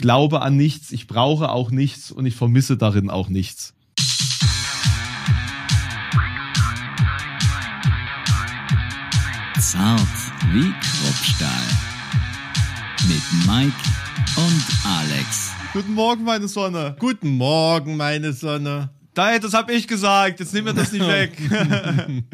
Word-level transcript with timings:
glaube 0.00 0.42
an 0.42 0.56
nichts, 0.56 0.92
ich 0.92 1.06
brauche 1.06 1.50
auch 1.50 1.70
nichts 1.70 2.10
und 2.10 2.26
ich 2.26 2.34
vermisse 2.34 2.76
darin 2.76 3.10
auch 3.10 3.28
nichts. 3.28 3.74
Zart 9.58 10.00
wie 10.52 10.72
Kruppstahl. 10.80 11.50
Mit 13.08 13.22
Mike 13.46 13.76
und 14.36 14.64
Alex. 14.84 15.52
Guten 15.72 15.94
Morgen, 15.94 16.24
meine 16.24 16.48
Sonne. 16.48 16.96
Guten 16.98 17.36
Morgen, 17.36 17.96
meine 17.96 18.32
Sonne. 18.32 18.90
Da, 19.14 19.38
das 19.38 19.54
hab 19.54 19.70
ich 19.70 19.86
gesagt. 19.86 20.40
Jetzt 20.40 20.54
nimm 20.54 20.64
mir 20.64 20.74
das 20.74 20.92
nicht 20.92 21.06
weg. 21.06 21.36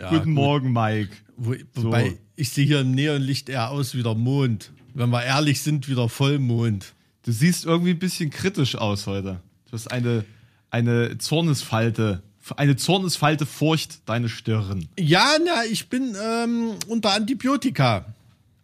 Ja, 0.00 0.08
Guten 0.10 0.34
gut. 0.34 0.34
Morgen, 0.34 0.72
Mike. 0.72 1.10
Wo, 1.36 1.54
wobei, 1.74 2.08
So. 2.10 2.18
ich 2.34 2.50
sehe 2.50 2.66
hier 2.66 2.80
im 2.80 2.90
Neonlicht 2.96 3.48
eher 3.48 3.70
aus 3.70 3.94
wie 3.94 4.02
der 4.02 4.16
Mond. 4.16 4.72
Wenn 4.94 5.10
wir 5.10 5.24
ehrlich 5.24 5.60
sind, 5.60 5.88
wie 5.88 5.94
der 5.94 6.08
Vollmond. 6.08 6.94
Du 7.24 7.32
siehst 7.32 7.64
irgendwie 7.64 7.90
ein 7.90 7.98
bisschen 7.98 8.30
kritisch 8.30 8.76
aus 8.76 9.06
heute. 9.06 9.40
Du 9.66 9.72
hast 9.72 9.90
eine, 9.90 10.24
eine 10.70 11.18
Zornesfalte, 11.18 12.22
eine 12.56 12.76
Zornesfalte 12.76 13.44
furcht 13.46 14.08
deine 14.08 14.28
Stirn. 14.28 14.88
Ja, 14.98 15.36
na, 15.44 15.64
ich 15.64 15.88
bin 15.88 16.14
ähm, 16.22 16.70
unter 16.88 17.12
Antibiotika. 17.12 18.06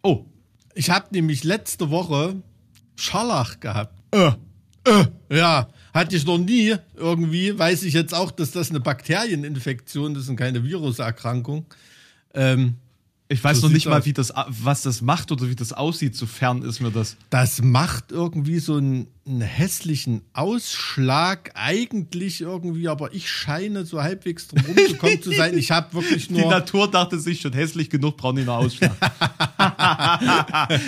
Oh, 0.03 0.25
Ich 0.73 0.89
habe 0.89 1.07
nämlich 1.11 1.43
letzte 1.43 1.89
Woche 1.89 2.35
Scharlach 2.95 3.59
gehabt. 3.59 3.93
äh, 4.13 4.31
Äh, 4.83 5.05
ja, 5.29 5.67
hatte 5.93 6.15
ich 6.15 6.25
noch 6.25 6.37
nie 6.39 6.75
irgendwie. 6.95 7.57
Weiß 7.57 7.83
ich 7.83 7.93
jetzt 7.93 8.13
auch, 8.15 8.31
dass 8.31 8.51
das 8.51 8.69
eine 8.69 8.79
Bakterieninfektion 8.79 10.15
ist 10.15 10.27
und 10.29 10.37
keine 10.37 10.63
Viruserkrankung. 10.63 11.65
Ähm, 12.33 12.75
ich 13.31 13.41
weiß 13.41 13.61
So 13.61 13.67
noch 13.67 13.73
nicht 13.73 13.87
mal, 13.87 14.05
wie 14.05 14.11
das, 14.11 14.33
was 14.47 14.81
das 14.81 15.01
macht 15.01 15.31
oder 15.31 15.47
wie 15.47 15.55
das 15.55 15.71
aussieht, 15.71 16.15
sofern 16.15 16.63
ist 16.63 16.81
mir 16.81 16.91
das. 16.91 17.15
das 17.29 17.61
macht 17.61 18.11
irgendwie 18.11 18.59
so 18.59 18.75
einen, 18.75 19.07
einen 19.25 19.41
hässlichen 19.41 20.21
Ausschlag 20.33 21.51
eigentlich 21.53 22.41
irgendwie, 22.41 22.89
aber 22.89 23.13
ich 23.13 23.29
scheine 23.29 23.85
so 23.85 24.03
halbwegs 24.03 24.49
drum 24.49 24.65
rumgekommen 24.65 25.21
zu 25.21 25.31
sein. 25.31 25.57
Ich 25.57 25.71
habe 25.71 25.93
wirklich 25.93 26.27
Die 26.29 26.33
nur 26.33 26.49
Natur 26.49 26.91
dachte 26.91 27.19
sich 27.19 27.39
schon 27.39 27.53
hässlich 27.53 27.89
genug, 27.89 28.17
brauchen 28.17 28.35
die 28.35 28.43
noch 28.43 28.57
Ausschlag. 28.57 28.91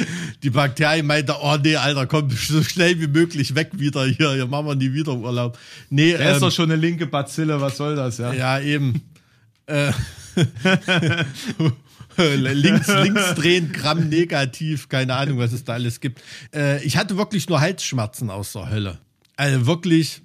die 0.43 0.49
Bakterien 0.49 1.05
meinte, 1.05 1.35
oh 1.41 1.57
nee, 1.63 1.77
Alter, 1.77 2.07
komm 2.07 2.29
so 2.29 2.61
schnell 2.61 2.99
wie 2.99 3.07
möglich 3.07 3.55
weg 3.55 3.69
wieder 3.73 4.05
hier, 4.05 4.33
hier 4.33 4.47
machen 4.47 4.65
wir 4.67 4.75
nie 4.75 4.91
wieder 4.91 5.13
Urlaub. 5.13 5.57
Nee, 5.89 6.11
Der 6.11 6.31
ist 6.31 6.35
ähm, 6.35 6.41
doch 6.41 6.51
schon 6.51 6.71
eine 6.71 6.75
linke 6.75 7.07
Bazille, 7.07 7.61
was 7.61 7.77
soll 7.77 7.95
das, 7.95 8.17
ja? 8.17 8.33
ja 8.33 8.59
eben. 8.59 9.01
Äh, 9.65 9.93
links, 12.17 12.87
links 12.87 13.35
drehen, 13.35 13.71
Gramm 13.71 14.09
negativ, 14.09 14.89
keine 14.89 15.15
Ahnung, 15.15 15.37
was 15.37 15.53
es 15.53 15.63
da 15.63 15.73
alles 15.73 15.99
gibt. 15.99 16.21
Äh, 16.53 16.83
ich 16.83 16.97
hatte 16.97 17.17
wirklich 17.17 17.47
nur 17.49 17.61
Halsschmerzen 17.61 18.29
aus 18.29 18.53
der 18.53 18.69
Hölle. 18.69 18.99
Also 19.35 19.65
wirklich 19.65 20.21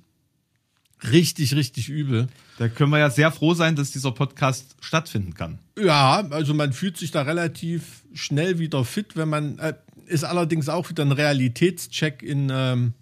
richtig, 1.10 1.54
richtig 1.54 1.88
übel. 1.88 2.28
Da 2.58 2.68
können 2.68 2.90
wir 2.90 2.98
ja 2.98 3.10
sehr 3.10 3.30
froh 3.30 3.54
sein, 3.54 3.76
dass 3.76 3.92
dieser 3.92 4.12
Podcast 4.12 4.76
stattfinden 4.80 5.34
kann. 5.34 5.58
Ja, 5.78 6.26
also 6.30 6.54
man 6.54 6.72
fühlt 6.72 6.96
sich 6.96 7.10
da 7.10 7.22
relativ 7.22 8.02
schnell 8.14 8.58
wieder 8.58 8.84
fit, 8.84 9.16
wenn 9.16 9.28
man 9.28 9.58
äh, 9.58 9.74
ist 10.06 10.24
allerdings 10.24 10.68
auch 10.68 10.88
wieder 10.90 11.04
ein 11.04 11.12
Realitätscheck 11.12 12.22
in, 12.22 12.50
ähm, 12.52 12.94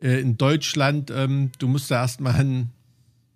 äh, 0.00 0.20
in 0.20 0.36
Deutschland. 0.38 1.10
Ähm, 1.10 1.50
du 1.58 1.66
musst 1.68 1.90
da 1.90 2.02
erstmal 2.02 2.34
ein, 2.34 2.70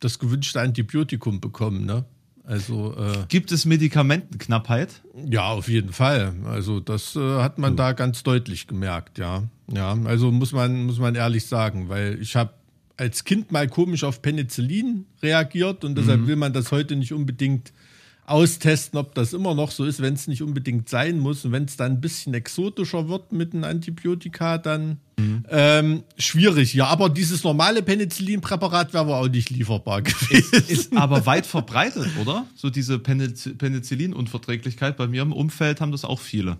das 0.00 0.18
gewünschte 0.18 0.60
Antibiotikum 0.60 1.40
bekommen, 1.40 1.84
ne? 1.84 2.04
Also 2.44 2.94
äh, 2.96 3.24
Gibt 3.28 3.52
es 3.52 3.64
Medikamentenknappheit? 3.64 5.02
ja, 5.30 5.48
auf 5.48 5.68
jeden 5.68 5.92
Fall. 5.92 6.34
Also 6.44 6.78
das 6.78 7.16
äh, 7.16 7.40
hat 7.40 7.58
man 7.58 7.76
da 7.76 7.92
ganz 7.92 8.22
deutlich 8.22 8.66
gemerkt, 8.66 9.18
ja. 9.18 9.44
Ja, 9.72 9.96
also 10.04 10.30
muss 10.30 10.52
man 10.52 10.84
muss 10.84 10.98
man 10.98 11.14
ehrlich 11.14 11.46
sagen, 11.46 11.88
weil 11.88 12.18
ich 12.20 12.36
habe 12.36 12.52
als 12.96 13.24
Kind 13.24 13.50
mal 13.50 13.66
komisch 13.66 14.04
auf 14.04 14.20
Penicillin 14.22 15.06
reagiert 15.22 15.84
und 15.84 15.96
deshalb 15.96 16.26
will 16.26 16.36
man 16.36 16.52
das 16.52 16.70
heute 16.70 16.96
nicht 16.96 17.12
unbedingt 17.12 17.72
austesten, 18.26 18.98
ob 18.98 19.14
das 19.14 19.32
immer 19.32 19.54
noch 19.54 19.70
so 19.70 19.84
ist, 19.84 20.00
wenn 20.00 20.14
es 20.14 20.26
nicht 20.26 20.42
unbedingt 20.42 20.88
sein 20.88 21.18
muss. 21.18 21.44
Und 21.44 21.52
wenn 21.52 21.64
es 21.64 21.76
dann 21.76 21.92
ein 21.92 22.00
bisschen 22.00 22.34
exotischer 22.34 23.08
wird 23.08 23.32
mit 23.32 23.52
einem 23.52 23.64
Antibiotika, 23.64 24.58
dann 24.58 24.98
ähm, 25.48 26.02
schwierig. 26.16 26.74
Ja, 26.74 26.86
aber 26.86 27.08
dieses 27.08 27.44
normale 27.44 27.82
Penicillin-Präparat 27.82 28.92
wäre 28.94 29.06
wohl 29.06 29.14
auch 29.14 29.28
nicht 29.28 29.50
lieferbar 29.50 30.02
gewesen. 30.02 30.64
Ist 30.68 30.96
aber 30.96 31.26
weit 31.26 31.46
verbreitet, 31.46 32.08
oder? 32.20 32.46
So 32.54 32.70
diese 32.70 32.98
Penicillin-Unverträglichkeit. 32.98 34.96
Bei 34.96 35.06
mir 35.06 35.22
im 35.22 35.32
Umfeld 35.32 35.80
haben 35.80 35.92
das 35.92 36.04
auch 36.04 36.20
viele. 36.20 36.58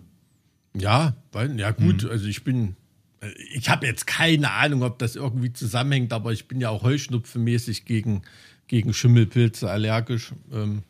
Ja, 0.77 1.15
weil, 1.31 1.59
ja 1.59 1.71
gut, 1.71 2.05
also 2.05 2.27
ich 2.27 2.43
bin, 2.43 2.75
äh, 3.21 3.29
ich 3.53 3.69
habe 3.69 3.85
jetzt 3.87 4.07
keine 4.07 4.51
Ahnung, 4.51 4.83
ob 4.83 4.99
das 4.99 5.15
irgendwie 5.15 5.53
zusammenhängt, 5.53 6.11
aber 6.13 6.33
ich 6.33 6.47
bin 6.47 6.59
ja 6.59 6.69
auch 6.69 6.83
heuschnupfenmäßig 6.83 7.85
gegen, 7.85 8.23
gegen 8.67 8.93
Schimmelpilze 8.93 9.71
allergisch. 9.71 10.33
Ähm, 10.51 10.79
äh, 10.79 10.81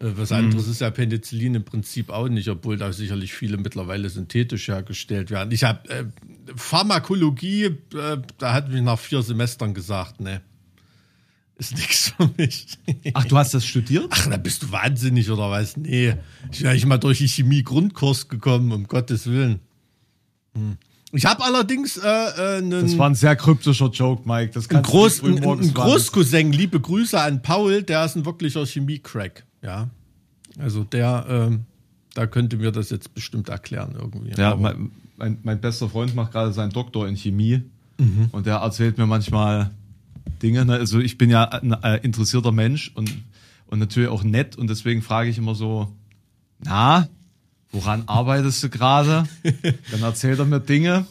was 0.00 0.32
anderes 0.32 0.66
ist 0.68 0.80
ja 0.80 0.90
Penicillin 0.90 1.54
im 1.54 1.64
Prinzip 1.64 2.10
auch 2.10 2.28
nicht, 2.28 2.48
obwohl 2.48 2.76
da 2.76 2.92
sicherlich 2.92 3.32
viele 3.32 3.56
mittlerweile 3.56 4.08
synthetisch 4.10 4.68
hergestellt 4.68 5.30
werden. 5.30 5.52
Ich 5.52 5.64
habe 5.64 5.88
äh, 5.88 6.04
Pharmakologie, 6.56 7.64
äh, 7.64 8.18
da 8.38 8.52
hat 8.52 8.70
mich 8.70 8.82
nach 8.82 8.98
vier 8.98 9.22
Semestern 9.22 9.72
gesagt, 9.72 10.20
ne, 10.20 10.42
ist 11.56 11.74
nichts 11.76 12.12
für 12.16 12.30
mich. 12.36 12.66
Ach, 13.14 13.24
du 13.24 13.38
hast 13.38 13.54
das 13.54 13.64
studiert? 13.64 14.06
Ach, 14.10 14.26
da 14.26 14.36
bist 14.36 14.64
du 14.64 14.72
wahnsinnig 14.72 15.30
oder 15.30 15.50
was? 15.50 15.76
Nee, 15.76 16.14
ich 16.50 16.58
bin 16.58 16.68
eigentlich 16.68 16.86
mal 16.86 16.98
durch 16.98 17.18
die 17.18 17.28
Chemie-Grundkurs 17.28 18.28
gekommen, 18.28 18.72
um 18.72 18.86
Gottes 18.86 19.26
Willen. 19.26 19.60
Hm. 20.54 20.76
Ich 21.12 21.26
habe 21.26 21.44
allerdings 21.44 21.96
äh, 21.96 22.08
äh, 22.08 22.58
einen, 22.58 22.70
Das 22.70 22.98
war 22.98 23.08
ein 23.08 23.14
sehr 23.14 23.36
kryptischer 23.36 23.88
Joke, 23.88 24.28
Mike. 24.28 24.50
Das 24.52 24.68
einen, 24.68 24.82
kannst 24.82 24.90
Groß, 24.90 25.22
nicht 25.22 25.44
einen 25.44 25.58
machen. 25.58 25.74
Großcousin, 25.74 26.50
liebe 26.50 26.80
Grüße 26.80 27.20
an 27.20 27.40
Paul, 27.40 27.84
der 27.84 28.04
ist 28.04 28.16
ein 28.16 28.26
wirklicher 28.26 28.66
Chemie-Crack. 28.66 29.44
Ja, 29.64 29.88
also 30.58 30.84
der, 30.84 31.26
ähm, 31.28 31.60
da 32.14 32.26
könnte 32.26 32.56
mir 32.58 32.70
das 32.70 32.90
jetzt 32.90 33.14
bestimmt 33.14 33.48
erklären 33.48 33.94
irgendwie. 33.98 34.32
Ja, 34.38 34.54
mein, 34.56 34.90
mein, 35.16 35.38
mein 35.42 35.60
bester 35.60 35.88
Freund 35.88 36.14
macht 36.14 36.32
gerade 36.32 36.52
seinen 36.52 36.70
Doktor 36.70 37.08
in 37.08 37.16
Chemie 37.16 37.62
Mhm. 37.96 38.28
und 38.32 38.46
der 38.46 38.56
erzählt 38.56 38.98
mir 38.98 39.06
manchmal 39.06 39.70
Dinge. 40.42 40.64
Ne? 40.64 40.72
Also 40.74 40.98
ich 40.98 41.16
bin 41.16 41.30
ja 41.30 41.44
ein 41.44 41.72
äh, 41.72 41.98
interessierter 41.98 42.50
Mensch 42.50 42.90
und, 42.96 43.08
und 43.68 43.78
natürlich 43.78 44.08
auch 44.08 44.24
nett 44.24 44.56
und 44.56 44.68
deswegen 44.68 45.00
frage 45.00 45.30
ich 45.30 45.38
immer 45.38 45.54
so, 45.54 45.92
na, 46.58 47.06
woran 47.70 48.02
arbeitest 48.06 48.64
du 48.64 48.68
gerade? 48.70 49.28
Dann 49.92 50.02
erzählt 50.02 50.40
er 50.40 50.44
mir 50.44 50.58
Dinge. 50.60 51.06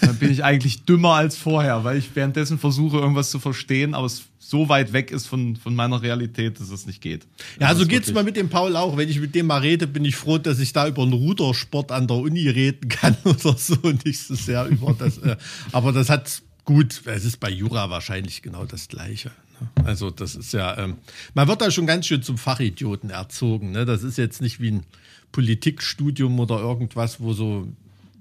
Dann 0.00 0.16
bin 0.16 0.30
ich 0.30 0.44
eigentlich 0.44 0.84
dümmer 0.84 1.14
als 1.14 1.36
vorher, 1.36 1.82
weil 1.82 1.96
ich 1.98 2.14
währenddessen 2.14 2.58
versuche, 2.58 2.98
irgendwas 2.98 3.30
zu 3.32 3.40
verstehen, 3.40 3.94
aber 3.94 4.06
es 4.06 4.22
so 4.44 4.68
weit 4.68 4.92
weg 4.92 5.12
ist 5.12 5.26
von, 5.28 5.54
von 5.54 5.72
meiner 5.74 6.02
Realität, 6.02 6.58
dass 6.58 6.70
es 6.70 6.84
nicht 6.84 7.00
geht. 7.00 7.26
Ja, 7.60 7.68
Das 7.68 7.76
so 7.76 7.82
ist 7.84 7.88
geht's 7.88 8.08
wirklich- 8.08 8.14
mir 8.16 8.24
mit 8.24 8.36
dem 8.36 8.48
Paul 8.48 8.74
auch. 8.76 8.96
Wenn 8.96 9.08
ich 9.08 9.20
mit 9.20 9.34
dem 9.36 9.46
mal 9.46 9.58
rede, 9.60 9.86
bin 9.86 10.04
ich 10.04 10.16
froh, 10.16 10.38
dass 10.38 10.58
ich 10.58 10.72
da 10.72 10.88
über 10.88 11.02
einen 11.02 11.12
Rudersport 11.12 11.92
an 11.92 12.08
der 12.08 12.16
Uni 12.16 12.48
reden 12.48 12.88
kann 12.88 13.16
oder 13.24 13.56
so 13.56 13.76
und 13.82 14.04
nicht 14.04 14.18
so 14.20 14.34
sehr 14.34 14.66
über 14.66 14.94
das. 14.98 15.18
Äh, 15.18 15.36
aber 15.70 15.92
das 15.92 16.10
hat 16.10 16.42
gut. 16.64 17.02
Es 17.06 17.24
ist 17.24 17.38
bei 17.38 17.50
Jura 17.50 17.88
wahrscheinlich 17.88 18.42
genau 18.42 18.64
das 18.64 18.88
Gleiche. 18.88 19.30
ne? 19.60 19.84
Also 19.84 20.10
das 20.10 20.34
ist 20.34 20.52
ja, 20.52 20.76
ähm, 20.76 20.96
man 21.34 21.46
wird 21.46 21.60
da 21.60 21.70
schon 21.70 21.86
ganz 21.86 22.06
schön 22.06 22.22
zum 22.24 22.36
Fachidioten 22.36 23.10
erzogen. 23.10 23.70
Ne? 23.70 23.84
Das 23.84 24.02
ist 24.02 24.18
jetzt 24.18 24.42
nicht 24.42 24.60
wie 24.60 24.72
ein 24.72 24.82
Politikstudium 25.30 26.38
oder 26.40 26.58
irgendwas, 26.60 27.20
wo 27.20 27.32
so 27.32 27.68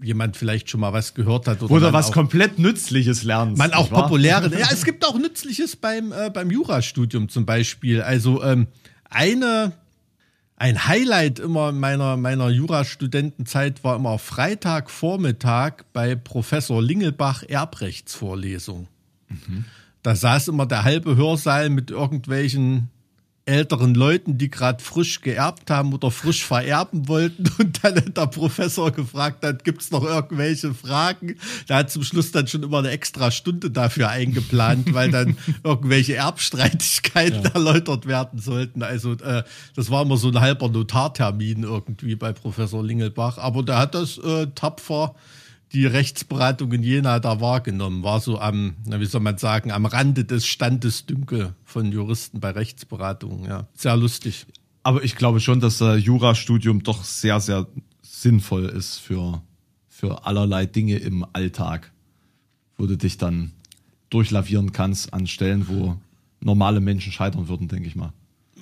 jemand 0.02 0.36
vielleicht 0.38 0.70
schon 0.70 0.80
mal 0.80 0.94
was 0.94 1.14
gehört 1.14 1.48
hat 1.48 1.62
oder, 1.62 1.72
Oder 1.74 1.94
was 1.94 2.10
auch- 2.10 2.14
komplett 2.14 2.60
Nützliches 2.60 3.24
lernst. 3.24 3.58
man 3.58 3.74
auch 3.74 3.90
populäre. 3.90 4.50
Ja, 4.60 4.68
es 4.72 4.84
gibt 4.86 5.06
auch 5.06 5.18
Nützliches 5.18 5.76
beim, 5.76 6.12
äh, 6.12 6.30
beim 6.30 6.50
Jurastudium 6.52 7.30
zum 7.30 7.46
Beispiel. 7.46 8.02
Also 8.02 8.44
ähm, 8.44 8.68
eine, 9.10 9.74
ein 10.56 10.88
Highlight 10.88 11.40
immer 11.40 11.70
in 11.70 11.80
meiner, 11.80 12.18
meiner 12.18 12.50
Jurastudentenzeit 12.50 13.84
war 13.84 13.96
immer 13.96 14.18
Freitagvormittag 14.20 15.84
bei 15.94 16.16
Professor 16.16 16.82
Lingelbach 16.82 17.44
Erbrechtsvorlesung. 17.44 18.88
Da 20.04 20.16
saß 20.16 20.48
immer 20.50 20.66
der 20.66 20.84
halbe 20.84 21.16
Hörsaal 21.16 21.70
mit 21.70 21.92
irgendwelchen 21.92 22.90
älteren 23.46 23.96
Leuten, 23.96 24.38
die 24.38 24.52
gerade 24.52 24.84
frisch 24.84 25.22
geerbt 25.22 25.72
haben 25.72 25.94
oder 25.94 26.12
frisch 26.12 26.46
vererben 26.46 27.08
wollten 27.08 27.50
und 27.60 27.84
dann 27.84 27.96
hat 27.96 28.18
der 28.18 28.28
Professor 28.28 28.92
gefragt 28.92 29.44
hat, 29.44 29.64
gibt 29.64 29.82
es 29.82 29.92
noch 29.92 30.04
irgendwelche 30.04 30.74
Fragen? 30.74 31.36
Da 31.68 31.78
hat 31.78 31.92
zum 31.92 32.04
Schluss 32.04 32.32
dann 32.32 32.48
schon 32.48 32.64
immer 32.64 32.80
eine 32.80 32.92
extra 32.92 33.32
Stunde 33.32 33.72
dafür 33.72 34.10
eingeplant, 34.10 34.94
weil 34.94 35.12
dann 35.12 35.38
irgendwelche 35.64 36.16
Erbstreitigkeiten 36.16 37.46
erläutert 37.46 38.06
werden 38.06 38.40
sollten. 38.40 38.84
Also 38.84 39.14
äh, 39.14 39.44
das 39.76 39.90
war 39.90 40.04
immer 40.04 40.18
so 40.18 40.30
ein 40.30 40.40
halber 40.40 40.70
Notartermin 40.70 41.64
irgendwie 41.64 42.16
bei 42.16 42.34
Professor 42.34 42.84
Lingelbach, 42.84 43.38
aber 43.38 43.64
der 43.64 43.80
hat 43.80 43.96
das 43.96 44.18
äh, 44.20 44.48
tapfer 44.54 45.16
die 45.74 45.86
Rechtsberatung 45.86 46.72
in 46.74 46.84
Jena 46.84 47.20
da 47.20 47.40
wahrgenommen, 47.40 48.04
war 48.04 48.20
so 48.20 48.40
am, 48.40 48.76
na, 48.86 49.00
wie 49.00 49.06
soll 49.06 49.22
man 49.22 49.38
sagen, 49.38 49.72
am 49.72 49.86
Rande 49.86 50.26
des 50.26 50.46
Standesdünkel 50.46 51.56
von 51.64 51.92
Juristen 51.92 52.40
bei 52.40 52.52
Rechtsberatungen, 52.52 53.46
ja. 53.46 53.68
Sehr 53.74 53.96
lustig. 53.96 54.46
Aber 54.84 55.04
ich 55.04 55.16
glaube 55.16 55.40
schon, 55.40 55.60
dass 55.60 55.80
äh, 55.80 55.96
Jurastudium 55.96 56.84
doch 56.84 57.04
sehr, 57.04 57.40
sehr 57.40 57.68
sinnvoll 58.02 58.66
ist 58.66 58.98
für, 58.98 59.42
für 59.88 60.26
allerlei 60.26 60.66
Dinge 60.66 60.98
im 60.98 61.26
Alltag, 61.34 61.92
wo 62.78 62.88
du 62.88 62.98
dich 62.98 63.18
dann 63.18 63.52
durchlavieren 64.10 64.74
kannst 64.74 65.14
an 65.14 65.28
Stellen, 65.28 65.68
wo 65.70 65.98
normale 66.42 66.82
Menschen 66.82 67.12
scheitern 67.12 67.48
würden, 67.48 67.68
denke 67.68 67.88
ich 67.88 67.96
mal. 67.96 68.12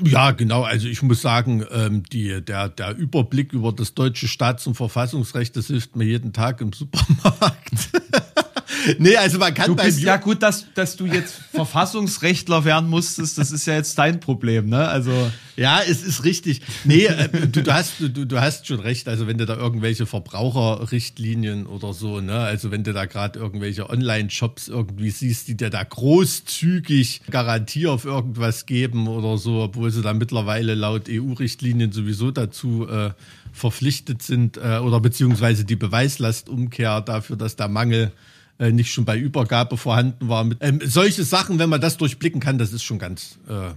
Ja, 0.04 0.31
genau. 0.31 0.63
Also 0.63 0.88
ich 0.88 1.01
muss 1.01 1.22
sagen, 1.22 1.66
ähm, 1.72 2.04
die, 2.12 2.42
der, 2.42 2.69
der 2.69 2.96
Überblick 2.96 3.54
über 3.54 3.72
das 3.72 3.94
deutsche 3.94 4.28
Staats- 4.28 4.66
und 4.68 4.75
Verfassungsrecht, 4.75 5.56
das 5.56 5.68
hilft 5.68 5.96
mir 5.96 6.06
jeden 6.06 6.34
Tag 6.34 6.62
im 6.62 6.74
Supermarkt. 6.74 7.90
nee, 9.00 9.16
also 9.16 9.38
man 9.38 9.54
kann 9.54 9.68
Du 9.68 9.76
beim 9.76 9.86
bist 9.86 10.02
ja 10.02 10.18
gut, 10.18 10.42
dass, 10.42 10.66
dass 10.74 10.96
du 10.96 11.06
jetzt 11.06 11.34
Verfassungsrechtler 11.52 12.66
werden 12.66 12.90
musstest, 12.90 13.38
das 13.38 13.52
ist 13.52 13.66
ja 13.66 13.76
jetzt 13.76 13.98
dein 13.98 14.20
Problem, 14.20 14.70
ne? 14.70 14.88
Also 14.88 15.12
Ja, 15.60 15.81
es 15.86 16.04
ist 16.04 16.24
richtig. 16.24 16.62
Nee, 16.86 17.06
äh, 17.06 17.28
du, 17.28 17.62
du, 17.62 17.74
hast, 17.74 18.00
du, 18.00 18.08
du 18.10 18.40
hast 18.40 18.66
schon 18.66 18.80
recht. 18.80 19.10
Also 19.10 19.28
wenn 19.28 19.38
du 19.38 19.46
da 19.46 19.58
irgendwelche 19.58 20.06
Verbraucherrichtlinien 20.06 21.66
oder 21.66 21.92
so, 21.92 22.22
ne, 22.22 22.40
also 22.40 22.72
wenn 22.72 22.86
du 22.86 22.94
da 22.94 23.06
gerade 23.06 23.38
irgendwelche 23.38 23.90
Online-Shops 23.90 24.70
irgendwie 24.70 25.10
siehst, 25.10 25.50
die 25.50 25.58
dir 25.58 25.70
da 25.70 25.84
großzügig 25.84 27.24
Garantie 27.30 27.88
auf 27.88 28.06
irgendwas 28.06 28.68
geben 28.68 29.10
oder 29.10 29.38
so, 29.38 29.64
obwohl 29.64 29.92
sie 29.92 30.02
da 30.02 30.14
mittlerweile 30.14 30.76
laut 30.76 31.10
EU-Richtlinien 31.10 31.92
sowieso 31.92 32.31
dazu 32.31 32.88
äh, 32.88 33.12
verpflichtet 33.52 34.24
sind 34.24 34.56
äh, 34.56 34.78
oder 34.78 35.02
beziehungsweise 35.02 35.66
die 35.66 35.76
Beweislastumkehr 35.76 37.02
dafür, 37.02 37.36
dass 37.36 37.58
der 37.58 37.68
Mangel 37.68 38.14
äh, 38.60 38.72
nicht 38.72 38.92
schon 38.92 39.06
bei 39.06 39.18
Übergabe 39.18 39.78
vorhanden 39.78 40.28
war. 40.28 40.44
Mit, 40.44 40.60
ähm, 40.62 40.80
solche 40.84 41.24
Sachen, 41.24 41.60
wenn 41.60 41.70
man 41.70 41.82
das 41.82 41.98
durchblicken 41.98 42.42
kann, 42.42 42.58
das 42.58 42.74
ist 42.74 42.84
schon 42.84 43.00
ganz, 43.00 43.40
äh, 43.48 43.72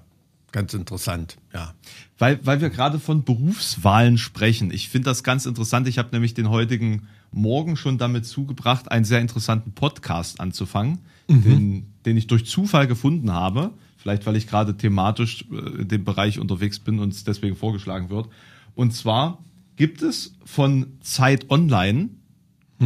ganz 0.50 0.74
interessant. 0.74 1.38
Ja. 1.54 1.74
weil, 2.18 2.44
weil 2.44 2.60
wir 2.60 2.68
gerade 2.68 2.98
von 2.98 3.24
Berufswahlen 3.24 4.18
sprechen. 4.18 4.70
Ich 4.70 4.88
finde 4.88 5.06
das 5.06 5.22
ganz 5.24 5.46
interessant. 5.46 5.88
Ich 5.88 5.98
habe 5.98 6.10
nämlich 6.12 6.34
den 6.34 6.50
heutigen 6.50 7.08
Morgen 7.30 7.76
schon 7.76 7.96
damit 7.96 8.26
zugebracht, 8.26 8.90
einen 8.90 9.06
sehr 9.06 9.20
interessanten 9.20 9.72
Podcast 9.72 10.40
anzufangen, 10.40 10.98
den, 11.28 11.86
den 12.04 12.16
ich 12.18 12.26
durch 12.26 12.44
Zufall 12.44 12.86
gefunden 12.86 13.32
habe. 13.32 13.72
Vielleicht, 13.96 14.26
weil 14.26 14.36
ich 14.36 14.48
gerade 14.48 14.76
thematisch 14.76 15.44
äh, 15.52 15.82
in 15.82 15.88
dem 15.88 16.04
Bereich 16.04 16.40
unterwegs 16.40 16.80
bin 16.80 16.98
und 16.98 17.12
es 17.12 17.22
deswegen 17.22 17.54
vorgeschlagen 17.54 18.10
wird. 18.10 18.28
Und 18.74 18.92
zwar 18.92 19.38
gibt 19.76 20.02
es 20.02 20.34
von 20.44 20.98
Zeit 21.00 21.50
Online 21.50 22.10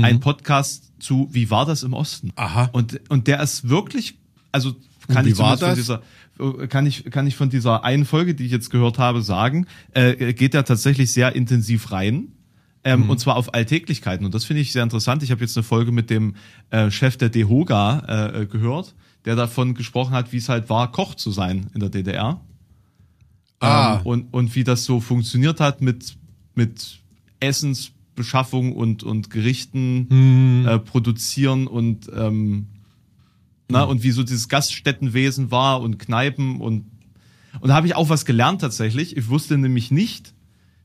einen 0.05 0.21
Podcast 0.21 0.93
zu 0.99 1.29
Wie 1.31 1.51
war 1.51 1.67
das 1.67 1.83
im 1.83 1.93
Osten? 1.93 2.33
Aha. 2.37 2.71
Und, 2.73 3.01
und 3.09 3.27
der 3.27 3.41
ist 3.41 3.69
wirklich, 3.69 4.19
also 4.53 4.75
kann 5.09 5.27
ich 5.27 5.39
war 5.39 5.57
von 5.59 5.75
dieser, 5.75 6.03
kann 6.69 6.87
ich, 6.87 7.05
kann 7.11 7.27
ich 7.27 7.37
von 7.37 7.51
dieser 7.51 7.85
einen 7.85 8.05
Folge, 8.05 8.35
die 8.35 8.47
ich 8.47 8.53
jetzt 8.53 8.71
gehört 8.71 8.99
habe, 8.99 9.23
sagen, 9.23 9.67
äh, 9.93 10.33
geht 10.33 10.55
er 10.55 10.65
tatsächlich 10.65 11.13
sehr 11.13 11.35
intensiv 11.35 11.93
rein. 11.93 12.33
Ähm, 12.85 13.11
Und 13.11 13.19
zwar 13.19 13.37
auf 13.37 13.53
Alltäglichkeiten. 13.53 14.25
Und 14.25 14.33
das 14.33 14.45
finde 14.45 14.63
ich 14.63 14.71
sehr 14.71 14.85
interessant. 14.85 15.23
Ich 15.25 15.33
habe 15.33 15.41
jetzt 15.41 15.57
eine 15.57 15.65
Folge 15.65 15.91
mit 15.91 16.09
dem 16.09 16.37
äh, 16.71 16.89
Chef 16.91 17.17
der 17.17 17.31
DEHOGA 17.31 18.43
äh, 18.43 18.47
gehört, 18.47 18.95
der 19.25 19.35
davon 19.35 19.75
gesprochen 19.75 20.13
hat, 20.13 20.33
wie 20.33 20.37
es 20.37 20.49
halt 20.49 20.71
war, 20.71 20.93
Koch 20.93 21.17
zu 21.17 21.33
sein 21.33 21.67
in 21.75 21.81
der 21.81 21.89
DDR. 21.89 22.41
Ah. 23.59 23.97
Ähm, 23.97 24.07
und, 24.07 24.35
und 24.35 24.55
wie 24.55 24.63
das 24.63 24.85
so 24.85 25.01
funktioniert 25.01 25.59
hat 25.59 25.81
mit, 25.81 26.17
mit 26.55 27.01
Essensbeschaffung 28.17 28.73
und, 28.73 29.03
und 29.03 29.31
Gerichten 29.31 30.65
äh, 30.67 30.79
produzieren 30.79 31.67
und, 31.67 32.11
ähm, 32.15 32.67
na, 33.69 33.83
und 33.85 34.03
wie 34.03 34.11
so 34.11 34.23
dieses 34.23 34.49
Gaststättenwesen 34.49 35.51
war 35.51 35.81
und 35.81 35.99
Kneipen 35.99 36.61
und, 36.61 36.87
und 37.61 37.69
da 37.69 37.75
habe 37.75 37.87
ich 37.87 37.95
auch 37.97 38.09
was 38.09 38.25
gelernt 38.25 38.61
tatsächlich. 38.61 39.17
Ich 39.17 39.29
wusste 39.29 39.59
nämlich 39.59 39.91
nicht, 39.91 40.33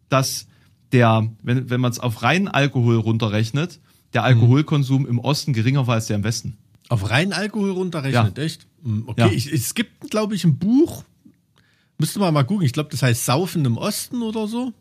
dass 0.09 0.47
der, 0.91 1.29
wenn, 1.43 1.69
wenn 1.69 1.79
man 1.81 1.91
es 1.91 1.99
auf 1.99 2.21
reinen 2.23 2.47
Alkohol 2.47 2.97
runterrechnet, 2.97 3.79
der 4.13 4.23
Alkoholkonsum 4.23 5.07
im 5.07 5.19
Osten 5.19 5.53
geringer 5.53 5.87
war 5.87 5.95
als 5.95 6.07
der 6.07 6.17
im 6.17 6.23
Westen. 6.23 6.57
Auf 6.89 7.09
rein 7.09 7.31
Alkohol 7.31 7.71
runterrechnet, 7.71 8.37
Ja. 8.37 8.43
echt? 8.43 8.67
Hm, 8.83 9.03
Okay, 9.07 9.21
Ja. 9.21 9.31
ich, 9.31 9.51
es 9.51 9.73
gibt, 9.73 10.09
glaube 10.11 10.35
ich, 10.35 10.43
ein 10.43 10.57
Buch, 10.57 11.05
müsste 11.97 12.19
man 12.19 12.33
mal 12.33 12.43
gucken, 12.43 12.65
ich 12.65 12.73
glaube, 12.73 12.89
das 12.89 13.01
heißt 13.03 13.25
Saufen 13.25 13.63
im 13.63 13.77
Osten 13.77 14.21
oder 14.21 14.47
so. 14.47 14.73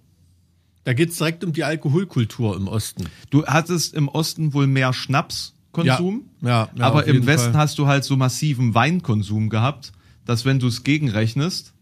Da 0.91 0.95
geht 0.95 1.11
es 1.11 1.19
direkt 1.19 1.45
um 1.45 1.53
die 1.53 1.63
Alkoholkultur 1.63 2.57
im 2.57 2.67
Osten. 2.67 3.05
Du 3.31 3.47
hattest 3.47 3.95
im 3.95 4.09
Osten 4.09 4.55
wohl 4.55 4.67
mehr 4.67 4.93
Schnapskonsum, 4.93 6.25
Ja, 6.43 6.49
ja, 6.49 6.69
ja, 6.77 6.85
aber 6.85 7.05
im 7.07 7.27
Westen 7.27 7.53
Fall. 7.53 7.61
hast 7.61 7.79
du 7.79 7.87
halt 7.87 8.03
so 8.03 8.17
massiven 8.17 8.75
Weinkonsum 8.75 9.51
gehabt, 9.51 9.93
dass 10.25 10.45
wenn 10.45 10.59
du 10.59 10.67
es 10.67 10.83
gegenrechnest, 10.83 11.75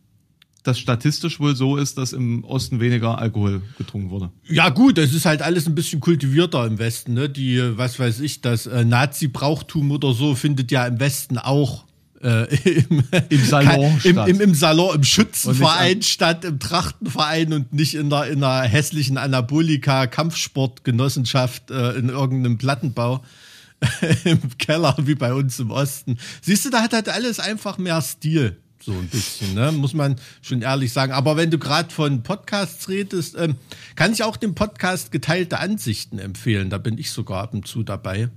das 0.62 0.78
statistisch 0.78 1.40
wohl 1.40 1.56
so 1.56 1.78
ist, 1.78 1.96
dass 1.96 2.12
im 2.12 2.44
Osten 2.44 2.80
weniger 2.80 3.16
Alkohol 3.16 3.62
getrunken 3.78 4.10
wurde. 4.10 4.30
Ja, 4.46 4.68
gut, 4.68 4.98
es 4.98 5.14
ist 5.14 5.24
halt 5.24 5.40
alles 5.40 5.66
ein 5.66 5.74
bisschen 5.74 6.00
kultivierter 6.00 6.66
im 6.66 6.78
Westen, 6.78 7.14
ne? 7.14 7.30
Die, 7.30 7.78
was 7.78 7.98
weiß 7.98 8.20
ich, 8.20 8.42
das 8.42 8.66
äh, 8.66 8.84
Nazi-Brauchtum 8.84 9.90
oder 9.90 10.12
so 10.12 10.34
findet 10.34 10.70
ja 10.70 10.86
im 10.86 11.00
Westen 11.00 11.38
auch 11.38 11.86
äh, 12.22 12.54
im, 12.68 13.02
Im 13.28 13.44
Salon 13.44 14.00
im, 14.04 14.12
statt. 14.12 14.28
im, 14.28 14.40
im 14.40 14.54
Salon, 14.54 14.94
im 14.96 15.04
Schützenverein 15.04 16.02
statt, 16.02 16.44
im 16.44 16.58
Trachtenverein 16.58 17.52
und 17.52 17.72
nicht 17.72 17.94
in 17.94 18.10
der, 18.10 18.26
in 18.26 18.42
einer 18.42 18.68
hässlichen 18.68 19.18
Anabolika-Kampfsportgenossenschaft 19.18 21.70
äh, 21.70 21.92
in 21.92 22.08
irgendeinem 22.08 22.58
Plattenbau 22.58 23.22
im 24.24 24.40
Keller 24.58 24.96
wie 24.98 25.14
bei 25.14 25.32
uns 25.32 25.60
im 25.60 25.70
Osten. 25.70 26.18
Siehst 26.42 26.64
du, 26.64 26.70
da 26.70 26.82
hat 26.82 26.92
halt 26.92 27.08
alles 27.08 27.38
einfach 27.40 27.78
mehr 27.78 28.02
Stil. 28.02 28.56
So 28.80 28.92
ein 28.92 29.08
bisschen, 29.08 29.54
ne? 29.54 29.72
muss 29.72 29.92
man 29.92 30.16
schon 30.40 30.62
ehrlich 30.62 30.92
sagen. 30.92 31.12
Aber 31.12 31.36
wenn 31.36 31.50
du 31.50 31.58
gerade 31.58 31.92
von 31.92 32.22
Podcasts 32.22 32.88
redest, 32.88 33.36
ähm, 33.36 33.56
kann 33.96 34.12
ich 34.12 34.22
auch 34.22 34.36
den 34.36 34.54
Podcast 34.54 35.10
Geteilte 35.10 35.58
Ansichten 35.58 36.18
empfehlen. 36.18 36.70
Da 36.70 36.78
bin 36.78 36.96
ich 36.96 37.10
sogar 37.10 37.42
ab 37.42 37.54
und 37.54 37.66
zu 37.66 37.82
dabei. 37.82 38.28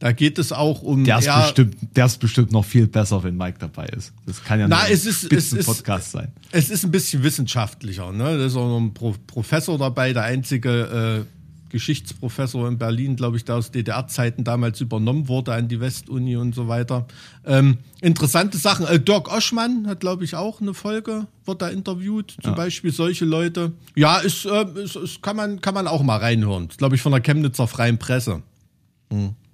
Da 0.00 0.12
geht 0.12 0.38
es 0.38 0.50
auch 0.50 0.82
um. 0.82 1.04
Der 1.04 1.18
ist, 1.18 1.26
eher- 1.26 1.42
bestimmt, 1.42 1.76
der 1.94 2.06
ist 2.06 2.18
bestimmt 2.18 2.52
noch 2.52 2.64
viel 2.64 2.86
besser, 2.88 3.22
wenn 3.22 3.36
Mike 3.36 3.58
dabei 3.60 3.84
ist. 3.86 4.12
Das 4.26 4.42
kann 4.42 4.58
ja 4.58 4.66
Na, 4.66 4.80
ein 4.80 4.92
es 4.92 5.06
ist- 5.06 5.24
es 5.24 5.24
ist- 5.24 5.48
Spitzenpodcast 5.50 6.10
sein. 6.12 6.32
Es 6.50 6.70
ist 6.70 6.84
ein 6.84 6.90
bisschen 6.90 7.22
wissenschaftlicher. 7.22 8.10
Ne? 8.10 8.38
Da 8.38 8.44
ist 8.46 8.56
auch 8.56 8.66
noch 8.68 8.78
ein 8.80 8.92
Pro 8.94 9.14
Professor 9.26 9.78
dabei, 9.78 10.12
der 10.12 10.22
einzige 10.24 11.24
äh, 11.26 11.70
Geschichtsprofessor 11.70 12.66
in 12.66 12.78
Berlin, 12.78 13.14
glaube 13.14 13.36
ich, 13.36 13.44
der 13.44 13.54
aus 13.56 13.70
DDR-Zeiten 13.70 14.42
damals 14.42 14.80
übernommen 14.80 15.28
wurde 15.28 15.52
an 15.54 15.68
die 15.68 15.78
Westuni 15.80 16.34
und 16.36 16.52
so 16.54 16.66
weiter. 16.66 17.06
Ähm, 17.46 17.78
interessante 18.00 18.58
Sachen. 18.58 18.86
Äh, 18.86 18.98
Dirk 18.98 19.30
Oschmann 19.32 19.86
hat, 19.86 20.00
glaube 20.00 20.24
ich, 20.24 20.34
auch 20.34 20.60
eine 20.60 20.74
Folge, 20.74 21.26
wird 21.44 21.62
da 21.62 21.68
interviewt. 21.68 22.36
Zum 22.42 22.54
Beispiel 22.56 22.90
solche 22.92 23.24
Leute. 23.24 23.72
Ja, 23.94 24.18
ist, 24.18 24.46
äh, 24.46 24.64
ist, 24.82 24.96
ist, 24.96 25.22
kann, 25.22 25.36
man, 25.36 25.60
kann 25.60 25.74
man 25.74 25.86
auch 25.86 26.02
mal 26.02 26.16
reinhören. 26.16 26.68
Ist, 26.70 26.78
glaube 26.78 26.96
ich, 26.96 27.02
von 27.02 27.12
der 27.12 27.20
Chemnitzer 27.20 27.68
Freien 27.68 27.98
Presse. 27.98 28.42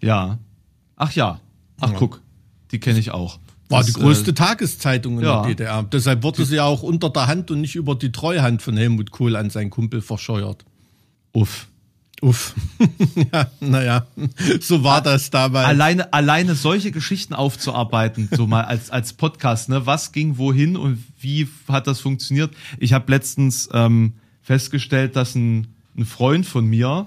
Ja. 0.01 0.39
Ach 0.97 1.13
ja. 1.13 1.41
Ach 1.81 1.93
guck, 1.95 2.21
die 2.71 2.81
kenne 2.81 2.99
ich 2.99 3.11
auch. 3.11 3.39
War 3.69 3.81
Das, 3.81 3.87
die 3.89 3.93
größte 3.95 4.31
Äh, 4.31 4.35
Tageszeitung 4.35 5.19
in 5.19 5.25
ja. 5.25 5.43
der 5.43 5.49
DDR. 5.51 5.83
Deshalb 5.83 6.23
wurde 6.23 6.45
sie 6.45 6.57
ja 6.57 6.65
auch 6.65 6.83
unter 6.83 7.11
der 7.11 7.27
Hand 7.27 7.51
und 7.51 7.61
nicht 7.61 7.75
über 7.75 7.95
die 7.95 8.13
Treuhand 8.13 8.63
von 8.63 8.77
Helmut 8.77 9.11
Kohl 9.11 9.35
an 9.37 9.51
seinen 9.51 9.71
Kumpel 9.71 10.01
verscheuert. 10.03 10.65
uff. 11.33 11.67
Uff. 12.23 12.55
ja, 13.33 13.51
naja, 13.61 14.07
so 14.63 14.83
war 14.83 15.03
das 15.03 15.29
damals. 15.29 15.67
Alleine, 15.67 16.15
alleine 16.15 16.55
solche 16.55 16.91
Geschichten 16.91 17.35
aufzuarbeiten, 17.35 18.31
so 18.33 18.47
mal 18.47 18.65
als, 18.65 18.89
als 18.89 19.13
Podcast, 19.13 19.69
ne? 19.69 19.85
Was 19.85 20.13
ging 20.13 20.39
wohin 20.39 20.79
und 20.79 21.05
wie 21.21 21.47
hat 21.69 21.87
das 21.87 22.01
funktioniert? 22.01 22.55
Ich 22.79 22.95
habe 22.95 23.13
letztens 23.13 23.69
ähm, 23.75 24.15
festgestellt, 24.41 25.15
dass 25.15 25.35
ein, 25.35 25.67
ein 25.95 26.07
Freund 26.07 26.47
von 26.47 26.65
mir 26.65 27.07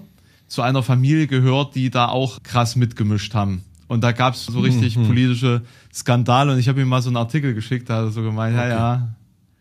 zu 0.50 0.62
einer 0.62 0.84
Familie 0.84 1.28
gehört, 1.28 1.76
die 1.76 1.90
da 1.90 2.10
auch 2.10 2.44
krass 2.44 2.76
mitgemischt 2.76 3.34
haben. 3.34 3.64
Und 3.88 4.04
da 4.04 4.12
gab 4.12 4.34
es 4.34 4.46
so 4.46 4.60
richtig 4.60 4.96
politische 4.96 5.62
Skandale 5.94 6.52
und 6.54 6.60
ich 6.60 6.68
habe 6.68 6.82
ihm 6.82 6.90
mal 6.90 7.02
so 7.02 7.10
einen 7.10 7.18
Artikel 7.18 7.56
geschickt, 7.56 7.90
da 7.90 7.98
hat 7.98 8.06
er 8.06 8.12
so 8.12 8.22
gemeint, 8.22 8.56
ja, 8.56 8.68
ja, 8.68 9.16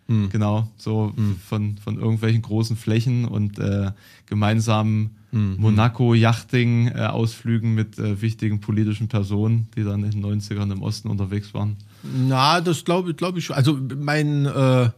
genau, 0.06 0.68
so 0.76 1.14
von, 1.46 1.78
von 1.78 1.98
irgendwelchen 1.98 2.42
großen 2.42 2.76
Flächen 2.76 3.24
und 3.24 3.58
äh, 3.58 3.92
gemeinsamen 4.26 5.16
Monaco-Yachting-Ausflügen 5.30 7.74
mit 7.74 7.98
äh, 7.98 8.22
wichtigen 8.22 8.60
politischen 8.60 9.08
Personen, 9.08 9.68
die 9.76 9.84
dann 9.84 10.02
in 10.04 10.10
den 10.10 10.24
90ern 10.24 10.72
im 10.72 10.80
Osten 10.82 11.08
unterwegs 11.08 11.52
waren. 11.52 11.76
Na, 12.02 12.62
das 12.62 12.84
glaube 12.84 13.12
glaub 13.14 13.36
ich 13.36 13.44
schon. 13.46 13.56
Also 13.56 13.78
mein, 13.96 14.46
äh, 14.46 14.90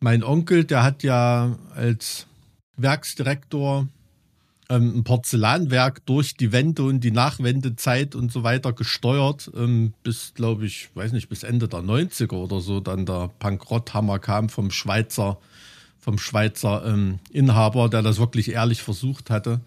mein 0.00 0.24
Onkel, 0.24 0.64
der 0.64 0.82
hat 0.82 1.04
ja 1.04 1.56
als 1.76 2.26
Werksdirektor 2.76 3.86
ähm, 4.70 4.98
ein 4.98 5.04
Porzellanwerk 5.04 6.06
durch 6.06 6.36
die 6.36 6.52
Wende 6.52 6.84
und 6.84 7.00
die 7.00 7.10
Nachwendezeit 7.10 8.14
und 8.14 8.32
so 8.32 8.44
weiter 8.44 8.72
gesteuert, 8.72 9.50
ähm, 9.54 9.92
bis, 10.02 10.32
glaube 10.34 10.64
ich, 10.64 10.88
weiß 10.94 11.12
nicht, 11.12 11.28
bis 11.28 11.42
Ende 11.42 11.68
der 11.68 11.80
90er 11.80 12.34
oder 12.34 12.60
so 12.60 12.80
dann 12.80 13.04
der 13.04 13.30
Bankrotthammer 13.40 14.20
kam 14.20 14.48
vom 14.48 14.70
Schweizer, 14.70 15.38
vom 15.98 16.18
Schweizer 16.18 16.84
ähm, 16.86 17.18
Inhaber, 17.30 17.88
der 17.88 18.02
das 18.02 18.18
wirklich 18.18 18.52
ehrlich 18.52 18.82
versucht 18.82 19.28
hatte, 19.28 19.60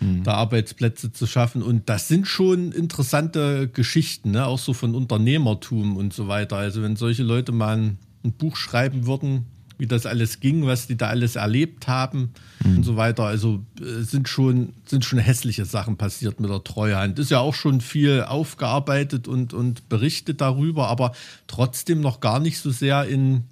da 0.00 0.34
Arbeitsplätze 0.34 1.12
zu 1.12 1.26
schaffen. 1.26 1.60
Und 1.60 1.88
das 1.88 2.06
sind 2.06 2.28
schon 2.28 2.70
interessante 2.70 3.68
Geschichten, 3.68 4.30
ne? 4.30 4.46
auch 4.46 4.60
so 4.60 4.72
von 4.72 4.94
Unternehmertum 4.94 5.96
und 5.96 6.12
so 6.12 6.28
weiter. 6.28 6.56
Also 6.56 6.82
wenn 6.82 6.94
solche 6.94 7.24
Leute 7.24 7.50
mal 7.50 7.76
ein, 7.76 7.98
ein 8.22 8.32
Buch 8.32 8.56
schreiben 8.56 9.06
würden 9.06 9.46
wie 9.78 9.86
das 9.86 10.06
alles 10.06 10.40
ging, 10.40 10.66
was 10.66 10.86
die 10.86 10.96
da 10.96 11.08
alles 11.08 11.36
erlebt 11.36 11.88
haben 11.88 12.30
und 12.64 12.84
so 12.84 12.96
weiter. 12.96 13.24
Also 13.24 13.64
äh, 13.80 14.02
sind 14.02 14.28
schon, 14.28 14.74
sind 14.84 15.04
schon 15.04 15.18
hässliche 15.18 15.64
Sachen 15.64 15.96
passiert 15.96 16.40
mit 16.40 16.50
der 16.50 16.64
Treuhand. 16.64 17.18
Ist 17.18 17.30
ja 17.30 17.38
auch 17.38 17.54
schon 17.54 17.80
viel 17.80 18.24
aufgearbeitet 18.24 19.28
und, 19.28 19.54
und 19.54 19.88
berichtet 19.88 20.40
darüber, 20.40 20.88
aber 20.88 21.12
trotzdem 21.46 22.00
noch 22.00 22.20
gar 22.20 22.40
nicht 22.40 22.58
so 22.58 22.70
sehr 22.70 23.04
in, 23.04 23.44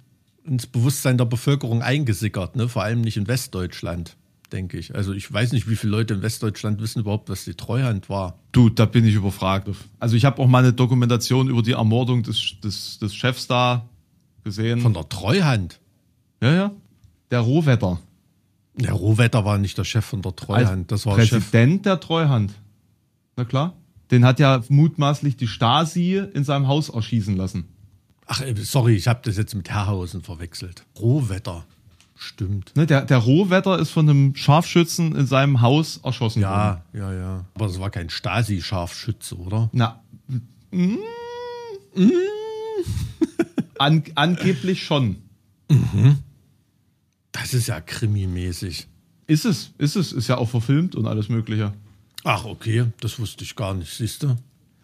ins 0.45 0.67
Bewusstsein 0.67 1.17
der 1.17 1.25
Bevölkerung 1.25 1.81
eingesickert, 1.81 2.55
ne? 2.55 2.67
vor 2.67 2.83
allem 2.83 3.01
nicht 3.01 3.17
in 3.17 3.27
Westdeutschland 3.27 4.15
denke 4.51 4.77
ich. 4.77 4.95
Also 4.95 5.11
ich 5.11 5.31
weiß 5.31 5.51
nicht, 5.51 5.69
wie 5.69 5.75
viele 5.75 5.91
Leute 5.91 6.13
in 6.13 6.21
Westdeutschland 6.21 6.81
wissen 6.81 7.01
überhaupt, 7.01 7.29
was 7.29 7.43
die 7.43 7.53
Treuhand 7.53 8.09
war. 8.09 8.39
Du, 8.53 8.69
da 8.69 8.85
bin 8.85 9.05
ich 9.05 9.15
überfragt. 9.15 9.69
Also 9.99 10.15
ich 10.15 10.23
habe 10.23 10.41
auch 10.41 10.47
mal 10.47 10.59
eine 10.59 10.71
Dokumentation 10.71 11.49
über 11.49 11.61
die 11.61 11.73
Ermordung 11.73 12.23
des, 12.23 12.53
des, 12.63 12.97
des 12.99 13.13
Chefs 13.13 13.47
da 13.47 13.89
gesehen. 14.43 14.79
Von 14.79 14.93
der 14.93 15.07
Treuhand? 15.09 15.79
Ja, 16.41 16.53
ja. 16.53 16.71
Der 17.31 17.39
Rohwetter. 17.39 17.99
Der 18.75 18.93
Rohwetter 18.93 19.43
war 19.43 19.57
nicht 19.57 19.77
der 19.77 19.83
Chef 19.83 20.05
von 20.05 20.21
der 20.21 20.35
Treuhand, 20.35 20.91
das 20.91 21.05
war 21.05 21.15
Chef. 21.19 21.29
Präsident 21.29 21.85
der 21.85 21.99
Treuhand. 21.99 22.53
Na 23.35 23.45
klar. 23.45 23.73
Den 24.11 24.23
hat 24.23 24.39
ja 24.39 24.61
mutmaßlich 24.69 25.35
die 25.35 25.47
Stasi 25.47 26.17
in 26.17 26.43
seinem 26.43 26.67
Haus 26.67 26.89
erschießen 26.89 27.35
lassen. 27.35 27.65
Ach, 28.25 28.41
äh, 28.41 28.53
sorry, 28.55 28.95
ich 28.95 29.07
habe 29.07 29.19
das 29.23 29.37
jetzt 29.37 29.55
mit 29.55 29.69
Herrhausen 29.69 30.21
verwechselt. 30.21 30.85
Rohwetter. 30.99 31.65
Stimmt. 32.15 32.75
Ne, 32.75 32.87
der, 32.87 33.01
der 33.01 33.17
Rohwetter 33.17 33.77
ist 33.77 33.91
von 33.91 34.09
einem 34.09 34.35
Scharfschützen 34.35 35.15
in 35.15 35.27
seinem 35.27 35.61
Haus 35.61 35.97
erschossen 36.03 36.41
worden. 36.41 36.81
Ja, 36.93 37.11
ja, 37.11 37.13
ja. 37.13 37.45
Aber 37.53 37.67
es 37.67 37.79
war 37.79 37.91
kein 37.91 38.09
Stasi-Scharfschütze, 38.09 39.37
oder? 39.37 39.69
Na. 39.71 40.01
Mm, 40.71 40.97
An, 43.77 44.03
angeblich 44.15 44.83
schon. 44.83 45.17
Das 47.31 47.53
ist 47.53 47.67
ja 47.67 47.81
krimimäßig. 47.81 48.87
Ist 49.27 49.45
es, 49.45 49.71
ist 49.77 49.95
es, 49.95 50.13
ist 50.13 50.27
ja 50.27 50.37
auch 50.37 50.49
verfilmt 50.49 50.95
und 50.95 51.05
alles 51.05 51.29
Mögliche. 51.29 51.73
Ach, 52.23 52.45
okay, 52.45 52.85
das 52.99 53.19
wusste 53.19 53.43
ich 53.43 53.55
gar 53.55 53.73
nicht, 53.73 53.93
siehst 53.93 54.23
du? 54.23 54.35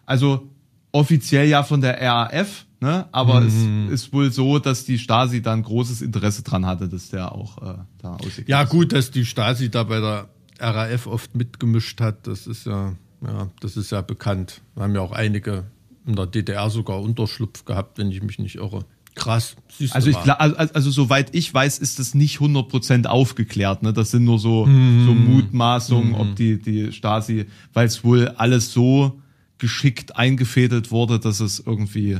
Also 0.06 0.48
offiziell 0.92 1.48
ja 1.48 1.62
von 1.62 1.80
der 1.80 2.00
RAF, 2.00 2.66
ne? 2.80 3.06
aber 3.10 3.42
es 3.42 3.54
ist 3.90 4.12
wohl 4.12 4.30
so, 4.30 4.58
dass 4.58 4.84
die 4.84 4.98
Stasi 4.98 5.42
da 5.42 5.52
ein 5.52 5.62
großes 5.62 6.02
Interesse 6.02 6.42
dran 6.42 6.66
hatte, 6.66 6.88
dass 6.88 7.10
der 7.10 7.32
auch 7.32 7.58
äh, 7.58 7.78
da 7.98 8.14
aussieht. 8.16 8.48
Ja, 8.48 8.64
gut, 8.64 8.92
dass 8.92 9.10
die 9.10 9.24
Stasi 9.24 9.70
da 9.70 9.82
bei 9.82 10.00
der 10.00 10.28
RAF 10.60 11.06
oft 11.06 11.34
mitgemischt 11.34 12.00
hat, 12.00 12.26
das 12.26 12.46
ist 12.46 12.66
ja, 12.66 12.94
ja, 13.22 13.50
das 13.60 13.76
ist 13.76 13.90
ja 13.90 14.02
bekannt. 14.02 14.60
Wir 14.74 14.84
haben 14.84 14.94
ja 14.94 15.00
auch 15.00 15.12
einige 15.12 15.64
in 16.06 16.16
der 16.16 16.26
DDR 16.26 16.70
sogar 16.70 17.00
Unterschlupf 17.00 17.64
gehabt, 17.64 17.98
wenn 17.98 18.10
ich 18.10 18.22
mich 18.22 18.38
nicht 18.38 18.56
irre. 18.56 18.84
Krass, 19.14 19.54
siehst 19.78 19.94
Also 19.94 20.10
ich 20.10 20.16
also, 20.16 20.56
also 20.56 20.90
soweit 20.90 21.34
ich 21.34 21.52
weiß, 21.52 21.78
ist 21.78 22.00
das 22.00 22.14
nicht 22.14 22.38
100% 22.38 23.06
aufgeklärt. 23.06 23.82
Ne? 23.82 23.92
Das 23.92 24.10
sind 24.10 24.24
nur 24.24 24.40
so, 24.40 24.64
so 24.64 24.70
Mutmaßungen, 24.70 26.14
ob 26.14 26.34
die, 26.34 26.60
die 26.60 26.92
Stasi, 26.92 27.46
weil 27.72 27.86
es 27.86 28.02
wohl 28.02 28.28
alles 28.36 28.72
so 28.72 29.20
geschickt 29.58 30.16
eingefädelt 30.16 30.90
wurde, 30.90 31.20
dass 31.20 31.40
es 31.40 31.62
irgendwie 31.64 32.18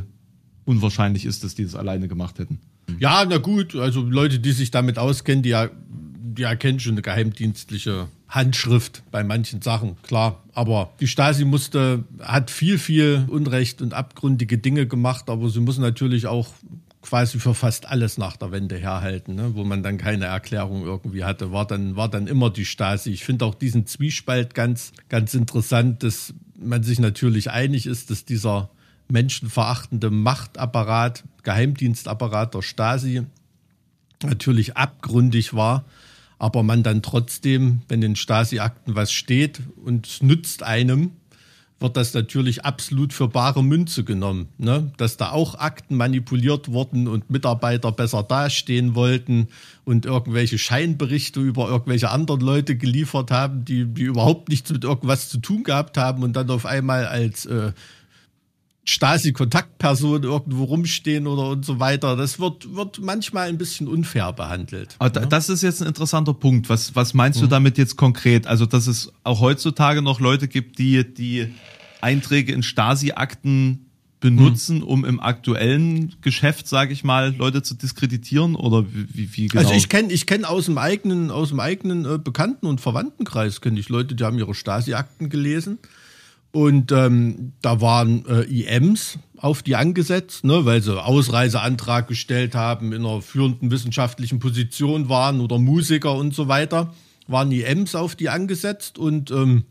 unwahrscheinlich 0.65 1.25
ist, 1.25 1.45
dass 1.45 1.55
die 1.55 1.65
das 1.65 1.75
alleine 1.75 2.09
gemacht 2.09 2.39
hätten. 2.39 2.61
Ja, 2.99 3.25
na 3.29 3.39
gut, 3.39 3.75
also 3.75 4.03
Leute, 4.03 4.39
die 4.39 4.53
sich 4.53 4.71
damit 4.71 4.99
auskennen, 4.99 5.43
die, 5.43 5.51
ja, 5.51 5.69
die 5.89 6.43
erkennen 6.43 6.81
schon 6.81 6.93
eine 6.93 7.03
geheimdienstliche 7.03 8.09
Handschrift 8.29 9.03
bei 9.11 9.23
manchen 9.23 9.63
Sachen, 9.63 9.97
klar. 10.03 10.43
Aber 10.53 10.93
die 11.01 11.07
Stasi 11.07 11.45
musste, 11.45 12.05
hat 12.21 12.51
viel, 12.51 12.79
viel 12.79 13.27
Unrecht 13.29 13.81
und 13.81 13.95
abgründige 13.95 14.59
Dinge 14.59 14.87
gemacht, 14.87 15.29
aber 15.29 15.49
sie 15.51 15.61
muss 15.61 15.79
natürlich 15.79 16.27
auch 16.27 16.49
quasi 17.05 17.39
für 17.39 17.55
fast 17.55 17.87
alles 17.87 18.17
nach 18.17 18.39
der 18.39 18.51
Wende 18.51 18.79
herhalten, 18.79 19.35
ne? 19.35 19.55
wo 19.55 19.63
man 19.63 19.83
dann 19.83 19.99
keine 19.99 20.25
Erklärung 20.25 20.85
irgendwie 20.85 21.23
hatte, 21.23 21.53
war 21.53 21.67
dann, 21.67 21.97
war 21.97 22.09
dann 22.09 22.27
immer 22.27 22.49
die 22.49 22.65
Stasi. 22.65 23.11
Ich 23.11 23.25
finde 23.25 23.45
auch 23.45 23.55
diesen 23.55 23.87
Zwiespalt 23.87 24.55
ganz, 24.55 24.93
ganz 25.11 25.35
interessant, 25.35 26.03
dass 26.03 26.33
man 26.59 26.83
sich 26.83 26.99
natürlich 26.99 27.51
einig 27.51 27.85
ist, 27.85 28.11
dass 28.11 28.25
dieser 28.25 28.71
menschenverachtende 29.09 30.09
Machtapparat, 30.09 31.25
Geheimdienstapparat 31.43 32.55
der 32.55 32.63
Stasi 32.63 33.23
natürlich 34.23 34.79
abgründig 34.79 35.53
war, 35.53 35.85
aber 36.39 36.63
man 36.63 36.83
dann 36.83 37.03
trotzdem, 37.03 37.83
wenn 37.87 38.01
in 38.01 38.17
Stasi-Akten 38.17 38.95
was 38.95 39.13
steht 39.13 39.61
und 39.85 40.07
es 40.07 40.23
nützt 40.23 40.63
einem, 40.63 41.13
wird 41.81 41.97
das 41.97 42.15
natürlich 42.15 42.65
absolut 42.65 43.13
für 43.13 43.29
bare 43.29 43.63
Münze 43.63 44.05
genommen. 44.05 44.49
Ne? 44.59 44.93
Dass 44.97 45.17
da 45.17 45.31
auch 45.31 45.57
Akten 45.57 45.97
manipuliert 45.97 46.71
wurden 46.71 47.09
und 47.09 47.31
Mitarbeiter 47.31 47.93
besser 47.93 48.23
dastehen 48.23 48.95
wollten 48.95 49.49
und 49.85 50.07
irgendwelche 50.07 50.59
Scheinberichte 50.59 51.41
über 51.41 51.69
irgendwelche 51.69 52.11
anderen 52.11 52.41
Leute 52.41 52.77
geliefert 52.77 53.31
haben, 53.31 53.65
die, 53.65 53.85
die 53.85 54.03
überhaupt 54.03 54.49
nichts 54.49 54.71
mit 54.71 54.85
irgendwas 54.85 55.29
zu 55.29 55.39
tun 55.39 55.65
gehabt 55.65 55.99
haben 55.99 56.23
und 56.23 56.35
dann 56.35 56.49
auf 56.51 56.65
einmal 56.65 57.07
als 57.07 57.45
äh, 57.47 57.73
Stasi-Kontaktperson 58.85 60.25
irgendwo 60.25 60.65
rumstehen 60.65 61.27
oder 61.27 61.49
und 61.49 61.65
so 61.65 61.81
weiter. 61.81 62.17
Das 62.17 62.39
wird, 62.39 62.75
wird 62.75 63.01
manchmal 63.01 63.49
ein 63.49 63.59
bisschen 63.59 63.89
unfair 63.89 64.33
behandelt. 64.33 64.97
Aber 64.99 65.11
da, 65.11 65.27
das 65.27 65.49
ist 65.49 65.63
jetzt 65.63 65.81
ein 65.81 65.89
interessanter 65.89 66.35
Punkt. 66.35 66.69
Was, 66.69 66.95
was 66.95 67.15
meinst 67.15 67.41
du 67.41 67.47
damit 67.47 67.79
jetzt 67.79 67.97
konkret? 67.97 68.47
Also, 68.47 68.67
dass 68.67 68.87
es 68.87 69.13
auch 69.23 69.41
heutzutage 69.41 70.03
noch 70.03 70.21
Leute 70.21 70.49
gibt, 70.49 70.79
die 70.79 71.03
die 71.03 71.55
Einträge 72.03 72.53
in 72.53 72.63
Stasi-Akten 72.63 73.87
benutzen, 74.25 74.83
um 74.83 75.05
im 75.05 75.21
aktuellen 75.21 76.15
Geschäft, 76.23 76.67
sage 76.67 76.95
ich 76.95 77.05
mal, 77.05 77.35
Leute 77.37 77.63
zu 77.63 77.75
diskreditieren? 77.75 78.55
Oder 78.55 78.87
wie, 78.93 79.07
wie, 79.13 79.37
wie 79.37 79.47
genau? 79.49 79.63
Also 79.63 79.75
ich 79.75 79.91
kenne 79.91 80.13
ich 80.13 80.27
kenn 80.27 80.47
aus 80.47 80.65
dem 80.65 80.79
eigenen, 80.79 81.31
aus 81.31 81.51
dem 81.51 81.61
eigenen 81.61 82.07
äh, 82.07 82.19
Bekannten- 82.19 82.67
und 82.67 82.81
Verwandtenkreis 82.81 83.61
kenne 83.61 83.79
ich 83.79 83.91
Leute, 83.91 84.15
die 84.15 84.25
haben 84.25 84.39
ihre 84.39 84.55
Stasi-Akten 84.55 85.29
gelesen. 85.29 85.79
Und 86.55 86.93
ähm, 86.93 87.53
da 87.63 87.81
waren 87.81 88.25
äh, 88.27 88.43
IMs 88.43 89.19
auf 89.39 89.65
die 89.65 89.75
angesetzt, 89.75 90.45
ne, 90.45 90.65
weil 90.65 90.83
sie 90.83 91.03
Ausreiseantrag 91.03 92.07
gestellt 92.07 92.55
haben, 92.55 92.93
in 92.93 93.05
einer 93.05 93.23
führenden 93.23 93.73
wissenschaftlichen 93.73 94.39
Position 94.39 95.09
waren 95.09 95.41
oder 95.41 95.59
Musiker 95.59 96.15
und 96.15 96.33
so 96.33 96.47
weiter, 96.47 96.95
waren 97.27 97.51
IMs 97.51 97.97
auf 97.97 98.15
die 98.15 98.29
angesetzt 98.29 98.99
und 98.99 99.33
ähm, 99.33 99.65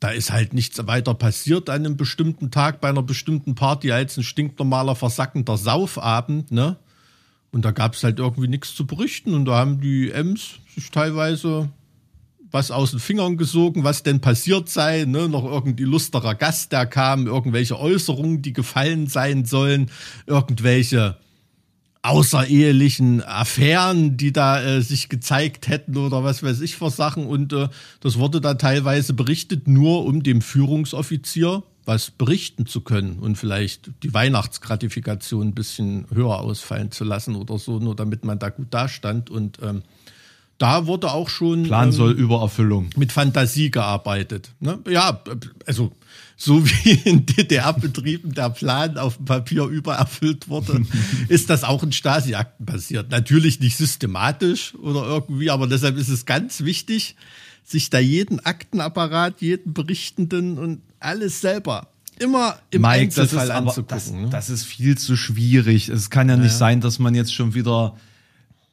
da 0.00 0.08
ist 0.08 0.32
halt 0.32 0.52
nichts 0.52 0.84
weiter 0.88 1.14
passiert 1.14 1.70
an 1.70 1.86
einem 1.86 1.96
bestimmten 1.96 2.50
Tag 2.50 2.80
bei 2.80 2.88
einer 2.88 3.04
bestimmten 3.04 3.54
Party 3.54 3.92
als 3.92 4.16
ein 4.16 4.24
stinknormaler 4.24 4.96
versackender 4.96 5.56
Saufabend, 5.56 6.50
ne? 6.50 6.76
Und 7.52 7.64
da 7.64 7.70
gab 7.70 7.94
es 7.94 8.02
halt 8.02 8.18
irgendwie 8.18 8.48
nichts 8.48 8.74
zu 8.74 8.84
berichten 8.84 9.32
und 9.32 9.44
da 9.44 9.58
haben 9.58 9.80
die 9.80 10.10
Ems 10.10 10.58
sich 10.74 10.90
teilweise 10.90 11.68
was 12.52 12.70
aus 12.70 12.92
den 12.92 13.00
Fingern 13.00 13.36
gesogen, 13.36 13.82
was 13.82 14.02
denn 14.02 14.20
passiert 14.20 14.68
sei, 14.68 15.04
ne? 15.04 15.28
noch 15.28 15.44
irgendwie 15.44 15.84
lusterer 15.84 16.34
Gast, 16.34 16.72
der 16.72 16.86
kam, 16.86 17.26
irgendwelche 17.26 17.78
Äußerungen, 17.78 18.42
die 18.42 18.52
gefallen 18.52 19.06
sein 19.06 19.44
sollen, 19.44 19.90
irgendwelche 20.26 21.16
außerehelichen 22.02 23.22
Affären, 23.22 24.16
die 24.16 24.32
da 24.32 24.60
äh, 24.60 24.82
sich 24.82 25.08
gezeigt 25.08 25.68
hätten 25.68 25.96
oder 25.96 26.24
was 26.24 26.42
weiß 26.42 26.60
ich 26.60 26.76
für 26.76 26.90
Sachen. 26.90 27.26
Und 27.26 27.52
äh, 27.52 27.68
das 28.00 28.18
wurde 28.18 28.40
da 28.40 28.54
teilweise 28.54 29.14
berichtet, 29.14 29.68
nur 29.68 30.04
um 30.04 30.22
dem 30.22 30.42
Führungsoffizier 30.42 31.62
was 31.84 32.12
berichten 32.12 32.66
zu 32.66 32.82
können 32.82 33.18
und 33.18 33.36
vielleicht 33.36 33.90
die 34.04 34.14
Weihnachtsgratifikation 34.14 35.48
ein 35.48 35.54
bisschen 35.54 36.06
höher 36.14 36.38
ausfallen 36.38 36.92
zu 36.92 37.02
lassen 37.02 37.34
oder 37.34 37.58
so, 37.58 37.80
nur 37.80 37.96
damit 37.96 38.24
man 38.24 38.38
da 38.38 38.50
gut 38.50 38.68
dastand. 38.70 39.30
Und 39.30 39.58
ähm, 39.62 39.82
da 40.62 40.86
wurde 40.86 41.10
auch 41.10 41.28
schon 41.28 41.64
Plan 41.64 41.88
ähm, 41.88 41.92
soll 41.92 42.12
Übererfüllung. 42.12 42.90
mit 42.96 43.10
Fantasie 43.10 43.72
gearbeitet. 43.72 44.52
Ne? 44.60 44.78
Ja, 44.88 45.20
also 45.66 45.90
so 46.36 46.64
wie 46.84 46.92
in 46.92 47.26
DDR-Betrieben 47.26 48.32
der 48.32 48.50
Plan 48.50 48.96
auf 48.96 49.16
dem 49.16 49.24
Papier 49.24 49.64
übererfüllt 49.64 50.48
wurde, 50.48 50.86
ist 51.28 51.50
das 51.50 51.64
auch 51.64 51.82
in 51.82 51.90
Stasi-Akten 51.90 52.64
passiert. 52.64 53.10
Natürlich 53.10 53.58
nicht 53.58 53.76
systematisch 53.76 54.76
oder 54.76 55.04
irgendwie, 55.04 55.50
aber 55.50 55.66
deshalb 55.66 55.96
ist 55.98 56.08
es 56.08 56.26
ganz 56.26 56.62
wichtig, 56.62 57.16
sich 57.64 57.90
da 57.90 57.98
jeden 57.98 58.38
Aktenapparat, 58.38 59.40
jeden 59.40 59.74
Berichtenden 59.74 60.58
und 60.58 60.80
alles 61.00 61.40
selber 61.40 61.88
immer 62.20 62.56
im 62.70 62.82
Mike, 62.82 63.08
das 63.08 63.18
Einzelfall 63.18 63.50
aber, 63.50 63.68
anzugucken. 63.70 63.88
das, 63.88 64.12
ne? 64.12 64.28
das 64.30 64.48
ist 64.48 64.62
viel 64.62 64.96
zu 64.96 65.16
schwierig. 65.16 65.88
Es 65.88 66.08
kann 66.08 66.28
ja 66.28 66.36
nicht 66.36 66.52
sein, 66.52 66.80
dass 66.80 67.00
man 67.00 67.16
jetzt 67.16 67.34
schon 67.34 67.54
wieder 67.54 67.96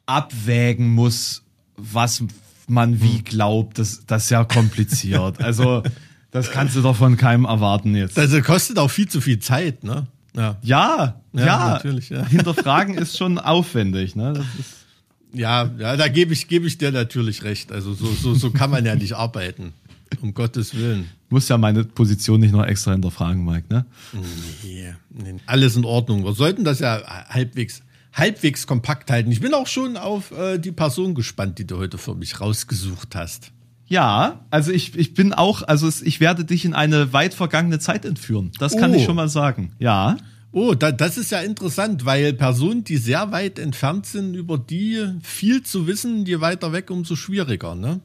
abwägen 0.05 0.93
muss, 0.93 1.43
was 1.79 2.23
man 2.67 2.91
Hm. 2.93 3.01
wie 3.01 3.21
glaubt. 3.23 3.79
Das, 3.79 4.05
das 4.05 4.25
ist 4.25 4.29
ja 4.29 4.43
kompliziert. 4.43 5.41
also, 5.43 5.83
das 6.31 6.51
kannst 6.51 6.75
du 6.75 6.81
doch 6.81 6.95
von 6.95 7.17
keinem 7.17 7.45
erwarten 7.45 7.95
jetzt. 7.95 8.17
Das 8.17 8.31
kostet 8.43 8.77
auch 8.77 8.91
viel 8.91 9.07
zu 9.07 9.21
viel 9.21 9.39
Zeit, 9.39 9.83
ne? 9.83 10.07
Ja. 10.35 10.57
ja, 10.61 11.21
ja, 11.33 11.45
Ja, 11.45 11.69
natürlich, 11.69 12.09
ja. 12.09 12.23
Hinterfragen 12.25 12.93
ist 12.95 13.17
schon 13.17 13.39
aufwendig. 13.39 14.15
Ne? 14.15 14.33
Das 14.33 14.45
ist, 14.59 14.75
Ja, 15.33 15.69
ja, 15.79 15.95
da 15.97 16.07
gebe 16.07 16.33
ich, 16.33 16.47
gebe 16.47 16.67
ich 16.67 16.77
dir 16.77 16.91
natürlich 16.91 17.43
recht. 17.43 17.71
Also 17.71 17.93
so, 17.95 18.05
so, 18.13 18.35
so 18.35 18.51
kann 18.51 18.69
man 18.69 18.85
ja 18.85 18.95
nicht 18.95 19.13
arbeiten. 19.13 19.73
Um 20.21 20.33
Gottes 20.35 20.75
Willen. 20.75 21.09
muss 21.29 21.49
ja 21.49 21.57
meine 21.57 21.83
Position 21.83 22.39
nicht 22.39 22.51
noch 22.51 22.65
extra 22.65 22.91
hinterfragen, 22.91 23.43
Mike. 23.43 23.65
Ne? 23.69 23.85
Nee, 24.63 24.93
nee, 25.09 25.35
alles 25.47 25.75
in 25.75 25.85
Ordnung. 25.85 26.23
Wir 26.23 26.33
sollten 26.33 26.63
das 26.63 26.79
ja 26.79 27.01
halbwegs, 27.29 27.81
halbwegs 28.13 28.65
kompakt 28.67 29.11
halten. 29.11 29.31
Ich 29.31 29.39
bin 29.39 29.53
auch 29.53 29.67
schon 29.67 29.97
auf 29.97 30.31
äh, 30.31 30.57
die 30.57 30.71
Person 30.71 31.15
gespannt, 31.15 31.59
die 31.59 31.67
du 31.67 31.77
heute 31.77 31.97
für 31.97 32.15
mich 32.15 32.41
rausgesucht 32.41 33.15
hast. 33.15 33.51
Ja, 33.87 34.45
also 34.51 34.71
ich, 34.71 34.95
ich 34.97 35.13
bin 35.15 35.33
auch, 35.33 35.63
also 35.63 35.89
ich 36.03 36.19
werde 36.19 36.45
dich 36.45 36.63
in 36.65 36.73
eine 36.73 37.11
weit 37.13 37.33
vergangene 37.33 37.79
Zeit 37.79 38.05
entführen. 38.05 38.51
Das 38.59 38.77
kann 38.77 38.91
Oh. 38.91 38.95
ich 38.95 39.03
schon 39.05 39.15
mal 39.15 39.29
sagen. 39.29 39.71
Ja. 39.79 40.17
Oh, 40.51 40.73
da, 40.73 40.91
das 40.91 41.17
ist 41.17 41.31
ja 41.31 41.39
interessant, 41.41 42.05
weil 42.05 42.33
Personen, 42.33 42.83
die 42.83 42.97
sehr 42.97 43.31
weit 43.31 43.59
entfernt 43.59 44.05
sind, 44.07 44.33
über 44.35 44.57
die 44.57 45.03
viel 45.21 45.61
zu 45.63 45.85
wissen, 45.87 46.25
je 46.25 46.39
weiter 46.41 46.71
weg, 46.73 46.89
umso 46.89 47.15
schwieriger, 47.15 47.75
ne? 47.75 47.99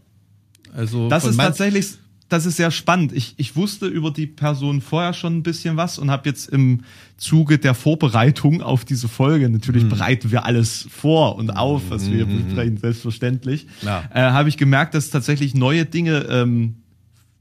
Also 0.74 1.08
Das 1.08 1.24
ist 1.24 1.36
tatsächlich, 1.38 1.86
das 2.34 2.46
ist 2.46 2.56
sehr 2.56 2.70
spannend. 2.70 3.12
Ich, 3.12 3.34
ich 3.36 3.54
wusste 3.56 3.86
über 3.86 4.10
die 4.10 4.26
Person 4.26 4.80
vorher 4.80 5.12
schon 5.14 5.36
ein 5.38 5.42
bisschen 5.42 5.76
was 5.76 5.98
und 5.98 6.10
habe 6.10 6.28
jetzt 6.28 6.48
im 6.48 6.80
Zuge 7.16 7.58
der 7.58 7.74
Vorbereitung 7.74 8.60
auf 8.60 8.84
diese 8.84 9.08
Folge, 9.08 9.48
natürlich 9.48 9.88
bereiten 9.88 10.30
wir 10.32 10.44
alles 10.44 10.86
vor 10.90 11.36
und 11.36 11.50
auf, 11.50 11.82
was 11.90 12.10
wir 12.10 12.26
hier 12.26 12.26
besprechen, 12.26 12.76
selbstverständlich, 12.76 13.66
Ja. 13.82 14.02
äh, 14.12 14.20
habe 14.20 14.48
ich 14.48 14.56
gemerkt, 14.56 14.94
dass 14.94 15.10
tatsächlich 15.10 15.54
neue 15.54 15.84
Dinge 15.86 16.26
ähm, 16.28 16.76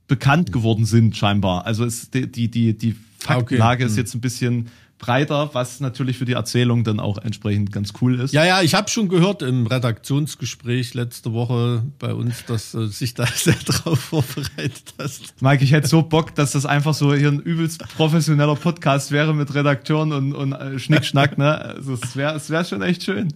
bekannt 0.07 0.51
geworden 0.51 0.85
sind, 0.85 1.17
scheinbar. 1.17 1.65
Also 1.65 1.85
es, 1.85 2.12
die, 2.12 2.31
die, 2.31 2.50
die, 2.51 2.77
die 2.77 2.95
Faktenlage 3.19 3.85
ist 3.85 3.97
jetzt 3.97 4.13
ein 4.13 4.21
bisschen 4.21 4.67
breiter, 5.03 5.50
was 5.53 5.81
natürlich 5.81 6.17
für 6.17 6.24
die 6.25 6.31
Erzählung 6.33 6.86
dann 6.86 7.00
auch 7.01 7.17
entsprechend 7.17 7.74
ganz 7.74 7.91
cool 8.01 8.19
ist. 8.22 8.33
Ja, 8.33 8.45
ja, 8.45 8.62
ich 8.62 8.74
habe 8.74 8.89
schon 8.89 9.10
gehört 9.10 9.41
im 9.41 9.67
Redaktionsgespräch 9.67 10.93
letzte 10.93 11.33
Woche 11.33 11.83
bei 12.00 12.13
uns, 12.13 12.45
dass 12.45 12.74
äh, 12.74 12.88
sich 12.88 13.13
da 13.13 13.25
sehr 13.36 13.55
drauf 13.65 14.00
vorbereitet 14.00 14.93
hast. 14.98 15.41
Mike, 15.41 15.63
ich 15.63 15.74
hätte 15.74 15.88
so 15.88 16.01
Bock, 16.03 16.33
dass 16.36 16.53
das 16.53 16.65
einfach 16.65 16.93
so 16.93 17.13
hier 17.13 17.27
ein 17.27 17.39
übelst 17.41 17.79
professioneller 17.98 18.55
Podcast 18.55 19.12
wäre 19.12 19.33
mit 19.33 19.53
Redakteuren 19.53 20.13
und, 20.13 20.33
und 20.33 20.53
äh, 20.53 20.79
Schnickschnack, 20.79 21.38
ne? 21.38 21.57
Also 21.60 21.93
es 21.95 22.15
wäre 22.15 22.36
es 22.36 22.50
wär 22.50 22.63
schon 22.63 22.81
echt 22.81 23.03
schön. 23.03 23.33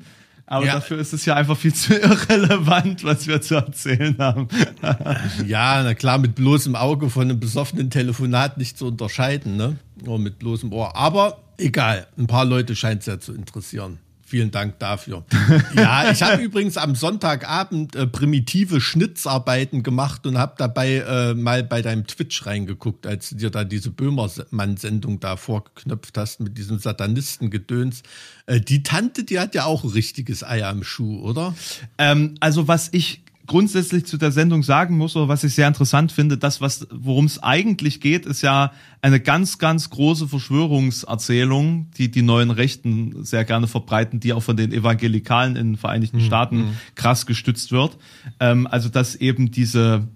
Aber 0.49 0.65
Ja. 0.65 0.75
dafür 0.75 0.97
ist 0.99 1.11
es 1.11 1.25
ja 1.25 1.35
einfach 1.35 1.57
viel 1.57 1.73
zu 1.73 1.93
irrelevant, 1.99 3.03
was 3.03 3.27
wir 3.27 3.41
zu 3.41 3.55
erzählen 3.55 4.15
haben. 4.19 4.47
Ja, 5.45 5.83
na 5.83 5.93
klar, 5.93 6.17
mit 6.19 6.35
bloßem 6.35 6.75
Auge 6.75 7.09
von 7.09 7.23
einem 7.23 7.39
besoffenen 7.39 7.89
Telefonat 7.89 8.57
nicht 8.57 8.77
zu 8.77 8.87
unterscheiden, 8.87 9.57
ne? 9.57 9.75
Nur 10.05 10.19
mit 10.19 10.39
bloßem 10.39 10.71
Ohr. 10.71 10.95
Aber 10.95 11.39
egal, 11.57 12.07
ein 12.17 12.27
paar 12.27 12.45
Leute 12.45 12.75
scheint 12.75 13.01
es 13.01 13.07
ja 13.07 13.19
zu 13.19 13.33
interessieren. 13.33 13.99
Vielen 14.29 14.51
Dank 14.51 14.77
dafür. 14.79 15.23
Ja, 15.73 16.11
ich 16.11 16.21
habe 16.21 16.41
übrigens 16.41 16.75
am 16.75 16.95
Sonntagabend 16.95 17.95
äh, 17.95 18.07
primitive 18.07 18.81
Schnitzarbeiten 18.81 19.83
gemacht 19.83 20.25
und 20.25 20.37
habe 20.37 20.55
dabei 20.57 20.95
äh, 20.95 21.33
mal 21.33 21.63
bei 21.63 21.81
deinem 21.81 22.05
Twitch 22.07 22.45
reingeguckt, 22.45 23.07
als 23.07 23.29
du 23.29 23.35
dir 23.35 23.51
da 23.51 23.63
diese 23.63 23.89
Böhmermann-Sendung 23.89 25.21
da 25.21 25.37
vorgeknöpft 25.37 26.17
hast 26.17 26.41
mit 26.41 26.57
diesem 26.57 26.77
Satanistengedöns. 26.77 28.03
Äh, 28.47 28.59
die 28.59 28.83
Tante, 28.83 29.23
die 29.23 29.39
hat 29.39 29.55
ja 29.55 29.63
auch 29.63 29.85
ein 29.85 29.91
richtiges 29.91 30.43
Ei 30.43 30.65
am 30.65 30.83
Schuh, 30.83 31.21
oder? 31.21 31.55
Ähm, 31.97 32.35
also 32.41 32.67
was 32.67 32.89
ich 32.91 33.21
grundsätzlich 33.47 34.05
zu 34.05 34.17
der 34.17 34.31
Sendung 34.31 34.61
sagen 34.61 34.97
muss, 34.97 35.15
oder 35.15 35.27
was 35.29 35.43
ich 35.43 35.55
sehr 35.55 35.67
interessant 35.67 36.11
finde, 36.11 36.37
das, 36.37 36.61
was, 36.61 36.87
worum 36.91 37.25
es 37.25 37.41
eigentlich 37.41 38.01
geht, 38.01 38.25
ist 38.25 38.41
ja 38.41 38.71
eine 39.01 39.19
ganz, 39.19 39.57
ganz 39.57 39.89
große 39.89 40.27
Verschwörungserzählung, 40.27 41.89
die 41.97 42.11
die 42.11 42.21
neuen 42.21 42.51
Rechten 42.51 43.23
sehr 43.23 43.45
gerne 43.45 43.67
verbreiten, 43.67 44.19
die 44.19 44.33
auch 44.33 44.43
von 44.43 44.57
den 44.57 44.71
Evangelikalen 44.71 45.55
in 45.55 45.71
den 45.71 45.77
Vereinigten 45.77 46.19
Staaten 46.21 46.77
krass 46.95 47.25
gestützt 47.25 47.71
wird. 47.71 47.97
Ähm, 48.39 48.67
also 48.67 48.89
dass 48.89 49.15
eben 49.15 49.49
diese, 49.49 50.07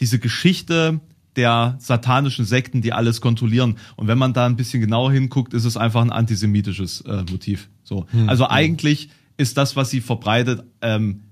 diese 0.00 0.18
Geschichte 0.18 1.00
der 1.36 1.76
satanischen 1.78 2.44
Sekten, 2.44 2.82
die 2.82 2.92
alles 2.92 3.20
kontrollieren. 3.20 3.76
Und 3.96 4.08
wenn 4.08 4.18
man 4.18 4.32
da 4.32 4.46
ein 4.46 4.56
bisschen 4.56 4.80
genauer 4.80 5.12
hinguckt, 5.12 5.54
ist 5.54 5.64
es 5.64 5.76
einfach 5.76 6.02
ein 6.02 6.10
antisemitisches 6.10 7.02
äh, 7.02 7.24
Motiv. 7.30 7.68
So. 7.84 8.06
Also 8.26 8.48
eigentlich 8.48 9.10
ist 9.36 9.56
das, 9.56 9.76
was 9.76 9.90
sie 9.90 10.00
verbreitet, 10.00 10.64
ähm, 10.82 11.22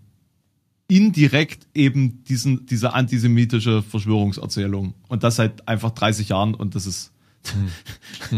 indirekt 0.89 1.67
eben 1.75 2.25
diesen, 2.25 2.67
diese 2.67 2.95
antisemitische 2.95 3.83
Verschwörungserzählung. 3.83 4.95
Und 5.09 5.23
das 5.23 5.37
seit 5.37 5.69
einfach 5.69 5.91
30 5.91 6.31
Jahren 6.31 6.55
und 6.55 6.75
das 6.75 6.87
ist, 6.87 7.13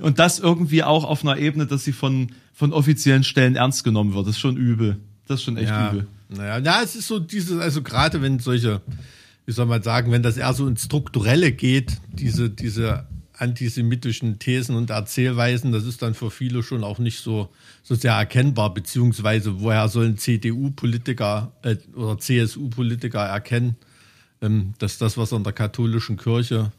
und 0.00 0.18
das 0.18 0.38
irgendwie 0.38 0.82
auch 0.82 1.04
auf 1.04 1.22
einer 1.22 1.36
Ebene, 1.36 1.66
dass 1.66 1.84
sie 1.84 1.92
von, 1.92 2.32
von 2.54 2.72
offiziellen 2.72 3.24
Stellen 3.24 3.56
ernst 3.56 3.84
genommen 3.84 4.14
wird. 4.14 4.26
Das 4.26 4.36
ist 4.36 4.40
schon 4.40 4.56
übel. 4.56 4.98
Das 5.28 5.40
ist 5.40 5.44
schon 5.44 5.56
echt 5.56 5.68
ja, 5.68 5.90
übel. 5.90 6.06
Naja, 6.30 6.58
ja, 6.58 6.82
es 6.82 6.96
ist 6.96 7.06
so 7.06 7.18
dieses, 7.18 7.60
also 7.60 7.82
gerade 7.82 8.22
wenn 8.22 8.38
solche, 8.38 8.80
wie 9.44 9.52
soll 9.52 9.66
man 9.66 9.82
sagen, 9.82 10.10
wenn 10.12 10.22
das 10.22 10.38
eher 10.38 10.52
so 10.54 10.66
ins 10.66 10.84
Strukturelle 10.84 11.52
geht, 11.52 11.98
diese, 12.10 12.48
diese 12.48 13.06
antisemitischen 13.34 14.38
Thesen 14.38 14.76
und 14.76 14.90
Erzählweisen, 14.90 15.72
das 15.72 15.84
ist 15.84 16.00
dann 16.00 16.14
für 16.14 16.30
viele 16.30 16.62
schon 16.62 16.84
auch 16.84 16.98
nicht 16.98 17.20
so, 17.20 17.50
so 17.82 17.94
sehr 17.94 18.12
erkennbar, 18.12 18.72
beziehungsweise 18.72 19.60
woher 19.60 19.88
sollen 19.88 20.16
CDU-Politiker 20.16 21.52
äh, 21.62 21.76
oder 21.94 22.18
CSU-Politiker 22.18 23.24
erkennen, 23.24 23.76
ähm, 24.40 24.74
dass 24.78 24.98
das, 24.98 25.16
was 25.16 25.32
an 25.32 25.44
der 25.44 25.52
katholischen 25.52 26.16
Kirche 26.16 26.72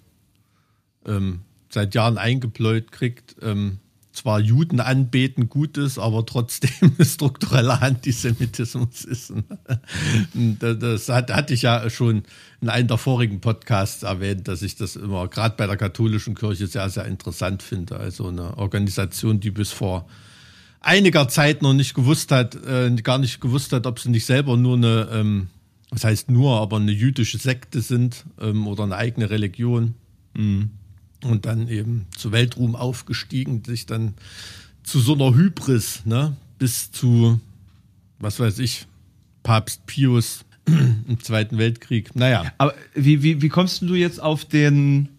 ähm, 1.06 1.42
seit 1.70 1.96
Jahren 1.96 2.18
eingebläut 2.18 2.92
kriegt, 2.92 3.36
ähm, 3.42 3.80
zwar 4.14 4.40
Juden 4.40 4.80
anbeten 4.80 5.50
gut 5.50 5.76
ist, 5.78 5.98
aber 5.98 6.26
trotzdem 6.26 6.96
struktureller 7.02 7.82
Antisemitismus 7.82 9.04
ist. 9.06 9.32
Und 9.32 10.58
das 10.60 10.78
das 10.78 11.10
hat, 11.10 11.34
hatte 11.34 11.56
ich 11.56 11.64
ja 11.64 11.90
schon 11.90 12.24
in 12.62 12.70
einem 12.70 12.88
der 12.88 13.00
vorigen 13.00 13.42
Podcasts 13.42 14.04
erwähnt, 14.04 14.48
dass 14.48 14.62
ich 14.62 14.76
das 14.76 14.96
immer 14.96 15.28
gerade 15.28 15.56
bei 15.58 15.66
der 15.66 15.78
katholischen 15.78 16.36
Kirche 16.36 16.68
sehr, 16.68 16.90
sehr 16.90 17.06
interessant 17.06 17.64
finde. 17.64 17.98
Also 17.98 18.28
eine 18.28 18.56
Organisation, 18.58 19.40
die 19.40 19.52
bis 19.52 19.72
vor 19.72 20.08
einiger 20.84 21.28
Zeit 21.28 21.62
noch 21.62 21.74
nicht 21.74 21.96
gewusst 21.96 22.32
hat, 22.32 22.56
äh, 22.56 22.94
gar 23.02 23.18
nicht 23.18 23.42
gewusst 23.42 23.74
hat, 23.74 23.88
ob 23.88 24.00
sie 24.00 24.10
nicht 24.10 24.26
selber 24.26 24.58
nur 24.58 24.78
eine, 24.78 25.10
ähm, 25.12 25.48
was 25.90 26.04
heißt 26.04 26.30
nur, 26.30 26.60
aber 26.60 26.78
eine 26.78 26.92
jüdische 26.92 27.38
Sekte 27.38 27.82
sind 27.82 28.26
ähm, 28.40 28.68
oder 28.68 28.84
eine 28.84 28.96
eigene 28.96 29.30
Religion 29.30 29.96
und 30.36 31.46
dann 31.46 31.68
eben 31.68 32.08
zu 32.18 32.32
Weltruhm 32.32 32.76
aufgestiegen, 32.76 33.64
sich 33.64 33.86
dann 33.86 34.16
zu 34.84 35.00
so 35.00 35.14
einer 35.14 35.36
Hybris, 35.36 36.06
ne, 36.06 36.36
bis 36.60 36.92
zu, 36.92 37.40
was 38.20 38.40
weiß 38.40 38.60
ich, 38.60 38.88
Papst 39.44 39.86
Pius 39.86 40.46
im 40.66 41.20
Zweiten 41.22 41.58
Weltkrieg. 41.58 42.16
Naja, 42.16 42.52
Aber 42.58 42.74
wie, 42.96 43.22
wie, 43.22 43.42
wie 43.42 43.50
kommst 43.50 43.82
du 43.82 43.96
jetzt 43.96 44.22
auf 44.22 44.46
den, 44.46 45.10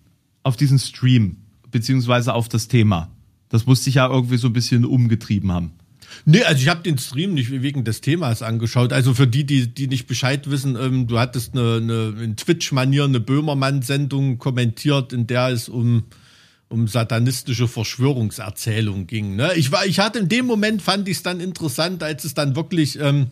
auf 0.43 0.57
diesen 0.57 0.79
Stream, 0.79 1.37
beziehungsweise 1.71 2.35
auf 2.35 2.49
das 2.49 2.69
Thema? 2.69 3.11
Das 3.55 3.67
muss 3.67 3.85
dich 3.85 3.95
ja 3.95 4.11
irgendwie 4.11 4.37
so 4.37 4.49
ein 4.49 4.53
bisschen 4.53 4.85
umgetrieben 4.85 5.53
haben. 5.53 5.71
Nee, 6.25 6.43
also 6.43 6.61
ich 6.61 6.67
habe 6.67 6.83
den 6.83 6.99
Stream 6.99 7.35
nicht 7.35 7.53
wegen 7.53 7.85
des 7.85 8.01
Themas 8.01 8.43
angeschaut. 8.43 8.93
Also 8.93 9.15
für 9.15 9.29
die, 9.29 9.45
die, 9.45 9.69
die 9.69 9.87
nicht 9.87 10.09
Bescheid 10.09 10.51
wissen, 10.51 10.75
ähm, 10.75 11.07
du 11.07 11.21
hattest 11.21 11.55
eine, 11.55 11.77
eine 11.77 12.21
in 12.21 12.37
Twitch-Manier 12.37 13.05
eine 13.05 13.21
Böhmermann-Sendung 13.21 14.39
kommentiert, 14.39 15.13
in 15.13 15.29
der 15.29 15.51
es 15.51 15.69
um, 15.69 16.03
um 16.69 16.89
satanistische 16.89 17.69
Verschwörungserzählungen 17.69 19.07
ging. 19.07 19.37
Ne? 19.37 19.53
Ich, 19.55 19.71
war, 19.71 19.87
ich 19.87 20.01
hatte 20.01 20.19
in 20.19 20.29
dem 20.29 20.47
Moment, 20.47 20.83
fand 20.83 21.09
ich 21.09 21.19
es 21.19 21.23
dann 21.23 21.39
interessant, 21.39 22.03
als 22.03 22.25
es 22.25 22.35
dann 22.35 22.57
wirklich 22.57 22.99
ähm, 22.99 23.29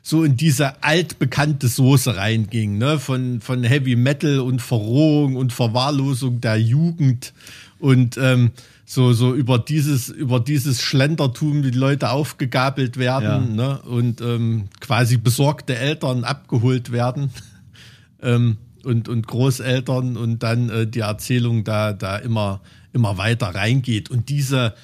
so 0.00 0.24
in 0.24 0.38
diese 0.38 0.82
altbekannte 0.82 1.68
Soße 1.68 2.16
reinging, 2.16 2.78
ne? 2.78 2.98
Von, 2.98 3.42
von 3.42 3.62
Heavy 3.62 3.94
Metal 3.94 4.40
und 4.40 4.62
Verrohung 4.62 5.36
und 5.36 5.52
Verwahrlosung 5.52 6.40
der 6.40 6.56
Jugend 6.56 7.34
und 7.78 8.16
ähm, 8.16 8.52
so, 8.92 9.12
so 9.12 9.32
über 9.34 9.60
dieses, 9.60 10.08
über 10.08 10.40
dieses 10.40 10.82
Schlendertum, 10.82 11.62
wie 11.62 11.70
die 11.70 11.78
Leute 11.78 12.10
aufgegabelt 12.10 12.96
werden, 12.96 13.54
ne? 13.54 13.80
Und 13.82 14.20
ähm, 14.20 14.64
quasi 14.80 15.16
besorgte 15.16 15.76
Eltern 15.76 16.24
abgeholt 16.24 16.90
werden. 16.90 17.30
ähm, 18.20 18.56
und, 18.82 19.08
und 19.08 19.26
Großeltern 19.28 20.16
und 20.16 20.42
dann 20.42 20.70
äh, 20.70 20.86
die 20.88 21.00
Erzählung 21.00 21.62
da, 21.62 21.92
da 21.92 22.16
immer, 22.16 22.62
immer 22.92 23.16
weiter 23.16 23.48
reingeht. 23.54 24.10
Und 24.10 24.28
diese, 24.28 24.74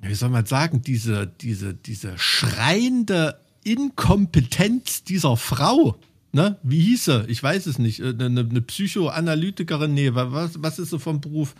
wie 0.00 0.14
soll 0.14 0.30
man 0.30 0.46
sagen, 0.46 0.80
diese, 0.80 1.26
diese, 1.26 1.74
diese 1.74 2.12
schreiende 2.16 3.36
Inkompetenz 3.64 5.04
dieser 5.04 5.36
Frau, 5.36 5.96
ne? 6.32 6.56
Wie 6.62 6.80
hieß 6.80 7.04
sie? 7.04 7.24
Ich 7.26 7.42
weiß 7.42 7.66
es 7.66 7.78
nicht. 7.78 8.00
Äh, 8.00 8.14
Eine, 8.18 8.40
eine 8.48 8.62
Psychoanalytikerin, 8.62 9.92
nee, 9.92 10.14
wa- 10.14 10.32
was, 10.32 10.62
was 10.62 10.78
ist 10.78 10.90
sie 10.90 10.98
vom 10.98 11.20
Beruf? 11.20 11.54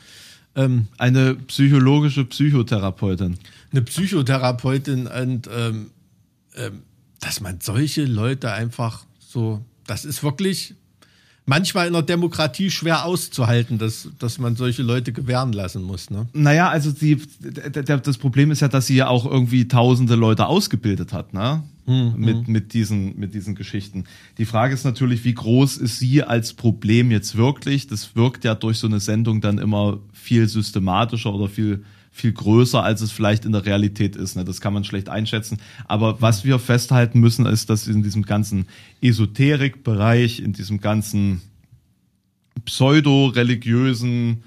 Ähm, 0.56 0.88
Eine 0.98 1.34
psychologische 1.34 2.24
Psychotherapeutin. 2.24 3.38
eine 3.72 3.82
Psychotherapeutin 3.82 5.06
und 5.08 5.48
ähm, 5.52 5.90
ähm, 6.56 6.82
dass 7.20 7.40
man 7.40 7.60
solche 7.60 8.04
Leute 8.04 8.52
einfach 8.52 9.04
so, 9.18 9.64
das 9.86 10.04
ist 10.04 10.22
wirklich 10.22 10.74
manchmal 11.46 11.86
in 11.86 11.92
der 11.92 12.02
Demokratie 12.02 12.70
schwer 12.70 13.04
auszuhalten, 13.04 13.78
dass, 13.78 14.08
dass 14.18 14.38
man 14.38 14.56
solche 14.56 14.82
Leute 14.82 15.12
gewähren 15.12 15.52
lassen 15.52 15.82
muss. 15.82 16.10
Ne? 16.10 16.26
Naja, 16.32 16.68
also 16.68 16.90
die, 16.90 17.20
das 17.84 18.18
Problem 18.18 18.50
ist 18.50 18.60
ja, 18.60 18.68
dass 18.68 18.86
sie 18.86 18.96
ja 18.96 19.08
auch 19.08 19.26
irgendwie 19.26 19.68
tausende 19.68 20.14
Leute 20.14 20.46
ausgebildet 20.46 21.12
hat, 21.12 21.34
ne? 21.34 21.62
mit, 21.86 22.48
mit, 22.48 22.72
diesen, 22.72 23.18
mit 23.18 23.34
diesen 23.34 23.54
Geschichten. 23.54 24.04
Die 24.38 24.46
Frage 24.46 24.72
ist 24.72 24.84
natürlich, 24.84 25.24
wie 25.24 25.34
groß 25.34 25.76
ist 25.76 25.98
sie 25.98 26.22
als 26.22 26.54
Problem 26.54 27.10
jetzt 27.10 27.36
wirklich? 27.36 27.86
Das 27.88 28.16
wirkt 28.16 28.44
ja 28.44 28.54
durch 28.54 28.78
so 28.78 28.86
eine 28.86 29.00
Sendung 29.00 29.42
dann 29.42 29.58
immer 29.58 29.98
viel 30.24 30.48
systematischer 30.48 31.32
oder 31.32 31.48
viel, 31.48 31.84
viel 32.10 32.32
größer, 32.32 32.82
als 32.82 33.02
es 33.02 33.12
vielleicht 33.12 33.44
in 33.44 33.52
der 33.52 33.66
Realität 33.66 34.16
ist. 34.16 34.36
Ne? 34.36 34.44
Das 34.44 34.60
kann 34.62 34.72
man 34.72 34.84
schlecht 34.84 35.10
einschätzen. 35.10 35.58
Aber 35.86 36.22
was 36.22 36.44
wir 36.44 36.58
festhalten 36.58 37.20
müssen, 37.20 37.44
ist, 37.44 37.68
dass 37.68 37.86
in 37.86 38.02
diesem 38.02 38.22
ganzen 38.22 38.66
Esoterik-Bereich, 39.02 40.40
in 40.40 40.54
diesem 40.54 40.80
ganzen 40.80 41.42
pseudo-religiösen, 42.64 44.44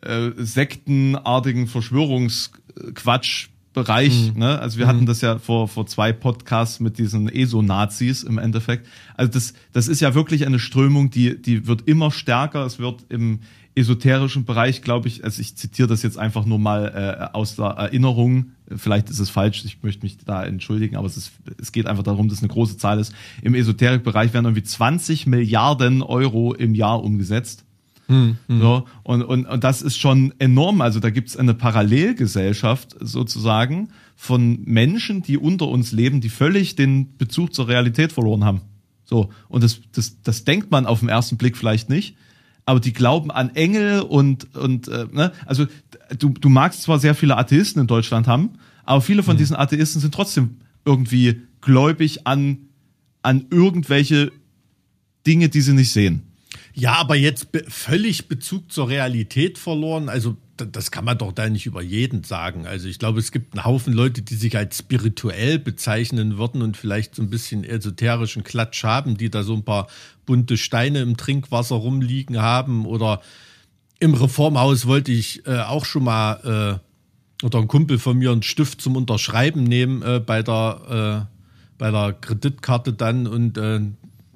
äh, 0.00 0.30
sektenartigen 0.38 1.66
Verschwörungsquatsch 1.66 3.48
Bereich, 3.72 4.32
mhm. 4.32 4.40
ne? 4.40 4.58
Also 4.58 4.78
wir 4.78 4.86
mhm. 4.86 4.90
hatten 4.90 5.06
das 5.06 5.20
ja 5.20 5.38
vor, 5.38 5.68
vor 5.68 5.86
zwei 5.86 6.12
Podcasts 6.12 6.80
mit 6.80 6.98
diesen 6.98 7.28
ESO-Nazis 7.28 8.24
im 8.24 8.38
Endeffekt. 8.38 8.84
Also 9.16 9.30
das, 9.30 9.54
das 9.72 9.86
ist 9.86 10.00
ja 10.00 10.12
wirklich 10.16 10.44
eine 10.44 10.58
Strömung, 10.58 11.10
die, 11.10 11.40
die 11.40 11.68
wird 11.68 11.86
immer 11.86 12.10
stärker. 12.10 12.66
Es 12.66 12.80
wird 12.80 13.04
im 13.10 13.40
esoterischen 13.80 14.44
Bereich, 14.44 14.82
glaube 14.82 15.08
ich, 15.08 15.24
also 15.24 15.40
ich 15.40 15.56
zitiere 15.56 15.88
das 15.88 16.02
jetzt 16.02 16.18
einfach 16.18 16.44
nur 16.44 16.58
mal 16.58 17.30
äh, 17.32 17.36
aus 17.36 17.56
der 17.56 17.66
Erinnerung. 17.66 18.52
Vielleicht 18.74 19.10
ist 19.10 19.18
es 19.18 19.30
falsch, 19.30 19.64
ich 19.64 19.82
möchte 19.82 20.04
mich 20.04 20.18
da 20.18 20.44
entschuldigen, 20.44 20.96
aber 20.96 21.06
es, 21.06 21.16
ist, 21.16 21.32
es 21.60 21.72
geht 21.72 21.86
einfach 21.86 22.04
darum, 22.04 22.28
dass 22.28 22.38
es 22.38 22.44
eine 22.44 22.52
große 22.52 22.76
Zahl 22.76 23.00
ist. 23.00 23.12
Im 23.42 23.54
Esoterikbereich 23.54 24.32
werden 24.32 24.44
irgendwie 24.44 24.62
20 24.62 25.26
Milliarden 25.26 26.02
Euro 26.02 26.54
im 26.54 26.74
Jahr 26.74 27.02
umgesetzt. 27.02 27.64
Hm, 28.06 28.38
hm. 28.48 28.60
So, 28.60 28.86
und, 29.04 29.22
und, 29.22 29.46
und 29.46 29.64
das 29.64 29.82
ist 29.82 29.96
schon 29.96 30.34
enorm. 30.38 30.80
Also 30.80 31.00
da 31.00 31.10
gibt 31.10 31.28
es 31.28 31.36
eine 31.36 31.54
Parallelgesellschaft 31.54 32.96
sozusagen 33.00 33.90
von 34.16 34.62
Menschen, 34.64 35.22
die 35.22 35.38
unter 35.38 35.68
uns 35.68 35.92
leben, 35.92 36.20
die 36.20 36.28
völlig 36.28 36.76
den 36.76 37.16
Bezug 37.16 37.54
zur 37.54 37.68
Realität 37.68 38.12
verloren 38.12 38.44
haben. 38.44 38.62
So, 39.04 39.30
und 39.48 39.64
das, 39.64 39.80
das, 39.92 40.22
das 40.22 40.44
denkt 40.44 40.70
man 40.70 40.86
auf 40.86 41.00
den 41.00 41.08
ersten 41.08 41.36
Blick 41.36 41.56
vielleicht 41.56 41.88
nicht, 41.88 42.16
aber 42.70 42.78
die 42.78 42.92
glauben 42.92 43.32
an 43.32 43.56
Engel 43.56 44.00
und, 44.00 44.54
und 44.54 44.86
äh, 44.86 45.06
ne? 45.10 45.32
also 45.44 45.66
du, 46.16 46.28
du 46.28 46.48
magst 46.48 46.82
zwar 46.82 47.00
sehr 47.00 47.16
viele 47.16 47.36
Atheisten 47.36 47.80
in 47.80 47.88
Deutschland 47.88 48.28
haben, 48.28 48.50
aber 48.84 49.00
viele 49.00 49.24
von 49.24 49.32
hm. 49.32 49.38
diesen 49.38 49.56
Atheisten 49.56 50.00
sind 50.00 50.14
trotzdem 50.14 50.58
irgendwie 50.84 51.42
gläubig 51.60 52.28
an, 52.28 52.58
an 53.22 53.46
irgendwelche 53.50 54.30
Dinge, 55.26 55.48
die 55.48 55.62
sie 55.62 55.72
nicht 55.72 55.90
sehen. 55.90 56.22
Ja, 56.72 56.92
aber 56.92 57.16
jetzt 57.16 57.50
be 57.50 57.64
völlig 57.66 58.28
Bezug 58.28 58.70
zur 58.70 58.88
Realität 58.88 59.58
verloren. 59.58 60.08
Also 60.08 60.36
das 60.66 60.90
kann 60.90 61.04
man 61.04 61.18
doch 61.18 61.32
da 61.32 61.48
nicht 61.48 61.66
über 61.66 61.82
jeden 61.82 62.24
sagen. 62.24 62.66
Also 62.66 62.88
ich 62.88 62.98
glaube, 62.98 63.18
es 63.20 63.32
gibt 63.32 63.54
einen 63.54 63.64
Haufen 63.64 63.92
Leute, 63.92 64.22
die 64.22 64.34
sich 64.34 64.56
als 64.56 64.78
spirituell 64.78 65.58
bezeichnen 65.58 66.38
würden 66.38 66.62
und 66.62 66.76
vielleicht 66.76 67.14
so 67.14 67.22
ein 67.22 67.30
bisschen 67.30 67.64
esoterischen 67.64 68.44
Klatsch 68.44 68.84
haben, 68.84 69.16
die 69.16 69.30
da 69.30 69.42
so 69.42 69.54
ein 69.54 69.64
paar 69.64 69.88
bunte 70.26 70.56
Steine 70.56 71.00
im 71.00 71.16
Trinkwasser 71.16 71.76
rumliegen 71.76 72.40
haben. 72.40 72.86
Oder 72.86 73.20
im 73.98 74.14
Reformhaus 74.14 74.86
wollte 74.86 75.12
ich 75.12 75.46
äh, 75.46 75.60
auch 75.60 75.84
schon 75.84 76.04
mal 76.04 76.80
äh, 76.80 77.44
oder 77.44 77.58
ein 77.58 77.68
Kumpel 77.68 77.98
von 77.98 78.18
mir 78.18 78.32
einen 78.32 78.42
Stift 78.42 78.80
zum 78.80 78.96
Unterschreiben 78.96 79.64
nehmen 79.64 80.02
äh, 80.02 80.20
bei 80.20 80.42
der 80.42 81.26
äh, 81.28 81.36
bei 81.78 81.90
der 81.90 82.12
Kreditkarte 82.12 82.92
dann 82.92 83.26
und 83.26 83.56
äh, 83.56 83.80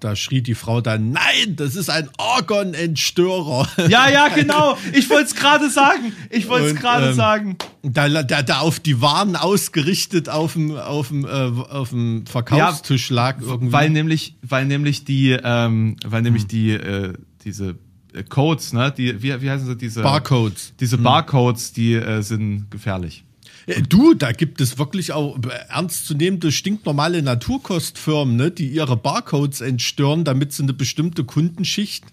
da 0.04 0.16
schrie 0.16 0.42
die 0.42 0.54
Frau 0.54 0.82
dann, 0.82 1.12
nein, 1.12 1.56
das 1.56 1.76
ist 1.76 1.88
ein 1.88 2.10
Orgon-Entstörer. 2.18 3.66
Ja, 3.88 4.10
ja, 4.10 4.28
genau. 4.34 4.76
Ich 4.92 5.08
wollte 5.08 5.28
es 5.28 5.34
gerade 5.34 5.70
sagen. 5.70 6.12
Ich 6.28 6.46
wollte 6.46 6.68
es 6.68 6.74
gerade 6.76 7.08
ähm, 7.08 7.14
sagen. 7.14 7.56
Da, 7.82 8.22
da, 8.22 8.42
da 8.42 8.58
auf 8.58 8.80
die 8.80 9.00
Waren 9.00 9.34
ausgerichtet 9.34 10.28
auf 10.28 10.52
dem, 10.52 10.76
auf 10.76 11.08
dem, 11.08 11.24
äh, 11.24 11.28
auf 11.28 11.88
dem 11.88 12.26
Verkaufstisch 12.26 13.08
ja, 13.10 13.16
lag 13.16 13.40
irgendwie. 13.40 13.72
Weil 13.72 13.88
nämlich, 13.88 14.36
weil 14.42 14.66
nämlich 14.66 15.06
die, 15.06 15.38
ähm, 15.42 15.96
weil 16.04 16.20
nämlich 16.20 16.42
hm. 16.42 16.48
die, 16.48 16.70
äh, 16.72 17.14
diese 17.44 17.76
äh, 18.12 18.24
Codes, 18.24 18.74
ne, 18.74 18.92
die, 18.94 19.22
wie, 19.22 19.40
wie 19.40 19.50
heißen 19.50 19.66
sie, 19.66 19.76
diese 19.76 20.02
Barcodes. 20.02 20.74
Diese 20.80 20.96
hm. 20.96 21.02
Barcodes, 21.02 21.72
die 21.72 21.94
äh, 21.94 22.20
sind 22.20 22.70
gefährlich. 22.70 23.24
Äh, 23.66 23.82
du, 23.82 24.14
da 24.14 24.32
gibt 24.32 24.60
es 24.60 24.78
wirklich 24.78 25.12
auch 25.12 25.38
ernstzunehmende, 25.68 26.52
stinknormale 26.52 27.22
Naturkostfirmen, 27.22 28.36
ne, 28.36 28.50
die 28.50 28.68
ihre 28.68 28.96
Barcodes 28.96 29.60
entstören, 29.60 30.24
damit 30.24 30.52
sie 30.52 30.62
eine 30.62 30.72
bestimmte 30.72 31.24
Kundenschicht 31.24 32.04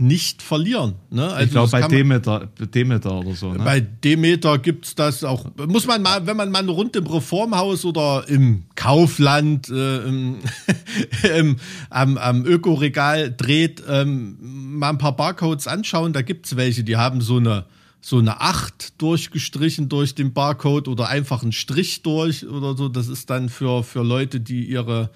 nicht 0.00 0.42
verlieren. 0.42 0.94
Ne? 1.10 1.28
Also 1.28 1.44
ich 1.44 1.50
glaube 1.50 1.70
bei 1.72 1.82
Demeter, 1.88 2.48
Demeter 2.72 3.18
oder 3.18 3.34
so. 3.34 3.52
Ne? 3.52 3.58
Bei 3.64 3.80
Demeter 3.80 4.56
gibt 4.58 4.86
es 4.86 4.94
das 4.94 5.24
auch. 5.24 5.46
Muss 5.66 5.88
man 5.88 6.02
mal, 6.02 6.24
wenn 6.24 6.36
man 6.36 6.52
mal 6.52 6.68
rund 6.68 6.94
im 6.94 7.06
Reformhaus 7.08 7.84
oder 7.84 8.24
im 8.28 8.62
Kaufland 8.76 9.68
äh, 9.68 9.98
im, 10.06 10.38
im, 11.36 11.56
am, 11.90 12.16
am 12.16 12.46
Ökoregal 12.46 13.34
dreht, 13.36 13.82
ähm, 13.88 14.38
mal 14.78 14.90
ein 14.90 14.98
paar 14.98 15.16
Barcodes 15.16 15.66
anschauen, 15.66 16.12
da 16.12 16.22
gibt 16.22 16.46
es 16.46 16.56
welche, 16.56 16.84
die 16.84 16.96
haben 16.96 17.20
so 17.20 17.38
eine 17.38 17.64
so 18.00 18.18
eine 18.18 18.40
8 18.40 19.00
durchgestrichen 19.00 19.88
durch 19.88 20.14
den 20.14 20.32
Barcode 20.32 20.88
oder 20.88 21.08
einfach 21.08 21.42
einen 21.42 21.52
Strich 21.52 22.02
durch 22.02 22.46
oder 22.46 22.76
so. 22.76 22.88
Das 22.88 23.08
ist 23.08 23.28
dann 23.30 23.48
für, 23.48 23.82
für 23.82 24.02
Leute, 24.02 24.40
die 24.40 24.64
ihre 24.64 25.10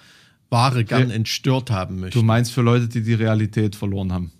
Ware 0.50 0.84
gern 0.84 1.10
entstört 1.10 1.70
haben 1.70 2.00
möchten. 2.00 2.18
Du 2.18 2.24
meinst 2.24 2.52
für 2.52 2.60
Leute, 2.60 2.88
die 2.88 3.02
die 3.02 3.14
Realität 3.14 3.74
verloren 3.74 4.12
haben? 4.12 4.32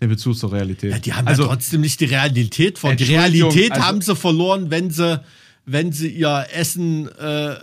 Den 0.00 0.10
Bezug 0.10 0.36
zur 0.36 0.52
Realität. 0.52 0.92
Ja, 0.92 0.98
die 0.98 1.14
haben 1.14 1.26
also, 1.26 1.42
ja 1.42 1.48
trotzdem 1.48 1.80
nicht 1.80 2.00
die 2.00 2.04
Realität 2.04 2.78
verloren. 2.78 2.98
Die 2.98 3.04
Realität 3.04 3.72
also, 3.72 3.84
haben 3.84 4.00
sie 4.02 4.14
verloren, 4.14 4.70
wenn 4.70 4.90
sie 4.90 5.20
wenn 5.66 5.90
sie 5.90 6.08
ihr 6.08 6.46
Essen, 6.52 7.08
äh, 7.08 7.56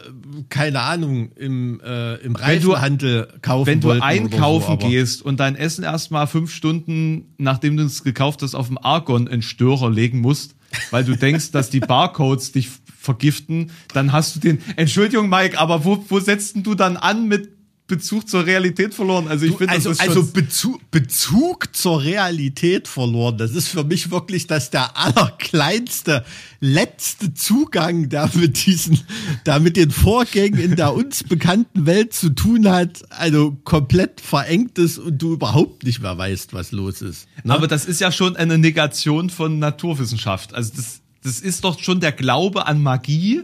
keine 0.50 0.82
Ahnung, 0.82 1.32
im, 1.38 1.80
äh, 1.80 2.16
im 2.16 2.36
Reifenhandel 2.36 3.30
kaufen 3.42 3.66
Wenn 3.66 3.80
du 3.80 3.92
einkaufen 3.92 4.78
so, 4.80 4.88
gehst 4.88 5.22
und 5.22 5.40
dein 5.40 5.56
Essen 5.56 5.86
erstmal 5.86 6.28
fünf 6.28 6.54
Stunden, 6.54 7.34
nachdem 7.38 7.78
du 7.78 7.84
es 7.84 8.04
gekauft 8.04 8.42
hast, 8.42 8.56
auf 8.56 8.68
dem 8.68 8.78
Argon 8.78 9.28
in 9.28 9.42
Störer 9.42 9.90
legen 9.90 10.20
musst, 10.20 10.56
weil 10.92 11.06
du 11.06 11.16
denkst, 11.16 11.52
dass 11.52 11.70
die 11.70 11.80
Barcodes 11.80 12.52
dich 12.52 12.70
vergiften, 13.00 13.72
dann 13.94 14.12
hast 14.12 14.36
du 14.36 14.40
den, 14.42 14.60
Entschuldigung 14.76 15.30
Mike, 15.30 15.58
aber 15.58 15.86
wo, 15.86 16.04
wo 16.10 16.20
setzt 16.20 16.56
denn 16.56 16.64
du 16.64 16.76
dann 16.76 16.98
an 16.98 17.30
mit 17.30 17.52
Bezug 17.86 18.30
zur 18.30 18.46
Realität 18.46 18.94
verloren. 18.94 19.28
Also 19.28 19.46
ich 19.46 19.58
finde, 19.58 19.74
also, 19.74 19.90
also 19.98 20.26
Bezug, 20.26 20.80
Bezug 20.90 21.76
zur 21.76 22.02
Realität 22.02 22.88
verloren. 22.88 23.38
Das 23.38 23.52
ist 23.52 23.68
für 23.68 23.84
mich 23.84 24.10
wirklich 24.10 24.48
das 24.48 24.70
der 24.70 24.98
allerkleinste, 24.98 26.24
letzte 26.62 27.34
Zugang, 27.34 28.08
der 28.08 28.30
mit 28.36 28.66
diesen, 28.66 29.02
der 29.46 29.60
mit 29.60 29.76
den 29.76 29.92
Vorgängen 29.92 30.60
in 30.60 30.76
der 30.78 30.94
uns 30.94 31.24
bekannten 31.24 31.86
Welt 31.86 32.14
zu 32.14 32.30
tun 32.30 32.70
hat. 32.70 33.04
Also 33.10 33.58
komplett 33.66 34.22
verengt 34.22 34.78
ist 34.80 34.98
und 34.98 35.22
du 35.22 35.34
überhaupt 35.34 35.84
nicht 35.84 36.02
mehr 36.02 36.18
weißt, 36.18 36.54
was 36.54 36.72
los 36.72 37.02
ist. 37.02 37.28
Ne? 37.44 37.54
Aber 37.54 37.68
das 37.68 37.84
ist 37.84 38.00
ja 38.00 38.14
schon 38.14 38.38
eine 38.38 38.58
Negation 38.58 39.30
von 39.30 39.60
Naturwissenschaft. 39.60 40.54
Also 40.54 40.72
das, 40.78 41.02
das 41.22 41.42
ist 41.42 41.66
doch 41.66 41.78
schon 41.80 42.00
der 42.00 42.14
Glaube 42.14 42.66
an 42.66 42.82
Magie 42.82 43.42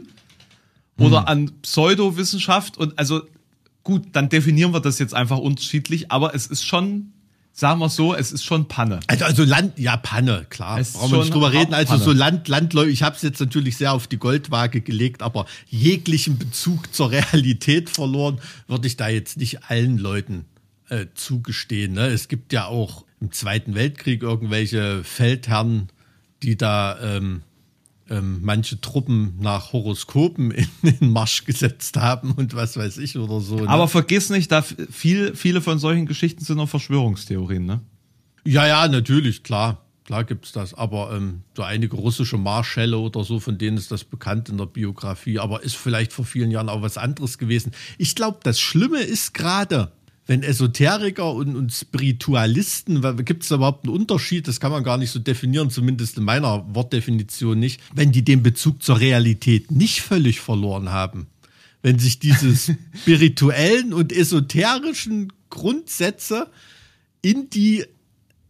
oder 0.98 1.20
hm. 1.22 1.28
an 1.28 1.52
Pseudowissenschaft 1.62 2.78
und 2.78 2.98
also 2.98 3.22
gut, 3.84 4.08
dann 4.14 4.30
definieren 4.30 4.74
wir 4.74 4.80
das 4.80 5.00
jetzt 5.00 5.14
einfach 5.14 5.38
unterschiedlich, 5.38 6.12
aber 6.12 6.36
es 6.36 6.48
ist 6.48 6.64
schon, 6.64 7.14
sagen 7.52 7.80
wir 7.80 7.90
so, 7.90 8.14
es 8.14 8.32
ist 8.32 8.44
schon 8.44 8.68
Panne. 8.68 9.00
Also, 9.08 9.26
also 9.26 9.44
Land, 9.44 9.80
ja, 9.80 9.98
Panne, 9.98 10.46
klar. 10.50 10.80
Es 10.80 10.94
Brauchen 10.94 11.12
wir 11.12 11.20
nicht 11.20 11.34
drüber 11.34 11.52
reden. 11.52 11.74
Also 11.74 11.94
Panne. 11.94 12.04
so 12.04 12.12
Land, 12.12 12.48
Landläufig, 12.48 12.94
ich 12.94 13.04
habe 13.04 13.16
es 13.16 13.22
jetzt 13.22 13.40
natürlich 13.40 13.78
sehr 13.78 13.94
auf 13.94 14.08
die 14.08 14.18
Goldwaage 14.18 14.82
gelegt, 14.82 15.22
aber 15.22 15.46
jeglichen 15.68 16.38
Bezug 16.38 16.94
zur 16.94 17.12
Realität 17.12 17.90
verloren, 17.90 18.40
würde 18.68 18.88
ich 18.88 18.98
da 18.98 19.10
jetzt 19.10 19.38
nicht 19.38 19.70
allen 19.70 19.98
Leuten 19.98 20.46
äh, 20.90 21.08
zugestehen. 21.14 21.94
Ne? 21.94 22.08
Es 22.08 22.28
gibt 22.28 22.54
ja 22.54 22.66
auch 22.66 23.06
im 23.22 23.32
Zweiten 23.32 23.76
Weltkrieg 23.76 24.24
irgendwelche 24.24 25.04
Feldherren, 25.04 25.90
die 26.42 26.58
da 26.58 26.98
ähm, 27.02 27.42
ähm, 28.10 28.40
manche 28.42 28.82
Truppen 28.82 29.36
nach 29.40 29.74
Horoskopen 29.74 30.52
in 30.52 30.68
den 30.84 31.12
Marsch 31.12 31.46
gesetzt 31.46 31.98
haben 31.98 32.32
und 32.32 32.56
was 32.56 32.78
weiß 32.78 32.98
ich 32.98 33.18
oder 33.18 33.40
so. 33.40 33.58
Ne? 33.58 33.70
Aber 33.70 33.88
vergiss 33.88 34.30
nicht, 34.30 34.52
da 34.52 34.62
viel, 34.62 35.36
viele 35.36 35.62
von 35.62 35.80
solchen 35.80 36.06
Geschichten 36.06 36.44
sind 36.44 36.58
noch 36.58 36.70
Verschwörungstheorien, 36.70 37.66
ne? 37.66 37.82
Ja, 38.46 38.66
ja, 38.66 38.88
natürlich, 38.88 39.44
klar. 39.44 39.86
Klar 40.10 40.24
gibt's 40.24 40.54
das, 40.54 40.74
aber 40.74 41.12
ähm, 41.14 41.44
so 41.56 41.62
einige 41.62 41.96
russische 41.96 42.40
Marschälle 42.40 42.98
oder 42.98 43.24
so, 43.24 43.40
von 43.40 43.60
denen 43.60 43.78
ist 43.78 43.92
das 43.92 44.04
bekannt 44.04 44.50
in 44.50 44.58
der 44.58 44.66
Biografie, 44.66 45.38
aber 45.38 45.62
ist 45.62 45.76
vielleicht 45.76 46.14
vor 46.14 46.26
vielen 46.26 46.50
Jahren 46.50 46.68
auch 46.68 46.82
was 46.82 46.98
anderes 46.98 47.38
gewesen. 47.38 47.74
Ich 48.00 48.16
glaube, 48.16 48.40
das 48.42 48.60
Schlimme 48.60 49.02
ist 49.02 49.36
gerade, 49.36 49.92
wenn 50.30 50.44
Esoteriker 50.44 51.34
und, 51.34 51.56
und 51.56 51.74
Spiritualisten, 51.74 53.02
gibt 53.26 53.42
es 53.42 53.50
da 53.50 53.56
überhaupt 53.56 53.86
einen 53.86 53.96
Unterschied? 53.96 54.48
Das 54.48 54.60
kann 54.60 54.72
man 54.72 54.84
gar 54.84 55.00
nicht 55.00 55.10
so 55.10 55.18
definieren, 55.18 55.72
zumindest 55.72 56.20
in 56.20 56.24
meiner 56.24 56.64
Wortdefinition 56.76 57.60
nicht. 57.60 57.82
Wenn 57.96 58.12
die 58.12 58.24
den 58.24 58.44
Bezug 58.44 58.84
zur 58.84 59.00
Realität 59.00 59.72
nicht 59.72 60.02
völlig 60.02 60.40
verloren 60.40 60.90
haben, 60.92 61.26
wenn 61.82 61.98
sich 61.98 62.20
diese 62.20 62.56
spirituellen 63.02 63.92
und 63.92 64.14
esoterischen 64.14 65.34
Grundsätze 65.50 66.46
in 67.24 67.50
die 67.50 67.86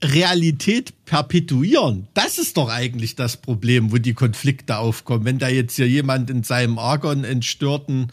Realität 0.04 1.06
perpetuieren. 1.06 2.10
Das 2.14 2.40
ist 2.40 2.58
doch 2.58 2.68
eigentlich 2.68 3.16
das 3.16 3.38
Problem, 3.38 3.94
wo 3.94 4.00
die 4.00 4.14
Konflikte 4.14 4.80
aufkommen. 4.80 5.24
Wenn 5.24 5.40
da 5.40 5.48
jetzt 5.48 5.78
hier 5.78 5.88
jemand 5.88 6.30
in 6.30 6.44
seinem 6.44 6.78
Argon 6.78 7.24
entstörten 7.24 8.12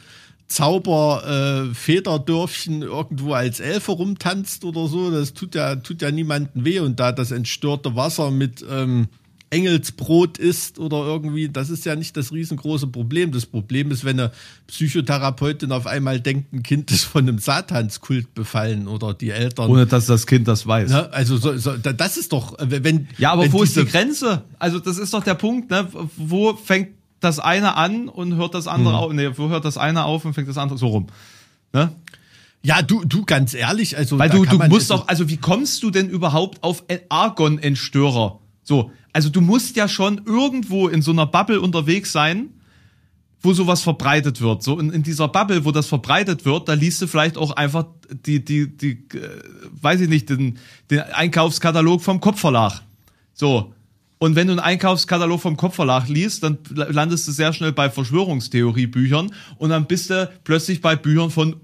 Zauber-Federdörfchen 0.49 2.83
äh, 2.83 2.87
irgendwo 2.87 3.35
als 3.35 3.61
Elfe 3.61 3.93
rumtanzt 3.93 4.65
oder 4.65 4.89
so, 4.89 5.11
das 5.11 5.35
tut 5.35 5.55
ja, 5.55 5.77
tut 5.77 6.01
ja 6.03 6.11
niemandem 6.11 6.65
weh. 6.65 6.81
Und 6.81 6.99
da 7.01 7.13
das 7.13 7.31
entstörte 7.31 7.97
Wasser 7.97 8.31
mit 8.31 8.65
ähm, 8.69 9.09
Engelsbrot 9.51 10.39
isst 10.39 10.79
oder 10.79 10.99
irgendwie, 10.99 11.49
das 11.49 11.71
ist 11.71 11.85
ja 11.85 11.95
nicht 11.95 12.17
das 12.17 12.33
riesengroße 12.33 12.89
Problem. 12.89 13.31
Das 13.31 13.47
Problem 13.47 13.93
ist, 13.93 14.05
wenn 14.05 14.19
eine 14.19 14.33
Psychotherapeutin 14.67 15.71
auf 15.71 15.87
einmal 15.87 16.21
denkt, 16.21 16.53
ein 16.53 16.65
Kind 16.65 16.91
ist 16.91 17.05
von 17.05 17.29
einem 17.29 17.39
Satanskult 17.39 18.35
befallen 18.35 18.89
oder 18.89 19.15
die 19.15 19.31
Eltern. 19.31 19.71
Ohne 19.71 19.87
dass 19.87 20.07
das 20.07 20.27
Kind 20.27 20.49
das 20.49 20.67
weiß. 20.67 20.91
Ne? 20.91 21.13
Also 21.13 21.37
so, 21.37 21.57
so, 21.59 21.77
das 21.77 22.17
ist 22.17 22.33
doch, 22.33 22.59
äh, 22.59 22.83
wenn. 22.83 23.07
Ja, 23.19 23.33
aber 23.33 23.53
wo 23.53 23.63
ist 23.63 23.77
die 23.77 23.85
Grenze? 23.85 24.43
Also 24.59 24.81
das 24.81 24.99
ist 24.99 25.15
doch 25.15 25.23
der 25.23 25.35
Punkt, 25.35 25.71
ne? 25.71 25.87
Wo 26.17 26.55
fängt 26.55 26.96
das 27.21 27.39
eine 27.39 27.77
an 27.77 28.09
und 28.09 28.35
hört 28.37 28.55
das 28.55 28.67
andere 28.67 28.95
Hm. 28.95 28.99
auf? 28.99 29.13
Nee, 29.13 29.31
wo 29.37 29.49
hört 29.49 29.65
das 29.65 29.79
eine 29.79 30.05
auf 30.05 30.25
und 30.25 30.35
fängt 30.35 30.49
das 30.49 30.59
andere 30.59 30.79
so 30.79 30.89
rum? 30.89 31.07
Ne? 31.73 31.93
Ja, 32.63 32.83
du, 32.83 33.05
du, 33.05 33.25
ganz 33.25 33.55
ehrlich, 33.55 33.97
also. 33.97 34.19
Weil 34.19 34.31
du, 34.31 34.45
du 34.45 34.59
musst 34.59 34.91
also, 34.91 34.97
doch, 34.97 35.09
also 35.09 35.29
wie 35.29 35.37
kommst 35.37 35.83
du 35.83 35.91
denn 35.91 36.09
überhaupt 36.09 36.63
auf 36.63 36.85
Argon-Entstörer? 37.09 38.41
So, 38.63 38.91
also 39.13 39.29
du 39.29 39.41
musst 39.41 39.77
ja 39.77 39.89
schon 39.89 40.23
irgendwo 40.27 40.89
in 40.89 41.01
so 41.01 41.13
einer 41.13 41.27
Bubble 41.27 41.61
unterwegs 41.61 42.13
sein, 42.13 42.51
wo 43.41 43.53
sowas 43.53 43.83
verbreitet 43.83 44.41
wird. 44.41 44.63
So 44.63 44.79
in, 44.81 44.91
in 44.91 45.03
dieser 45.03 45.29
Bubble, 45.29 45.65
wo 45.65 45.71
das 45.71 45.87
verbreitet 45.87 46.45
wird, 46.45 46.69
da 46.69 46.75
liest 46.75 47.01
du 47.01 47.07
vielleicht 47.07 47.39
auch 47.39 47.53
einfach 47.53 47.87
die, 48.11 48.45
die, 48.45 48.77
die, 48.77 49.07
äh, 49.17 49.41
weiß 49.81 50.01
ich 50.01 50.09
nicht, 50.09 50.29
den, 50.29 50.59
den 50.91 51.01
Einkaufskatalog 51.01 52.03
vom 52.03 52.21
Kopfverlag. 52.21 52.83
So. 53.33 53.73
Und 54.19 54.35
wenn 54.35 54.47
du 54.47 54.55
einen 54.55 54.61
Einkaufskatalog 54.61 55.41
vom 55.41 55.57
Kopfverlag 55.57 56.09
liest, 56.09 56.43
dann 56.43 56.59
landest 56.71 57.29
du 57.29 57.33
sehr 57.33 57.53
schnell 57.53 57.73
bei 57.73 57.91
Verschwörungstheoriebüchern 57.91 59.31
und 59.59 59.71
dann 59.71 59.87
bist 59.87 60.11
du 60.11 60.31
plötzlich 60.45 60.81
bei 60.81 60.97
Büchern 60.97 61.31
von, 61.31 61.57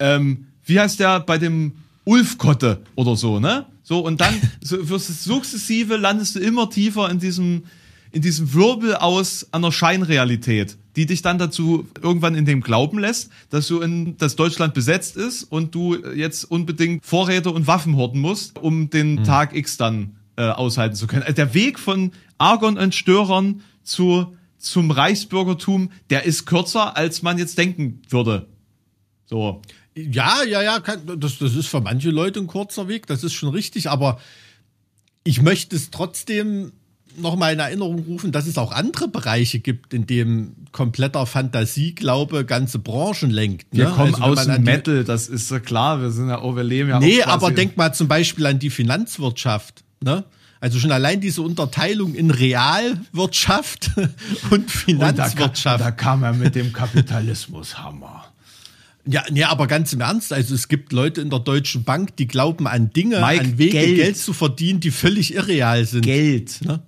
ähm, 0.00 0.46
wie 0.64 0.80
heißt 0.80 0.98
der, 0.98 1.20
bei 1.20 1.38
dem 1.38 1.72
Ulf 2.04 2.38
Kotte 2.38 2.80
oder 2.96 3.16
so, 3.16 3.38
ne? 3.38 3.66
So, 3.84 4.00
und 4.00 4.20
dann 4.20 4.34
so, 4.60 4.88
wirst 4.88 5.08
du 5.08 5.12
sukzessive 5.12 5.96
landest 5.96 6.34
du 6.34 6.40
immer 6.40 6.68
tiefer 6.70 7.08
in 7.08 7.20
diesem, 7.20 7.64
in 8.10 8.20
diesem 8.20 8.52
Wirbel 8.52 8.96
aus 8.96 9.46
einer 9.52 9.70
Scheinrealität, 9.70 10.76
die 10.96 11.06
dich 11.06 11.22
dann 11.22 11.38
dazu 11.38 11.86
irgendwann 12.02 12.34
in 12.34 12.46
dem 12.46 12.62
glauben 12.62 12.98
lässt, 12.98 13.30
dass 13.50 13.68
du 13.68 13.80
in, 13.80 14.16
dass 14.18 14.34
Deutschland 14.34 14.74
besetzt 14.74 15.16
ist 15.16 15.44
und 15.44 15.72
du 15.74 15.96
jetzt 16.14 16.44
unbedingt 16.50 17.04
Vorräte 17.06 17.50
und 17.50 17.68
Waffen 17.68 17.96
horten 17.96 18.20
musst, 18.20 18.58
um 18.58 18.90
den 18.90 19.22
Tag 19.22 19.54
X 19.54 19.76
dann 19.76 20.16
äh, 20.36 20.42
aushalten 20.42 20.96
zu 20.96 21.06
können. 21.06 21.22
Also 21.22 21.34
der 21.34 21.54
Weg 21.54 21.78
von 21.78 22.12
Argon-Entstörern 22.38 23.62
zu, 23.82 24.36
zum 24.58 24.90
Reichsbürgertum, 24.90 25.90
der 26.10 26.24
ist 26.24 26.46
kürzer, 26.46 26.96
als 26.96 27.22
man 27.22 27.38
jetzt 27.38 27.58
denken 27.58 28.02
würde. 28.08 28.48
So. 29.26 29.62
Ja, 29.94 30.42
ja, 30.44 30.62
ja, 30.62 30.80
kann, 30.80 31.00
das, 31.18 31.38
das 31.38 31.54
ist 31.54 31.66
für 31.66 31.80
manche 31.80 32.10
Leute 32.10 32.40
ein 32.40 32.46
kurzer 32.46 32.88
Weg, 32.88 33.06
das 33.06 33.24
ist 33.24 33.34
schon 33.34 33.50
richtig, 33.50 33.90
aber 33.90 34.18
ich 35.24 35.42
möchte 35.42 35.76
es 35.76 35.90
trotzdem 35.90 36.72
noch 37.16 37.36
mal 37.36 37.52
in 37.52 37.58
Erinnerung 37.58 37.98
rufen, 38.00 38.32
dass 38.32 38.46
es 38.46 38.58
auch 38.58 38.72
andere 38.72 39.08
Bereiche 39.08 39.58
gibt, 39.60 39.92
in 39.92 40.06
dem 40.06 40.54
kompletter 40.72 41.26
Fantasieglaube 41.26 42.44
ganze 42.44 42.78
Branchen 42.78 43.30
lenkt. 43.30 43.66
Wir 43.70 43.88
ne? 43.88 43.90
kommen 43.90 44.14
Also 44.14 44.40
aus 44.40 44.46
dem 44.46 44.64
Metal, 44.64 45.04
das 45.04 45.28
ist 45.28 45.48
so 45.48 45.60
klar, 45.60 46.00
wir 46.00 46.10
sind 46.10 46.28
ja, 46.28 46.42
oh, 46.42 46.56
wir 46.56 46.64
leben 46.64 46.88
ja 46.88 47.00
Nee, 47.00 47.22
aber 47.22 47.50
denk 47.50 47.76
mal 47.76 47.92
zum 47.92 48.08
Beispiel 48.08 48.46
an 48.46 48.58
die 48.58 48.70
Finanzwirtschaft. 48.70 49.84
Ne? 50.02 50.24
Also 50.60 50.78
schon 50.78 50.92
allein 50.92 51.20
diese 51.20 51.42
Unterteilung 51.42 52.14
in 52.14 52.30
Realwirtschaft 52.30 53.90
und 53.96 54.52
Und 54.52 54.66
da, 54.66 54.68
Finanzwirtschaft. 54.68 55.80
da 55.80 55.90
kam 55.90 56.22
er 56.22 56.32
mit 56.32 56.54
dem 56.54 56.72
Kapitalismushammer. 56.72 58.26
Ja, 59.04 59.24
nee, 59.30 59.42
aber 59.42 59.66
ganz 59.66 59.92
im 59.92 60.00
Ernst, 60.00 60.32
also 60.32 60.54
es 60.54 60.68
gibt 60.68 60.92
Leute 60.92 61.20
in 61.20 61.30
der 61.30 61.40
Deutschen 61.40 61.82
Bank, 61.82 62.16
die 62.16 62.28
glauben 62.28 62.68
an 62.68 62.92
Dinge, 62.92 63.20
Mike, 63.20 63.40
an 63.40 63.58
Wege, 63.58 63.72
Geld. 63.72 63.96
Geld. 63.96 64.16
zu 64.16 64.32
verdienen, 64.32 64.78
die 64.78 64.92
völlig 64.92 65.34
irreal 65.34 65.84
sind. 65.84 66.02
Geld. 66.02 66.60
Ne? 66.64 66.80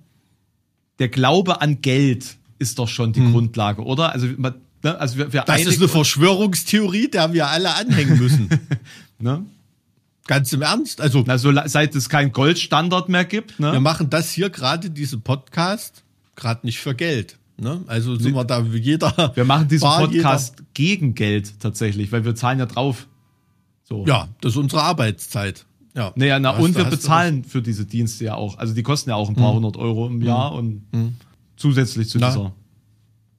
Der 0.99 1.09
Glaube 1.09 1.59
an 1.61 1.81
Geld 1.81 2.37
ist 2.57 2.79
doch 2.79 2.87
schon 2.87 3.11
die 3.11 3.19
Grundlage, 3.19 3.83
oder? 3.83 4.13
Also, 4.13 4.27
ne, 4.27 4.55
also 4.97 5.17
wir, 5.17 5.33
wir 5.33 5.41
Hm. 5.41 5.47
Das 5.47 5.65
ist 5.65 5.79
eine 5.79 5.89
Verschwörungstheorie, 5.89 7.09
der 7.09 7.33
wir 7.33 7.47
alle 7.47 7.75
anhängen 7.75 8.17
müssen. 8.17 8.47
ne? 9.19 9.45
Ganz 10.27 10.51
im 10.53 10.61
Ernst. 10.61 11.01
Also 11.01 11.23
Na, 11.25 11.37
so, 11.37 11.51
seit 11.65 11.95
es 11.95 12.09
keinen 12.09 12.31
Goldstandard 12.31 13.09
mehr 13.09 13.25
gibt, 13.25 13.59
wir 13.59 13.71
ne? 13.71 13.79
machen 13.79 14.09
das 14.09 14.31
hier 14.31 14.49
gerade, 14.49 14.89
diesen 14.89 15.21
Podcast, 15.21 16.03
gerade 16.35 16.65
nicht 16.65 16.79
für 16.79 16.95
Geld. 16.95 17.37
Ne? 17.57 17.81
Also 17.87 18.15
sind 18.15 18.35
wir 18.35 18.43
da 18.43 18.73
wie 18.73 18.77
jeder. 18.79 19.31
Wir 19.35 19.45
machen 19.45 19.67
diesen 19.67 19.83
Bar, 19.83 19.99
Podcast 20.01 20.63
gegen 20.73 21.15
Geld 21.15 21.59
tatsächlich, 21.59 22.11
weil 22.11 22.25
wir 22.25 22.35
zahlen 22.35 22.59
ja 22.59 22.65
drauf. 22.65 23.07
So. 23.83 23.99
Jeder, 23.99 24.13
ja, 24.13 24.27
das 24.41 24.53
ist 24.53 24.57
unsere 24.57 24.81
Arbeitszeit. 24.83 25.65
Ja. 25.95 26.11
Naja, 26.15 26.39
na, 26.39 26.55
hast 26.55 26.61
und 26.61 26.73
du- 26.75 26.79
wir 26.79 26.85
bezahlen 26.85 27.45
für 27.45 27.61
diese 27.61 27.85
Dienste 27.85 28.25
ja 28.25 28.35
auch. 28.35 28.57
Also 28.57 28.73
die 28.73 28.83
kosten 28.83 29.11
ja 29.11 29.15
auch 29.15 29.29
ein 29.29 29.35
paar 29.35 29.53
hundert 29.53 29.77
Euro 29.77 30.07
im 30.07 30.21
Jahr 30.21 30.51
und 30.53 30.81
zusätzlich 31.55 32.09
zu 32.09 32.17
Na. 32.19 32.27
dieser. 32.27 32.51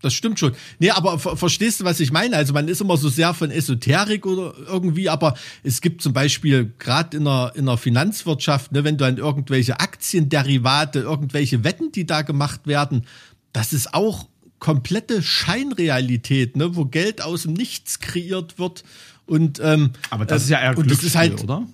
Das 0.02 0.12
stimmt 0.12 0.38
schon. 0.38 0.52
Nee, 0.78 0.90
aber 0.90 1.18
ver 1.18 1.36
verstehst 1.36 1.80
du, 1.80 1.84
was 1.84 2.00
ich 2.00 2.12
meine? 2.12 2.36
Also 2.36 2.52
man 2.52 2.68
ist 2.68 2.80
immer 2.80 2.96
so 2.96 3.08
sehr 3.08 3.32
von 3.32 3.50
Esoterik 3.50 4.26
oder 4.26 4.54
irgendwie, 4.66 5.08
aber 5.08 5.34
es 5.62 5.80
gibt 5.80 6.02
zum 6.02 6.12
Beispiel 6.12 6.74
gerade 6.78 7.16
in 7.16 7.24
der, 7.24 7.52
in 7.54 7.66
der 7.66 7.78
Finanzwirtschaft, 7.78 8.72
ne, 8.72 8.84
wenn 8.84 8.98
du 8.98 9.06
an 9.06 9.16
irgendwelche 9.16 9.80
Aktienderivate, 9.80 11.00
irgendwelche 11.00 11.64
Wetten, 11.64 11.92
die 11.92 12.04
da 12.04 12.22
gemacht 12.22 12.66
werden, 12.66 13.06
das 13.52 13.72
ist 13.72 13.94
auch 13.94 14.28
komplette 14.58 15.22
Scheinrealität, 15.22 16.56
ne, 16.56 16.76
wo 16.76 16.84
Geld 16.84 17.22
aus 17.22 17.42
dem 17.42 17.54
Nichts 17.54 17.98
kreiert 18.00 18.58
wird. 18.58 18.84
Und, 19.24 19.60
ähm, 19.62 19.92
Aber 20.10 20.26
das 20.26 20.44
ist 20.44 20.50
ja 20.50 20.60
eher 20.60 20.76
und 20.76 20.90
das 20.90 21.02
ist 21.02 21.16
halt, 21.16 21.42
oder? 21.42 21.66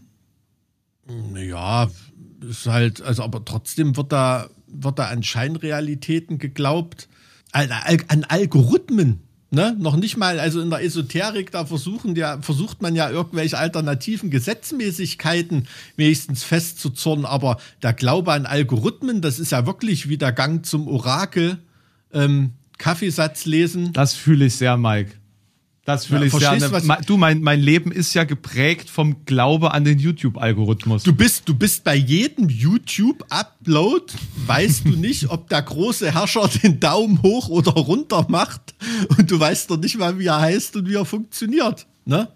ja, 1.34 1.90
ist 2.48 2.66
halt, 2.66 3.02
also 3.02 3.22
aber 3.22 3.44
trotzdem 3.44 3.96
wird 3.96 4.12
da, 4.12 4.48
wird 4.68 4.98
da 4.98 5.08
an 5.08 5.22
Scheinrealitäten 5.22 6.38
geglaubt, 6.38 7.08
an, 7.52 7.70
an 8.08 8.24
Algorithmen. 8.24 9.20
Ne? 9.50 9.76
Noch 9.78 9.96
nicht 9.96 10.16
mal, 10.16 10.40
also 10.40 10.62
in 10.62 10.70
der 10.70 10.82
Esoterik, 10.82 11.50
da 11.50 11.66
versuchen 11.66 12.16
ja, 12.16 12.40
versucht 12.40 12.80
man 12.80 12.96
ja 12.96 13.10
irgendwelche 13.10 13.58
alternativen 13.58 14.30
Gesetzmäßigkeiten 14.30 15.68
wenigstens 15.96 16.42
festzuzurren, 16.42 17.26
aber 17.26 17.58
der 17.82 17.92
Glaube 17.92 18.32
an 18.32 18.46
Algorithmen, 18.46 19.20
das 19.20 19.38
ist 19.38 19.52
ja 19.52 19.66
wirklich 19.66 20.08
wie 20.08 20.16
der 20.16 20.32
Gang 20.32 20.64
zum 20.64 20.88
Orakel, 20.88 21.58
ähm, 22.14 22.52
Kaffeesatz 22.78 23.44
lesen. 23.44 23.92
Das 23.92 24.14
fühle 24.14 24.46
ich 24.46 24.56
sehr, 24.56 24.78
Mike. 24.78 25.12
Das 25.84 26.06
fühle 26.06 26.20
Ja, 26.20 26.26
ich 26.26 26.32
sehr. 26.32 26.40
verstehst 26.40 26.66
du, 26.68 26.72
was- 26.72 26.84
ma- 26.84 27.00
du, 27.00 27.16
mein, 27.16 27.42
mein 27.42 27.60
Leben 27.60 27.90
ist 27.90 28.14
ja 28.14 28.22
geprägt 28.22 28.88
vom 28.88 29.24
Glaube 29.24 29.72
an 29.74 29.84
den 29.84 29.98
YouTube-Algorithmus. 29.98 31.02
Du 31.02 31.12
bist, 31.12 31.48
du 31.48 31.54
bist 31.54 31.82
bei 31.82 31.96
jedem 31.96 32.48
YouTube-Upload, 32.48 34.12
weißt 34.46 34.84
du 34.84 34.90
nicht, 34.96 35.28
ob 35.30 35.48
der 35.48 35.62
große 35.62 36.12
Herrscher 36.14 36.48
den 36.62 36.78
Daumen 36.80 37.20
hoch 37.22 37.48
oder 37.48 37.72
runter 37.72 38.26
macht 38.28 38.74
und 39.18 39.28
du 39.30 39.40
weißt 39.40 39.70
doch 39.70 39.76
nicht 39.76 39.98
mal, 39.98 40.18
wie 40.20 40.26
er 40.26 40.40
heißt 40.40 40.76
und 40.76 40.88
wie 40.88 40.94
er 40.94 41.04
funktioniert. 41.04 41.86
Ne? 42.04 42.28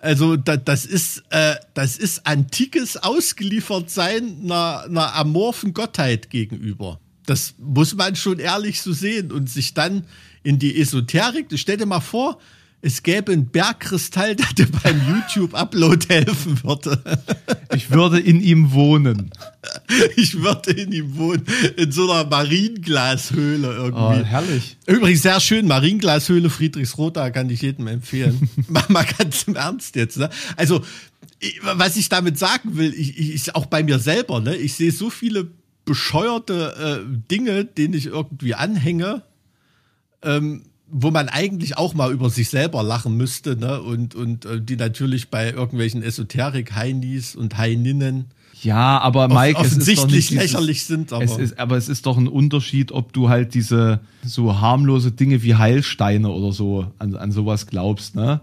Also 0.00 0.36
da, 0.36 0.56
das 0.56 0.84
ist 0.86 1.22
äh, 1.30 1.54
das 1.74 1.96
ist 1.96 2.26
antikes 2.26 2.96
Ausgeliefertsein 2.98 4.38
einer, 4.44 4.84
einer 4.86 5.14
amorphen 5.16 5.72
Gottheit 5.72 6.28
gegenüber. 6.30 7.00
Das 7.26 7.54
muss 7.58 7.94
man 7.94 8.16
schon 8.16 8.38
ehrlich 8.38 8.82
so 8.82 8.92
sehen 8.92 9.32
und 9.32 9.48
sich 9.48 9.74
dann 9.74 10.04
in 10.42 10.58
die 10.58 10.80
Esoterik. 10.80 11.46
Stell 11.54 11.76
dir 11.76 11.86
mal 11.86 12.00
vor, 12.00 12.38
es 12.84 13.02
gäbe 13.02 13.32
einen 13.32 13.46
Bergkristall, 13.46 14.36
der 14.36 14.46
dir 14.56 14.68
beim 14.82 15.00
YouTube-Upload 15.08 16.06
helfen 16.08 16.62
würde. 16.62 17.00
Ich 17.74 17.90
würde 17.90 18.20
in 18.20 18.40
ihm 18.40 18.70
wohnen. 18.70 19.32
Ich 20.14 20.40
würde 20.40 20.70
in 20.70 20.92
ihm 20.92 21.16
wohnen, 21.16 21.44
in 21.76 21.90
so 21.90 22.08
einer 22.08 22.28
Marienglashöhle 22.28 23.66
irgendwie. 23.66 24.20
Oh, 24.20 24.24
herrlich. 24.24 24.76
Übrigens 24.86 25.22
sehr 25.22 25.40
schön, 25.40 25.66
Marienglashöhle 25.66 26.50
Friedrichsroda 26.50 27.30
kann 27.30 27.50
ich 27.50 27.62
jedem 27.62 27.88
empfehlen. 27.88 28.48
mal, 28.68 28.84
mal 28.90 29.04
ganz 29.18 29.42
im 29.44 29.56
Ernst 29.56 29.96
jetzt. 29.96 30.18
Ne? 30.18 30.30
Also, 30.56 30.84
was 31.62 31.96
ich 31.96 32.08
damit 32.08 32.38
sagen 32.38 32.76
will, 32.76 32.94
ich, 32.94 33.18
ich 33.18 33.56
auch 33.56 33.66
bei 33.66 33.82
mir 33.82 33.98
selber, 33.98 34.40
ne? 34.40 34.54
ich 34.54 34.74
sehe 34.74 34.92
so 34.92 35.10
viele 35.10 35.50
bescheuerte 35.84 37.04
äh, 37.04 37.18
Dinge, 37.30 37.64
denen 37.64 37.94
ich 37.94 38.06
irgendwie 38.06 38.54
anhänge, 38.54 39.22
ähm, 40.22 40.62
wo 40.88 41.10
man 41.10 41.28
eigentlich 41.28 41.76
auch 41.76 41.94
mal 41.94 42.12
über 42.12 42.30
sich 42.30 42.48
selber 42.50 42.82
lachen 42.82 43.16
müsste, 43.16 43.56
ne? 43.56 43.80
Und, 43.80 44.14
und 44.14 44.44
äh, 44.44 44.60
die 44.60 44.76
natürlich 44.76 45.28
bei 45.28 45.50
irgendwelchen 45.50 46.02
Esoterik-Heinis 46.02 47.36
und 47.36 47.56
Heininnen 47.58 48.26
Ja, 48.62 48.98
aber 48.98 49.28
Mike, 49.28 49.38
es 49.40 49.46
ist 49.48 49.54
doch 49.54 49.60
offensichtlich 49.72 50.12
nicht 50.12 50.30
dieses, 50.30 50.52
lächerlich 50.52 50.84
sind, 50.84 51.12
aber 51.12 51.24
es 51.24 51.36
ist, 51.36 51.58
aber 51.58 51.76
es 51.76 51.88
ist 51.88 52.06
doch 52.06 52.16
ein 52.16 52.28
Unterschied, 52.28 52.92
ob 52.92 53.12
du 53.12 53.28
halt 53.28 53.54
diese 53.54 54.00
so 54.24 54.60
harmlose 54.60 55.10
Dinge 55.12 55.42
wie 55.42 55.56
Heilsteine 55.56 56.30
oder 56.30 56.52
so 56.52 56.86
an, 56.98 57.16
an 57.16 57.32
sowas 57.32 57.66
glaubst, 57.66 58.14
ne? 58.14 58.40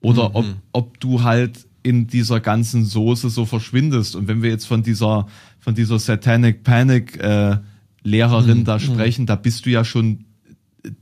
Oder 0.00 0.34
ob, 0.34 0.44
ob 0.72 0.98
du 0.98 1.22
halt 1.22 1.64
in 1.82 2.06
dieser 2.06 2.40
ganzen 2.40 2.84
Soße 2.84 3.30
so 3.30 3.44
verschwindest. 3.44 4.16
Und 4.16 4.28
wenn 4.28 4.42
wir 4.42 4.50
jetzt 4.50 4.66
von 4.66 4.82
dieser, 4.82 5.26
von 5.58 5.74
dieser 5.74 5.98
Satanic 5.98 6.62
Panic 6.62 7.18
äh, 7.20 7.58
Lehrerin 8.02 8.64
da 8.64 8.78
sprechen, 8.80 9.26
da 9.26 9.36
bist 9.36 9.66
du 9.66 9.70
ja 9.70 9.84
schon 9.84 10.24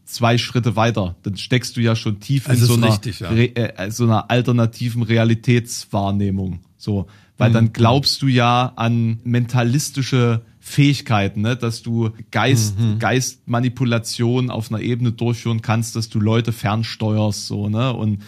zwei 0.05 0.39
Schritte 0.39 0.77
weiter. 0.77 1.17
Dann 1.23 1.37
steckst 1.37 1.77
du 1.77 1.81
ja 1.81 1.97
schon 1.97 2.21
tief 2.21 2.47
in 2.47 2.59
Das 2.59 2.69
so 2.69 2.75
einer, 2.75 2.89
richtig, 2.89 3.21
ja. 3.21 3.31
Re 3.31 3.55
äh, 3.57 3.91
so 3.91 4.05
einer 4.05 4.31
alternativen 4.31 5.03
Realitätswahrnehmung. 5.03 6.61
So, 6.77 7.07
Weil 7.37 7.53
dann 7.53 7.73
glaubst 7.73 8.23
du 8.23 8.27
ja 8.27 8.73
an 8.77 9.21
mentalistische 9.25 10.43
Fähigkeiten, 10.61 11.41
ne? 11.41 11.57
dass 11.57 11.83
du 11.83 12.11
Geist, 12.31 12.77
Geistmanipulation 12.99 14.51
auf 14.51 14.71
einer 14.71 14.83
Ebene 14.83 15.13
durchführen 15.13 15.63
kannst, 15.63 15.97
dass 15.97 16.09
du 16.09 16.21
Leute 16.21 16.53
fernsteuerst, 16.53 17.47
so, 17.47 17.69
ne? 17.69 17.93
Und 17.93 18.23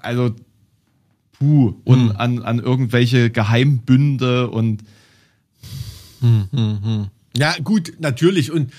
also 0.00 0.34
puh, 1.42 1.74
und 1.84 2.12
an, 2.12 2.42
an 2.42 2.58
irgendwelche 2.58 3.30
Geheimbünde 3.30 4.48
und 4.48 4.84
Ja, 7.36 7.56
gut, 7.62 7.94
natürlich. 7.98 8.52
Und 8.52 8.72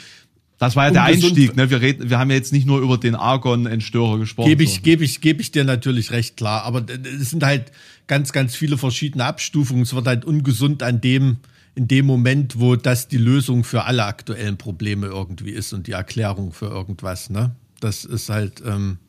das 0.60 0.76
war 0.76 0.86
ja 0.86 0.92
der 0.92 1.04
Einstieg, 1.04 1.56
ne? 1.58 1.70
Wir 1.70 1.82
reden, 1.82 2.10
wir 2.10 2.20
haben 2.20 2.30
ja 2.30 2.38
jetzt 2.38 2.54
nicht 2.54 2.66
nur 2.66 2.80
über 2.80 2.98
den 2.98 3.16
Argon-Entstörer 3.16 4.20
gesprochen. 4.20 4.48
gebe 4.48 4.64
ich, 4.64 4.76
so. 4.76 4.82
gebe 4.82 5.04
ich, 5.04 5.20
gebe 5.20 5.42
ich 5.42 5.52
dir 5.52 5.66
natürlich 5.66 6.12
recht 6.12 6.38
klar. 6.38 6.64
Aber 6.64 6.86
es 7.20 7.32
sind 7.32 7.44
halt 7.44 7.72
ganz, 8.08 8.32
ganz 8.32 8.56
viele 8.56 8.78
verschiedene 8.78 9.26
Abstufungen. 9.26 9.84
Es 9.84 9.94
wird 9.94 10.08
halt 10.08 10.24
ungesund 10.24 10.84
an 10.84 11.02
dem, 11.02 11.38
in 11.76 11.88
dem 11.88 12.06
Moment, 12.06 12.60
wo 12.60 12.76
das 12.76 13.08
die 13.08 13.18
Lösung 13.18 13.64
für 13.64 13.84
alle 13.86 14.06
aktuellen 14.06 14.58
Probleme 14.58 15.08
irgendwie 15.08 15.52
ist 15.52 15.74
und 15.74 15.88
die 15.88 15.94
Erklärung 15.94 16.54
für 16.54 16.68
irgendwas, 16.68 17.30
ne? 17.30 17.56
Das 17.82 18.06
ist 18.06 18.30
halt, 18.30 18.64
ähm, 18.66 19.00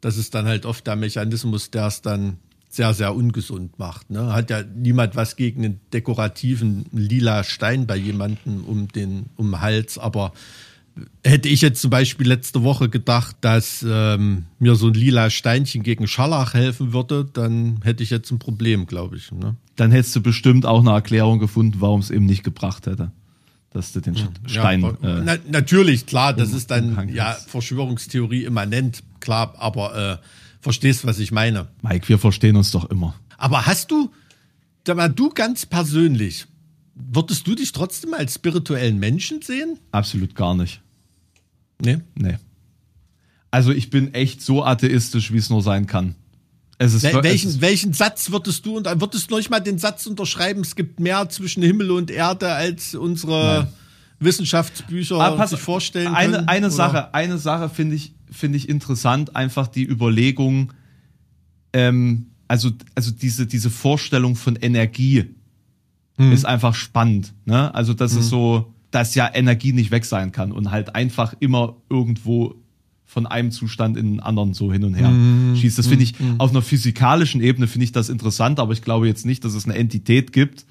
das 0.00 0.16
ist 0.16 0.34
dann 0.34 0.46
halt 0.46 0.66
oft 0.66 0.86
der 0.86 0.96
Mechanismus, 0.96 1.70
der 1.70 1.86
es 1.86 2.02
dann 2.02 2.38
sehr, 2.76 2.92
sehr 2.94 3.14
ungesund 3.14 3.78
macht. 3.78 4.10
Ne? 4.10 4.32
Hat 4.32 4.50
ja 4.50 4.62
niemand 4.62 5.16
was 5.16 5.36
gegen 5.36 5.64
einen 5.64 5.80
dekorativen 5.92 6.84
lila 6.92 7.42
Stein 7.42 7.86
bei 7.86 7.96
jemandem 7.96 8.64
um 8.64 8.88
den, 8.88 9.26
um 9.36 9.50
den 9.50 9.60
Hals, 9.60 9.98
aber 9.98 10.32
hätte 11.24 11.48
ich 11.48 11.62
jetzt 11.62 11.80
zum 11.80 11.90
Beispiel 11.90 12.26
letzte 12.26 12.62
Woche 12.62 12.88
gedacht, 12.88 13.36
dass 13.40 13.84
ähm, 13.86 14.44
mir 14.58 14.76
so 14.76 14.88
ein 14.88 14.94
lila 14.94 15.30
Steinchen 15.30 15.82
gegen 15.82 16.06
Scharlach 16.06 16.54
helfen 16.54 16.92
würde, 16.92 17.24
dann 17.24 17.80
hätte 17.82 18.02
ich 18.02 18.10
jetzt 18.10 18.30
ein 18.30 18.38
Problem, 18.38 18.86
glaube 18.86 19.16
ich. 19.16 19.32
Ne? 19.32 19.56
Dann 19.76 19.90
hättest 19.90 20.14
du 20.16 20.20
bestimmt 20.20 20.66
auch 20.66 20.80
eine 20.80 20.90
Erklärung 20.90 21.38
gefunden, 21.38 21.80
warum 21.80 22.00
es 22.00 22.10
eben 22.10 22.26
nicht 22.26 22.44
gebracht 22.44 22.86
hätte. 22.86 23.10
Dass 23.70 23.92
du 23.92 24.00
den 24.00 24.16
Stein. 24.46 24.80
ja, 24.80 25.18
äh, 25.18 25.22
na, 25.22 25.36
natürlich, 25.50 26.06
klar, 26.06 26.32
das 26.32 26.52
ist 26.52 26.70
dann 26.70 27.10
ja. 27.12 27.32
Verschwörungstheorie 27.32 28.44
immanent, 28.44 29.02
klar, 29.20 29.54
aber 29.58 30.20
äh, 30.22 30.45
verstehst, 30.66 31.06
was 31.06 31.20
ich 31.20 31.30
meine. 31.30 31.68
Mike, 31.80 32.08
wir 32.08 32.18
verstehen 32.18 32.56
uns 32.56 32.72
doch 32.72 32.90
immer. 32.90 33.14
Aber 33.38 33.66
hast 33.66 33.92
du, 33.92 34.10
mal, 34.92 35.08
du 35.08 35.28
ganz 35.30 35.64
persönlich, 35.64 36.46
würdest 36.96 37.46
du 37.46 37.54
dich 37.54 37.70
trotzdem 37.70 38.14
als 38.14 38.34
spirituellen 38.34 38.98
Menschen 38.98 39.42
sehen? 39.42 39.78
Absolut 39.92 40.34
gar 40.34 40.56
nicht. 40.56 40.80
Nee. 41.80 41.98
Nee. 42.16 42.38
Also 43.52 43.70
ich 43.70 43.90
bin 43.90 44.12
echt 44.12 44.42
so 44.42 44.64
atheistisch, 44.64 45.32
wie 45.32 45.36
es 45.38 45.50
nur 45.50 45.62
sein 45.62 45.86
kann. 45.86 46.16
Es 46.78 46.94
ist, 46.94 47.04
Wel 47.04 47.22
welchen, 47.22 47.48
ist 47.50 47.60
welchen 47.60 47.92
Satz 47.92 48.30
würdest 48.32 48.66
du 48.66 48.76
und 48.76 48.86
würdest 49.00 49.30
du 49.30 49.36
nicht 49.36 49.48
mal 49.50 49.60
den 49.60 49.78
Satz 49.78 50.04
unterschreiben, 50.06 50.62
es 50.62 50.74
gibt 50.74 50.98
mehr 50.98 51.28
zwischen 51.28 51.62
Himmel 51.62 51.92
und 51.92 52.10
Erde, 52.10 52.52
als 52.52 52.96
unsere 52.96 53.60
Nein. 53.60 53.72
Wissenschaftsbücher 54.18 55.16
Ah, 55.20 55.30
pass- 55.36 55.50
sich 55.50 55.60
vorstellen 55.60 56.12
eine, 56.14 56.32
können? 56.38 56.48
Eine 56.48 56.66
oder? 56.66 56.74
Sache, 56.74 57.14
eine 57.14 57.38
Sache 57.38 57.68
finde 57.68 57.94
ich, 57.96 58.12
finde 58.30 58.58
ich 58.58 58.68
interessant, 58.68 59.36
einfach 59.36 59.68
die 59.68 59.84
Überlegung, 59.86 60.72
ähm, 61.72 62.26
also, 62.48 62.70
also 62.94 63.10
diese, 63.10 63.46
diese 63.46 63.70
Vorstellung 63.70 64.36
von 64.36 64.56
Energie 64.56 65.24
Hm. 66.18 66.32
ist 66.32 66.46
einfach 66.46 66.74
spannend. 66.74 67.34
Ne? 67.44 67.74
Also, 67.74 67.92
das 67.92 68.14
ist 68.14 68.30
so, 68.30 68.72
dass 68.90 69.14
ja 69.14 69.28
Energie 69.34 69.74
nicht 69.74 69.90
weg 69.90 70.06
sein 70.06 70.32
kann 70.32 70.50
und 70.50 70.70
halt 70.70 70.94
einfach 70.94 71.34
immer 71.40 71.76
irgendwo 71.90 72.54
von 73.04 73.26
einem 73.26 73.50
Zustand 73.50 73.96
in 73.98 74.12
den 74.12 74.20
anderen 74.20 74.54
so 74.54 74.72
hin 74.72 74.84
und 74.84 74.94
her 74.94 75.08
Hm. 75.10 75.54
schießt. 75.56 75.76
Das 75.78 75.86
finde 75.86 76.04
ich, 76.04 76.14
auf 76.38 76.50
einer 76.50 76.62
physikalischen 76.62 77.42
Ebene 77.42 77.66
finde 77.66 77.84
ich 77.84 77.92
das 77.92 78.08
interessant, 78.08 78.58
aber 78.60 78.72
ich 78.72 78.80
glaube 78.82 79.06
jetzt 79.06 79.26
nicht, 79.26 79.44
dass 79.44 79.52
es 79.54 79.66
eine 79.66 79.74
Entität 79.74 80.32
gibt, 80.32 80.64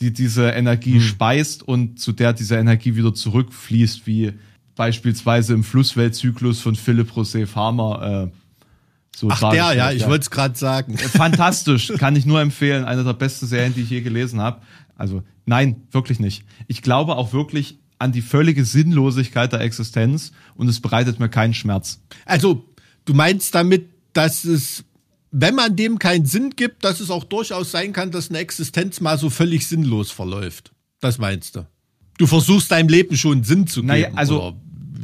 die 0.00 0.12
diese 0.12 0.50
Energie 0.50 0.94
Hm. 0.94 1.00
speist 1.00 1.62
und 1.66 1.98
zu 1.98 2.12
der 2.12 2.34
diese 2.34 2.56
Energie 2.56 2.94
wieder 2.94 3.14
zurückfließt, 3.14 4.06
wie 4.06 4.32
beispielsweise 4.76 5.54
im 5.54 5.64
Flussweltzyklus 5.64 6.60
von 6.60 6.74
Philipp 6.74 7.12
Rosé 7.12 7.46
Farmer. 7.46 8.30
Äh, 8.30 8.36
so 9.14 9.28
Ach 9.30 9.40
der, 9.40 9.54
ja, 9.54 9.74
dargestellt, 9.74 10.00
ich 10.00 10.08
wollte 10.08 10.22
es 10.22 10.30
gerade 10.30 10.58
sagen. 10.58 10.96
Fantastisch, 10.96 11.92
kann 11.98 12.16
ich 12.16 12.24
nur 12.24 12.40
empfehlen. 12.40 12.84
Eine 12.84 13.04
der 13.04 13.12
besten 13.12 13.46
Serien, 13.46 13.74
die 13.74 13.82
ich 13.82 13.90
je 13.90 14.00
gelesen 14.00 14.40
habe. 14.40 14.62
Also 14.96 15.22
nein, 15.44 15.82
wirklich 15.90 16.18
nicht. 16.18 16.44
Ich 16.66 16.82
glaube 16.82 17.16
auch 17.16 17.32
wirklich 17.32 17.78
an 17.98 18.12
die 18.12 18.22
völlige 18.22 18.64
Sinnlosigkeit 18.64 19.52
der 19.52 19.60
Existenz 19.60 20.32
und 20.56 20.68
es 20.68 20.80
bereitet 20.80 21.20
mir 21.20 21.28
keinen 21.28 21.54
Schmerz. 21.54 22.00
Also, 22.24 22.68
du 23.04 23.14
meinst 23.14 23.54
damit, 23.54 23.90
dass 24.12 24.44
es, 24.44 24.84
wenn 25.30 25.54
man 25.54 25.76
dem 25.76 25.98
keinen 25.98 26.26
Sinn 26.26 26.50
gibt, 26.50 26.84
dass 26.84 26.98
es 26.98 27.10
auch 27.10 27.22
durchaus 27.22 27.70
sein 27.70 27.92
kann, 27.92 28.10
dass 28.10 28.28
eine 28.28 28.38
Existenz 28.38 29.00
mal 29.00 29.18
so 29.18 29.30
völlig 29.30 29.68
sinnlos 29.68 30.10
verläuft. 30.10 30.72
Das 31.00 31.18
meinst 31.18 31.56
du? 31.56 31.66
Du 32.18 32.26
versuchst 32.26 32.70
deinem 32.70 32.88
Leben 32.88 33.16
schon 33.16 33.42
Sinn 33.44 33.66
zu 33.66 33.80
geben. 33.80 33.88
Naja, 33.88 34.08
also 34.14 34.54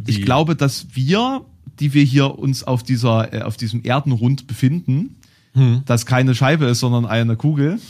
ich 0.06 0.22
glaube, 0.22 0.54
dass 0.56 0.86
wir, 0.94 1.44
die 1.80 1.92
wir 1.94 2.04
hier 2.04 2.38
uns 2.38 2.64
auf 2.64 2.82
dieser, 2.82 3.32
äh, 3.32 3.42
auf 3.42 3.56
diesem 3.56 3.82
Erdenrund 3.84 4.46
befinden, 4.46 5.16
Hm. 5.54 5.82
das 5.86 6.04
keine 6.06 6.34
Scheibe 6.34 6.66
ist, 6.66 6.80
sondern 6.80 7.06
eine 7.06 7.34
Kugel, 7.36 7.80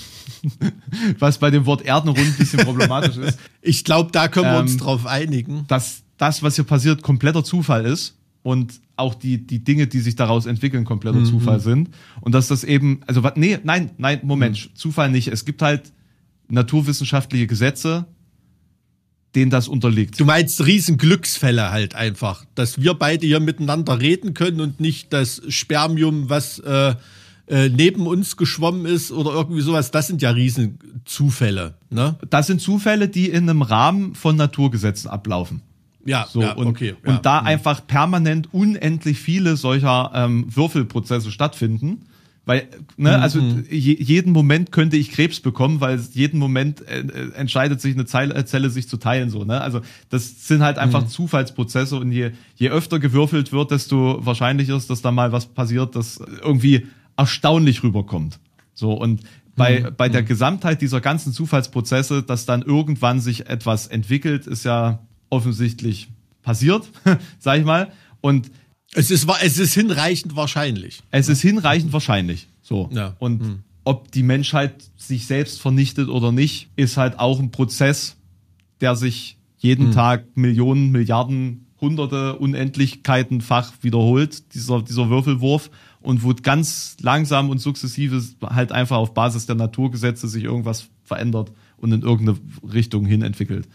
was 1.18 1.38
bei 1.38 1.50
dem 1.50 1.66
Wort 1.66 1.82
Erdenrund 1.82 2.26
ein 2.26 2.36
bisschen 2.38 2.60
problematisch 2.64 3.16
ist, 3.16 3.38
Ich 3.62 3.84
glaube, 3.84 4.10
da 4.12 4.28
können 4.28 4.46
wir 4.52 4.58
uns 4.60 4.72
Ähm, 4.72 4.78
drauf 4.78 5.06
einigen. 5.06 5.64
dass 5.68 6.02
das, 6.16 6.42
was 6.42 6.54
hier 6.54 6.64
passiert, 6.64 7.02
kompletter 7.02 7.42
Zufall 7.44 7.84
ist 7.84 8.16
und 8.42 8.80
auch 8.96 9.14
die, 9.14 9.44
die 9.46 9.62
Dinge, 9.62 9.86
die 9.88 10.00
sich 10.00 10.16
daraus 10.16 10.46
entwickeln, 10.46 10.84
kompletter 10.84 11.22
Zufall 11.24 11.60
sind. 11.60 11.90
Und 12.20 12.32
dass 12.32 12.48
das 12.48 12.64
eben, 12.64 13.00
also 13.06 13.22
nee, 13.34 13.58
nein, 13.62 13.90
nein, 13.98 14.20
Moment, 14.22 14.70
Zufall 14.74 15.10
nicht. 15.10 15.28
Es 15.28 15.44
gibt 15.44 15.60
halt 15.62 15.92
naturwissenschaftliche 16.48 17.46
Gesetze, 17.46 18.06
denen 19.34 19.50
das 19.50 19.68
unterliegt. 19.68 20.18
Du 20.18 20.24
meinst 20.24 20.64
Riesenglücksfälle 20.64 21.70
halt 21.70 21.94
einfach, 21.94 22.44
dass 22.54 22.80
wir 22.80 22.94
beide 22.94 23.26
hier 23.26 23.40
miteinander 23.40 24.00
reden 24.00 24.34
können 24.34 24.60
und 24.60 24.80
nicht 24.80 25.12
das 25.12 25.42
Spermium, 25.48 26.30
was 26.30 26.58
äh, 26.60 26.94
äh, 27.46 27.68
neben 27.68 28.06
uns 28.06 28.36
geschwommen 28.36 28.86
ist 28.86 29.10
oder 29.12 29.32
irgendwie 29.32 29.60
sowas. 29.60 29.90
Das 29.90 30.06
sind 30.06 30.22
ja 30.22 30.30
Riesenzufälle, 30.30 31.74
ne? 31.90 32.16
Das 32.30 32.46
sind 32.46 32.60
Zufälle, 32.60 33.08
die 33.08 33.28
in 33.28 33.48
einem 33.48 33.62
Rahmen 33.62 34.14
von 34.14 34.36
Naturgesetzen 34.36 35.10
ablaufen. 35.10 35.62
Ja, 36.04 36.26
So, 36.30 36.40
ja 36.40 36.52
und, 36.52 36.66
okay. 36.68 36.94
und 37.04 37.14
ja. 37.14 37.18
da 37.18 37.38
einfach 37.40 37.86
permanent 37.86 38.52
unendlich 38.52 39.18
viele 39.18 39.56
solcher 39.56 40.10
ähm, 40.14 40.46
Würfelprozesse 40.54 41.30
stattfinden. 41.30 42.06
Weil, 42.48 42.66
ne, 42.96 43.10
Mhm. 43.14 43.22
also 43.22 43.40
je, 43.70 43.94
jeden 44.00 44.32
Moment 44.32 44.72
könnte 44.72 44.96
ich 44.96 45.10
Krebs 45.10 45.40
bekommen, 45.40 45.82
weil 45.82 46.00
jeden 46.14 46.38
Moment 46.38 46.80
äh, 46.88 47.00
äh, 47.00 47.32
entscheidet 47.34 47.82
sich 47.82 47.92
eine 47.92 48.06
Zeile, 48.06 48.34
äh, 48.34 48.46
Zelle 48.46 48.70
sich 48.70 48.88
zu 48.88 48.96
teilen, 48.96 49.28
so, 49.28 49.44
ne? 49.44 49.60
Also 49.60 49.82
das 50.08 50.48
sind 50.48 50.62
halt 50.62 50.78
einfach 50.78 51.02
Mhm. 51.02 51.08
Zufallsprozesse 51.08 51.96
und 51.96 52.10
je, 52.10 52.30
je 52.56 52.70
öfter 52.70 53.00
gewürfelt 53.00 53.52
wird, 53.52 53.70
desto 53.70 54.24
wahrscheinlich 54.24 54.70
ist, 54.70 54.88
dass 54.88 55.02
da 55.02 55.10
mal 55.12 55.30
was 55.30 55.44
passiert, 55.44 55.94
das 55.94 56.22
irgendwie 56.42 56.86
erstaunlich 57.18 57.82
rüberkommt. 57.82 58.38
So, 58.72 58.94
und 58.94 59.20
bei, 59.54 59.80
Mhm. 59.80 59.88
bei 59.98 60.08
der 60.08 60.22
Gesamtheit 60.22 60.80
dieser 60.80 61.02
ganzen 61.02 61.34
Zufallsprozesse, 61.34 62.22
dass 62.22 62.46
dann 62.46 62.62
irgendwann 62.62 63.20
sich 63.20 63.46
etwas 63.50 63.88
entwickelt, 63.88 64.46
ist 64.46 64.64
ja 64.64 65.00
offensichtlich 65.28 66.08
passiert, 66.42 66.88
sag 67.38 67.58
ich 67.58 67.66
mal. 67.66 67.92
Und 68.22 68.50
es, 68.94 69.10
ist, 69.10 69.28
es 69.42 69.58
ist 69.58 69.74
hinreichend 69.74 70.36
wahrscheinlich. 70.36 71.02
es 71.10 71.28
ist 71.28 71.42
hinreichend 71.42 71.92
wahrscheinlich. 71.92 72.48
So. 72.62 72.88
Ja. 72.92 73.16
Und 73.18 73.62
ob 73.84 74.10
die 74.12 74.22
Menschheit 74.22 74.74
sich 74.96 75.26
selbst 75.26 75.60
vernichtet 75.60 76.08
oder 76.08 76.32
nicht, 76.32 76.68
ist 76.76 76.96
halt 76.96 77.18
auch 77.18 77.38
ein 77.38 77.50
Prozess, 77.50 78.16
der 78.80 78.96
sich 78.96 79.38
jeden 79.58 79.92
Tag 79.92 80.24
Millionen, 80.36 80.90
Milliarden, 80.90 81.66
Hunderte, 81.80 82.36
Unendlichkeitenfach 82.36 83.72
wiederholt, 83.82 84.54
dieser, 84.54 84.82
dieser 84.82 85.08
Würfelwurf, 85.10 85.70
und 86.00 86.22
wo 86.22 86.32
ganz 86.34 86.96
langsam 87.00 87.50
und 87.50 87.58
sukzessive 87.58 88.22
halt 88.42 88.72
einfach 88.72 88.96
auf 88.96 89.14
Basis 89.14 89.46
der 89.46 89.56
Naturgesetze 89.56 90.28
sich 90.28 90.44
irgendwas 90.44 90.88
verändert 91.02 91.52
und 91.76 91.92
in 91.92 92.02
irgendeine 92.02 92.38
Richtung 92.72 93.04
hin 93.04 93.22
entwickelt. 93.22 93.68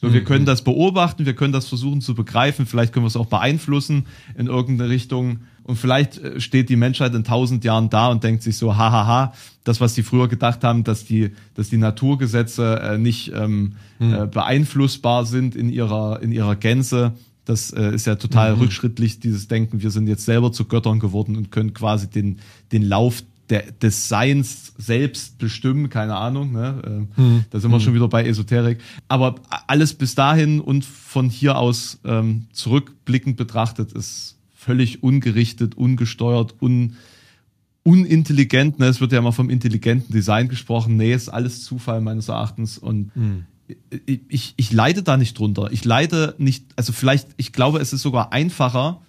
So, 0.00 0.14
wir 0.14 0.24
können 0.24 0.46
das 0.46 0.62
beobachten, 0.62 1.26
wir 1.26 1.34
können 1.34 1.52
das 1.52 1.68
versuchen 1.68 2.00
zu 2.00 2.14
begreifen, 2.14 2.64
vielleicht 2.64 2.94
können 2.94 3.04
wir 3.04 3.08
es 3.08 3.16
auch 3.16 3.26
beeinflussen 3.26 4.06
in 4.34 4.46
irgendeine 4.46 4.88
Richtung. 4.88 5.40
Und 5.62 5.76
vielleicht 5.76 6.16
äh, 6.18 6.40
steht 6.40 6.70
die 6.70 6.76
Menschheit 6.76 7.14
in 7.14 7.22
tausend 7.22 7.64
Jahren 7.64 7.90
da 7.90 8.08
und 8.08 8.24
denkt 8.24 8.42
sich 8.42 8.56
so, 8.56 8.76
hahaha, 8.76 9.34
das, 9.62 9.80
was 9.80 9.94
die 9.94 10.02
früher 10.02 10.26
gedacht 10.26 10.64
haben, 10.64 10.84
dass 10.84 11.04
die, 11.04 11.32
dass 11.54 11.68
die 11.68 11.76
Naturgesetze 11.76 12.80
äh, 12.80 12.98
nicht 12.98 13.32
ähm, 13.34 13.74
äh, 13.98 14.26
beeinflussbar 14.26 15.26
sind 15.26 15.54
in 15.54 15.68
ihrer, 15.68 16.22
in 16.22 16.32
ihrer 16.32 16.56
Gänze. 16.56 17.12
Das 17.44 17.70
äh, 17.70 17.94
ist 17.94 18.06
ja 18.06 18.14
total 18.14 18.54
rückschrittlich, 18.54 19.20
dieses 19.20 19.48
Denken, 19.48 19.82
wir 19.82 19.90
sind 19.90 20.06
jetzt 20.08 20.24
selber 20.24 20.50
zu 20.50 20.64
Göttern 20.64 20.98
geworden 20.98 21.36
und 21.36 21.50
können 21.50 21.74
quasi 21.74 22.08
den, 22.08 22.38
den 22.72 22.82
Lauf 22.82 23.22
der, 23.50 23.70
des 23.72 24.08
Seins 24.08 24.72
selbst 24.78 25.38
bestimmen, 25.38 25.90
keine 25.90 26.16
Ahnung. 26.16 26.52
Ne? 26.52 27.06
Äh, 27.16 27.42
Da 27.50 27.60
sind 27.60 27.70
wir 27.70 27.80
schon 27.80 27.94
wieder 27.94 28.08
bei 28.08 28.24
Esoterik. 28.26 28.78
Aber 29.08 29.34
alles 29.66 29.94
bis 29.94 30.14
dahin 30.14 30.60
und 30.60 30.84
von 30.84 31.28
hier 31.28 31.58
aus 31.58 31.98
ähm, 32.04 32.46
zurückblickend 32.52 33.36
betrachtet 33.36 33.92
ist 33.92 34.38
völlig 34.54 35.02
ungerichtet, 35.02 35.74
ungesteuert, 35.76 36.54
un, 36.62 36.94
unintelligent. 37.82 38.78
Ne? 38.78 38.86
Es 38.86 39.00
wird 39.00 39.12
ja 39.12 39.18
immer 39.18 39.32
vom 39.32 39.50
intelligenten 39.50 40.12
Design 40.12 40.48
gesprochen. 40.48 40.96
Nee, 40.96 41.12
ist 41.14 41.28
alles 41.28 41.64
Zufall 41.64 42.00
meines 42.00 42.28
Erachtens. 42.28 42.78
Und 42.78 43.10
Hm. 43.14 43.44
ich, 44.06 44.20
ich, 44.28 44.54
ich 44.56 44.72
leide 44.72 45.02
da 45.02 45.16
nicht 45.16 45.38
drunter. 45.38 45.70
Ich 45.72 45.84
leide 45.84 46.34
nicht, 46.38 46.64
also 46.76 46.92
vielleicht, 46.92 47.28
ich 47.36 47.52
glaube, 47.52 47.78
es 47.80 47.92
ist 47.92 48.02
sogar 48.02 48.32
einfacher, 48.32 49.00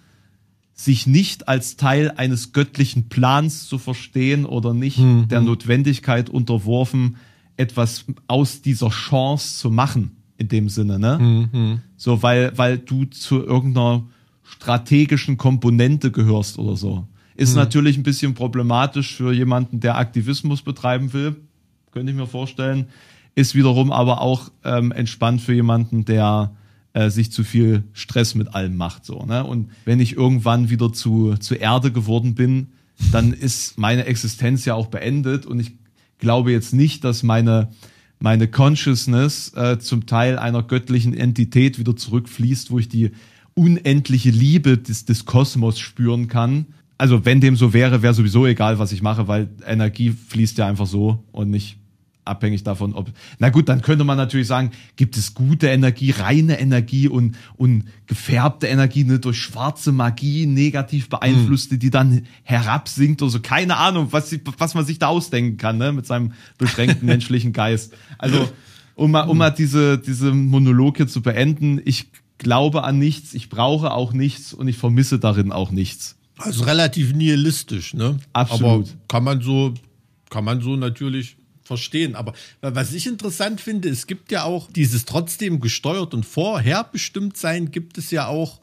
sich 0.84 1.06
nicht 1.06 1.48
als 1.48 1.76
Teil 1.76 2.12
eines 2.16 2.52
göttlichen 2.52 3.08
Plans 3.08 3.66
zu 3.68 3.78
verstehen 3.78 4.44
oder 4.44 4.74
nicht 4.74 4.98
Hm, 4.98 5.28
der 5.28 5.40
Notwendigkeit 5.40 6.28
unterworfen, 6.30 7.16
etwas 7.56 8.04
aus 8.26 8.62
dieser 8.62 8.88
Chance 8.88 9.58
zu 9.58 9.70
machen, 9.70 10.16
in 10.38 10.48
dem 10.48 10.68
Sinne, 10.68 10.98
ne? 10.98 11.18
Hm, 11.18 11.80
So, 11.96 12.22
weil, 12.22 12.52
weil 12.56 12.78
du 12.78 13.04
zu 13.04 13.44
irgendeiner 13.44 14.04
strategischen 14.42 15.36
Komponente 15.36 16.10
gehörst 16.10 16.58
oder 16.58 16.76
so. 16.76 17.06
Ist 17.34 17.56
natürlich 17.56 17.96
ein 17.96 18.02
bisschen 18.02 18.34
problematisch 18.34 19.14
für 19.16 19.32
jemanden, 19.32 19.80
der 19.80 19.96
Aktivismus 19.96 20.62
betreiben 20.62 21.12
will, 21.12 21.36
könnte 21.90 22.12
ich 22.12 22.18
mir 22.18 22.26
vorstellen. 22.26 22.86
Ist 23.34 23.54
wiederum 23.54 23.90
aber 23.90 24.20
auch 24.20 24.50
ähm, 24.64 24.92
entspannt 24.92 25.40
für 25.40 25.54
jemanden, 25.54 26.04
der 26.04 26.52
äh, 26.94 27.10
sich 27.10 27.32
zu 27.32 27.44
viel 27.44 27.84
Stress 27.92 28.34
mit 28.34 28.54
allem 28.54 28.76
macht. 28.76 29.04
So, 29.04 29.24
ne? 29.24 29.44
Und 29.44 29.70
wenn 29.84 30.00
ich 30.00 30.16
irgendwann 30.16 30.70
wieder 30.70 30.92
zu, 30.92 31.36
zu 31.36 31.54
Erde 31.54 31.92
geworden 31.92 32.34
bin, 32.34 32.68
dann 33.10 33.32
ist 33.32 33.78
meine 33.78 34.04
Existenz 34.04 34.64
ja 34.64 34.74
auch 34.74 34.86
beendet 34.86 35.46
und 35.46 35.58
ich 35.58 35.72
glaube 36.18 36.52
jetzt 36.52 36.72
nicht, 36.72 37.04
dass 37.04 37.22
meine, 37.22 37.70
meine 38.20 38.46
Consciousness 38.48 39.52
äh, 39.54 39.78
zum 39.78 40.06
Teil 40.06 40.38
einer 40.38 40.62
göttlichen 40.62 41.14
Entität 41.14 41.78
wieder 41.78 41.96
zurückfließt, 41.96 42.70
wo 42.70 42.78
ich 42.78 42.88
die 42.88 43.10
unendliche 43.54 44.30
Liebe 44.30 44.78
des, 44.78 45.04
des 45.04 45.24
Kosmos 45.24 45.78
spüren 45.78 46.28
kann. 46.28 46.66
Also 46.96 47.24
wenn 47.24 47.40
dem 47.40 47.56
so 47.56 47.72
wäre, 47.72 48.02
wäre 48.02 48.14
sowieso 48.14 48.46
egal, 48.46 48.78
was 48.78 48.92
ich 48.92 49.02
mache, 49.02 49.26
weil 49.28 49.48
Energie 49.66 50.10
fließt 50.10 50.58
ja 50.58 50.68
einfach 50.68 50.86
so 50.86 51.24
und 51.32 51.50
nicht 51.50 51.78
abhängig 52.24 52.62
davon, 52.62 52.94
ob. 52.94 53.10
Na 53.38 53.50
gut, 53.50 53.68
dann 53.68 53.82
könnte 53.82 54.04
man 54.04 54.16
natürlich 54.16 54.46
sagen, 54.46 54.70
gibt 54.96 55.16
es 55.16 55.34
gute 55.34 55.68
Energie, 55.68 56.10
reine 56.10 56.60
Energie 56.60 57.08
und, 57.08 57.36
und 57.56 57.84
gefärbte 58.06 58.66
Energie, 58.66 59.04
ne, 59.04 59.18
durch 59.18 59.38
schwarze 59.38 59.92
Magie, 59.92 60.46
negativ 60.46 61.08
beeinflusste, 61.08 61.78
die 61.78 61.90
dann 61.90 62.26
herabsinkt 62.42 63.22
oder 63.22 63.30
so. 63.30 63.40
Keine 63.40 63.76
Ahnung, 63.76 64.08
was, 64.10 64.34
was 64.58 64.74
man 64.74 64.84
sich 64.84 64.98
da 64.98 65.08
ausdenken 65.08 65.56
kann, 65.56 65.78
ne, 65.78 65.92
mit 65.92 66.06
seinem 66.06 66.32
beschränkten 66.58 67.06
menschlichen 67.06 67.52
Geist. 67.52 67.94
Also, 68.18 68.48
um 68.94 69.10
mal, 69.10 69.22
um 69.22 69.38
mal 69.38 69.50
diese, 69.50 69.98
diese 69.98 70.32
Monolog 70.32 70.98
hier 70.98 71.08
zu 71.08 71.22
beenden, 71.22 71.80
ich 71.84 72.06
glaube 72.38 72.84
an 72.84 72.98
nichts, 72.98 73.34
ich 73.34 73.48
brauche 73.48 73.92
auch 73.92 74.12
nichts 74.12 74.52
und 74.52 74.68
ich 74.68 74.76
vermisse 74.76 75.18
darin 75.18 75.52
auch 75.52 75.70
nichts. 75.70 76.16
Also 76.38 76.64
relativ 76.64 77.14
nihilistisch, 77.14 77.94
ne? 77.94 78.18
Absolut. 78.32 78.88
Aber 78.88 78.98
kann 79.08 79.24
man 79.24 79.40
so, 79.40 79.74
kann 80.28 80.44
man 80.44 80.60
so 80.60 80.76
natürlich 80.76 81.36
verstehen. 81.62 82.14
Aber 82.14 82.34
was 82.60 82.92
ich 82.92 83.06
interessant 83.06 83.60
finde, 83.60 83.88
es 83.88 84.06
gibt 84.06 84.32
ja 84.32 84.44
auch 84.44 84.70
dieses 84.70 85.04
trotzdem 85.04 85.60
gesteuert 85.60 86.14
und 86.14 86.26
vorherbestimmt 86.26 87.36
sein, 87.36 87.70
gibt 87.70 87.98
es 87.98 88.10
ja 88.10 88.26
auch 88.26 88.60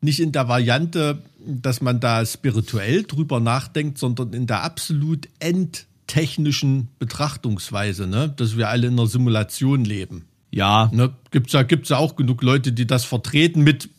nicht 0.00 0.20
in 0.20 0.32
der 0.32 0.48
Variante, 0.48 1.22
dass 1.38 1.80
man 1.80 2.00
da 2.00 2.24
spirituell 2.24 3.02
drüber 3.02 3.40
nachdenkt, 3.40 3.98
sondern 3.98 4.32
in 4.32 4.46
der 4.46 4.62
absolut 4.62 5.28
endtechnischen 5.38 6.88
Betrachtungsweise, 6.98 8.06
ne? 8.06 8.32
Dass 8.36 8.56
wir 8.56 8.68
alle 8.68 8.88
in 8.88 8.94
einer 8.94 9.06
Simulation 9.06 9.84
leben. 9.84 10.26
Ja, 10.50 10.90
Ne? 10.92 11.12
Gibt 11.30 11.48
es 11.48 11.52
ja, 11.52 11.62
gibt's 11.62 11.90
ja 11.90 11.98
auch 11.98 12.16
genug 12.16 12.42
Leute, 12.42 12.72
die 12.72 12.86
das 12.86 13.04
vertreten 13.04 13.62
mit, 13.62 13.90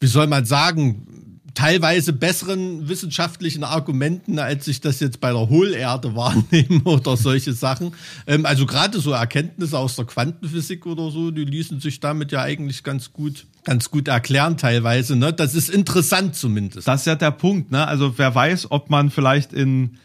wie 0.00 0.06
soll 0.06 0.26
man 0.26 0.44
sagen, 0.44 1.27
teilweise 1.58 2.12
besseren 2.12 2.88
wissenschaftlichen 2.88 3.64
Argumenten, 3.64 4.38
als 4.38 4.68
ich 4.68 4.80
das 4.80 5.00
jetzt 5.00 5.18
bei 5.18 5.32
der 5.32 5.48
Hohlerde 5.48 6.14
wahrnehme 6.14 6.80
oder 6.84 7.16
solche 7.16 7.52
Sachen. 7.52 7.94
Ähm, 8.28 8.46
also 8.46 8.64
gerade 8.64 9.00
so 9.00 9.10
Erkenntnisse 9.10 9.76
aus 9.76 9.96
der 9.96 10.04
Quantenphysik 10.04 10.86
oder 10.86 11.10
so, 11.10 11.32
die 11.32 11.44
ließen 11.44 11.80
sich 11.80 11.98
damit 11.98 12.30
ja 12.30 12.42
eigentlich 12.42 12.84
ganz 12.84 13.12
gut, 13.12 13.46
ganz 13.64 13.90
gut 13.90 14.06
erklären 14.06 14.56
teilweise. 14.56 15.16
Ne? 15.16 15.32
Das 15.32 15.56
ist 15.56 15.68
interessant 15.68 16.36
zumindest. 16.36 16.86
Das 16.86 17.00
ist 17.00 17.06
ja 17.06 17.16
der 17.16 17.32
Punkt, 17.32 17.72
ne? 17.72 17.88
Also 17.88 18.16
wer 18.18 18.32
weiß, 18.32 18.70
ob 18.70 18.88
man 18.88 19.10
vielleicht 19.10 19.52
in 19.52 19.98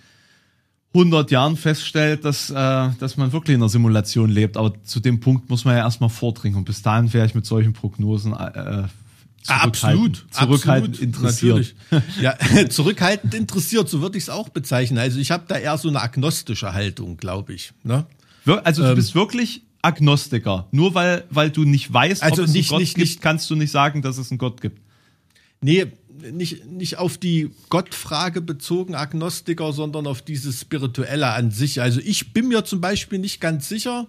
100 0.95 1.29
Jahren 1.29 1.55
feststellt, 1.55 2.25
dass, 2.25 2.49
äh, 2.49 2.89
dass 2.99 3.15
man 3.15 3.31
wirklich 3.31 3.53
in 3.53 3.61
einer 3.61 3.69
Simulation 3.69 4.31
lebt. 4.31 4.57
Aber 4.57 4.73
zu 4.83 4.99
dem 4.99 5.19
Punkt 5.19 5.51
muss 5.51 5.65
man 5.65 5.77
ja 5.77 5.83
erstmal 5.83 6.09
vordringen. 6.09 6.57
Und 6.57 6.65
bis 6.65 6.81
dahin 6.81 7.13
wäre 7.13 7.27
ich 7.27 7.35
mit 7.35 7.45
solchen 7.45 7.73
Prognosen 7.73 8.33
äh, 8.33 8.85
Absolut, 9.47 10.25
zurückhaltend 10.31 10.95
absolut, 10.95 10.99
interessiert. 11.01 11.75
Natürlich. 11.91 12.21
Ja, 12.21 12.37
zurückhaltend 12.69 13.33
interessiert, 13.33 13.89
so 13.89 14.01
würde 14.01 14.17
ich 14.17 14.23
es 14.25 14.29
auch 14.29 14.49
bezeichnen. 14.49 14.97
Also 14.99 15.19
ich 15.19 15.31
habe 15.31 15.45
da 15.47 15.57
eher 15.57 15.77
so 15.77 15.89
eine 15.89 16.01
agnostische 16.01 16.73
Haltung, 16.73 17.17
glaube 17.17 17.53
ich. 17.53 17.73
Ne? 17.83 18.05
Also 18.63 18.83
du 18.83 18.95
bist 18.95 19.15
wirklich 19.15 19.63
Agnostiker. 19.81 20.67
Nur 20.71 20.95
weil, 20.95 21.25
weil 21.29 21.49
du 21.51 21.65
nicht 21.65 21.91
weißt, 21.91 22.23
Also 22.23 22.43
ob 22.43 22.47
es 22.47 22.53
nicht- 22.53 22.69
einen 22.71 22.77
Gott 22.77 22.79
nicht- 22.79 22.95
gibt, 22.95 23.07
nicht- 23.07 23.21
kannst 23.21 23.49
du 23.49 23.55
nicht 23.55 23.71
sagen, 23.71 24.01
dass 24.01 24.17
es 24.17 24.31
einen 24.31 24.37
Gott 24.37 24.61
gibt. 24.61 24.79
Nee, 25.61 25.87
nicht, 26.31 26.65
nicht 26.65 26.97
auf 26.97 27.17
die 27.17 27.49
Gottfrage 27.69 28.39
bezogen, 28.41 28.95
Agnostiker, 28.95 29.73
sondern 29.73 30.07
auf 30.07 30.21
dieses 30.21 30.61
Spirituelle 30.61 31.27
an 31.33 31.51
sich. 31.51 31.81
Also 31.81 31.99
ich 31.99 32.31
bin 32.31 32.47
mir 32.47 32.63
zum 32.63 32.79
Beispiel 32.79 33.19
nicht 33.19 33.41
ganz 33.41 33.67
sicher, 33.67 34.07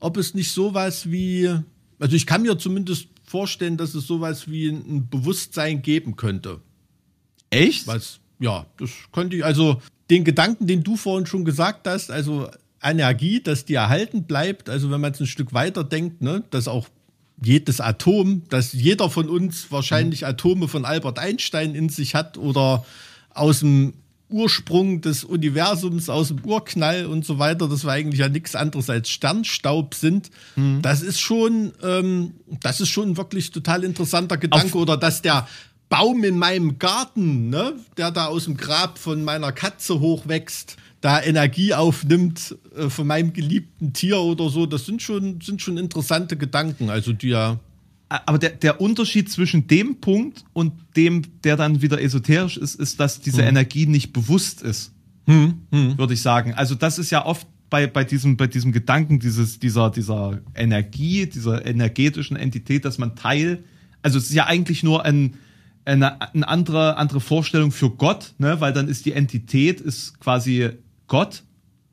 ob 0.00 0.16
es 0.16 0.32
nicht 0.34 0.52
sowas 0.52 1.10
wie, 1.10 1.50
also 1.98 2.16
ich 2.16 2.26
kann 2.26 2.42
mir 2.42 2.56
zumindest 2.58 3.08
vorstellen, 3.34 3.76
dass 3.76 3.96
es 3.96 4.06
sowas 4.06 4.48
wie 4.48 4.68
ein 4.68 5.08
Bewusstsein 5.10 5.82
geben 5.82 6.14
könnte. 6.14 6.60
Echt? 7.50 7.84
Was, 7.88 8.20
ja, 8.38 8.64
das 8.78 8.90
könnte 9.10 9.34
ich, 9.34 9.44
also 9.44 9.82
den 10.08 10.22
Gedanken, 10.22 10.68
den 10.68 10.84
du 10.84 10.96
vorhin 10.96 11.26
schon 11.26 11.44
gesagt 11.44 11.88
hast, 11.88 12.12
also 12.12 12.48
Energie, 12.80 13.42
dass 13.42 13.64
die 13.64 13.74
erhalten 13.74 14.22
bleibt, 14.22 14.70
also 14.70 14.88
wenn 14.92 15.00
man 15.00 15.10
es 15.10 15.18
ein 15.20 15.26
Stück 15.26 15.52
weiter 15.52 15.82
denkt, 15.82 16.22
ne, 16.22 16.44
dass 16.50 16.68
auch 16.68 16.86
jedes 17.42 17.80
Atom, 17.80 18.44
dass 18.50 18.72
jeder 18.72 19.10
von 19.10 19.28
uns 19.28 19.72
wahrscheinlich 19.72 20.24
Atome 20.24 20.68
von 20.68 20.84
Albert 20.84 21.18
Einstein 21.18 21.74
in 21.74 21.88
sich 21.88 22.14
hat 22.14 22.38
oder 22.38 22.86
aus 23.30 23.58
dem 23.58 23.94
Ursprung 24.34 25.00
des 25.00 25.22
Universums, 25.22 26.08
aus 26.08 26.28
dem 26.28 26.44
Urknall 26.44 27.06
und 27.06 27.24
so 27.24 27.38
weiter, 27.38 27.68
dass 27.68 27.84
wir 27.84 27.92
eigentlich 27.92 28.18
ja 28.18 28.28
nichts 28.28 28.56
anderes 28.56 28.90
als 28.90 29.08
Sternstaub 29.08 29.94
sind. 29.94 30.30
Das 30.82 31.02
ist 31.02 31.20
schon, 31.20 31.72
ähm, 31.82 32.34
das 32.60 32.80
ist 32.80 32.88
schon 32.88 33.16
wirklich 33.16 33.52
total 33.52 33.84
interessanter 33.84 34.36
Gedanke. 34.36 34.76
Oder 34.76 34.96
dass 34.96 35.22
der 35.22 35.46
Baum 35.88 36.24
in 36.24 36.36
meinem 36.36 36.78
Garten, 36.80 37.50
ne, 37.50 37.74
der 37.96 38.10
da 38.10 38.26
aus 38.26 38.44
dem 38.44 38.56
Grab 38.56 38.98
von 38.98 39.22
meiner 39.22 39.52
Katze 39.52 40.00
hochwächst, 40.00 40.76
da 41.00 41.22
Energie 41.22 41.72
aufnimmt 41.72 42.56
äh, 42.76 42.88
von 42.88 43.06
meinem 43.06 43.32
geliebten 43.32 43.92
Tier 43.92 44.18
oder 44.18 44.48
so, 44.48 44.66
das 44.66 44.86
sind 44.86 45.02
schon, 45.02 45.40
sind 45.40 45.62
schon 45.62 45.76
interessante 45.76 46.36
Gedanken. 46.36 46.90
Also 46.90 47.12
die 47.12 47.28
ja. 47.28 47.60
Aber 48.26 48.38
der, 48.38 48.50
der 48.50 48.80
Unterschied 48.80 49.30
zwischen 49.30 49.66
dem 49.66 50.00
Punkt 50.00 50.44
und 50.52 50.72
dem, 50.96 51.22
der 51.42 51.56
dann 51.56 51.82
wieder 51.82 52.00
esoterisch 52.00 52.56
ist, 52.56 52.74
ist, 52.74 53.00
dass 53.00 53.20
diese 53.20 53.42
Energie 53.42 53.86
nicht 53.86 54.12
bewusst 54.12 54.62
ist. 54.62 54.92
Würde 55.98 56.14
ich 56.14 56.22
sagen. 56.22 56.54
Also 56.54 56.74
das 56.74 56.98
ist 56.98 57.10
ja 57.10 57.24
oft 57.24 57.46
bei, 57.70 57.86
bei 57.86 58.04
diesem, 58.04 58.36
bei 58.36 58.46
diesem 58.46 58.72
Gedanken 58.72 59.18
dieses, 59.18 59.58
dieser, 59.58 59.90
dieser 59.90 60.40
Energie, 60.54 61.26
dieser 61.26 61.64
energetischen 61.66 62.36
Entität, 62.36 62.84
dass 62.84 62.98
man 62.98 63.16
Teil, 63.16 63.64
also 64.02 64.18
es 64.18 64.28
ist 64.28 64.34
ja 64.34 64.46
eigentlich 64.46 64.82
nur 64.82 65.04
ein, 65.04 65.36
eine, 65.84 66.20
eine 66.20 66.46
andere, 66.46 66.96
andere 66.96 67.20
Vorstellung 67.20 67.72
für 67.72 67.90
Gott, 67.90 68.34
ne? 68.38 68.60
weil 68.60 68.72
dann 68.72 68.88
ist 68.88 69.06
die 69.06 69.12
Entität 69.12 69.80
ist 69.80 70.20
quasi 70.20 70.70
Gott. 71.06 71.42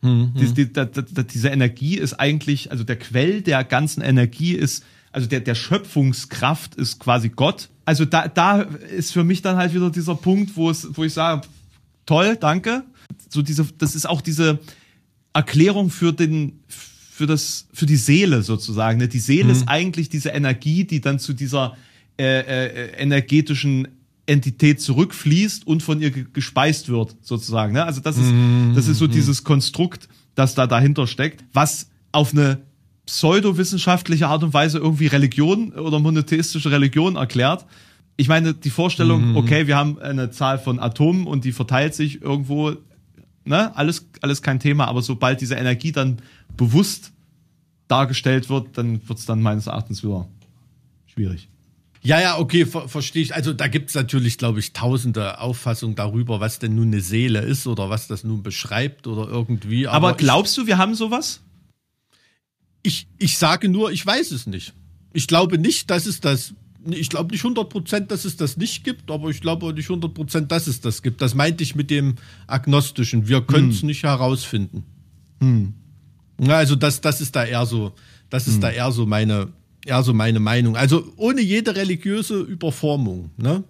Die, 0.04 0.54
die, 0.54 0.74
da, 0.74 0.86
da, 0.86 1.04
da, 1.04 1.24
diese 1.24 1.50
Energie 1.50 1.98
ist 1.98 2.14
eigentlich, 2.14 2.72
also 2.72 2.84
der 2.84 2.98
Quell 2.98 3.42
der 3.42 3.64
ganzen 3.64 4.02
Energie 4.02 4.54
ist, 4.54 4.84
also 5.12 5.28
der, 5.28 5.42
der 5.42 5.56
Schöpfungskraft 5.56 6.76
ist 6.76 7.00
quasi 7.00 7.30
Gott. 7.30 7.70
Also 7.86 8.06
da, 8.06 8.28
da 8.28 8.62
ist 8.62 9.12
für 9.12 9.24
mich 9.24 9.42
dann 9.42 9.58
halt 9.58 9.74
wieder 9.74 9.90
dieser 9.90 10.16
Punkt, 10.16 10.56
wo 10.56 10.70
es, 10.70 10.88
wo 10.94 11.04
ich 11.04 11.14
sage, 11.14 11.42
toll, 12.06 12.38
danke. 12.40 12.84
So 13.30 13.42
diese, 13.42 13.66
das 13.78 13.96
ist 13.96 14.08
auch 14.08 14.22
diese 14.22 14.60
Erklärung 15.34 15.90
für 15.90 16.14
den, 16.14 16.60
für 16.68 17.28
das, 17.28 17.68
für 17.74 17.86
die 17.86 17.98
Seele 17.98 18.42
sozusagen. 18.42 18.98
Ne? 19.00 19.08
Die 19.08 19.20
Seele 19.20 19.52
ist 19.52 19.68
eigentlich 19.68 20.10
diese 20.10 20.30
Energie, 20.30 20.86
die 20.86 21.02
dann 21.02 21.20
zu 21.20 21.34
dieser 21.34 21.76
äh, 22.20 22.40
äh, 22.40 22.92
energetischen 22.98 23.88
Entität 24.28 24.80
zurückfließt 24.80 25.68
und 25.68 25.84
von 25.84 26.02
ihr 26.02 26.12
ge- 26.12 26.26
gespeist 26.32 26.88
wird, 26.90 27.16
sozusagen. 27.22 27.74
Ne? 27.74 27.84
Also 27.84 28.00
das 28.02 28.18
ist, 28.18 28.32
das 28.76 28.88
ist 28.88 29.00
so 29.00 29.08
dieses 29.08 29.44
Konstrukt, 29.44 30.08
das 30.36 30.56
da 30.56 30.68
dahinter 30.68 31.08
steckt, 31.08 31.44
was 31.54 31.90
auf 32.12 32.32
eine 32.32 32.62
pseudowissenschaftliche 33.12 34.28
Art 34.28 34.42
und 34.42 34.54
Weise 34.54 34.78
irgendwie 34.78 35.08
Religion 35.08 35.74
oder 35.74 36.00
monotheistische 36.00 36.72
Religion 36.72 37.18
erklärt. 37.18 37.66
Ich 38.16 38.30
meine, 38.30 38.54
die 38.54 38.70
Vorstellung, 38.70 39.36
okay, 39.36 39.68
wir 39.68 39.76
haben 39.76 40.00
eine 40.00 40.32
Zahl 40.32 40.58
von 40.58 40.80
Atomen 40.80 41.28
und 41.28 41.44
die 41.44 41.52
verteilt 41.52 41.94
sich 41.94 42.22
irgendwo, 42.22 42.74
ne, 43.44 43.76
alles, 43.76 44.08
alles 44.22 44.42
kein 44.42 44.62
Thema, 44.62 44.88
aber 44.88 45.02
sobald 45.02 45.42
diese 45.42 45.56
Energie 45.56 45.92
dann 45.92 46.22
bewusst 46.56 47.12
dargestellt 47.90 48.50
wird, 48.50 48.78
dann 48.78 49.06
wird 49.10 49.20
es 49.20 49.26
dann 49.26 49.42
meines 49.42 49.68
Erachtens 49.68 50.04
wieder 50.06 50.30
schwierig. 51.06 51.50
Ja, 52.04 52.22
ja, 52.22 52.40
okay, 52.40 52.66
ver 52.66 52.88
verstehe 52.88 53.24
ich. 53.24 53.36
Also 53.36 53.52
da 53.52 53.68
gibt's 53.68 53.94
natürlich, 53.94 54.38
glaube 54.38 54.60
ich, 54.60 54.72
tausende 54.72 55.42
Auffassungen 55.42 55.98
darüber, 55.98 56.40
was 56.40 56.60
denn 56.60 56.76
nun 56.76 56.88
eine 56.88 57.02
Seele 57.02 57.42
ist 57.42 57.68
oder 57.68 57.90
was 57.90 58.08
das 58.08 58.24
nun 58.24 58.42
beschreibt 58.42 59.06
oder 59.06 59.28
irgendwie. 59.30 59.88
Aber, 59.90 60.08
Aber 60.08 60.18
glaubst 60.18 60.58
du, 60.58 60.66
wir 60.66 60.78
haben 60.78 60.96
sowas? 60.96 61.42
Ich, 62.84 63.08
ich 63.18 63.38
sage 63.38 63.70
nur, 63.70 63.92
ich 63.92 64.06
weiß 64.06 64.32
es 64.32 64.48
nicht. 64.48 64.74
Ich 65.14 65.28
glaube 65.28 65.58
nicht, 65.58 65.90
dass 65.90 66.06
es 66.06 66.20
das, 66.20 66.54
ich 66.90 67.10
glaube 67.10 67.32
nicht 67.32 67.44
100%, 67.44 68.08
dass 68.08 68.26
es 68.26 68.38
das 68.38 68.58
nicht 68.58 68.84
gibt, 68.84 69.12
aber 69.12 69.30
ich 69.30 69.42
glaube 69.42 69.66
auch 69.66 69.74
nicht 69.74 69.90
100%, 69.90 70.42
dass 70.48 70.68
es 70.68 70.82
das 70.82 71.02
gibt. 71.02 71.22
Das 71.22 71.36
meinte 71.36 71.64
ich 71.64 71.76
mit 71.76 71.90
dem 71.90 72.16
Agnostischen. 72.48 73.28
Wir 73.28 73.42
können 73.42 73.70
es 73.70 73.84
nicht 73.84 74.04
herausfinden. 74.04 74.84
Ja, 76.40 76.58
also 76.58 76.76
das, 76.76 77.02
das 77.02 77.22
ist 77.22 77.36
da 77.36 77.44
eher 77.44 77.66
so, 77.66 77.94
das 78.30 78.48
ist 78.48 78.62
da 78.64 78.72
eher 78.72 78.92
so 78.92 79.06
meine, 79.06 79.50
eher 79.86 80.02
so 80.02 80.14
meine 80.14 80.40
Meinung. 80.40 80.76
Also 80.76 81.12
ohne 81.18 81.42
jede 81.42 81.76
religiöse 81.76 82.40
Überformung, 82.40 83.32
ne? 83.38 83.64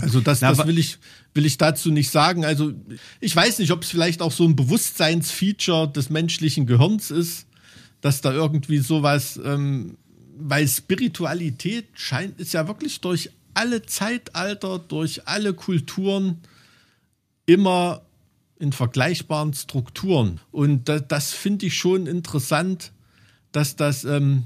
Also 0.00 0.20
das, 0.20 0.40
Na, 0.40 0.52
das 0.52 0.66
will 0.66 0.78
ich, 0.78 0.98
will 1.34 1.46
ich 1.46 1.56
dazu 1.56 1.90
nicht 1.90 2.10
sagen. 2.10 2.44
Also 2.44 2.72
ich 3.20 3.34
weiß 3.36 3.58
nicht, 3.60 3.70
ob 3.70 3.82
es 3.82 3.90
vielleicht 3.90 4.22
auch 4.22 4.32
so 4.32 4.44
ein 4.44 4.56
Bewusstseinsfeature 4.56 5.88
des 5.88 6.10
menschlichen 6.10 6.66
Gehirns 6.66 7.10
ist, 7.10 7.46
dass 8.00 8.20
da 8.20 8.32
irgendwie 8.32 8.78
sowas, 8.78 9.40
ähm, 9.42 9.96
weil 10.38 10.68
Spiritualität 10.68 11.86
scheint, 11.94 12.38
ist 12.40 12.52
ja 12.52 12.68
wirklich 12.68 13.00
durch 13.00 13.30
alle 13.54 13.82
Zeitalter, 13.82 14.78
durch 14.78 15.26
alle 15.26 15.52
Kulturen 15.52 16.40
immer 17.46 18.02
in 18.58 18.72
vergleichbaren 18.72 19.54
Strukturen. 19.54 20.40
Und 20.50 20.88
das, 20.88 21.04
das 21.08 21.32
finde 21.32 21.66
ich 21.66 21.76
schon 21.76 22.06
interessant, 22.06 22.92
dass 23.52 23.76
das, 23.76 24.04
ähm, 24.04 24.44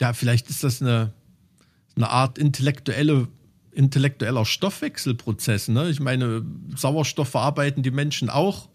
ja, 0.00 0.12
vielleicht 0.12 0.50
ist 0.50 0.64
das 0.64 0.82
eine, 0.82 1.12
eine 1.96 2.10
Art 2.10 2.38
intellektuelle, 2.38 3.28
intellektueller 3.70 4.44
Stoffwechselprozess. 4.44 5.68
Ne? 5.68 5.88
Ich 5.90 6.00
meine, 6.00 6.44
Sauerstoff 6.76 7.28
verarbeiten 7.28 7.82
die 7.82 7.90
Menschen 7.90 8.28
auch 8.28 8.68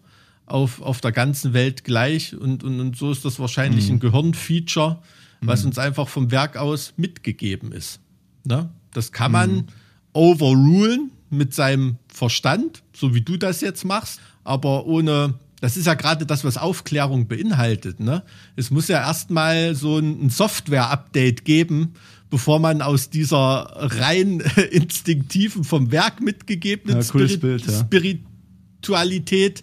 auf, 0.50 0.80
auf 0.80 1.00
der 1.00 1.12
ganzen 1.12 1.52
Welt 1.52 1.84
gleich 1.84 2.34
und, 2.36 2.64
und, 2.64 2.80
und 2.80 2.96
so 2.96 3.10
ist 3.10 3.24
das 3.24 3.38
wahrscheinlich 3.38 3.88
ein 3.88 4.00
Gehirnfeature, 4.00 4.98
was 5.40 5.64
uns 5.64 5.78
einfach 5.78 6.08
vom 6.08 6.30
Werk 6.30 6.56
aus 6.56 6.94
mitgegeben 6.96 7.72
ist. 7.72 8.00
Ne? 8.44 8.70
Das 8.92 9.12
kann 9.12 9.32
man 9.32 9.68
overrulen 10.12 11.12
mit 11.30 11.54
seinem 11.54 11.96
Verstand, 12.08 12.82
so 12.92 13.14
wie 13.14 13.20
du 13.20 13.36
das 13.36 13.60
jetzt 13.60 13.84
machst, 13.84 14.20
aber 14.44 14.86
ohne, 14.86 15.34
das 15.60 15.76
ist 15.76 15.86
ja 15.86 15.94
gerade 15.94 16.26
das, 16.26 16.44
was 16.44 16.56
Aufklärung 16.56 17.28
beinhaltet. 17.28 18.00
Ne? 18.00 18.22
Es 18.56 18.70
muss 18.70 18.88
ja 18.88 18.98
erstmal 19.00 19.74
so 19.74 19.98
ein, 19.98 20.30
Software-Update 20.30 21.44
geben, 21.44 21.94
bevor 22.30 22.58
man 22.58 22.82
aus 22.82 23.10
dieser 23.10 23.70
rein 23.76 24.40
instinktiven, 24.70 25.64
vom 25.64 25.92
Werk 25.92 26.20
mitgegebenen 26.20 27.00
Ja, 27.00 27.06
cooles 27.06 27.38
Bild, 27.38 27.66
ja. 27.66 27.80
Spiritualität 27.80 29.62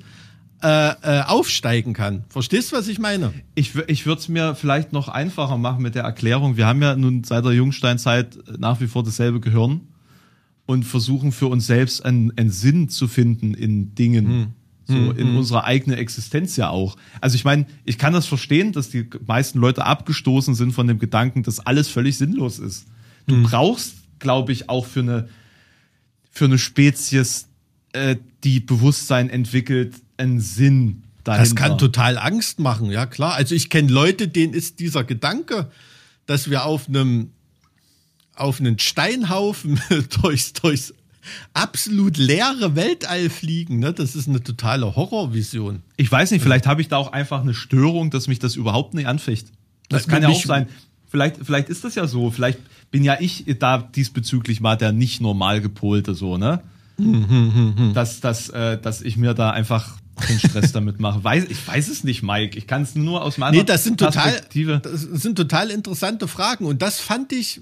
äh, 0.64 0.90
äh, 0.90 1.22
aufsteigen 1.22 1.94
kann. 1.94 2.24
Verstehst 2.30 2.72
du, 2.72 2.78
was 2.78 2.88
ich 2.88 2.98
meine? 2.98 3.34
Ich, 3.56 3.76
ich 3.88 4.06
würde 4.06 4.22
es 4.22 4.30
mir 4.30 4.56
vielleicht 4.56 4.94
noch 4.94 5.10
einfacher 5.10 5.58
machen 5.58 5.84
mit 5.84 5.96
der 5.96 6.04
Erklärung. 6.04 6.58
Wir 6.58 6.66
haben 6.66 6.82
ja 6.82 6.96
nun 6.96 7.24
seit 7.24 7.46
der 7.46 7.52
Jungsteinzeit 7.52 8.38
nach 8.58 8.80
wie 8.80 8.88
vor 8.88 9.04
dasselbe 9.04 9.40
Gehirn 9.40 9.82
und 10.66 10.84
versuchen 10.84 11.32
für 11.32 11.48
uns 11.48 11.68
selbst 11.68 12.04
einen, 12.06 12.36
einen 12.38 12.50
Sinn 12.50 12.90
zu 12.90 13.08
finden 13.08 13.54
in 13.54 13.96
Dingen. 13.96 14.54
So 14.88 15.12
in 15.12 15.36
unserer 15.36 15.64
eigenen 15.64 15.98
Existenz 15.98 16.58
ja 16.58 16.70
auch. 16.70 16.96
Also 17.20 17.36
ich 17.36 17.44
meine, 17.44 17.66
ich 17.86 17.98
kann 17.98 18.14
das 18.14 18.28
verstehen, 18.28 18.72
dass 18.72 18.92
die 18.92 19.10
meisten 19.26 19.58
Leute 19.58 19.84
abgestoßen 19.84 20.54
sind 20.54 20.74
von 20.74 20.86
dem 20.86 21.00
Gedanken, 21.00 21.42
dass 21.42 21.60
alles 21.60 21.88
völlig 21.88 22.20
sinnlos 22.20 22.60
ist. 22.60 22.86
Du 23.26 23.42
brauchst, 23.42 23.96
glaube 24.20 24.52
ich, 24.52 24.70
auch 24.70 24.86
für 24.86 25.00
eine, 25.00 25.28
für 26.30 26.46
eine 26.46 26.60
Spezies, 26.60 27.48
äh, 27.94 28.18
die 28.44 28.60
Bewusstsein 28.60 29.32
entwickelt, 29.32 29.96
einen 30.18 30.40
Sinn 30.40 31.04
dahinter. 31.24 31.44
Das 31.44 31.56
kann 31.56 31.78
total 31.78 32.18
Angst 32.18 32.60
machen, 32.60 32.92
ja 32.92 33.06
klar. 33.06 33.34
Also 33.34 33.56
ich 33.56 33.70
kenne 33.70 33.92
Leute, 33.92 34.28
denen 34.28 34.54
ist 34.54 34.80
dieser 34.80 35.04
Gedanke, 35.04 35.70
dass 36.26 36.50
wir 36.50 36.66
auf 36.66 36.88
einem 36.88 37.32
auf 38.36 38.60
einen 38.60 38.80
Steinhaufen 38.80 39.80
durchs, 40.22 40.54
durchs 40.54 40.94
absolut 41.54 42.18
leere 42.18 42.76
Weltall 42.76 43.30
fliegen, 43.30 43.80
ne? 43.80 43.94
das 43.94 44.16
ist 44.16 44.28
eine 44.28 44.44
totale 44.44 44.96
Horrorvision. 44.96 45.82
Ich 45.98 46.12
weiß 46.12 46.32
nicht, 46.32 46.42
vielleicht 46.42 46.68
habe 46.68 46.82
ich 46.82 46.88
da 46.88 46.98
auch 46.98 47.12
einfach 47.12 47.42
eine 47.42 47.54
Störung, 47.54 48.12
dass 48.12 48.28
mich 48.28 48.40
das 48.40 48.56
überhaupt 48.56 48.94
nicht 48.94 49.08
anficht. 49.08 49.48
Das, 49.90 50.04
Das 50.04 50.08
kann 50.08 50.24
ja 50.24 50.30
auch 50.30 50.44
sein. 50.44 50.68
Vielleicht, 51.08 51.38
vielleicht 51.44 51.70
ist 51.70 51.84
das 51.84 51.96
ja 51.96 52.08
so. 52.08 52.30
Vielleicht 52.30 52.60
bin 52.92 53.04
ja 53.04 53.18
ich 53.20 53.46
da 53.60 53.78
diesbezüglich 53.78 54.60
mal 54.60 54.76
der 54.76 54.92
nicht 54.92 55.22
normal 55.22 55.62
gepolte 55.62 56.14
so, 56.14 56.38
ne? 56.38 56.62
dass, 57.94 58.20
dass, 58.22 58.50
äh, 58.50 58.80
dass 58.80 59.02
ich 59.02 59.18
mir 59.18 59.34
da 59.34 59.52
einfach 59.52 59.98
den 60.30 60.40
Stress 60.40 60.72
damit 60.72 61.00
mache. 61.00 61.24
Weiß, 61.24 61.46
ich 61.50 61.68
weiß 61.68 61.88
es 61.90 62.04
nicht, 62.04 62.24
Mike. 62.24 62.58
Ich 62.58 62.68
kann 62.68 62.82
es 62.84 62.96
nur 62.96 63.24
aus 63.24 63.38
meiner 63.38 63.58
Nee, 63.58 63.64
das 63.64 63.84
sind 63.84 64.00
total, 64.00 64.32
Perspektive. 64.32 64.80
das 64.84 65.02
sind 65.02 65.36
total 65.36 65.70
interessante 65.70 66.28
Fragen. 66.28 66.66
Und 66.66 66.82
das 66.82 67.00
fand 67.00 67.34
ich, 67.34 67.62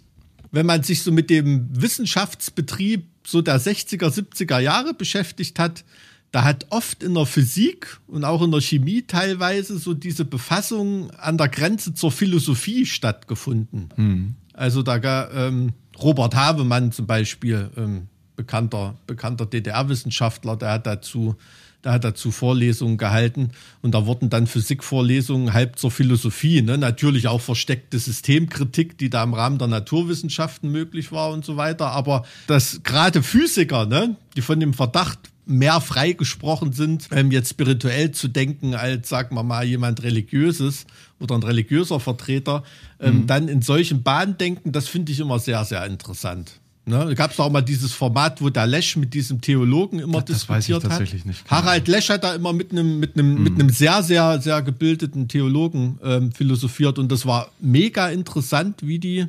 wenn 0.52 0.66
man 0.66 0.84
sich 0.84 1.02
so 1.02 1.12
mit 1.12 1.30
dem 1.30 1.68
Wissenschaftsbetrieb 1.72 3.06
so 3.26 3.42
der 3.42 3.60
60er, 3.60 4.10
70er 4.10 4.60
Jahre 4.60 4.94
beschäftigt 4.94 5.60
hat, 5.60 5.84
da 6.32 6.44
hat 6.44 6.66
oft 6.72 7.04
in 7.04 7.14
der 7.14 7.28
Physik 7.28 8.00
und 8.08 8.26
auch 8.26 8.42
in 8.42 8.52
der 8.52 8.62
Chemie 8.62 9.04
teilweise 9.04 9.78
so 9.78 9.94
diese 9.94 10.26
Befassung 10.26 11.12
an 11.12 11.38
der 11.38 11.48
Grenze 11.48 11.94
zur 11.94 12.12
Philosophie 12.12 12.88
stattgefunden. 12.88 14.36
Also 14.54 14.82
da 14.82 15.30
ähm, 15.32 15.74
Robert 16.02 16.36
Havemann 16.36 16.92
zum 16.92 17.06
Beispiel, 17.06 17.70
ähm, 17.78 18.08
bekannter, 18.36 18.96
bekannter 19.06 19.46
DDR-Wissenschaftler, 19.46 20.58
der 20.58 20.72
hat 20.72 20.88
dazu 20.88 21.36
der 21.84 21.94
hat 21.94 22.04
dazu 22.04 22.32
Vorlesungen 22.32 22.98
gehalten 22.98 23.52
und 23.82 23.94
da 23.94 24.06
wurden 24.06 24.30
dann 24.30 24.48
Physikvorlesungen 24.48 25.54
halb 25.54 25.78
zur 25.78 25.92
Philosophie, 25.92 26.62
ne? 26.62 26.78
natürlich 26.78 27.28
auch 27.28 27.42
versteckte 27.42 28.00
Systemkritik, 28.00 28.98
die 28.98 29.10
da 29.10 29.24
im 29.24 29.34
Rahmen 29.34 29.58
der 29.58 29.68
Naturwissenschaften 29.68 30.72
möglich 30.72 31.12
war 31.12 31.32
und 31.32 31.44
so 31.44 31.58
weiter. 31.58 31.92
Aber 31.92 32.24
dass 32.48 32.82
gerade 32.84 33.24
Physiker, 33.24 33.86
ne, 33.86 34.16
die 34.36 34.42
von 34.42 34.60
dem 34.60 34.74
Verdacht 34.74 35.20
mehr 35.46 35.82
freigesprochen 35.82 36.72
sind, 36.72 37.10
ähm, 37.12 37.32
jetzt 37.32 37.50
spirituell 37.50 38.12
zu 38.12 38.30
denken, 38.30 38.76
als, 38.76 39.10
sagen 39.10 39.36
wir 39.36 39.44
mal, 39.44 39.66
jemand 39.66 40.04
Religiöses 40.04 40.86
oder 41.20 41.36
ein 41.36 41.44
religiöser 41.44 42.00
Vertreter, 42.00 42.64
ähm, 43.00 43.28
dann 43.28 43.50
in 43.50 43.62
solchen 43.62 44.04
Bahnen 44.04 44.38
denken, 44.38 44.72
das 44.72 44.88
finde 44.88 45.12
ich 45.12 45.20
immer 45.20 45.40
sehr, 45.40 45.66
sehr 45.66 45.86
interessant. 45.86 46.62
Ne? 46.86 47.06
Da 47.06 47.14
gab 47.14 47.32
es 47.32 47.40
auch 47.40 47.50
mal 47.50 47.62
dieses 47.62 47.94
Format, 47.94 48.42
wo 48.42 48.50
der 48.50 48.68
Lesch 48.68 48.98
mit 48.98 49.14
diesem 49.14 49.40
Theologen 49.40 50.00
immer 50.00 50.22
Das 50.22 50.50
weiß 50.50 50.64
ich 50.64 50.68
diskutiert 50.68 50.84
hat. 50.84 50.90
tatsächlich 50.92 51.24
nicht. 51.26 51.50
Harald 51.50 51.88
Lesch 51.88 52.10
hat 52.10 52.26
da 52.26 52.36
immer 52.36 52.52
mit 52.52 52.72
einem 52.72 53.00
mit 53.00 53.16
einem 53.18 53.42
mit 53.42 53.54
einem 53.54 53.70
sehr 53.70 54.04
sehr 54.04 54.42
sehr 54.42 54.62
gebildeten 54.62 55.30
Theologen 55.30 55.98
ähm, 56.04 56.32
philosophiert 56.34 57.00
und 57.00 57.10
das 57.10 57.26
war 57.26 57.52
mega 57.62 58.10
interessant, 58.10 58.82
wie 58.86 59.00
die 59.00 59.28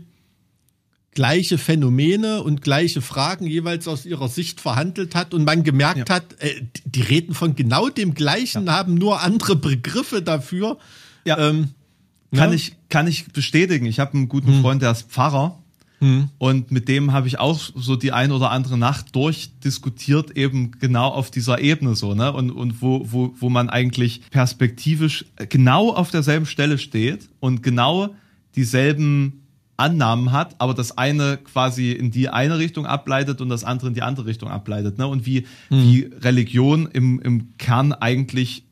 gleiche 1.12 1.58
Phänomene 1.58 2.42
und 2.42 2.60
gleiche 2.60 3.00
Fragen 3.00 3.46
jeweils 3.46 3.86
aus 3.86 4.04
ihrer 4.04 4.28
Sicht 4.28 4.60
verhandelt 4.60 5.14
hat 5.14 5.32
und 5.32 5.44
man 5.44 5.62
gemerkt 5.62 6.08
Ja. 6.08 6.16
hat, 6.16 6.24
äh, 6.40 6.60
die 6.84 7.02
reden 7.02 7.34
von 7.34 7.54
genau 7.54 7.88
dem 7.88 8.14
Gleichen, 8.14 8.68
haben 8.68 8.94
nur 8.94 9.20
andere 9.22 9.54
Begriffe 9.54 10.22
dafür. 10.22 10.76
Ja. 11.24 11.38
Ähm, 11.38 11.68
Kann 12.34 12.50
ne? 12.50 12.56
ich, 12.56 12.74
kann 12.88 13.06
ich 13.06 13.26
bestätigen. 13.32 13.86
Ich 13.86 14.00
habe 14.00 14.14
einen 14.14 14.28
guten 14.28 14.60
Freund, 14.60 14.82
der 14.82 14.90
ist 14.90 15.08
Pfarrer. 15.08 15.56
Und 16.38 16.70
mit 16.70 16.88
dem 16.88 17.12
habe 17.12 17.28
ich 17.28 17.38
auch 17.38 17.58
so 17.58 17.96
die 17.96 18.12
ein 18.12 18.32
oder 18.32 18.50
andere 18.50 18.76
Nacht 18.76 19.14
durchdiskutiert, 19.14 20.36
eben 20.36 20.72
genau 20.72 21.08
auf 21.08 21.30
dieser 21.30 21.60
Ebene 21.60 21.94
so, 21.94 22.14
ne? 22.14 22.32
Und, 22.32 22.50
und 22.50 22.82
wo, 22.82 23.06
wo, 23.10 23.34
wo 23.38 23.48
man 23.48 23.70
eigentlich 23.70 24.22
perspektivisch 24.30 25.24
genau 25.48 25.94
auf 25.94 26.10
derselben 26.10 26.46
Stelle 26.46 26.78
steht 26.78 27.28
und 27.40 27.62
genau 27.62 28.14
dieselben 28.56 29.44
Annahmen 29.76 30.30
hat, 30.30 30.54
aber 30.60 30.74
das 30.74 30.96
eine 30.98 31.36
quasi 31.38 31.92
in 31.92 32.10
die 32.10 32.28
eine 32.28 32.58
Richtung 32.58 32.86
ableitet 32.86 33.40
und 33.40 33.48
das 33.48 33.64
andere 33.64 33.88
in 33.88 33.94
die 33.94 34.02
andere 34.02 34.26
Richtung 34.26 34.48
ableitet. 34.48 34.98
Ne? 34.98 35.06
Und 35.06 35.26
wie, 35.26 35.46
wie 35.68 36.10
Religion 36.20 36.88
im, 36.92 37.20
im 37.20 37.56
Kern 37.58 37.92
eigentlich 37.92 38.64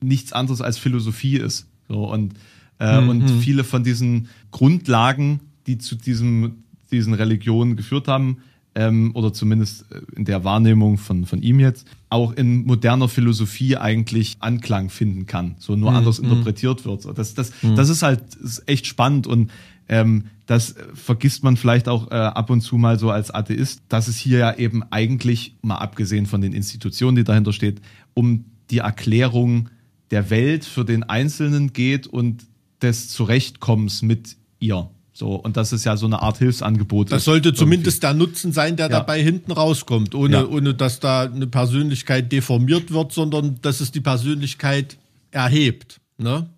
nichts 0.00 0.32
anderes 0.32 0.60
als 0.60 0.78
Philosophie 0.78 1.38
ist. 1.38 1.66
So, 1.88 2.04
und, 2.04 2.34
äh, 2.78 2.98
und 2.98 3.28
viele 3.28 3.64
von 3.64 3.82
diesen 3.82 4.28
Grundlagen, 4.52 5.40
die 5.66 5.78
zu 5.78 5.96
diesem, 5.96 6.63
diesen 6.94 7.14
Religionen 7.14 7.76
geführt 7.76 8.08
haben, 8.08 8.38
ähm, 8.74 9.12
oder 9.14 9.32
zumindest 9.32 9.86
äh, 9.92 10.00
in 10.16 10.24
der 10.24 10.44
Wahrnehmung 10.44 10.98
von, 10.98 11.26
von 11.26 11.42
ihm 11.42 11.60
jetzt, 11.60 11.86
auch 12.08 12.32
in 12.32 12.64
moderner 12.64 13.08
Philosophie 13.08 13.76
eigentlich 13.76 14.36
Anklang 14.40 14.90
finden 14.90 15.26
kann, 15.26 15.56
so 15.58 15.76
nur 15.76 15.92
anders 15.92 16.18
interpretiert 16.18 16.84
wird. 16.84 17.06
Das, 17.16 17.34
das, 17.34 17.52
das 17.62 17.88
ist 17.88 18.02
halt 18.02 18.34
ist 18.36 18.68
echt 18.68 18.86
spannend 18.86 19.26
und 19.26 19.50
ähm, 19.88 20.24
das 20.46 20.72
äh, 20.72 20.84
vergisst 20.94 21.44
man 21.44 21.56
vielleicht 21.56 21.88
auch 21.88 22.10
äh, 22.10 22.14
ab 22.14 22.50
und 22.50 22.62
zu 22.62 22.76
mal 22.76 22.98
so 22.98 23.10
als 23.10 23.30
Atheist, 23.30 23.82
dass 23.88 24.08
es 24.08 24.16
hier 24.16 24.38
ja 24.38 24.54
eben 24.54 24.82
eigentlich, 24.90 25.54
mal 25.62 25.76
abgesehen 25.76 26.26
von 26.26 26.40
den 26.40 26.52
Institutionen, 26.52 27.16
die 27.16 27.24
dahinter 27.24 27.52
steht, 27.52 27.80
um 28.14 28.46
die 28.70 28.78
Erklärung 28.78 29.68
der 30.10 30.30
Welt 30.30 30.64
für 30.64 30.84
den 30.84 31.02
Einzelnen 31.02 31.72
geht 31.72 32.06
und 32.06 32.44
des 32.82 33.08
Zurechtkommens 33.08 34.02
mit 34.02 34.36
ihr. 34.58 34.90
So, 35.16 35.36
und 35.36 35.56
das 35.56 35.72
ist 35.72 35.84
ja 35.84 35.96
so 35.96 36.06
eine 36.06 36.20
Art 36.20 36.38
Hilfsangebot. 36.38 37.12
Das 37.12 37.24
sollte 37.24 37.48
irgendwie. 37.50 37.58
zumindest 37.60 38.02
der 38.02 38.14
Nutzen 38.14 38.52
sein, 38.52 38.76
der 38.76 38.86
Ja. 38.86 38.98
dabei 38.98 39.22
hinten 39.22 39.52
rauskommt, 39.52 40.14
ohne, 40.14 40.34
Ja. 40.38 40.46
ohne 40.46 40.74
dass 40.74 40.98
da 40.98 41.22
eine 41.22 41.46
Persönlichkeit 41.46 42.32
deformiert 42.32 42.90
wird, 42.90 43.12
sondern 43.12 43.58
dass 43.62 43.80
es 43.80 43.92
die 43.92 44.00
Persönlichkeit 44.00 44.98
erhebt. 45.30 46.00
Ne? 46.18 46.48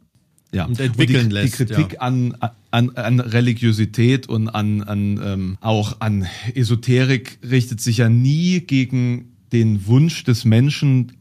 ja. 0.52 0.64
und 0.64 0.80
entwickeln 0.80 1.28
die, 1.28 1.34
lässt, 1.34 1.58
Die 1.58 1.64
Kritik 1.64 1.94
ja. 1.94 2.00
an, 2.00 2.36
an, 2.70 2.90
an 2.90 3.20
Religiosität 3.20 4.28
und 4.28 4.48
an, 4.48 4.82
an 4.82 5.20
ähm, 5.22 5.58
auch 5.60 6.00
an 6.00 6.26
Esoterik 6.54 7.38
richtet 7.48 7.80
sich 7.80 7.98
ja 7.98 8.08
nie 8.08 8.60
gegen 8.60 9.36
den 9.52 9.86
Wunsch 9.86 10.24
des 10.24 10.44
Menschen 10.44 11.12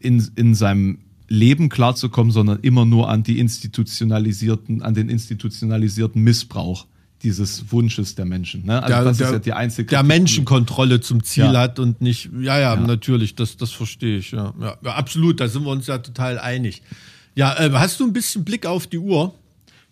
in, 0.00 0.26
in 0.36 0.54
seinem 0.54 0.98
Leben 1.28 1.68
klarzukommen, 1.68 2.32
sondern 2.32 2.60
immer 2.60 2.84
nur 2.84 3.08
an 3.08 3.22
die 3.22 3.38
institutionalisierten, 3.38 4.82
an 4.82 4.94
den 4.94 5.08
institutionalisierten 5.08 6.22
Missbrauch 6.22 6.86
dieses 7.22 7.72
Wunsches 7.72 8.14
der 8.14 8.24
Menschen. 8.24 8.64
Ne? 8.64 8.82
Also 8.82 8.94
der, 8.94 9.04
das 9.04 9.18
der, 9.18 9.26
ist 9.26 9.32
ja 9.32 9.38
die 9.40 9.52
einzige 9.52 9.88
der. 9.88 10.02
Menschenkontrolle 10.02 11.00
zum 11.00 11.22
Ziel 11.24 11.52
Ja. 11.52 11.60
hat 11.60 11.78
und 11.78 12.00
nicht, 12.00 12.30
ja, 12.40 12.58
ja, 12.58 12.76
natürlich, 12.76 13.34
das, 13.34 13.56
das 13.56 13.72
verstehe 13.72 14.18
ich. 14.18 14.30
Ja. 14.30 14.54
Ja, 14.60 14.76
ja, 14.82 14.92
absolut, 14.92 15.40
da 15.40 15.48
sind 15.48 15.64
wir 15.64 15.70
uns 15.70 15.86
ja 15.86 15.98
total 15.98 16.38
einig. 16.38 16.82
Ja, 17.34 17.58
äh, 17.58 17.70
hast 17.72 18.00
du 18.00 18.06
ein 18.06 18.12
bisschen 18.12 18.44
Blick 18.44 18.66
auf 18.66 18.86
die 18.86 18.98
Uhr? 18.98 19.34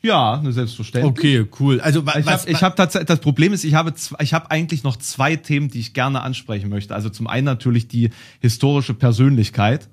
Ja, 0.02 0.40
selbstverständlich. 0.48 1.10
Okay, 1.10 1.46
cool. 1.58 1.80
Also, 1.80 2.04
Ich 2.16 2.26
habe 2.26 2.50
ich 2.50 2.62
hab 2.62 2.76
tatsächlich, 2.76 3.08
das 3.08 3.18
Problem 3.18 3.52
ist, 3.52 3.64
ich 3.64 3.74
habe, 3.74 3.92
ich 4.20 4.34
habe 4.34 4.50
eigentlich 4.50 4.84
noch 4.84 4.96
zwei 4.96 5.34
Themen, 5.34 5.68
die 5.68 5.80
ich 5.80 5.94
gerne 5.94 6.22
ansprechen 6.22 6.68
möchte. 6.68 6.94
Also 6.94 7.08
zum 7.08 7.26
einen 7.26 7.44
natürlich 7.44 7.88
die 7.88 8.10
historische 8.40 8.94
Persönlichkeit 8.94 9.88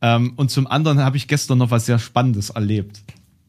ähm, 0.00 0.32
und 0.36 0.50
zum 0.50 0.66
anderen 0.66 1.00
habe 1.00 1.16
ich 1.16 1.28
gestern 1.28 1.58
noch 1.58 1.70
was 1.70 1.86
sehr 1.86 1.98
Spannendes 1.98 2.50
erlebt. 2.50 3.02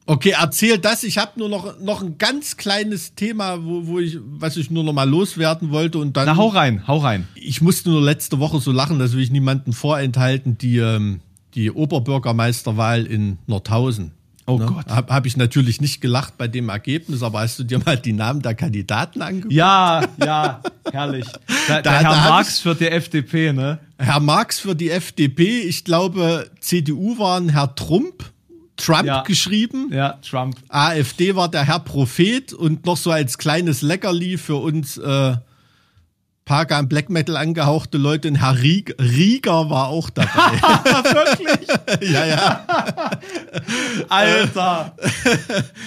Okay, 0.06 0.34
erzähl 0.40 0.80
das. 0.80 1.04
Ich 1.04 1.20
habe 1.20 1.38
nur 1.38 1.50
noch, 1.50 1.80
noch 1.80 2.02
ein 2.02 2.18
ganz 2.18 2.58
kleines 2.58 3.14
Thema, 3.14 3.64
wo, 3.64 3.86
wo 3.86 4.00
ich, 4.00 4.18
was 4.20 4.58
ich 4.58 4.72
nur 4.72 4.84
noch 4.84 4.94
mal 4.94 5.08
loswerden 5.08 5.70
wollte 5.70 6.00
und 6.00 6.18
dann. 6.18 6.26
Na, 6.26 6.36
hau 6.36 6.48
rein, 6.48 6.88
hau 6.88 6.98
rein. 6.98 7.28
Ich 7.36 7.62
musste 7.62 7.92
nur 7.92 8.02
letzte 8.02 8.40
Woche 8.40 8.60
so 8.60 8.72
lachen, 8.72 8.98
das 8.98 9.14
will 9.14 9.22
ich 9.22 9.30
niemanden 9.30 9.72
vorenthalten, 9.72 10.58
die, 10.58 10.78
ähm, 10.78 11.20
die 11.54 11.70
Oberbürgermeisterwahl 11.70 13.06
in 13.06 13.38
Nordhausen. 13.46 14.14
Oh 14.50 14.58
ne? 14.58 14.66
Gott. 14.66 14.88
Habe 14.88 15.14
hab 15.14 15.26
ich 15.26 15.38
natürlich 15.38 15.80
nicht 15.82 16.02
gelacht 16.02 16.38
bei 16.38 16.48
dem 16.48 16.70
Ergebnis, 16.70 17.22
aber 17.24 17.42
hast 17.42 17.60
du 17.60 17.64
dir 17.64 17.80
mal 17.80 17.98
die 17.98 18.14
Namen 18.14 18.42
der 18.42 18.56
Kandidaten 18.56 19.22
angeguckt? 19.22 19.54
Ja, 19.54 20.04
ja, 20.20 20.62
herrlich. 20.92 21.26
Der, 21.68 21.82
Da- 21.84 21.92
der 21.92 21.92
Herr 22.02 22.12
da 22.12 22.30
Marx 22.30 22.60
für 22.60 22.74
die 22.76 22.88
FDP, 22.88 23.54
ne? 23.54 23.80
Herr 23.98 24.20
Marx 24.20 24.60
für 24.60 24.76
die 24.76 24.90
FDP, 24.90 25.60
ich 25.62 25.84
glaube, 25.86 26.50
CDU 26.62 27.18
waren 27.20 27.50
Herr 27.50 27.76
Trump, 27.76 28.24
Trump 28.76 29.06
Ja. 29.06 29.22
geschrieben. 29.24 29.90
Ja, 29.94 30.14
Trump. 30.28 30.58
AfD 30.70 31.36
war 31.36 31.50
der 31.50 31.66
Herr 31.66 31.80
Prophet 31.80 32.54
und 32.54 32.86
noch 32.86 32.98
so 32.98 33.12
als 33.12 33.38
kleines 33.38 33.82
Leckerli 33.84 34.38
für 34.38 34.56
uns 34.56 34.98
äh, 34.98 35.36
Pagan 36.50 36.90
Black 36.90 37.12
Metal 37.12 37.38
angehauchte 37.38 38.00
Leute, 38.00 38.28
ein 38.28 38.34
Herr 38.34 38.60
Rieger 38.60 39.70
war 39.70 39.90
auch 39.90 40.10
dabei. 40.10 40.32
Wirklich? 41.38 41.68
ja, 42.12 42.26
ja. 42.26 42.66
Alter, 44.10 44.96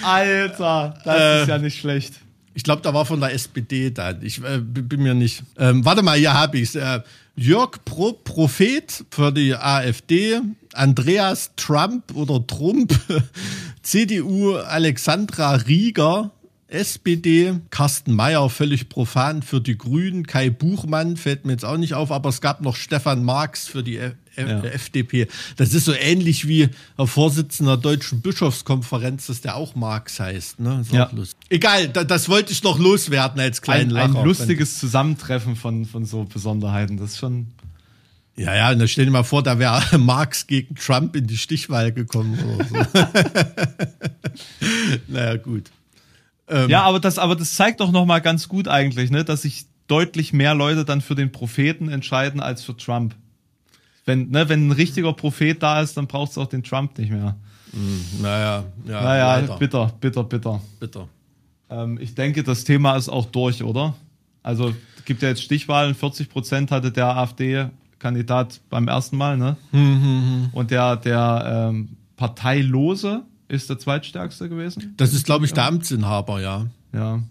Alter, 0.01 0.93
das 1.03 1.19
Äh. 1.19 1.41
ist 1.41 1.47
ja 1.49 1.57
nicht 1.57 1.77
schlecht. 1.77 2.13
Ich 2.53 2.63
glaube, 2.63 2.81
da 2.81 2.93
war 2.93 3.05
von 3.05 3.19
der 3.19 3.33
SPD 3.33 3.91
da. 3.91 4.13
Ich 4.21 4.41
äh, 4.41 4.59
bin 4.59 5.03
mir 5.03 5.13
nicht. 5.13 5.43
Ähm, 5.57 5.83
warte 5.83 6.01
mal, 6.01 6.17
hier 6.17 6.33
habe 6.33 6.57
ich's. 6.57 6.75
Äh, 6.75 7.01
Jörg 7.35 7.83
Pro 7.83 8.13
Prophet 8.13 9.03
für 9.11 9.33
die 9.33 9.53
AfD, 9.55 10.39
Andreas 10.71 11.51
Trump 11.57 12.15
oder 12.15 12.47
Trump, 12.47 12.97
CDU 13.81 14.55
Alexandra 14.55 15.55
Rieger, 15.55 16.31
SPD, 16.73 17.53
Carsten 17.69 18.13
Mayer, 18.13 18.49
völlig 18.49 18.89
profan 18.89 19.41
für 19.43 19.61
die 19.61 19.77
Grünen, 19.77 20.25
Kai 20.27 20.49
Buchmann, 20.49 21.15
fällt 21.17 21.45
mir 21.45 21.53
jetzt 21.53 21.65
auch 21.65 21.77
nicht 21.77 21.93
auf, 21.93 22.11
aber 22.11 22.29
es 22.29 22.41
gab 22.41 22.61
noch 22.61 22.75
Stefan 22.75 23.23
Marx 23.23 23.67
für 23.67 23.83
die 23.83 23.97
F 23.97 24.13
Ja. 24.35 24.61
FDP. 24.63 25.27
Das 25.57 25.75
ist 25.75 25.85
so 25.85 25.93
ähnlich 25.93 26.47
wie 26.47 26.69
der 26.97 27.05
Vorsitzender 27.05 27.77
der 27.77 27.91
Deutschen 27.91 28.21
Bischofskonferenz, 28.21 29.27
dass 29.27 29.41
der 29.41 29.55
auch 29.55 29.75
Marx 29.75 30.19
heißt. 30.19 30.59
Ne? 30.59 30.83
Ja. 30.91 31.11
Egal, 31.49 31.89
da, 31.89 32.03
das 32.03 32.27
wollte 32.29 32.51
ich 32.51 32.63
noch 32.63 32.79
loswerden 32.79 33.39
als 33.39 33.61
kleinen 33.61 33.91
Ein, 33.95 34.07
ein 34.07 34.13
Lacher. 34.13 34.25
lustiges 34.25 34.79
Zusammentreffen 34.79 35.55
von, 35.55 35.85
von 35.85 36.05
so 36.05 36.23
Besonderheiten. 36.23 36.97
Das 36.97 37.11
ist 37.11 37.19
schon. 37.19 37.47
Ja, 38.35 38.55
ja, 38.55 38.71
und 38.71 38.79
dann 38.79 38.87
stell 38.87 39.05
dir 39.05 39.11
mal 39.11 39.21
vor, 39.23 39.43
da 39.43 39.59
wäre 39.59 39.79
Marx 39.99 40.47
gegen 40.47 40.73
Trump 40.73 41.15
in 41.15 41.27
die 41.27 41.37
Stichwahl 41.37 41.91
gekommen 41.91 42.39
oder 42.39 42.65
so. 42.65 43.07
naja, 45.07 45.37
gut. 45.37 45.69
Ähm. 46.53 46.69
Ja, 46.69 46.83
aber 46.83 46.99
das, 46.99 47.17
aber 47.17 47.35
das 47.35 47.55
zeigt 47.55 47.79
doch 47.79 47.91
noch 47.91 48.05
mal 48.05 48.19
ganz 48.19 48.47
gut 48.47 48.67
eigentlich, 48.67 49.09
ne, 49.11 49.23
dass 49.25 49.41
sich 49.41 49.65
deutlich 49.87 50.31
mehr 50.33 50.53
Leute 50.55 50.85
dann 50.85 51.01
für 51.01 51.15
den 51.15 51.31
Propheten 51.31 51.89
entscheiden 51.89 52.39
als 52.39 52.63
für 52.63 52.77
Trump. 52.77 53.15
Wenn, 54.05 54.29
ne, 54.29 54.47
wenn 54.49 54.67
ein 54.67 54.71
richtiger 54.71 55.13
Prophet 55.13 55.61
da 55.63 55.81
ist, 55.81 55.97
dann 55.97 56.07
braucht 56.07 56.31
es 56.31 56.37
auch 56.37 56.47
den 56.47 56.63
Trump 56.63 56.97
nicht 56.97 57.11
mehr. 57.11 57.35
Naja, 58.21 58.63
ja, 58.85 59.01
Naja, 59.03 59.35
leider. 59.37 59.57
bitter, 59.57 59.91
bitter, 59.99 60.23
bitter. 60.23 60.61
bitter. 60.79 61.07
Ähm, 61.71 61.97
ich 61.99 62.13
denke, 62.13 62.43
das 62.43 62.63
Thema 62.65 62.95
ist 62.97 63.09
auch 63.09 63.25
durch, 63.25 63.63
oder? 63.63 63.95
Also 64.43 64.73
es 64.97 65.05
gibt 65.05 65.21
ja 65.23 65.29
jetzt 65.29 65.41
Stichwahlen, 65.41 65.95
40 65.95 66.29
Prozent 66.29 66.69
hatte 66.69 66.91
der 66.91 67.15
AfD-Kandidat 67.17 68.61
beim 68.69 68.87
ersten 68.87 69.17
Mal, 69.17 69.37
ne? 69.37 69.57
Und 70.51 70.69
der, 70.69 70.97
der 70.97 71.69
ähm, 71.71 71.89
Parteilose 72.15 73.23
ist 73.53 73.69
der 73.69 73.79
zweitstärkste 73.79 74.49
gewesen. 74.49 74.93
Das 74.97 75.13
ist, 75.13 75.25
glaube 75.25 75.45
ich, 75.45 75.53
der 75.53 75.65
Amtsinhaber, 75.65 76.41
ja. 76.41 76.67
Ja. 76.93 77.21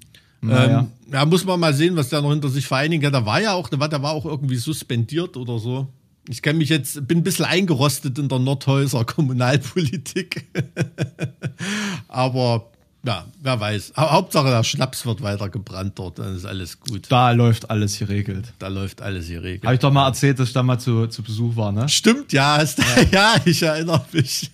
Naja. 0.40 0.80
Ähm, 0.80 0.86
ja, 1.12 1.24
muss 1.26 1.44
man 1.44 1.60
mal 1.60 1.72
sehen, 1.74 1.94
was 1.96 2.08
der 2.08 2.20
noch 2.22 2.30
hinter 2.30 2.48
sich 2.48 2.66
vereinigen 2.66 3.02
kann. 3.02 3.12
Der 3.12 3.24
war 3.26 3.40
ja 3.40 3.52
auch, 3.54 3.68
der 3.68 3.78
war, 3.80 3.88
der 3.88 4.02
war 4.02 4.12
auch 4.12 4.24
irgendwie 4.24 4.56
suspendiert 4.56 5.36
oder 5.36 5.58
so. 5.58 5.88
Ich 6.28 6.40
kenne 6.42 6.58
mich 6.58 6.68
jetzt, 6.68 7.06
bin 7.06 7.18
ein 7.18 7.22
bisschen 7.24 7.44
eingerostet 7.44 8.18
in 8.18 8.28
der 8.28 8.38
Nordhäuser 8.38 9.04
Kommunalpolitik. 9.06 10.46
Aber 12.08 12.66
ja, 13.04 13.24
wer 13.40 13.58
weiß. 13.58 13.94
Hau- 13.96 14.10
Hauptsache 14.12 14.48
der 14.48 14.62
Schnaps 14.62 15.04
wird 15.06 15.22
weiter 15.22 15.48
gebrannt 15.48 15.98
dort, 15.98 16.18
dann 16.20 16.36
ist 16.36 16.44
alles 16.44 16.78
gut. 16.78 17.06
da 17.10 17.32
läuft 17.32 17.68
alles 17.70 17.98
geregelt. 17.98 18.52
Da 18.60 18.68
läuft 18.68 19.02
alles 19.02 19.26
hier 19.26 19.42
regel. 19.42 19.64
Habe 19.66 19.74
ich 19.74 19.80
doch 19.80 19.92
mal 19.92 20.06
erzählt, 20.06 20.38
dass 20.38 20.48
ich 20.48 20.54
da 20.54 20.62
mal 20.62 20.78
zu, 20.78 21.08
zu 21.08 21.22
Besuch 21.22 21.56
war, 21.56 21.72
ne? 21.72 21.88
Stimmt, 21.88 22.32
ja, 22.32 22.58
hast, 22.58 22.78
ja. 23.12 23.34
ich 23.44 23.60
erinnere 23.62 24.04
mich. 24.12 24.50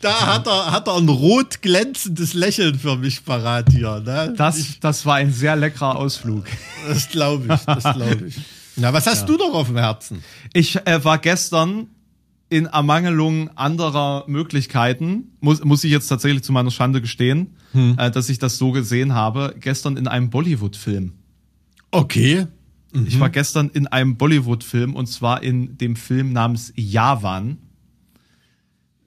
Da 0.00 0.26
hat 0.34 0.46
er, 0.46 0.72
hat 0.72 0.88
er 0.88 0.96
ein 0.96 1.08
rot 1.08 1.62
glänzendes 1.62 2.34
Lächeln 2.34 2.78
für 2.78 2.96
mich 2.96 3.24
parat 3.24 3.70
hier. 3.70 4.00
Ne? 4.00 4.34
Das, 4.36 4.78
das 4.80 5.06
war 5.06 5.16
ein 5.16 5.32
sehr 5.32 5.56
leckerer 5.56 5.96
Ausflug. 5.96 6.44
Das 6.88 7.08
glaube 7.08 7.54
ich, 7.54 7.60
das 7.60 7.82
glaube 7.94 8.26
ich. 8.26 8.36
Na, 8.76 8.92
was 8.92 9.06
hast 9.06 9.28
du 9.28 9.36
doch 9.36 9.54
auf 9.54 9.68
dem 9.68 9.76
Herzen? 9.76 10.22
Ich 10.52 10.76
äh, 10.86 11.04
war 11.04 11.18
gestern 11.18 11.88
in 12.50 12.66
Ermangelung 12.66 13.50
anderer 13.56 14.24
Möglichkeiten, 14.26 15.32
muss, 15.40 15.64
muss 15.64 15.82
ich 15.84 15.90
jetzt 15.90 16.08
tatsächlich 16.08 16.42
zu 16.42 16.52
meiner 16.52 16.70
Schande 16.70 17.00
gestehen, 17.00 17.56
äh, 17.98 18.10
dass 18.10 18.28
ich 18.28 18.38
das 18.38 18.58
so 18.58 18.70
gesehen 18.70 19.14
habe, 19.14 19.54
gestern 19.58 19.96
in 19.96 20.06
einem 20.06 20.30
Bollywood-Film. 20.30 21.12
Okay. 21.90 22.46
Ich 23.06 23.18
war 23.18 23.28
gestern 23.28 23.70
in 23.70 23.88
einem 23.88 24.16
Bollywood-Film 24.16 24.94
und 24.94 25.06
zwar 25.06 25.42
in 25.42 25.76
dem 25.78 25.96
Film 25.96 26.32
namens 26.32 26.72
Yavan. 26.76 27.58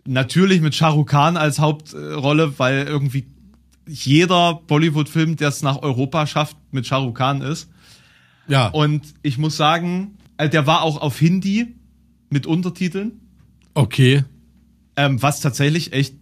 Natürlich 0.08 0.62
mit 0.62 0.74
Shah 0.74 0.90
Rukh 0.90 1.06
Khan 1.12 1.36
als 1.38 1.60
Hauptrolle, 1.60 2.58
weil 2.58 2.88
irgendwie 2.88 3.28
jeder 3.88 4.62
Bollywood-Film, 4.68 5.36
der 5.36 5.50
es 5.50 5.62
nach 5.62 5.82
Europa 5.82 6.26
schafft, 6.28 6.58
mit 6.72 6.88
Shah 6.88 6.98
Rukh 6.98 7.14
Khan 7.18 7.42
ist. 7.42 7.70
Ja. 8.48 8.68
Und 8.70 9.14
ich 9.22 9.38
muss 9.38 9.58
sagen, 9.58 10.18
äh, 10.38 10.48
der 10.50 10.66
war 10.66 10.82
auch 10.84 11.02
auf 11.02 11.20
Hindi 11.20 11.76
mit 12.30 12.46
Untertiteln, 12.46 13.20
okay. 13.74 14.24
ähm, 14.96 15.22
was 15.22 15.42
tatsächlich 15.42 15.92
echt 15.94 16.16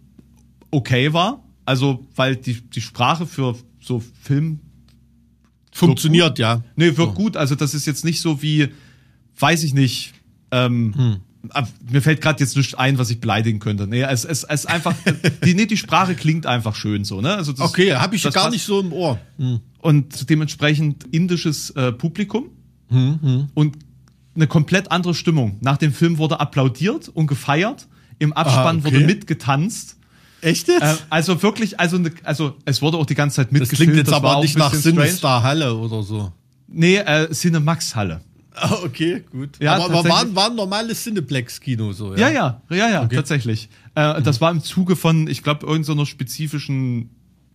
okay 0.70 1.12
war. 1.12 1.44
Also, 1.64 2.06
weil 2.14 2.36
die, 2.36 2.60
die 2.60 2.80
Sprache 2.80 3.26
für 3.26 3.56
so 3.80 4.02
Film 4.22 4.60
Funktioniert, 5.72 6.38
ja. 6.38 6.62
Nee, 6.74 6.96
wirkt 6.96 7.14
gut. 7.14 7.36
Also 7.36 7.54
das 7.54 7.74
ist 7.74 7.86
jetzt 7.86 8.02
nicht 8.02 8.22
so 8.22 8.40
wie, 8.40 8.68
weiß 9.38 9.62
ich 9.62 9.74
nicht, 9.74 10.14
ähm, 10.50 10.94
ab- 10.96 11.20
mir 11.90 12.02
fällt 12.02 12.20
gerade 12.20 12.40
jetzt 12.40 12.56
nichts 12.56 12.74
ein, 12.74 12.98
was 12.98 13.10
ich 13.10 13.20
beleidigen 13.20 13.58
könnte. 13.58 13.86
Nee, 13.86 14.02
es 14.02 14.24
es 14.24 14.44
es 14.44 14.66
einfach, 14.66 14.94
die, 15.44 15.54
nee, 15.54 15.66
die 15.66 15.76
Sprache 15.76 16.14
klingt 16.14 16.46
einfach 16.46 16.74
schön 16.74 17.04
so, 17.04 17.20
ne? 17.20 17.34
Also 17.34 17.52
das, 17.52 17.60
Okay, 17.70 17.94
habe 17.94 18.16
ich 18.16 18.22
das 18.22 18.34
gar 18.34 18.44
passt. 18.44 18.54
nicht 18.54 18.64
so 18.64 18.80
im 18.80 18.92
Ohr. 18.92 19.18
Und 19.80 20.28
dementsprechend 20.30 21.04
indisches 21.12 21.70
äh, 21.70 21.92
Publikum 21.92 22.50
und 23.54 23.76
eine 24.34 24.46
komplett 24.46 24.90
andere 24.92 25.14
Stimmung. 25.14 25.56
Nach 25.60 25.76
dem 25.76 25.92
Film 25.92 26.18
wurde 26.18 26.40
applaudiert 26.40 27.08
und 27.08 27.26
gefeiert. 27.26 27.88
Im 28.18 28.32
Abspann 28.32 28.76
Ah, 28.76 28.78
okay. 28.78 28.84
wurde 28.84 29.00
mitgetanzt. 29.06 29.96
Echt 30.40 30.68
jetzt? 30.68 30.82
Äh, 30.82 30.94
also 31.10 31.42
wirklich, 31.42 31.80
also, 31.80 31.98
ne, 31.98 32.12
also 32.22 32.56
es 32.64 32.80
wurde 32.82 32.96
auch 32.98 33.06
die 33.06 33.14
ganze 33.14 33.36
Zeit 33.36 33.46
das 33.48 33.52
mitgefilmt. 33.52 33.92
klingt 33.92 33.96
jetzt 34.08 34.10
war 34.22 34.32
aber 34.32 34.42
nicht 34.42 34.56
nach. 34.56 34.72
Sinistar 34.72 35.42
Halle 35.42 35.74
oder 35.74 36.02
so. 36.02 36.32
Nee, 36.68 36.96
äh, 36.96 37.30
Cinemax-Halle. 37.30 38.20
Ah, 38.58 38.78
okay, 38.84 39.22
gut. 39.30 39.50
Ja, 39.60 39.74
aber 39.74 39.84
aber 39.84 39.92
tatsächlich. 39.94 40.12
war, 40.14 40.22
ein- 40.24 40.34
war 40.36 40.50
ein 40.50 40.56
normales 40.56 41.02
Cineplex-Kino 41.04 41.92
so, 41.92 42.14
Ja, 42.14 42.28
ja? 42.30 42.62
ja, 42.70 42.76
ja, 42.76 42.88
ja, 42.90 43.06
tatsächlich. 43.06 43.68
Äh, 43.94 44.22
Das 44.22 44.40
war 44.40 44.50
im 44.50 44.62
Zuge 44.62 44.96
von, 44.96 45.28
ich 45.28 45.42
glaube, 45.42 45.66
irgendeiner 45.66 46.06
spezifischen 46.06 47.10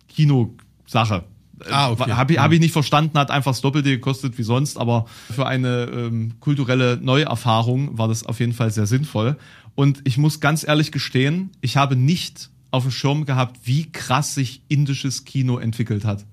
Kinosache. 0.08 1.24
Ah, 1.70 1.91
okay. 1.91 2.12
Habe 2.12 2.34
ich, 2.34 2.39
hab 2.39 2.52
ich 2.52 2.60
nicht 2.60 2.72
verstanden, 2.72 3.18
hat 3.20 3.30
einfach 3.30 3.52
das 3.52 3.62
Doppelte 3.62 3.89
gekostet 3.89 4.38
wie 4.38 4.43
sonst, 4.43 4.78
aber 4.78 5.06
für 5.34 5.45
eine 5.45 5.84
ähm, 5.93 6.34
kulturelle 6.39 6.97
Neuerfahrung 7.02 7.97
war 7.97 8.08
das 8.08 8.26
auf 8.26 8.39
jeden 8.39 8.54
Fall 8.54 8.72
sehr 8.72 8.88
sinnvoll. 8.88 9.38
Und 9.76 10.02
ich 10.06 10.18
muss 10.18 10.39
ganz 10.39 10.68
ehrlich 10.68 10.91
gestehen, 10.91 11.52
ich 11.62 11.78
habe 11.78 11.95
nicht 11.95 12.49
auf 12.72 12.84
dem 12.84 12.91
Schirm 12.91 13.26
gehabt, 13.26 13.60
wie 13.64 13.91
krass 13.91 14.34
sich 14.34 14.64
indisches 14.70 15.24
Kino 15.26 15.58
entwickelt 15.60 16.04
hat. 16.04 16.26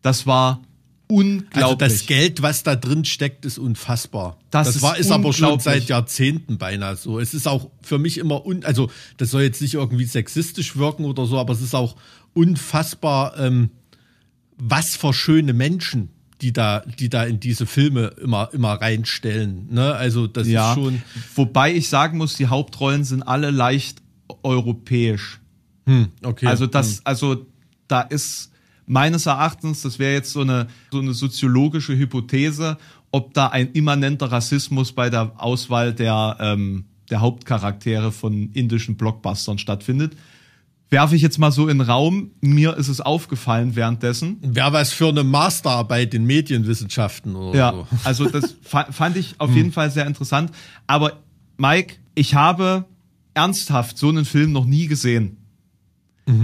Das 0.00 0.26
war 0.26 0.60
unglaublich. 1.08 1.64
Also 1.64 1.74
das 1.76 2.06
Geld, 2.06 2.42
was 2.42 2.62
da 2.62 2.76
drin 2.76 3.04
steckt, 3.04 3.44
ist 3.44 3.58
unfassbar. 3.58 4.38
Das 4.50 4.68
Das, 4.68 4.76
ist 4.76 4.82
war, 4.82 4.96
ist 4.96 5.10
aber 5.10 5.32
schon 5.32 5.58
seit 5.60 5.84
Jahrzehnten 5.84 6.58
beinahe 6.58 6.96
so. 6.96 7.18
Es 7.18 7.34
ist 7.34 7.48
auch 7.48 7.70
für 7.82 7.98
mich 7.98 8.18
immer 8.18 8.46
un, 8.46 8.64
also 8.64 8.90
das 9.16 9.30
soll 9.30 9.42
jetzt 9.42 9.60
nicht 9.60 9.74
irgendwie 9.74 10.04
sexistisch 10.04 10.76
wirken 10.76 11.04
oder 11.04 11.26
so, 11.26 11.38
aber 11.38 11.52
es 11.52 11.62
ist 11.62 11.74
auch 11.74 11.96
unfassbar, 12.34 13.38
ähm, 13.38 13.70
was 14.56 14.96
für 14.96 15.12
schöne 15.12 15.52
Menschen 15.52 16.10
die 16.40 16.52
da, 16.52 16.84
die 16.98 17.08
da 17.08 17.24
in 17.24 17.40
diese 17.40 17.66
Filme 17.66 18.12
immer, 18.22 18.50
immer 18.52 18.74
reinstellen. 18.74 19.66
Ne? 19.70 19.94
Also 19.94 20.26
das 20.26 20.46
ja, 20.46 20.70
ist 20.70 20.78
schon. 20.78 21.02
wobei 21.34 21.74
ich 21.74 21.88
sagen 21.88 22.18
muss, 22.18 22.36
die 22.36 22.46
Hauptrollen 22.46 23.04
sind 23.04 23.22
alle 23.22 23.50
leicht 23.50 24.02
europäisch. 24.42 25.40
Hm, 25.86 26.10
okay. 26.22 26.46
Also 26.46 26.66
das, 26.66 27.04
also 27.04 27.46
da 27.88 28.02
ist 28.02 28.52
meines 28.88 29.26
Erachtens, 29.26 29.82
das 29.82 29.98
wäre 29.98 30.12
jetzt 30.14 30.32
so 30.32 30.40
eine, 30.40 30.66
so 30.90 30.98
eine 30.98 31.12
soziologische 31.14 31.96
Hypothese, 31.96 32.76
ob 33.10 33.34
da 33.34 33.48
ein 33.48 33.72
immanenter 33.72 34.30
Rassismus 34.32 34.92
bei 34.92 35.10
der 35.10 35.32
Auswahl 35.36 35.92
der, 35.94 36.36
ähm, 36.40 36.84
der 37.10 37.20
Hauptcharaktere 37.20 38.12
von 38.12 38.50
indischen 38.52 38.96
Blockbustern 38.96 39.58
stattfindet. 39.58 40.14
Werfe 40.90 41.16
ich 41.16 41.22
jetzt 41.22 41.38
mal 41.38 41.52
so 41.52 41.68
in 41.68 41.78
den 41.78 41.86
Raum. 41.86 42.30
Mir 42.40 42.76
ist 42.78 42.88
es 42.88 43.02
aufgefallen 43.02 43.76
währenddessen. 43.76 44.38
Wäre 44.40 44.72
was 44.72 44.90
für 44.92 45.08
eine 45.08 45.22
Masterarbeit 45.22 46.14
in 46.14 46.24
Medienwissenschaften 46.24 47.36
oder 47.36 47.58
Ja, 47.58 47.72
so. 47.72 47.86
also 48.04 48.28
das 48.28 48.56
fa- 48.62 48.90
fand 48.90 49.16
ich 49.18 49.34
auf 49.38 49.54
jeden 49.54 49.72
Fall 49.72 49.90
sehr 49.90 50.06
interessant. 50.06 50.50
Aber 50.86 51.18
Mike, 51.58 51.96
ich 52.14 52.34
habe 52.34 52.86
ernsthaft 53.34 53.98
so 53.98 54.08
einen 54.08 54.24
Film 54.24 54.52
noch 54.52 54.64
nie 54.64 54.86
gesehen. 54.86 55.36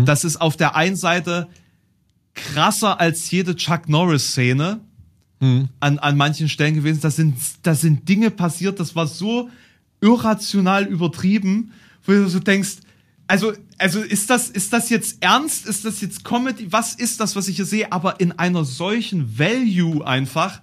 Das 0.06 0.24
ist 0.24 0.40
auf 0.40 0.56
der 0.56 0.76
einen 0.76 0.96
Seite 0.96 1.48
krasser 2.34 3.00
als 3.00 3.30
jede 3.30 3.56
Chuck 3.56 3.88
Norris-Szene 3.88 4.80
an, 5.80 5.98
an 5.98 6.16
manchen 6.16 6.48
Stellen 6.48 6.74
gewesen. 6.74 7.00
Da 7.00 7.10
sind, 7.10 7.36
da 7.62 7.74
sind 7.74 8.08
Dinge 8.08 8.30
passiert, 8.30 8.80
das 8.80 8.96
war 8.96 9.06
so 9.06 9.50
irrational 10.00 10.84
übertrieben, 10.86 11.72
wo 12.04 12.12
du 12.12 12.28
so 12.28 12.38
denkst, 12.38 12.76
also, 13.26 13.52
also 13.78 14.00
ist 14.00 14.28
das, 14.28 14.50
ist 14.50 14.72
das 14.72 14.90
jetzt 14.90 15.22
ernst? 15.22 15.66
Ist 15.66 15.84
das 15.84 16.00
jetzt 16.02 16.24
Comedy? 16.24 16.70
Was 16.70 16.94
ist 16.94 17.20
das, 17.20 17.36
was 17.36 17.48
ich 17.48 17.56
hier 17.56 17.64
sehe? 17.64 17.90
Aber 17.90 18.20
in 18.20 18.32
einer 18.32 18.64
solchen 18.64 19.38
Value 19.38 20.06
einfach, 20.06 20.60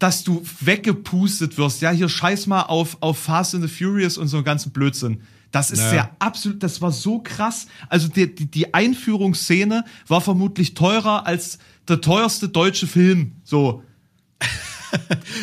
dass 0.00 0.24
du 0.24 0.42
weggepustet 0.60 1.58
wirst. 1.58 1.80
Ja, 1.80 1.90
hier 1.92 2.08
scheiß 2.08 2.48
mal 2.48 2.62
auf, 2.62 2.96
auf 3.00 3.18
Fast 3.18 3.54
and 3.54 3.62
the 3.62 3.68
Furious 3.68 4.18
und 4.18 4.26
so 4.26 4.38
einen 4.38 4.44
ganzen 4.44 4.72
Blödsinn. 4.72 5.20
Das 5.52 5.70
ist 5.70 5.80
Ja. 5.80 5.94
ja 5.94 6.10
absolut, 6.20 6.62
das 6.62 6.80
war 6.80 6.92
so 6.92 7.18
krass. 7.20 7.66
Also 7.88 8.08
die, 8.08 8.32
die, 8.34 8.46
die 8.46 8.72
Einführungsszene 8.74 9.84
war 10.06 10.20
vermutlich 10.20 10.74
teurer 10.74 11.26
als 11.26 11.58
der 11.88 12.00
teuerste 12.00 12.48
deutsche 12.48 12.86
Film. 12.86 13.32
So. 13.44 13.82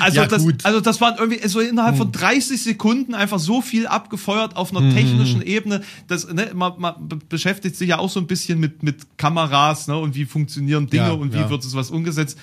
Also, 0.01 0.17
Ja, 0.17 0.27
das, 0.27 0.43
gut. 0.43 0.65
also 0.65 0.81
das 0.81 0.99
waren 0.99 1.15
irgendwie 1.17 1.47
so 1.47 1.61
innerhalb 1.61 1.95
von 1.95 2.11
30 2.11 2.61
Sekunden 2.61 3.15
einfach 3.15 3.39
so 3.39 3.61
viel 3.61 3.87
abgefeuert 3.87 4.57
auf 4.57 4.75
einer 4.75 4.93
technischen 4.93 5.41
Ebene. 5.41 5.83
Das, 6.07 6.27
ne, 6.27 6.51
man, 6.53 6.73
man 6.77 7.07
be- 7.07 7.15
beschäftigt 7.29 7.77
sich 7.77 7.87
ja 7.89 7.97
auch 7.97 8.09
so 8.09 8.19
ein 8.19 8.27
bisschen 8.27 8.59
mit, 8.59 8.83
mit 8.83 9.17
Kameras 9.17 9.87
ne, 9.87 9.97
und 9.97 10.15
wie 10.15 10.25
funktionieren 10.25 10.87
Dinge 10.89 11.03
Ja, 11.07 11.11
und 11.13 11.31
wie 11.33 11.37
ja. 11.37 11.49
wird 11.49 11.63
sowas 11.63 11.91
umgesetzt. 11.91 12.37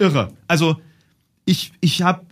Irre. 0.00 0.32
Also 0.48 0.80
ich, 1.44 1.72
ich 1.80 2.02
habe 2.02 2.26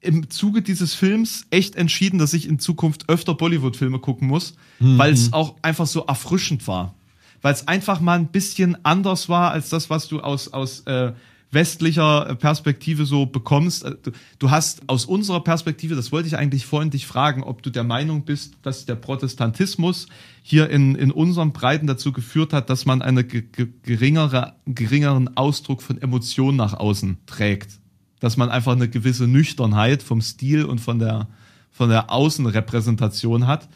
im 0.00 0.30
Zuge 0.30 0.62
dieses 0.62 0.94
Films 0.94 1.46
echt 1.50 1.76
entschieden, 1.76 2.18
dass 2.18 2.32
ich 2.32 2.48
in 2.48 2.58
Zukunft 2.58 3.08
öfter 3.08 3.34
Bollywood-Filme 3.34 3.98
gucken 3.98 4.28
muss, 4.28 4.54
weil 4.78 5.12
es 5.12 5.32
auch 5.32 5.56
einfach 5.62 5.86
so 5.86 6.04
erfrischend 6.06 6.66
war. 6.66 6.94
Weil 7.42 7.52
es 7.52 7.68
einfach 7.68 8.00
mal 8.00 8.18
ein 8.18 8.28
bisschen 8.28 8.82
anders 8.84 9.28
war 9.28 9.50
als 9.50 9.68
das, 9.68 9.90
was 9.90 10.08
du 10.08 10.20
aus, 10.20 10.52
aus 10.52 10.80
äh, 10.80 11.12
westlicher 11.52 12.34
Perspektive 12.36 13.04
so 13.06 13.26
bekommst. 13.26 13.84
Äh, 13.84 13.96
Du, 14.02 14.12
du 14.38 14.50
hast 14.50 14.88
aus 14.88 15.04
unserer 15.04 15.42
Perspektive, 15.42 15.94
das 15.94 16.12
wollte 16.12 16.28
ich 16.28 16.36
eigentlich 16.36 16.64
vorhin 16.64 16.90
dich 16.90 17.06
fragen, 17.06 17.42
ob 17.42 17.62
du 17.62 17.70
der 17.70 17.84
Meinung 17.84 18.24
bist, 18.24 18.54
dass 18.62 18.86
der 18.86 18.94
Protestantismus 18.94 20.06
hier 20.42 20.70
in, 20.70 20.94
in 20.94 21.10
unseren 21.10 21.52
Breiten 21.52 21.86
dazu 21.86 22.12
geführt 22.12 22.52
hat, 22.52 22.70
dass 22.70 22.86
man 22.86 23.02
einen 23.02 23.26
ge 23.26 23.42
ge 23.42 23.68
geringere, 23.82 24.54
geringeren 24.66 25.36
Ausdruck 25.36 25.82
von 25.82 26.00
Emotionen 26.00 26.56
nach 26.56 26.74
außen 26.74 27.18
trägt. 27.26 27.80
Dass 28.20 28.36
man 28.36 28.48
einfach 28.50 28.72
eine 28.72 28.88
gewisse 28.88 29.26
Nüchternheit 29.26 30.02
vom 30.02 30.20
Stil 30.20 30.64
und 30.64 30.80
von 30.80 30.98
der, 30.98 31.28
von 31.72 31.88
der 31.88 32.10
Außenrepräsentation 32.10 33.46
hat. 33.46 33.68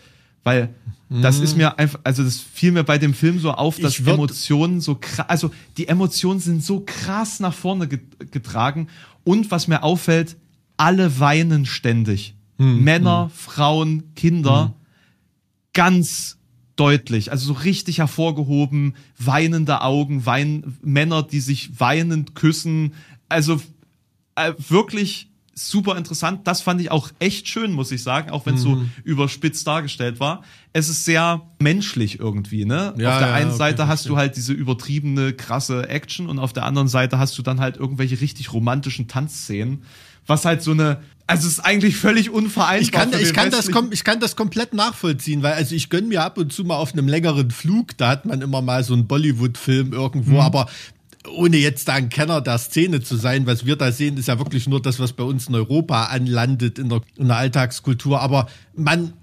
Weil 0.42 0.74
das 1.09 1.38
ist 1.40 1.57
mir 1.57 1.78
einfach, 1.78 2.01
also 2.05 2.22
das 2.22 2.38
fiel 2.40 2.72
mir 2.72 2.84
bei 2.84 2.99
dem 2.99 3.14
Film 3.14 3.38
so 3.38 3.53
auf, 3.53 3.78
dass 3.78 3.95
Emotionen 4.14 4.80
so 4.80 4.97
krass, 5.01 5.26
also 5.28 5.51
die 5.78 5.88
Emotionen 5.88 6.40
sind 6.40 6.62
so 6.62 6.82
krass 6.84 7.40
nach 7.40 7.55
vorne 7.55 7.88
get- 7.88 8.30
getragen. 8.32 8.88
Und 9.22 9.51
was 9.51 9.68
mir 9.68 9.82
auffällt, 9.82 10.36
alle 10.76 11.18
weinen 11.20 11.64
ständig. 11.66 12.34
Männer, 12.84 13.30
Frauen, 13.34 14.14
Kinder, 14.14 14.74
ganz 15.72 16.36
deutlich, 16.76 17.30
also 17.30 17.47
so 17.47 17.61
richtig 17.61 17.99
hervorgehoben, 17.99 18.95
weinende 19.18 19.80
Augen, 19.82 20.26
wein, 20.26 20.76
Männer, 20.82 21.22
die 21.22 21.40
sich 21.40 21.80
weinend 21.80 22.34
küssen, 22.34 22.95
also 23.28 23.61
äh, 24.37 24.53
wirklich 24.68 25.28
super 25.57 25.97
interessant. 25.97 26.41
Das 26.49 26.62
fand 26.62 26.80
ich 26.80 26.91
auch 26.91 27.11
echt 27.20 27.49
schön, 27.49 27.72
muss 27.72 27.93
ich 27.93 28.03
sagen, 28.03 28.30
auch 28.30 28.45
wenn 28.45 28.57
es 28.57 28.62
so 28.62 28.82
überspitzt 29.05 29.64
dargestellt 29.66 30.18
war. 30.18 30.43
Es 30.72 30.89
ist 30.89 31.05
sehr 31.05 31.43
menschlich 31.61 32.18
irgendwie, 32.18 32.64
ne? 32.64 32.93
Ja, 32.99 33.12
auf 33.12 33.18
der 33.18 33.28
ja, 33.28 33.35
einen 33.35 33.51
okay, 33.51 33.59
Seite 33.59 33.87
hast 33.87 34.09
du 34.09 34.16
halt 34.16 34.35
diese 34.37 34.53
übertriebene, 34.53 35.32
krasse 35.32 35.89
Action 35.89 36.28
und 36.28 36.41
auf 36.41 36.53
der 36.53 36.64
anderen 36.64 36.89
Seite 36.89 37.20
hast 37.20 37.39
du 37.39 37.43
dann 37.43 37.61
halt 37.61 37.76
irgendwelche 37.76 38.20
richtig 38.20 38.53
romantischen 38.53 39.07
Tanzszenen, 39.07 39.85
was 40.26 40.45
halt 40.45 40.61
so 40.61 40.72
eine, 40.72 41.01
also 41.28 41.47
es 41.47 41.55
ist 41.55 41.61
eigentlich 41.61 41.97
völlig 41.97 42.30
unvereinbar. 42.30 42.80
Ich 42.82 42.91
kann, 42.91 43.12
ich, 43.12 43.32
kann 43.32 43.51
das, 43.53 43.70
kom- 43.70 43.93
ich 43.93 44.03
kann 44.03 44.18
das 44.18 44.35
komplett 44.35 44.74
nachvollziehen, 44.74 45.45
weil 45.45 45.53
also 45.53 45.76
ich 45.76 45.89
gönn 45.89 46.09
mir 46.09 46.24
ab 46.24 46.37
und 46.37 46.53
zu 46.53 46.64
mal 46.64 46.78
auf 46.78 46.95
einem 46.95 47.07
längeren 47.07 47.53
Flug, 47.53 47.97
da 47.97 48.09
hat 48.09 48.24
man 48.24 48.41
immer 48.43 48.61
mal 48.61 48.82
so 48.82 48.95
einen 48.95 49.07
Bollywood-Film 49.07 49.93
irgendwo, 49.93 50.41
aber 50.41 50.66
ohne 51.29 51.57
jetzt 51.57 51.89
da 51.89 51.95
ein 51.95 52.09
Kenner 52.09 52.41
der 52.41 52.59
Szene 52.59 53.03
zu 53.03 53.16
sein, 53.16 53.47
was 53.47 53.64
wir 53.64 53.77
da 53.77 53.93
sehen, 53.93 54.16
ist 54.16 54.29
ja 54.29 54.39
wirklich 54.39 54.68
nur 54.68 54.83
das, 54.83 54.99
was 54.99 55.12
bei 55.12 55.25
uns 55.25 55.49
in 55.49 55.55
Europa 55.55 56.05
anlandet 56.05 56.79
in 56.79 56.89
der, 56.89 57.01
in 57.16 57.29
der 57.29 57.37
Alltagskultur. 57.37 58.20
Aber 58.20 58.49
man 58.75 59.14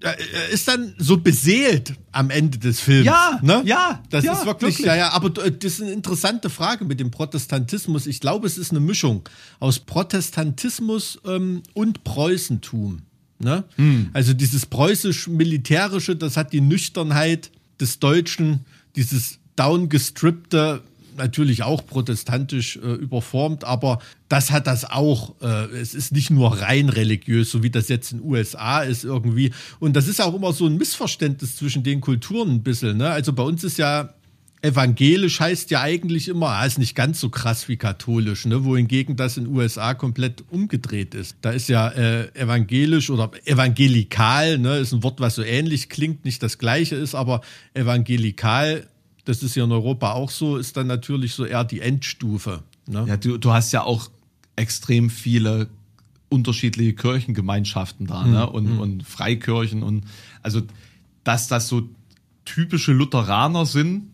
äh, 0.00 0.52
ist 0.52 0.68
dann 0.68 0.94
so 0.98 1.16
beseelt 1.16 1.94
am 2.12 2.30
Ende 2.30 2.58
des 2.58 2.80
Films. 2.80 3.06
Ja, 3.06 3.38
ne? 3.42 3.62
ja, 3.64 4.02
Das 4.10 4.24
ja, 4.24 4.32
ist 4.32 4.46
wirklich, 4.46 4.74
wirklich. 4.74 4.86
ja, 4.86 4.96
ja, 4.96 5.12
aber 5.12 5.44
äh, 5.44 5.50
das 5.50 5.74
ist 5.74 5.82
eine 5.82 5.92
interessante 5.92 6.50
Frage 6.50 6.84
mit 6.84 7.00
dem 7.00 7.10
Protestantismus. 7.10 8.06
Ich 8.06 8.20
glaube, 8.20 8.46
es 8.46 8.58
ist 8.58 8.70
eine 8.70 8.80
Mischung 8.80 9.28
aus 9.60 9.80
Protestantismus 9.80 11.18
ähm, 11.24 11.62
und 11.72 12.04
Preußentum. 12.04 13.00
Ne? 13.38 13.64
Hm. 13.76 14.10
Also 14.12 14.34
dieses 14.34 14.66
preußisch-militärische, 14.66 16.16
das 16.16 16.36
hat 16.36 16.52
die 16.52 16.60
Nüchternheit 16.60 17.50
des 17.80 17.98
Deutschen, 17.98 18.60
dieses 18.96 19.38
downgestrippte, 19.56 20.82
natürlich 21.16 21.62
auch 21.62 21.86
protestantisch 21.86 22.76
äh, 22.76 22.80
überformt, 22.80 23.64
aber 23.64 23.98
das 24.28 24.50
hat 24.50 24.66
das 24.66 24.84
auch. 24.84 25.34
Äh, 25.40 25.66
es 25.76 25.94
ist 25.94 26.12
nicht 26.12 26.30
nur 26.30 26.60
rein 26.60 26.88
religiös, 26.88 27.50
so 27.50 27.62
wie 27.62 27.70
das 27.70 27.88
jetzt 27.88 28.12
in 28.12 28.18
den 28.18 28.28
USA 28.28 28.80
ist 28.80 29.04
irgendwie. 29.04 29.52
Und 29.80 29.96
das 29.96 30.08
ist 30.08 30.20
auch 30.20 30.34
immer 30.34 30.52
so 30.52 30.66
ein 30.66 30.76
Missverständnis 30.76 31.56
zwischen 31.56 31.82
den 31.82 32.00
Kulturen 32.00 32.50
ein 32.50 32.62
bisschen. 32.62 32.96
Ne? 32.96 33.10
Also 33.10 33.32
bei 33.32 33.42
uns 33.42 33.64
ist 33.64 33.78
ja 33.78 34.14
evangelisch 34.64 35.40
heißt 35.40 35.70
ja 35.70 35.82
eigentlich 35.82 36.28
immer, 36.28 36.48
ah, 36.48 36.64
ist 36.64 36.78
nicht 36.78 36.94
ganz 36.94 37.20
so 37.20 37.28
krass 37.28 37.68
wie 37.68 37.76
katholisch, 37.76 38.46
ne? 38.46 38.64
wohingegen 38.64 39.14
das 39.14 39.36
in 39.36 39.44
den 39.44 39.54
USA 39.54 39.92
komplett 39.92 40.42
umgedreht 40.50 41.14
ist. 41.14 41.36
Da 41.42 41.50
ist 41.50 41.68
ja 41.68 41.88
äh, 41.90 42.34
evangelisch 42.34 43.10
oder 43.10 43.30
evangelikal, 43.44 44.58
ne? 44.58 44.78
ist 44.78 44.92
ein 44.92 45.02
Wort, 45.02 45.20
was 45.20 45.34
so 45.34 45.42
ähnlich 45.42 45.90
klingt, 45.90 46.24
nicht 46.24 46.42
das 46.42 46.56
gleiche 46.56 46.96
ist, 46.96 47.14
aber 47.14 47.42
evangelikal, 47.74 48.86
das 49.24 49.42
ist 49.42 49.54
hier 49.54 49.64
in 49.64 49.72
Europa 49.72 50.12
auch 50.12 50.30
so, 50.30 50.56
ist 50.56 50.76
dann 50.76 50.86
natürlich 50.86 51.34
so 51.34 51.44
eher 51.44 51.64
die 51.64 51.80
Endstufe. 51.80 52.62
Ne? 52.86 53.04
Ja, 53.08 53.16
du, 53.16 53.38
du 53.38 53.52
hast 53.52 53.72
ja 53.72 53.82
auch 53.82 54.10
extrem 54.56 55.10
viele 55.10 55.68
unterschiedliche 56.28 56.94
Kirchengemeinschaften 56.94 58.06
da, 58.06 58.24
ne? 58.26 58.48
Und, 58.50 58.78
und 58.78 59.02
Freikirchen 59.04 59.82
und 59.82 60.04
also, 60.42 60.62
dass 61.22 61.48
das 61.48 61.68
so 61.68 61.88
typische 62.44 62.92
Lutheraner 62.92 63.66
sind, 63.66 64.08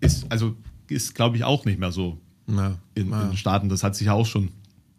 ist, 0.00 0.26
also, 0.30 0.56
ist, 0.88 1.14
glaube 1.14 1.36
ich, 1.36 1.44
auch 1.44 1.64
nicht 1.64 1.78
mehr 1.78 1.92
so 1.92 2.18
Ja. 2.48 2.76
in, 2.94 3.10
Ja. 3.10 3.22
in 3.22 3.28
den 3.30 3.36
Staaten. 3.36 3.68
Das 3.68 3.82
hat 3.82 3.96
sich 3.96 4.06
ja 4.08 4.12
auch 4.14 4.26
schon 4.26 4.50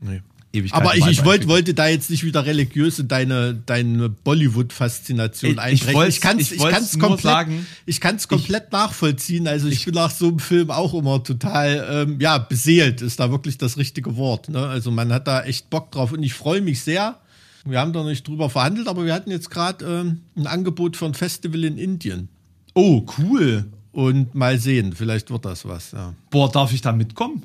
Nee. 0.02 0.22
Ewigkeiten 0.54 0.86
Aber 0.88 0.96
ich, 0.96 1.06
ich 1.08 1.26
wollte, 1.26 1.48
wollte 1.48 1.74
da 1.74 1.88
jetzt 1.88 2.12
nicht 2.12 2.24
wieder 2.24 2.46
religiös 2.46 3.00
in 3.00 3.08
deine, 3.08 3.56
deine 3.56 4.08
Bollywood-Faszination 4.10 5.52
Ich- 5.52 5.58
ich 5.58 5.62
einbrechen. 5.64 5.94
wollt's- 5.96 6.16
Ich 6.16 6.22
kann 6.22 6.40
es 6.40 6.52
ich 6.52 6.58
ich 6.64 6.64
kann's 6.70 7.00
komplett, 7.00 7.22
sagen, 7.22 7.66
ich 7.86 8.00
kann's 8.00 8.28
komplett 8.28 8.72
nachvollziehen. 8.72 9.48
Also 9.48 9.68
ich, 9.68 9.86
bin 9.86 9.96
nach 9.96 10.12
so 10.12 10.28
einem 10.28 10.40
Film 10.40 10.70
auch 10.72 10.94
immer 10.94 11.24
total, 11.24 12.06
ähm, 12.08 12.20
ja, 12.22 12.38
beseelt 12.38 13.02
ist 13.02 13.20
da 13.20 13.32
wirklich 13.32 13.58
das 13.58 13.78
richtige 13.78 14.16
Wort. 14.16 14.50
Ne? 14.50 14.60
Also 14.68 14.92
man 14.92 15.12
hat 15.12 15.28
da 15.28 15.44
echt 15.44 15.70
Bock 15.70 15.92
drauf 15.92 16.12
und 16.12 16.22
ich 16.24 16.34
freue 16.34 16.62
mich 16.62 16.82
sehr. 16.82 17.20
Wir 17.66 17.80
haben 17.80 17.94
da 17.94 18.04
nicht 18.04 18.28
drüber 18.28 18.50
verhandelt, 18.50 18.88
aber 18.88 19.06
wir 19.06 19.14
hatten 19.14 19.32
jetzt 19.32 19.50
gerade 19.50 19.86
ähm, 19.86 20.22
ein 20.36 20.48
Angebot 20.48 20.98
für 20.98 21.06
ein 21.06 21.14
Festival 21.14 21.64
in 21.64 21.78
Indien. 21.78 22.28
Oh, 22.76 23.06
cool. 23.18 23.66
Und 23.92 24.34
mal 24.36 24.60
sehen, 24.60 24.94
vielleicht 24.94 25.30
wird 25.32 25.46
das 25.46 25.66
was. 25.66 25.92
Ja. 25.94 26.14
Boah, 26.30 26.52
darf 26.52 26.74
ich 26.74 26.82
da 26.82 26.92
mitkommen? 26.92 27.44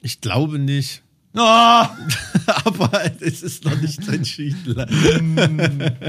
Ich 0.00 0.20
glaube 0.20 0.58
nicht. 0.58 1.01
Ah! 1.34 1.90
aber 2.64 2.90
es 3.20 3.42
ist 3.42 3.64
noch 3.64 3.80
nicht 3.80 4.06
entschieden. 4.08 4.76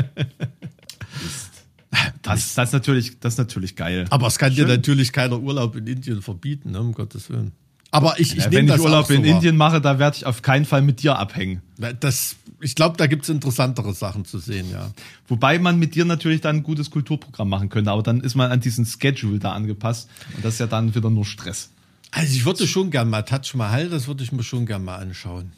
Das, 2.24 2.56
das, 2.56 2.70
ist 2.70 2.74
natürlich, 2.74 3.20
das 3.20 3.34
ist 3.34 3.38
natürlich 3.38 3.76
geil. 3.76 4.06
Aber 4.10 4.28
es 4.28 4.40
kann 4.40 4.54
Schön. 4.54 4.66
dir 4.66 4.78
natürlich 4.78 5.12
keiner 5.12 5.40
Urlaub 5.40 5.76
in 5.76 5.86
Indien 5.86 6.22
verbieten, 6.22 6.72
ne, 6.72 6.80
um 6.80 6.94
Gottes 6.94 7.30
Willen. 7.30 7.52
Aber 7.92 8.20
ich, 8.20 8.36
ich 8.36 8.46
Ja, 8.46 8.52
wenn 8.52 8.68
ich 8.68 8.80
Urlaub 8.80 9.06
so 9.06 9.14
in 9.14 9.24
wahr. 9.24 9.30
Indien 9.30 9.56
mache, 9.56 9.80
da 9.80 10.00
werde 10.00 10.18
ich 10.18 10.26
auf 10.26 10.42
keinen 10.42 10.66
Fall 10.66 10.82
mit 10.82 11.04
dir 11.04 11.20
abhängen. 11.20 11.62
Das, 12.00 12.38
ich 12.60 12.74
glaube, 12.74 12.98
da 12.98 13.06
gibt's 13.06 13.30
interessantere 13.30 13.94
Sachen 13.94 14.26
zu 14.26 14.40
sehen, 14.40 14.72
ja. 14.72 14.90
Wobei 15.28 15.60
man 15.60 15.78
mit 15.78 15.94
dir 15.94 16.06
natürlich 16.06 16.42
dann 16.42 16.58
ein 16.58 16.64
gutes 16.64 16.90
Kulturprogramm 16.90 17.50
machen 17.50 17.70
könnte, 17.70 17.92
aber 17.92 18.02
dann 18.02 18.22
ist 18.22 18.34
man 18.34 18.52
an 18.52 18.62
diesen 18.62 18.88
Schedule 18.88 19.38
da 19.38 19.52
angepasst 19.52 20.10
und 20.36 20.44
das 20.44 20.56
ist 20.56 20.60
ja 20.60 20.68
dann 20.68 20.96
wieder 20.96 21.12
nur 21.12 21.26
Stress. 21.26 21.70
Also 22.16 22.36
ich 22.36 22.46
würde 22.46 22.68
schon 22.68 22.92
gern 22.92 23.10
mal 23.10 23.24
Taj 23.24 23.56
Mahal, 23.56 23.90
das 23.90 24.08
würde 24.08 24.24
ich 24.24 24.32
mir 24.32 24.44
schon 24.44 24.68
gern 24.68 24.84
mal 24.84 24.98
anschauen. 24.98 25.52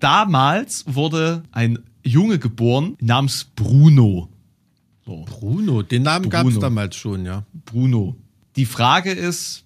damals 0.00 0.84
wurde 0.86 1.42
ein 1.52 1.78
Junge 2.04 2.38
geboren 2.38 2.96
namens 3.00 3.44
Bruno. 3.56 4.28
So, 5.06 5.24
Bruno, 5.24 5.82
den 5.82 6.02
Namen 6.02 6.28
gab 6.28 6.46
es 6.46 6.58
damals 6.58 6.96
schon, 6.96 7.24
ja. 7.24 7.44
Bruno. 7.64 8.16
Die 8.56 8.66
Frage 8.66 9.12
ist, 9.12 9.64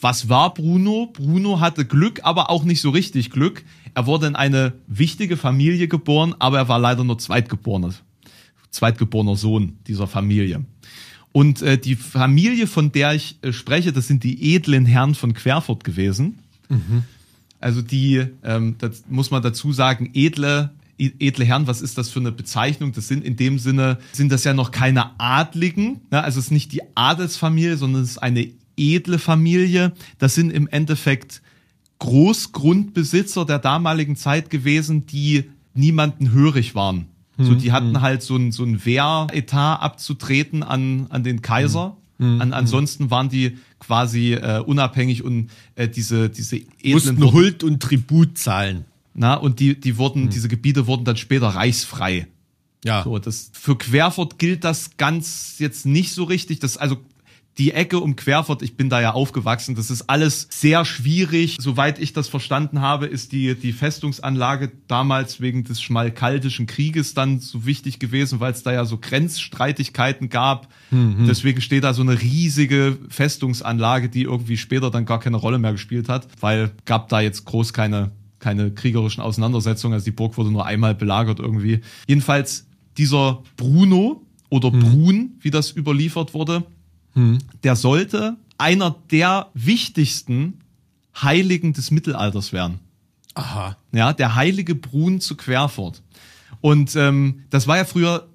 was 0.00 0.28
war 0.28 0.52
Bruno? 0.52 1.10
Bruno 1.12 1.60
hatte 1.60 1.84
Glück, 1.84 2.20
aber 2.24 2.50
auch 2.50 2.64
nicht 2.64 2.80
so 2.80 2.90
richtig 2.90 3.30
Glück. 3.30 3.62
Er 3.94 4.06
wurde 4.06 4.26
in 4.26 4.34
eine 4.34 4.72
wichtige 4.88 5.36
Familie 5.36 5.86
geboren, 5.86 6.34
aber 6.38 6.58
er 6.58 6.68
war 6.68 6.80
leider 6.80 7.04
nur 7.04 7.18
Zweitgeborener, 7.18 7.94
Zweitgeborener 8.70 9.36
Sohn 9.36 9.78
dieser 9.86 10.08
Familie. 10.08 10.64
Und 11.32 11.62
äh, 11.62 11.78
die 11.78 11.94
Familie, 11.94 12.66
von 12.66 12.90
der 12.90 13.14
ich 13.14 13.38
äh, 13.42 13.52
spreche, 13.52 13.92
das 13.92 14.08
sind 14.08 14.24
die 14.24 14.54
edlen 14.54 14.86
Herren 14.86 15.14
von 15.14 15.34
Querfurt 15.34 15.84
gewesen. 15.84 16.40
Also 17.60 17.82
die, 17.82 18.26
ähm, 18.42 18.76
das 18.78 19.04
muss 19.08 19.30
man 19.30 19.42
dazu 19.42 19.72
sagen, 19.72 20.10
edle, 20.14 20.70
edle 21.00 21.44
Herren, 21.44 21.66
was 21.66 21.82
ist 21.82 21.98
das 21.98 22.10
für 22.10 22.20
eine 22.20 22.32
Bezeichnung? 22.32 22.92
Das 22.92 23.08
sind 23.08 23.24
in 23.24 23.36
dem 23.36 23.58
Sinne, 23.58 23.98
sind 24.12 24.30
das 24.30 24.44
ja 24.44 24.54
noch 24.54 24.70
keine 24.70 25.18
Adligen, 25.18 26.02
ne? 26.10 26.22
also 26.22 26.38
es 26.38 26.46
ist 26.46 26.50
nicht 26.50 26.72
die 26.72 26.82
Adelsfamilie, 26.94 27.76
sondern 27.76 28.02
es 28.02 28.10
ist 28.10 28.18
eine 28.18 28.50
edle 28.76 29.18
Familie. 29.18 29.92
Das 30.18 30.34
sind 30.34 30.50
im 30.50 30.68
Endeffekt 30.68 31.42
Großgrundbesitzer 31.98 33.44
der 33.44 33.58
damaligen 33.58 34.16
Zeit 34.16 34.50
gewesen, 34.50 35.06
die 35.06 35.44
niemanden 35.74 36.32
hörig 36.32 36.74
waren. 36.74 37.06
So, 37.42 37.54
die 37.54 37.72
hatten 37.72 38.02
halt 38.02 38.22
so 38.22 38.36
ein, 38.36 38.52
so 38.52 38.64
ein 38.64 38.84
Wehretat 38.84 39.80
abzutreten 39.80 40.62
an, 40.62 41.06
an 41.08 41.24
den 41.24 41.40
Kaiser. 41.40 41.96
An, 42.18 42.52
ansonsten 42.52 43.10
waren 43.10 43.30
die 43.30 43.56
quasi 43.78 44.34
äh, 44.34 44.58
unabhängig 44.58 45.24
und 45.24 45.50
äh, 45.74 45.88
diese, 45.88 46.28
diese 46.28 46.56
edlen 46.56 46.92
Mussten 46.92 47.32
Huld 47.32 47.64
und 47.64 47.80
Tribut 47.80 48.36
zahlen. 48.36 48.84
Na, 49.14 49.34
und 49.34 49.60
die, 49.60 49.78
die 49.78 49.96
wurden, 49.96 50.28
diese 50.30 50.48
Gebiete 50.48 50.86
wurden 50.86 51.04
dann 51.04 51.16
später 51.16 51.48
reichsfrei. 51.48 52.28
Ja. 52.84 53.02
So, 53.02 53.18
das, 53.18 53.50
für 53.52 53.76
Querfurt 53.76 54.38
gilt 54.38 54.64
das 54.64 54.96
ganz 54.96 55.56
jetzt 55.58 55.84
nicht 55.84 56.12
so 56.12 56.24
richtig. 56.24 56.60
Das, 56.60 56.76
also, 56.76 56.98
die 57.58 57.72
Ecke 57.72 57.98
um 57.98 58.16
Querfurt, 58.16 58.62
ich 58.62 58.76
bin 58.76 58.88
da 58.88 59.02
ja 59.02 59.12
aufgewachsen, 59.12 59.74
das 59.74 59.90
ist 59.90 60.08
alles 60.08 60.46
sehr 60.50 60.84
schwierig. 60.86 61.58
Soweit 61.60 61.98
ich 61.98 62.14
das 62.14 62.28
verstanden 62.28 62.80
habe, 62.80 63.06
ist 63.06 63.32
die, 63.32 63.54
die 63.54 63.72
Festungsanlage 63.72 64.72
damals 64.86 65.40
wegen 65.40 65.64
des 65.64 65.82
Schmalkaldischen 65.82 66.66
Krieges 66.66 67.12
dann 67.12 67.40
so 67.40 67.66
wichtig 67.66 67.98
gewesen, 67.98 68.40
weil 68.40 68.52
es 68.52 68.62
da 68.62 68.72
ja 68.72 68.86
so 68.86 68.96
Grenzstreitigkeiten 68.96 70.30
gab. 70.30 70.68
Deswegen 71.26 71.60
steht 71.60 71.84
da 71.84 71.92
so 71.92 72.02
eine 72.02 72.20
riesige 72.22 72.96
Festungsanlage, 73.10 74.08
die 74.08 74.22
irgendwie 74.22 74.56
später 74.56 74.90
dann 74.90 75.04
gar 75.04 75.20
keine 75.20 75.36
Rolle 75.36 75.58
mehr 75.58 75.72
gespielt 75.72 76.08
hat, 76.08 76.28
weil 76.40 76.70
gab 76.86 77.08
da 77.10 77.20
jetzt 77.20 77.44
groß 77.44 77.74
keine 77.74 78.12
keine 78.40 78.72
kriegerischen 78.72 79.22
Auseinandersetzungen. 79.22 79.94
Also 79.94 80.04
die 80.04 80.10
Burg 80.10 80.36
wurde 80.36 80.50
nur 80.50 80.66
einmal 80.66 80.94
belagert 80.94 81.38
irgendwie. 81.38 81.80
Jedenfalls 82.06 82.66
dieser 82.98 83.42
Bruno 83.56 84.26
oder 84.48 84.70
Brun, 84.70 85.38
wie 85.40 85.50
das 85.50 85.70
überliefert 85.70 86.34
wurde, 86.34 86.64
der 87.62 87.76
sollte 87.76 88.36
einer 88.58 88.96
der 89.10 89.48
wichtigsten 89.54 90.60
Heiligen 91.20 91.72
des 91.72 91.90
Mittelalters 91.90 92.52
werden. 92.52 92.80
Aha. 93.34 93.76
Ja, 93.92 94.12
der 94.12 94.34
heilige 94.34 94.74
Brun 94.74 95.20
zu 95.20 95.36
Querfurt. 95.36 96.02
Und 96.60 96.94
ähm, 96.96 97.44
das 97.50 97.66
war 97.66 97.76
ja 97.76 97.84
früher 97.84 98.28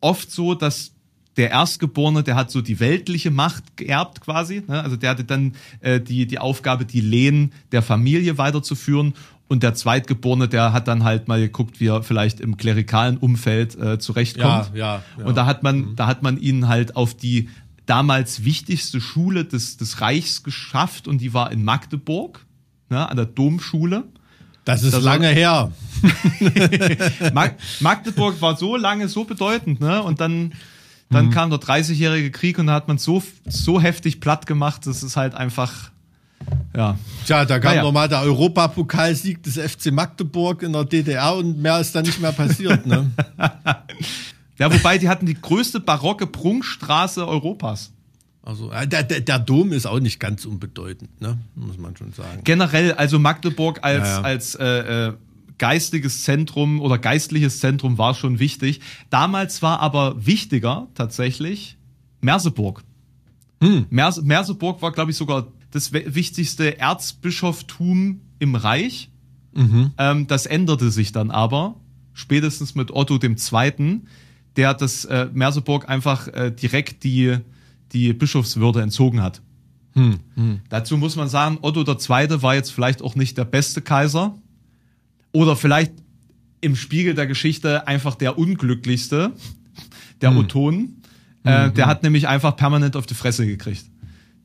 oft 0.00 0.30
so, 0.30 0.54
dass 0.54 0.91
der 1.36 1.50
Erstgeborene, 1.50 2.22
der 2.22 2.36
hat 2.36 2.50
so 2.50 2.60
die 2.60 2.78
weltliche 2.80 3.30
Macht 3.30 3.76
geerbt 3.76 4.20
quasi. 4.20 4.62
Ne? 4.66 4.82
Also 4.82 4.96
der 4.96 5.10
hatte 5.10 5.24
dann 5.24 5.54
äh, 5.80 6.00
die, 6.00 6.26
die 6.26 6.38
Aufgabe, 6.38 6.84
die 6.84 7.00
Lehen 7.00 7.52
der 7.72 7.82
Familie 7.82 8.38
weiterzuführen. 8.38 9.14
Und 9.48 9.62
der 9.62 9.74
Zweitgeborene, 9.74 10.48
der 10.48 10.72
hat 10.72 10.88
dann 10.88 11.04
halt 11.04 11.28
mal 11.28 11.40
geguckt, 11.40 11.78
wie 11.78 11.88
er 11.88 12.02
vielleicht 12.02 12.40
im 12.40 12.56
klerikalen 12.56 13.18
Umfeld 13.18 13.78
äh, 13.78 13.98
zurechtkommt. 13.98 14.70
Ja, 14.74 14.96
ja, 14.96 15.02
ja. 15.18 15.24
Und 15.24 15.36
da 15.36 15.44
hat 15.44 15.62
man, 15.62 15.94
da 15.94 16.06
hat 16.06 16.22
man 16.22 16.38
ihn 16.38 16.68
halt 16.68 16.96
auf 16.96 17.14
die 17.14 17.50
damals 17.86 18.44
wichtigste 18.44 19.00
Schule 19.00 19.44
des, 19.44 19.76
des 19.76 20.00
Reichs 20.00 20.42
geschafft 20.42 21.08
und 21.08 21.20
die 21.20 21.34
war 21.34 21.52
in 21.52 21.64
Magdeburg, 21.64 22.46
ne, 22.88 23.08
an 23.08 23.16
der 23.16 23.26
Domschule. 23.26 24.04
Das 24.64 24.84
ist 24.84 24.94
Das 24.94 25.02
lange 25.02 25.28
her. 25.28 25.72
Mag 27.34 27.56
Magdeburg 27.80 28.40
war 28.40 28.56
so 28.56 28.76
lange 28.76 29.08
so 29.08 29.24
bedeutend, 29.24 29.80
ne? 29.80 30.02
Und 30.02 30.20
dann, 30.20 30.52
dann 31.12 31.30
kam 31.30 31.50
der 31.50 31.58
30-jährige 31.60 32.30
Krieg 32.30 32.58
und 32.58 32.66
da 32.68 32.74
hat 32.74 32.88
man 32.88 32.98
so, 32.98 33.22
so 33.46 33.80
heftig 33.80 34.20
platt 34.20 34.46
gemacht, 34.46 34.86
das 34.86 35.02
ist 35.02 35.16
halt 35.16 35.34
einfach, 35.34 35.90
ja. 36.76 36.98
Tja, 37.26 37.44
da 37.44 37.58
kam 37.60 37.72
Naja. 37.72 37.82
nochmal 37.82 38.08
der 38.08 38.20
Europapokalsieg 38.22 39.42
des 39.42 39.58
FC 39.58 39.92
Magdeburg 39.92 40.62
in 40.62 40.72
der 40.72 40.84
DDR 40.84 41.36
und 41.36 41.60
mehr 41.60 41.78
ist 41.80 41.94
da 41.94 42.02
nicht 42.02 42.20
mehr 42.20 42.32
passiert. 42.32 42.86
Ne? 42.86 43.10
Ja, 44.58 44.72
wobei 44.72 44.98
die 44.98 45.08
hatten 45.08 45.26
die 45.26 45.34
größte 45.40 45.80
barocke 45.80 46.26
Prunkstraße 46.26 47.26
Europas. 47.26 47.90
Also 48.44 48.70
der, 48.70 49.02
der, 49.02 49.20
der 49.20 49.38
Dom 49.38 49.72
ist 49.72 49.86
auch 49.86 49.98
nicht 49.98 50.20
ganz 50.20 50.44
unbedeutend, 50.44 51.20
ne? 51.20 51.38
muss 51.56 51.78
man 51.78 51.96
schon 51.96 52.12
sagen. 52.12 52.42
Generell, 52.44 52.92
also 52.92 53.18
Magdeburg 53.18 53.80
als, 53.82 54.06
Ja, 54.06 54.18
ja. 54.18 54.20
als 54.22 54.54
äh, 54.56 55.08
äh, 55.08 55.12
geistiges 55.62 56.24
Zentrum 56.24 56.80
oder 56.80 56.98
geistliches 56.98 57.60
Zentrum 57.60 57.96
war 57.96 58.14
schon 58.14 58.40
wichtig. 58.40 58.80
Damals 59.10 59.62
war 59.62 59.78
aber 59.78 60.26
wichtiger 60.26 60.88
tatsächlich 60.94 61.78
Merseburg. 62.20 62.82
Hm. 63.62 63.86
Mers 63.88 64.20
Merseburg 64.22 64.82
war, 64.82 64.90
glaube 64.90 65.12
ich, 65.12 65.16
sogar 65.16 65.52
das 65.70 65.92
wichtigste 65.92 66.80
Erzbischoftum 66.80 68.22
im 68.40 68.56
Reich. 68.56 69.08
Mhm. 69.54 69.92
Ähm, 69.98 70.26
das 70.26 70.46
änderte 70.46 70.90
sich 70.90 71.12
dann 71.12 71.30
aber 71.30 71.76
spätestens 72.12 72.74
mit 72.74 72.90
Otto 72.90 73.20
II., 73.22 74.00
der 74.56 74.74
das 74.74 75.04
äh, 75.04 75.28
Merseburg 75.32 75.88
einfach 75.88 76.26
äh, 76.26 76.50
direkt 76.50 77.04
die, 77.04 77.38
die 77.92 78.12
Bischofswürde 78.14 78.82
entzogen 78.82 79.22
hat. 79.22 79.42
Hm. 79.92 80.18
Hm. 80.34 80.60
Dazu 80.70 80.96
muss 80.96 81.14
man 81.14 81.28
sagen, 81.28 81.58
Otto 81.62 81.82
II. 81.82 82.42
war 82.42 82.56
jetzt 82.56 82.72
vielleicht 82.72 83.00
auch 83.00 83.14
nicht 83.14 83.38
der 83.38 83.44
beste 83.44 83.80
Kaiser 83.80 84.34
oder 85.32 85.56
vielleicht 85.56 85.92
im 86.60 86.76
Spiegel 86.76 87.14
der 87.14 87.26
Geschichte 87.26 87.86
einfach 87.88 88.14
der 88.14 88.38
unglücklichste, 88.38 89.32
der 90.20 90.36
Ottonen. 90.36 91.02
Äh, 91.44 91.72
der 91.72 91.86
hat 91.86 92.04
nämlich 92.04 92.28
einfach 92.28 92.56
permanent 92.56 92.94
auf 92.94 93.06
die 93.06 93.14
Fresse 93.14 93.46
gekriegt. 93.46 93.84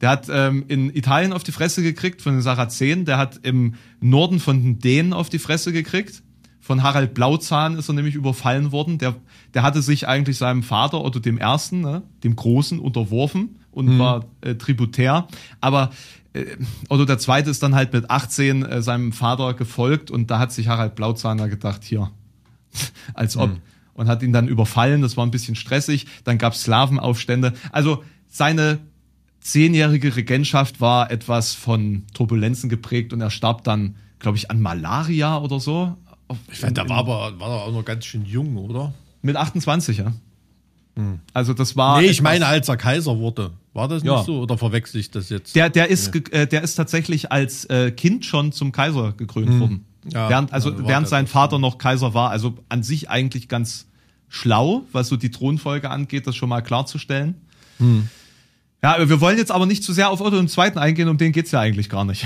Der 0.01 0.09
hat 0.09 0.27
ähm, 0.29 0.65
in 0.67 0.95
Italien 0.95 1.33
auf 1.33 1.43
die 1.43 1.51
Fresse 1.51 1.83
gekriegt 1.83 2.21
von 2.21 2.33
den 2.33 2.41
Sarazenen, 2.41 3.05
der 3.05 3.17
hat 3.17 3.39
im 3.43 3.75
Norden 3.99 4.39
von 4.39 4.61
den 4.61 4.79
Dänen 4.79 5.13
auf 5.13 5.29
die 5.29 5.39
Fresse 5.39 5.71
gekriegt. 5.71 6.23
Von 6.59 6.83
Harald 6.83 7.13
Blauzahn 7.13 7.77
ist 7.77 7.88
er 7.88 7.93
nämlich 7.93 8.15
überfallen 8.15 8.71
worden. 8.71 8.97
Der, 8.97 9.15
der 9.53 9.63
hatte 9.63 9.81
sich 9.81 10.07
eigentlich 10.07 10.38
seinem 10.38 10.63
Vater 10.63 11.03
Otto 11.03 11.19
dem 11.19 11.38
Ersten, 11.38 11.81
ne, 11.81 12.03
dem 12.23 12.35
Großen, 12.35 12.79
unterworfen 12.79 13.59
und 13.71 13.99
war 13.99 14.25
äh, 14.41 14.55
tributär. 14.55 15.27
Aber 15.61 15.91
Otto 16.89 17.05
der 17.05 17.17
Zweite 17.17 17.49
ist 17.49 17.63
dann 17.63 17.75
halt 17.75 17.93
mit 17.93 18.09
18 18.09 18.63
äh, 18.63 18.81
seinem 18.81 19.13
Vater 19.13 19.53
gefolgt 19.53 20.11
und 20.11 20.29
da 20.31 20.39
hat 20.39 20.51
sich 20.51 20.67
Harald 20.67 20.95
Blauzahn 20.95 21.38
da 21.38 21.47
gedacht, 21.47 21.83
hier, 21.83 22.11
als 23.13 23.38
ob. 23.38 23.51
Und 23.93 24.07
hat 24.07 24.21
ihn 24.21 24.31
dann 24.31 24.47
überfallen, 24.47 25.01
das 25.01 25.17
war 25.17 25.25
ein 25.25 25.31
bisschen 25.31 25.55
stressig. 25.55 26.05
Dann 26.23 26.38
gab 26.38 26.53
es 26.53 26.61
Slawenaufstände. 26.61 27.53
Also 27.71 28.03
seine 28.27 28.77
zehnjährige 29.39 30.15
Regentschaft 30.15 30.81
war 30.81 31.09
etwas 31.09 31.55
von 31.55 32.03
Turbulenzen 32.13 32.69
geprägt 32.69 33.11
und 33.11 33.21
er 33.21 33.31
starb 33.31 33.63
dann, 33.63 33.95
glaube 34.19 34.38
ich, 34.38 34.51
an 34.51 34.61
Malaria 34.61 35.39
oder 35.39 35.59
so. 35.59 35.95
Ich 36.51 36.59
fand, 36.59 36.77
da 36.77 36.88
war 36.89 36.97
aber 36.97 37.39
war 37.39 37.49
er 37.49 37.63
auch 37.63 37.71
noch 37.71 37.85
ganz 37.85 38.05
schön 38.05 38.25
jung, 38.25 38.57
oder? 38.57 38.93
Mit 39.21 39.35
28, 39.35 39.97
ja. 39.97 40.13
Also 41.33 41.53
das 41.53 41.75
war. 41.75 42.01
nee, 42.01 42.07
ich 42.07 42.21
meine, 42.21 42.45
als 42.47 42.67
er 42.69 42.77
Kaiser 42.77 43.17
wurde. 43.19 43.51
War 43.73 43.87
das 43.87 44.03
Ja. 44.03 44.15
nicht 44.17 44.25
so? 44.25 44.39
Oder 44.41 44.57
verwechsel 44.57 44.99
ich 44.99 45.11
das 45.11 45.29
jetzt? 45.29 45.55
Der, 45.55 45.69
der, 45.69 45.89
ist, 45.89 46.11
ge- 46.11 46.23
äh, 46.31 46.47
der 46.47 46.63
ist 46.63 46.75
tatsächlich 46.75 47.31
als 47.31 47.65
äh, 47.65 47.91
Kind 47.91 48.25
schon 48.25 48.51
zum 48.51 48.71
Kaiser 48.71 49.13
gekrönt 49.13 49.59
worden. 49.59 49.85
Hm. 50.03 50.11
Ja, 50.11 50.29
während 50.29 50.53
also 50.53 50.71
ja, 50.71 50.87
während 50.87 51.07
sein 51.07 51.27
Vater 51.27 51.59
noch 51.59 51.77
Kaiser 51.77 52.13
war. 52.13 52.29
Also 52.31 52.55
an 52.69 52.81
sich 52.81 53.09
eigentlich 53.09 53.47
ganz 53.49 53.87
schlau, 54.29 54.83
was 54.91 55.07
so 55.09 55.15
die 55.17 55.29
Thronfolge 55.31 55.89
angeht, 55.89 56.25
das 56.27 56.35
schon 56.35 56.49
mal 56.49 56.61
klarzustellen. 56.61 57.35
Hm. 57.77 58.07
Ja, 58.83 59.09
wir 59.09 59.19
wollen 59.21 59.37
jetzt 59.37 59.51
aber 59.51 59.65
nicht 59.65 59.83
zu 59.83 59.91
sehr 59.91 60.09
auf 60.09 60.21
Otto 60.21 60.39
II. 60.39 60.77
eingehen, 60.77 61.09
um 61.09 61.17
den 61.17 61.31
geht's 61.31 61.51
ja 61.51 61.59
eigentlich 61.59 61.89
gar 61.89 62.05
nicht. 62.05 62.25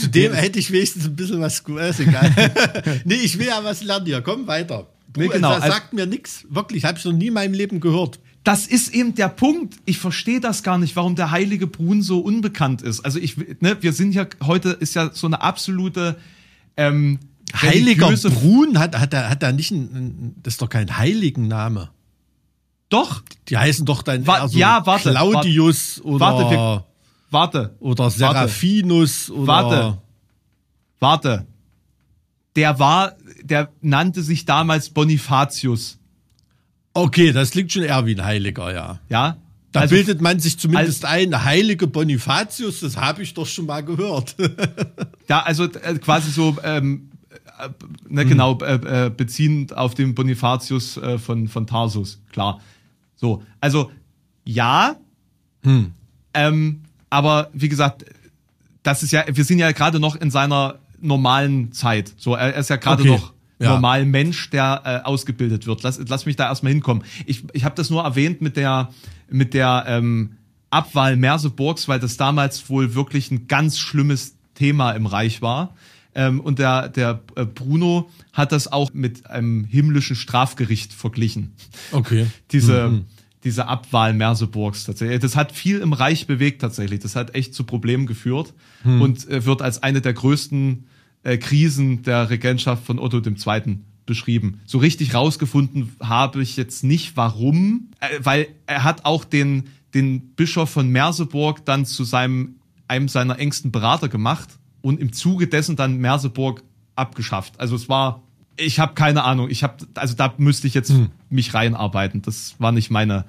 Zu 0.00 0.08
dem 0.08 0.32
hätte 0.34 0.58
ich 0.58 0.70
wenigstens 0.70 1.06
ein 1.06 1.16
bisschen 1.16 1.40
was. 1.40 1.64
gu- 1.64 1.78
Ist 1.78 2.00
egal. 2.00 2.30
nee, 3.04 3.14
ich 3.14 3.38
will 3.38 3.46
ja 3.46 3.60
was 3.64 3.82
lernen 3.82 4.06
hier. 4.06 4.20
Komm 4.22 4.46
weiter. 4.46 4.86
Nee, 5.16 5.28
genau, 5.28 5.50
Das 5.54 5.62
also- 5.62 5.74
sagt 5.76 5.92
mir 5.92 6.06
nichts. 6.06 6.44
Wirklich, 6.48 6.84
habe 6.84 6.98
ich 6.98 7.04
noch 7.04 7.12
nie 7.12 7.28
in 7.28 7.34
meinem 7.34 7.54
Leben 7.54 7.80
gehört. 7.80 8.18
Das 8.42 8.66
ist 8.66 8.92
eben 8.94 9.14
der 9.14 9.28
Punkt. 9.28 9.76
Ich 9.86 9.98
verstehe 9.98 10.38
das 10.40 10.62
gar 10.62 10.76
nicht, 10.76 10.96
warum 10.96 11.16
der 11.16 11.30
heilige 11.30 11.66
Brun 11.66 12.02
so 12.02 12.20
unbekannt 12.20 12.82
ist. 12.82 13.00
Also 13.00 13.18
ich, 13.18 13.36
ne, 13.60 13.78
wir 13.80 13.92
sind 13.94 14.14
ja 14.14 14.26
heute 14.42 14.70
ist 14.70 14.94
ja 14.94 15.10
so 15.14 15.26
eine 15.26 15.40
absolute 15.40 16.16
ähm, 16.76 17.20
Heiliger 17.54 18.08
religiöse- 18.08 18.30
Brun 18.30 18.78
hat, 18.78 18.98
hat, 18.98 19.14
er, 19.14 19.30
hat 19.30 19.42
er 19.42 19.52
nicht 19.52 19.70
ein, 19.70 20.34
das 20.42 20.54
ist 20.54 20.62
doch 20.62 20.68
kein 20.68 20.96
Heiligenname. 20.98 21.88
Doch, 22.90 23.22
Die 23.48 23.56
heißen 23.56 23.86
doch 23.86 24.02
dann 24.02 24.26
Wa- 24.26 24.40
eher 24.40 24.48
so 24.48 24.58
ja, 24.58 24.84
warte, 24.86 25.10
Claudius 25.10 26.00
oder, 26.02 26.20
warte, 26.20 26.50
wir- 26.50 26.84
warte, 27.30 27.74
oder 27.80 28.10
Seraphinus 28.10 29.30
oder 29.30 29.46
Warte. 29.46 29.98
warte. 31.00 31.46
Der 32.56 32.78
war, 32.78 33.14
der 33.44 33.68
nannte 33.80 34.22
sich 34.22 34.44
damals 34.44 34.90
Bonifatius, 34.90 35.98
Okay, 36.96 37.32
das 37.32 37.50
klingt 37.50 37.72
schon 37.72 37.82
eher 37.82 38.06
wie 38.06 38.14
ein 38.14 38.24
Heiliger, 38.24 38.72
ja. 38.72 39.00
ja. 39.08 39.36
Da 39.72 39.80
Also, 39.80 39.96
bildet 39.96 40.20
man 40.20 40.38
sich 40.38 40.56
zumindest 40.60 41.04
als- 41.04 41.12
ein, 41.12 41.44
heilige 41.44 41.88
Bonifatius, 41.88 42.78
das 42.80 42.96
habe 42.96 43.22
ich 43.24 43.34
doch 43.34 43.46
schon 43.46 43.66
mal 43.66 43.82
gehört. 43.84 44.36
Ja, 45.28 45.40
also 45.42 45.64
äh, 45.64 45.98
quasi 45.98 46.30
so, 46.30 46.56
ähm, 46.62 47.10
äh, 47.58 47.68
ne, 48.08 48.24
genau, 48.26 48.58
äh, 48.60 49.06
äh, 49.06 49.10
beziehend 49.10 49.74
auf 49.76 49.94
den 49.94 50.14
Bonifatius 50.14 50.96
äh, 50.98 51.18
von, 51.18 51.48
von 51.48 51.66
Tarsus, 51.66 52.20
klar. 52.30 52.60
So, 53.16 53.42
also 53.60 53.90
ja, 54.44 54.96
Hm. 55.64 55.92
ähm, 56.34 56.82
aber 57.10 57.48
wie 57.54 57.68
gesagt, 57.70 58.04
das 58.82 59.02
ist 59.02 59.12
ja, 59.12 59.24
wir 59.26 59.44
sind 59.44 59.58
ja 59.58 59.72
gerade 59.72 59.98
noch 59.98 60.14
in 60.14 60.30
seiner 60.30 60.78
normalen 61.00 61.72
Zeit. 61.72 62.12
So, 62.18 62.34
er 62.34 62.54
ist 62.54 62.68
ja 62.70 62.76
gerade 62.76 63.02
Okay, 63.02 63.10
noch 63.12 63.32
ja. 63.58 63.70
normal 63.70 64.04
Mensch, 64.04 64.50
der 64.50 64.82
äh, 64.84 65.06
ausgebildet 65.06 65.66
wird. 65.66 65.82
Lass, 65.82 66.00
lass 66.06 66.26
mich 66.26 66.36
da 66.36 66.48
erstmal 66.48 66.72
hinkommen. 66.72 67.04
Ich, 67.26 67.44
ich 67.52 67.64
habe 67.64 67.74
das 67.74 67.90
nur 67.90 68.02
erwähnt 68.02 68.40
mit 68.40 68.56
der, 68.56 68.90
mit 69.28 69.54
der 69.54 69.84
ähm, 69.86 70.36
Abwahl 70.70 71.16
Merseburgs, 71.16 71.88
weil 71.88 72.00
das 72.00 72.16
damals 72.16 72.68
wohl 72.68 72.94
wirklich 72.94 73.30
ein 73.30 73.46
ganz 73.46 73.78
schlimmes 73.78 74.36
Thema 74.54 74.92
im 74.92 75.06
Reich 75.06 75.40
war. 75.42 75.74
Ähm, 76.16 76.40
und 76.40 76.58
der, 76.58 76.88
der 76.88 77.20
äh, 77.36 77.44
Bruno 77.44 78.10
hat 78.32 78.52
das 78.52 78.70
auch 78.70 78.92
mit 78.92 79.28
einem 79.28 79.64
himmlischen 79.64 80.16
Strafgericht 80.16 80.92
verglichen 80.92 81.52
Okay. 81.92 82.26
diese, 82.52 83.02
diese 83.42 83.66
Abwahl 83.66 84.14
Merseburgs 84.14 84.84
tatsächlich. 84.84 85.20
Das 85.20 85.36
hat 85.36 85.52
viel 85.52 85.78
im 85.78 85.92
Reich 85.92 86.26
bewegt 86.26 86.60
tatsächlich. 86.60 87.00
Das 87.00 87.16
hat 87.16 87.34
echt 87.34 87.54
zu 87.54 87.64
Problemen 87.64 88.06
geführt 88.06 88.54
und 88.84 89.28
äh, 89.28 89.44
wird 89.44 89.62
als 89.62 89.82
eine 89.82 90.00
der 90.00 90.12
größten 90.12 90.86
äh, 91.24 91.38
Krisen 91.38 92.02
der 92.02 92.30
Regentschaft 92.30 92.84
von 92.84 92.98
Otto 92.98 93.18
II. 93.18 93.78
beschrieben. 94.06 94.60
So 94.66 94.78
richtig 94.78 95.14
rausgefunden 95.14 95.96
habe 96.00 96.42
ich 96.42 96.56
jetzt 96.56 96.84
nicht, 96.84 97.16
warum, 97.16 97.90
äh, 98.00 98.06
weil 98.20 98.48
er 98.66 98.84
hat 98.84 99.04
auch 99.04 99.24
den, 99.24 99.64
den 99.94 100.34
Bischof 100.34 100.70
von 100.70 100.88
Merseburg 100.88 101.64
dann 101.64 101.86
zu 101.86 102.04
seinem, 102.04 102.56
einem 102.86 103.08
seiner 103.08 103.38
engsten 103.38 103.72
Berater 103.72 104.08
gemacht 104.08 104.48
und 104.82 105.00
im 105.00 105.12
Zuge 105.12 105.48
dessen 105.48 105.76
dann 105.76 105.96
Merseburg 105.96 106.62
abgeschafft. 106.94 107.58
Also 107.58 107.74
es 107.74 107.88
war, 107.88 108.22
ich 108.56 108.78
habe 108.78 108.94
keine 108.94 109.24
Ahnung. 109.24 109.48
Ich 109.50 109.62
habe, 109.62 109.76
also 109.94 110.14
da 110.14 110.34
müsste 110.36 110.66
ich 110.66 110.74
jetzt 110.74 110.92
mich 111.30 111.54
reinarbeiten. 111.54 112.22
Das 112.22 112.54
war 112.58 112.70
nicht 112.70 112.90
meine 112.90 113.24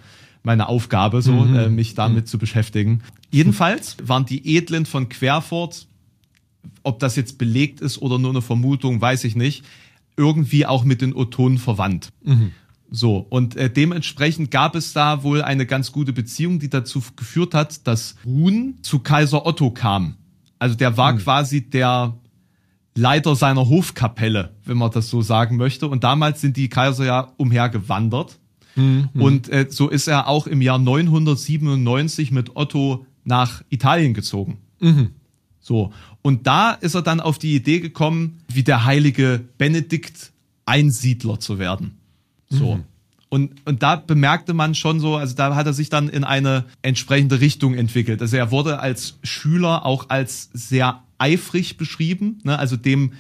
meine 0.45 0.69
Aufgabe, 0.69 1.21
so 1.21 1.43
äh, 1.43 1.69
mich 1.69 1.95
damit 1.95 2.27
zu 2.27 2.37
beschäftigen. 2.37 3.01
Jedenfalls 3.31 3.97
waren 4.03 4.25
die 4.25 4.55
Edlen 4.55 4.85
von 4.85 5.09
Querfurt, 5.09 5.87
ob 6.84 6.99
das 6.99 7.16
jetzt 7.16 7.38
belegt 7.38 7.82
ist 7.82 8.01
oder 8.01 8.20
nur 8.20 8.32
eine 8.32 8.41
Vermutung, 8.41 9.01
weiß 9.01 9.24
ich 9.24 9.36
nicht, 9.36 9.63
irgendwie 10.18 10.66
auch 10.66 10.84
mit 10.84 11.01
den 11.01 11.16
Ottonen 11.16 11.57
verwandt. 11.57 12.09
So, 12.91 13.18
und 13.18 13.55
äh, 13.55 13.70
dementsprechend 13.70 14.51
gab 14.51 14.76
es 14.76 14.93
da 14.93 15.24
wohl 15.24 15.41
eine 15.41 15.66
ganz 15.66 15.91
gute 15.91 16.13
Beziehung, 16.13 16.59
die 16.59 16.70
dazu 16.70 17.01
geführt 17.16 17.53
hat, 17.53 17.88
dass 17.88 18.16
Brun 18.24 18.76
zu 18.82 18.99
Kaiser 18.99 19.45
Otto 19.45 19.72
kam. 19.72 20.16
Also 20.59 20.76
der 20.76 20.95
war 20.95 21.16
quasi 21.18 21.70
der 21.70 22.18
Leiter 22.95 23.36
seiner 23.36 23.68
Hofkapelle, 23.68 24.55
wenn 24.63 24.78
man 24.78 24.91
das 24.91 25.09
so 25.09 25.22
sagen 25.22 25.57
möchte. 25.57 25.88
Und 25.88 26.03
damals 26.03 26.39
sind 26.41 26.55
die 26.55 26.70
Kaiser 26.70 27.05
ja 27.05 27.34
umhergewandert. 27.38 28.39
Und 29.22 29.49
äh, 29.49 29.68
so 29.70 29.89
ist 29.89 30.07
er 30.07 30.28
auch 30.28 30.47
im 30.47 30.61
Jahr 30.61 30.80
997 30.80 32.32
mit 32.32 32.55
Otto 32.55 33.05
nach 33.24 33.63
Italien 33.70 34.13
gezogen. 34.13 34.59
So. 35.59 35.91
Und 36.26 36.47
da 36.47 36.71
ist 36.71 36.95
er 36.95 37.03
dann 37.03 37.19
auf 37.19 37.38
die 37.38 37.53
Idee 37.53 37.80
gekommen, 37.80 38.39
wie 38.51 38.63
der 38.63 38.84
heilige 38.84 39.41
Benedikt 39.59 40.32
Einsiedler 40.65 41.39
zu 41.39 41.59
werden. 41.59 41.99
So. 42.49 42.84
Und, 43.30 43.61
und 43.67 43.84
da 43.84 43.97
bemerkte 43.97 44.55
man 44.55 44.73
schon 44.73 44.99
so, 44.99 45.17
also 45.17 45.36
da 45.36 45.53
hat 45.53 45.67
er 45.67 45.73
sich 45.73 45.89
dann 45.89 46.09
in 46.09 46.23
eine 46.23 46.65
entsprechende 46.82 47.41
Richtung 47.41 47.76
entwickelt. 47.76 48.23
Also 48.23 48.38
er 48.38 48.49
wurde 48.49 48.80
als 48.80 49.19
Schüler 49.21 49.86
auch 49.86 50.09
als 50.09 50.49
sehr 50.51 51.03
eifrig 51.19 51.78
beschrieben, 51.78 52.39
ne? 52.43 52.57
also 52.57 52.76
dem 52.76 53.13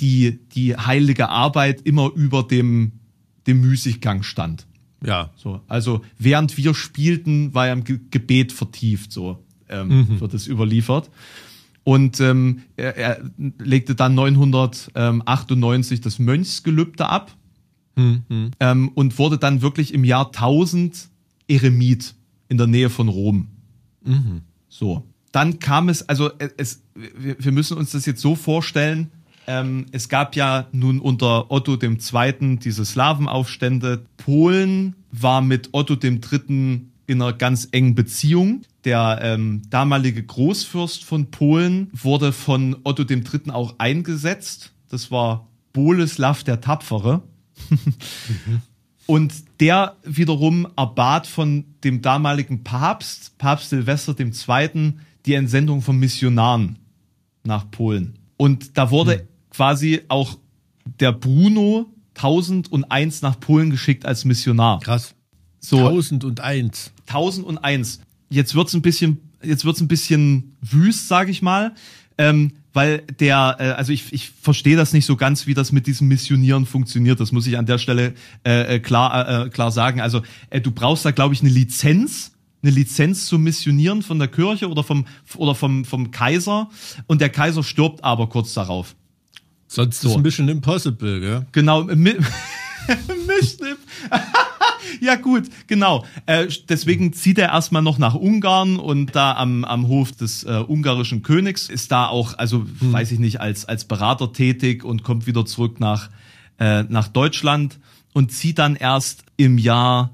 die, 0.00 0.38
die 0.54 0.78
heilige 0.78 1.28
Arbeit 1.28 1.82
immer 1.82 2.10
über 2.14 2.42
dem, 2.42 2.92
dem 3.46 3.60
Müßiggang 3.60 4.22
stand. 4.22 4.64
Ja. 5.04 5.30
So, 5.36 5.60
also 5.68 6.00
während 6.18 6.56
wir 6.56 6.72
spielten, 6.72 7.52
war 7.52 7.66
er 7.66 7.74
im 7.74 7.84
Ge 7.84 8.00
Gebet 8.10 8.50
vertieft, 8.50 9.12
so 9.12 9.44
ähm, 9.68 10.20
wird 10.20 10.32
es 10.32 10.46
überliefert. 10.46 11.10
Und 11.84 12.18
ähm, 12.20 12.62
er, 12.76 12.96
er 12.96 13.30
legte 13.58 13.94
dann 13.94 14.14
998 14.14 16.00
das 16.00 16.18
Mönchsgelübde 16.18 17.08
ab 17.08 17.36
ähm, 18.60 18.90
und 18.94 19.18
wurde 19.18 19.38
dann 19.38 19.62
wirklich 19.62 19.92
im 19.94 20.04
Jahr 20.04 20.26
1000 20.26 21.08
Eremit. 21.46 22.14
in 22.48 22.58
der 22.58 22.66
Nähe 22.66 22.90
von 22.90 23.08
Rom. 23.08 23.48
So. 24.68 25.04
Dann 25.32 25.58
kam 25.58 25.88
es, 25.88 26.08
also 26.08 26.30
es, 26.56 26.82
wir, 26.94 27.36
wir 27.38 27.52
müssen 27.52 27.76
uns 27.76 27.92
das 27.92 28.06
jetzt 28.06 28.20
so 28.20 28.34
vorstellen, 28.36 29.10
ähm, 29.46 29.86
es 29.92 30.08
gab 30.08 30.36
ja 30.36 30.66
nun 30.72 31.00
unter 31.00 31.50
Otto 31.50 31.76
II. 31.80 32.56
diese 32.56 32.84
Slawenaufstände. 32.84 34.06
Polen 34.16 34.94
war 35.12 35.42
mit 35.42 35.70
Otto 35.72 35.96
III. 36.02 36.82
in 37.06 37.22
einer 37.22 37.32
ganz 37.32 37.68
engen 37.72 37.94
Beziehung. 37.94 38.62
Der 38.84 39.18
ähm, 39.22 39.62
damalige 39.70 40.22
Großfürst 40.22 41.04
von 41.04 41.30
Polen 41.30 41.90
wurde 41.94 42.32
von 42.32 42.76
Otto 42.84 43.04
III. 43.08 43.50
auch 43.50 43.76
eingesetzt. 43.78 44.72
Das 44.90 45.10
war 45.10 45.48
Boleslaw 45.72 46.44
der 46.44 46.60
Tapfere. 46.60 47.22
Und 49.06 49.34
der 49.60 49.96
wiederum 50.02 50.66
erbat 50.76 51.26
von 51.26 51.64
dem 51.82 52.00
damaligen 52.00 52.64
Papst, 52.64 53.36
Papst 53.38 53.70
Silvester 53.70 54.14
II., 54.18 54.94
die 55.26 55.34
Entsendung 55.34 55.82
von 55.82 55.98
Missionaren 55.98 56.78
nach 57.44 57.70
Polen. 57.70 58.18
Und 58.36 58.76
da 58.76 58.90
wurde 58.90 59.26
quasi 59.50 60.02
auch 60.08 60.38
der 61.00 61.12
Bruno 61.12 61.86
1001 62.14 63.22
nach 63.22 63.40
Polen 63.40 63.70
geschickt 63.70 64.06
als 64.06 64.24
Missionar. 64.24 64.80
Krass. 64.80 65.14
So 65.60 65.88
1001. 65.88 66.92
1001. 67.06 68.00
Jetzt 68.30 68.54
wird's 68.54 68.74
ein 68.74 68.82
bisschen, 68.82 69.18
jetzt 69.42 69.64
wird's 69.64 69.80
ein 69.80 69.88
bisschen 69.88 70.56
wüst, 70.60 71.08
sage 71.08 71.30
ich 71.30 71.42
mal, 71.42 71.74
ähm, 72.18 72.52
weil 72.72 72.98
der, 73.20 73.56
äh, 73.58 73.62
also 73.70 73.92
ich, 73.92 74.12
ich 74.12 74.30
verstehe 74.30 74.76
das 74.76 74.92
nicht 74.92 75.06
so 75.06 75.16
ganz, 75.16 75.46
wie 75.46 75.54
das 75.54 75.70
mit 75.72 75.86
diesem 75.86 76.08
Missionieren 76.08 76.66
funktioniert. 76.66 77.20
Das 77.20 77.30
muss 77.32 77.46
ich 77.46 77.56
an 77.56 77.66
der 77.66 77.78
Stelle 77.78 78.14
äh, 78.44 78.76
äh, 78.76 78.80
klar, 78.80 79.46
äh, 79.46 79.48
klar 79.50 79.70
sagen. 79.70 80.00
Also 80.00 80.22
äh, 80.50 80.60
du 80.60 80.72
brauchst 80.72 81.04
da, 81.04 81.10
glaube 81.12 81.34
ich, 81.34 81.40
eine 81.40 81.50
Lizenz, 81.50 82.32
eine 82.62 82.72
Lizenz 82.72 83.26
zum 83.26 83.42
Missionieren 83.42 84.02
von 84.02 84.18
der 84.18 84.28
Kirche 84.28 84.68
oder 84.68 84.82
vom 84.82 85.06
oder 85.36 85.54
vom 85.54 85.84
vom 85.84 86.10
Kaiser 86.10 86.68
und 87.06 87.20
der 87.20 87.28
Kaiser 87.28 87.62
stirbt 87.62 88.02
aber 88.02 88.28
kurz 88.28 88.54
darauf. 88.54 88.96
Sonst 89.68 90.00
So. 90.00 90.10
ist 90.10 90.18
Mission 90.22 90.48
Impossible, 90.48 91.20
gell? 91.20 91.46
Genau, 91.52 91.84
mi 91.84 91.94
Mission 93.26 93.76
Ja 95.00 95.16
gut, 95.16 95.44
genau. 95.66 96.04
Äh, 96.26 96.48
deswegen 96.68 97.12
zieht 97.12 97.38
er 97.38 97.48
erstmal 97.48 97.82
noch 97.82 97.98
nach 97.98 98.14
Ungarn 98.14 98.76
und 98.76 99.14
da 99.16 99.32
am, 99.34 99.64
am 99.64 99.88
Hof 99.88 100.12
des 100.12 100.44
äh, 100.44 100.62
ungarischen 100.66 101.22
Königs 101.22 101.68
ist 101.68 101.90
da 101.92 102.06
auch, 102.08 102.38
also 102.38 102.64
weiß 102.80 103.12
ich 103.12 103.18
nicht, 103.18 103.40
als, 103.40 103.64
als 103.64 103.84
Berater 103.84 104.32
tätig 104.32 104.84
und 104.84 105.02
kommt 105.02 105.26
wieder 105.26 105.44
zurück 105.46 105.80
nach, 105.80 106.10
äh, 106.58 106.82
nach 106.84 107.08
Deutschland 107.08 107.78
und 108.12 108.30
zieht 108.32 108.58
dann 108.58 108.76
erst 108.76 109.24
im 109.36 109.58
Jahr 109.58 110.10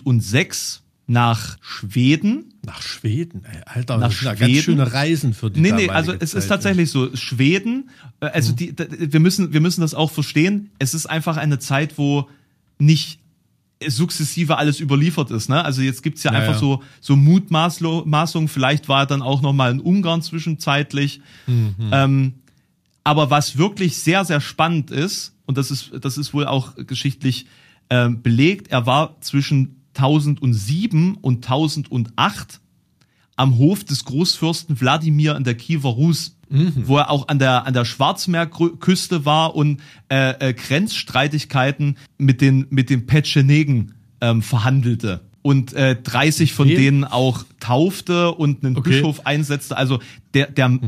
1006 0.00 0.82
nach 1.06 1.58
Schweden. 1.60 2.54
Nach 2.64 2.80
Schweden, 2.80 3.44
ey, 3.44 3.60
Alter, 3.66 3.98
Nach 3.98 4.08
das 4.08 4.18
sind 4.20 4.26
ja 4.28 4.36
Schweden? 4.36 4.52
ganz 4.54 4.64
schöne 4.64 4.92
Reisen 4.92 5.34
für 5.34 5.50
die 5.50 5.60
Nee, 5.60 5.72
nee, 5.72 5.88
also 5.88 6.12
es 6.12 6.32
ist 6.32 6.42
Zeit, 6.44 6.48
tatsächlich 6.48 6.90
so. 6.90 7.14
Schweden, 7.16 7.90
äh, 8.20 8.26
also 8.26 8.52
die, 8.52 8.72
d- 8.74 8.86
wir 9.12 9.18
müssen, 9.20 9.52
wir 9.52 9.60
müssen 9.60 9.80
das 9.80 9.94
auch 9.94 10.10
verstehen. 10.12 10.70
Es 10.78 10.94
ist 10.94 11.06
einfach 11.06 11.36
eine 11.36 11.58
Zeit, 11.58 11.98
wo 11.98 12.28
nicht 12.78 13.18
sukzessive 13.88 14.56
alles 14.56 14.80
überliefert 14.80 15.30
ist. 15.30 15.48
Ne? 15.48 15.64
Also 15.64 15.82
jetzt 15.82 16.02
gibt's 16.02 16.22
ja, 16.22 16.32
Ja, 16.32 16.40
einfach 16.40 16.58
so 16.58 16.82
so 17.00 17.16
Mutmaßungen. 17.16 18.48
Vielleicht 18.48 18.88
war 18.88 19.00
er 19.00 19.06
dann 19.06 19.22
auch 19.22 19.42
noch 19.42 19.52
mal 19.52 19.70
in 19.70 19.80
Ungarn 19.80 20.22
zwischenzeitlich. 20.22 21.20
Mhm. 21.46 21.74
Ähm, 21.90 22.34
aber 23.04 23.30
was 23.30 23.58
wirklich 23.58 23.96
sehr 23.98 24.24
sehr 24.24 24.40
spannend 24.40 24.90
ist 24.90 25.34
und 25.46 25.58
das 25.58 25.70
ist 25.70 25.90
das 26.00 26.18
ist 26.18 26.32
wohl 26.34 26.46
auch 26.46 26.74
geschichtlich 26.76 27.46
ähm, 27.90 28.22
belegt. 28.22 28.68
Er 28.68 28.86
war 28.86 29.20
zwischen 29.20 29.82
1007 29.94 31.16
und 31.16 31.44
1008 31.44 32.60
am 33.36 33.58
Hof 33.58 33.84
des 33.84 34.04
Großfürsten 34.04 34.80
Wladimir 34.80 35.36
an 35.36 35.44
der 35.44 35.54
Kiewer 35.54 35.90
Rus, 35.90 36.36
wo 36.84 36.98
er 36.98 37.10
auch 37.10 37.28
an 37.28 37.38
der 37.38 37.66
an 37.66 37.72
der 37.74 37.84
Schwarzmeerküste 37.84 39.24
war 39.24 39.54
und 39.56 39.80
äh, 40.10 40.50
äh, 40.50 40.52
Grenzstreitigkeiten 40.54 41.96
mit 42.18 42.40
den 42.40 42.66
mit 42.70 42.90
den 42.90 43.06
Petschenegen 43.06 43.94
ähm, 44.20 44.42
verhandelte 44.42 45.20
und 45.42 45.72
äh, 45.72 45.96
30 46.00 46.52
von 46.52 46.66
Okay. 46.68 46.76
denen 46.76 47.04
auch 47.04 47.44
taufte 47.58 48.32
und 48.32 48.64
einen 48.64 48.76
Okay. 48.76 48.90
Bischof 48.90 49.26
einsetzte. 49.26 49.76
Also 49.76 49.98
der 50.34 50.50
der 50.50 50.78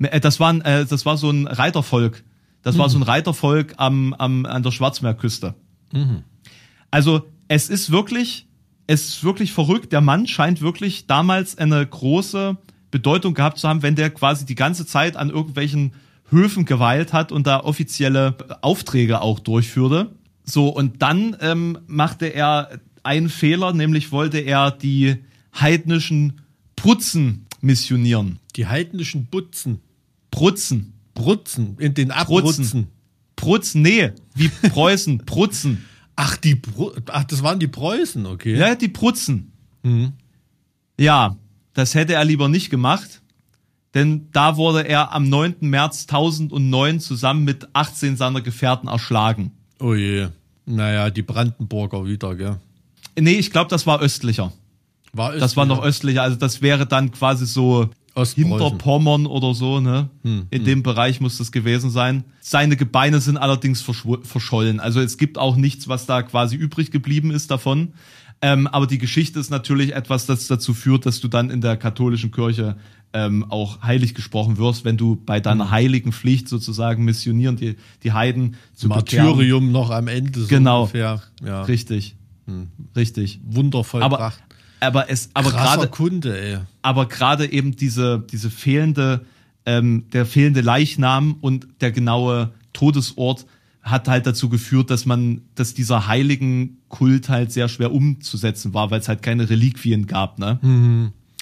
äh, 0.00 0.20
das 0.20 0.38
war 0.40 0.52
ein, 0.52 0.60
äh, 0.62 0.86
das 0.86 1.04
war 1.04 1.16
so 1.16 1.30
ein 1.30 1.46
Reitervolk. 1.46 2.22
Das 2.62 2.76
war 2.76 2.88
so 2.90 2.98
ein 2.98 3.02
Reitervolk 3.02 3.74
am, 3.78 4.12
am 4.14 4.44
an 4.44 4.62
der 4.62 4.72
Schwarzmeerküste. 4.72 5.54
Also 6.90 7.22
es 7.48 7.68
ist 7.70 7.90
wirklich, 7.90 8.46
es 8.86 9.08
ist 9.08 9.24
wirklich 9.24 9.52
verrückt. 9.52 9.92
Der 9.92 10.00
Mann 10.00 10.26
scheint 10.26 10.60
wirklich 10.60 11.06
damals 11.06 11.56
eine 11.56 11.86
große 11.86 12.56
Bedeutung 12.90 13.34
gehabt 13.34 13.58
zu 13.58 13.68
haben, 13.68 13.82
wenn 13.82 13.94
der 13.94 14.10
quasi 14.10 14.46
die 14.46 14.54
ganze 14.54 14.86
Zeit 14.86 15.16
an 15.16 15.30
irgendwelchen 15.30 15.92
Höfen 16.30 16.64
geweilt 16.64 17.12
hat 17.12 17.32
und 17.32 17.46
da 17.46 17.60
offizielle 17.60 18.36
Aufträge 18.60 19.20
auch 19.20 19.38
durchführte. 19.38 20.12
So, 20.44 20.68
und 20.68 21.02
dann 21.02 21.36
ähm, 21.40 21.78
machte 21.86 22.26
er 22.26 22.80
einen 23.02 23.28
Fehler, 23.28 23.72
nämlich 23.72 24.12
wollte 24.12 24.38
er 24.38 24.70
die 24.70 25.16
heidnischen 25.58 26.40
Prutzen 26.76 27.46
missionieren. 27.60 28.38
Die 28.56 28.66
heidnischen 28.66 29.26
Butzen, 29.26 29.80
Prutzen. 30.30 30.94
Brutzen, 31.14 31.76
in 31.78 31.94
den 31.94 32.10
Abrutzen. 32.10 32.88
Prutzen, 33.34 33.82
nee, 33.82 34.12
wie 34.34 34.48
Preußen, 34.48 35.18
Prutzen. 35.26 35.84
Ach, 36.16 36.36
die 36.36 36.54
Bru 36.54 36.92
Ach, 37.06 37.24
das 37.24 37.42
waren 37.42 37.58
die 37.58 37.68
Preußen, 37.68 38.26
okay. 38.26 38.56
Ja, 38.56 38.74
die 38.74 38.88
Prutzen. 38.88 39.52
Ja, 40.98 41.36
das 41.78 41.94
hätte 41.94 42.14
er 42.14 42.24
lieber 42.24 42.48
nicht 42.48 42.70
gemacht, 42.70 43.22
denn 43.94 44.28
da 44.32 44.56
wurde 44.56 44.86
er 44.86 45.12
am 45.12 45.28
9. 45.28 45.56
März 45.60 46.06
1009 46.08 46.98
zusammen 46.98 47.44
mit 47.44 47.68
18 47.72 48.16
seiner 48.16 48.40
Gefährten 48.40 48.88
erschlagen. 48.88 49.52
Oh 49.78 49.94
je. 49.94 50.28
Naja, 50.66 51.08
die 51.10 51.22
Brandenburger 51.22 52.04
wieder, 52.04 52.34
gell? 52.34 52.56
Nee, 53.18 53.38
ich 53.38 53.52
glaube, 53.52 53.70
das 53.70 53.86
war 53.86 54.00
östlicher. 54.00 54.52
War 55.12 55.36
Das 55.36 55.56
war 55.56 55.66
noch 55.66 55.82
östlicher, 55.82 56.22
also 56.22 56.36
das 56.36 56.62
wäre 56.62 56.84
dann 56.84 57.12
quasi 57.12 57.46
so 57.46 57.88
Ostpreußen. 58.14 58.50
Hinterpommern 58.50 59.26
oder 59.26 59.54
so, 59.54 59.78
ne? 59.78 60.08
In 60.24 60.64
dem 60.64 60.82
Bereich 60.82 61.20
muss 61.20 61.38
das 61.38 61.52
gewesen 61.52 61.90
sein. 61.90 62.24
Seine 62.40 62.76
Gebeine 62.76 63.20
sind 63.20 63.36
allerdings 63.36 63.80
verschollen. 63.80 64.80
Also 64.80 65.00
es 65.00 65.16
gibt 65.16 65.38
auch 65.38 65.54
nichts, 65.54 65.86
was 65.86 66.06
da 66.06 66.22
quasi 66.22 66.56
übrig 66.56 66.90
geblieben 66.90 67.30
ist 67.30 67.52
davon. 67.52 67.92
Ähm, 68.40 68.66
aber 68.68 68.86
die 68.86 68.98
Geschichte 68.98 69.40
ist 69.40 69.50
natürlich 69.50 69.94
etwas, 69.94 70.26
das 70.26 70.46
dazu 70.46 70.72
führt, 70.74 71.06
dass 71.06 71.20
du 71.20 71.28
dann 71.28 71.50
in 71.50 71.60
der 71.60 71.76
katholischen 71.76 72.30
Kirche 72.30 72.76
ähm, 73.12 73.44
auch 73.50 73.82
heilig 73.82 74.14
gesprochen 74.14 74.58
wirst, 74.58 74.84
wenn 74.84 74.96
du 74.96 75.16
bei 75.16 75.40
deiner 75.40 75.70
heiligen 75.70 76.12
Pflicht 76.12 76.48
sozusagen 76.48 77.04
missionieren, 77.04 77.56
die, 77.56 77.76
die 78.02 78.12
Heiden 78.12 78.56
zu 78.74 78.88
bekehren. 78.88 79.26
Martyrium 79.26 79.72
noch 79.72 79.90
am 79.90 80.08
Ende 80.08 80.40
so 80.40 80.46
Genau. 80.46 80.82
ungefähr. 80.82 81.22
Ja. 81.44 81.62
Richtig. 81.62 82.14
Richtig. 82.96 83.40
Wundervoll 83.44 84.02
Aber, 84.02 84.16
gebracht. 84.16 84.42
aber 84.80 85.10
es, 85.10 85.30
aber 85.34 85.50
gerade, 85.50 85.88
Kunde, 85.88 86.40
ey. 86.40 86.58
aber 86.82 87.06
gerade 87.06 87.50
eben 87.50 87.76
diese, 87.76 88.24
diese 88.30 88.50
fehlende, 88.50 89.24
ähm, 89.66 90.04
der 90.12 90.24
fehlende 90.24 90.60
Leichnam 90.60 91.36
und 91.40 91.66
der 91.80 91.92
genaue 91.92 92.52
Todesort 92.72 93.46
hat 93.90 94.08
halt 94.08 94.26
dazu 94.26 94.48
geführt, 94.48 94.90
dass 94.90 95.06
man, 95.06 95.42
dass 95.54 95.74
dieser 95.74 96.06
heiligen 96.08 96.78
Kult 96.88 97.28
halt 97.28 97.52
sehr 97.52 97.68
schwer 97.68 97.92
umzusetzen 97.92 98.74
war, 98.74 98.90
weil 98.90 99.00
es 99.00 99.08
halt 99.08 99.22
keine 99.22 99.48
Reliquien 99.50 100.06
gab, 100.06 100.38
ne? 100.38 100.58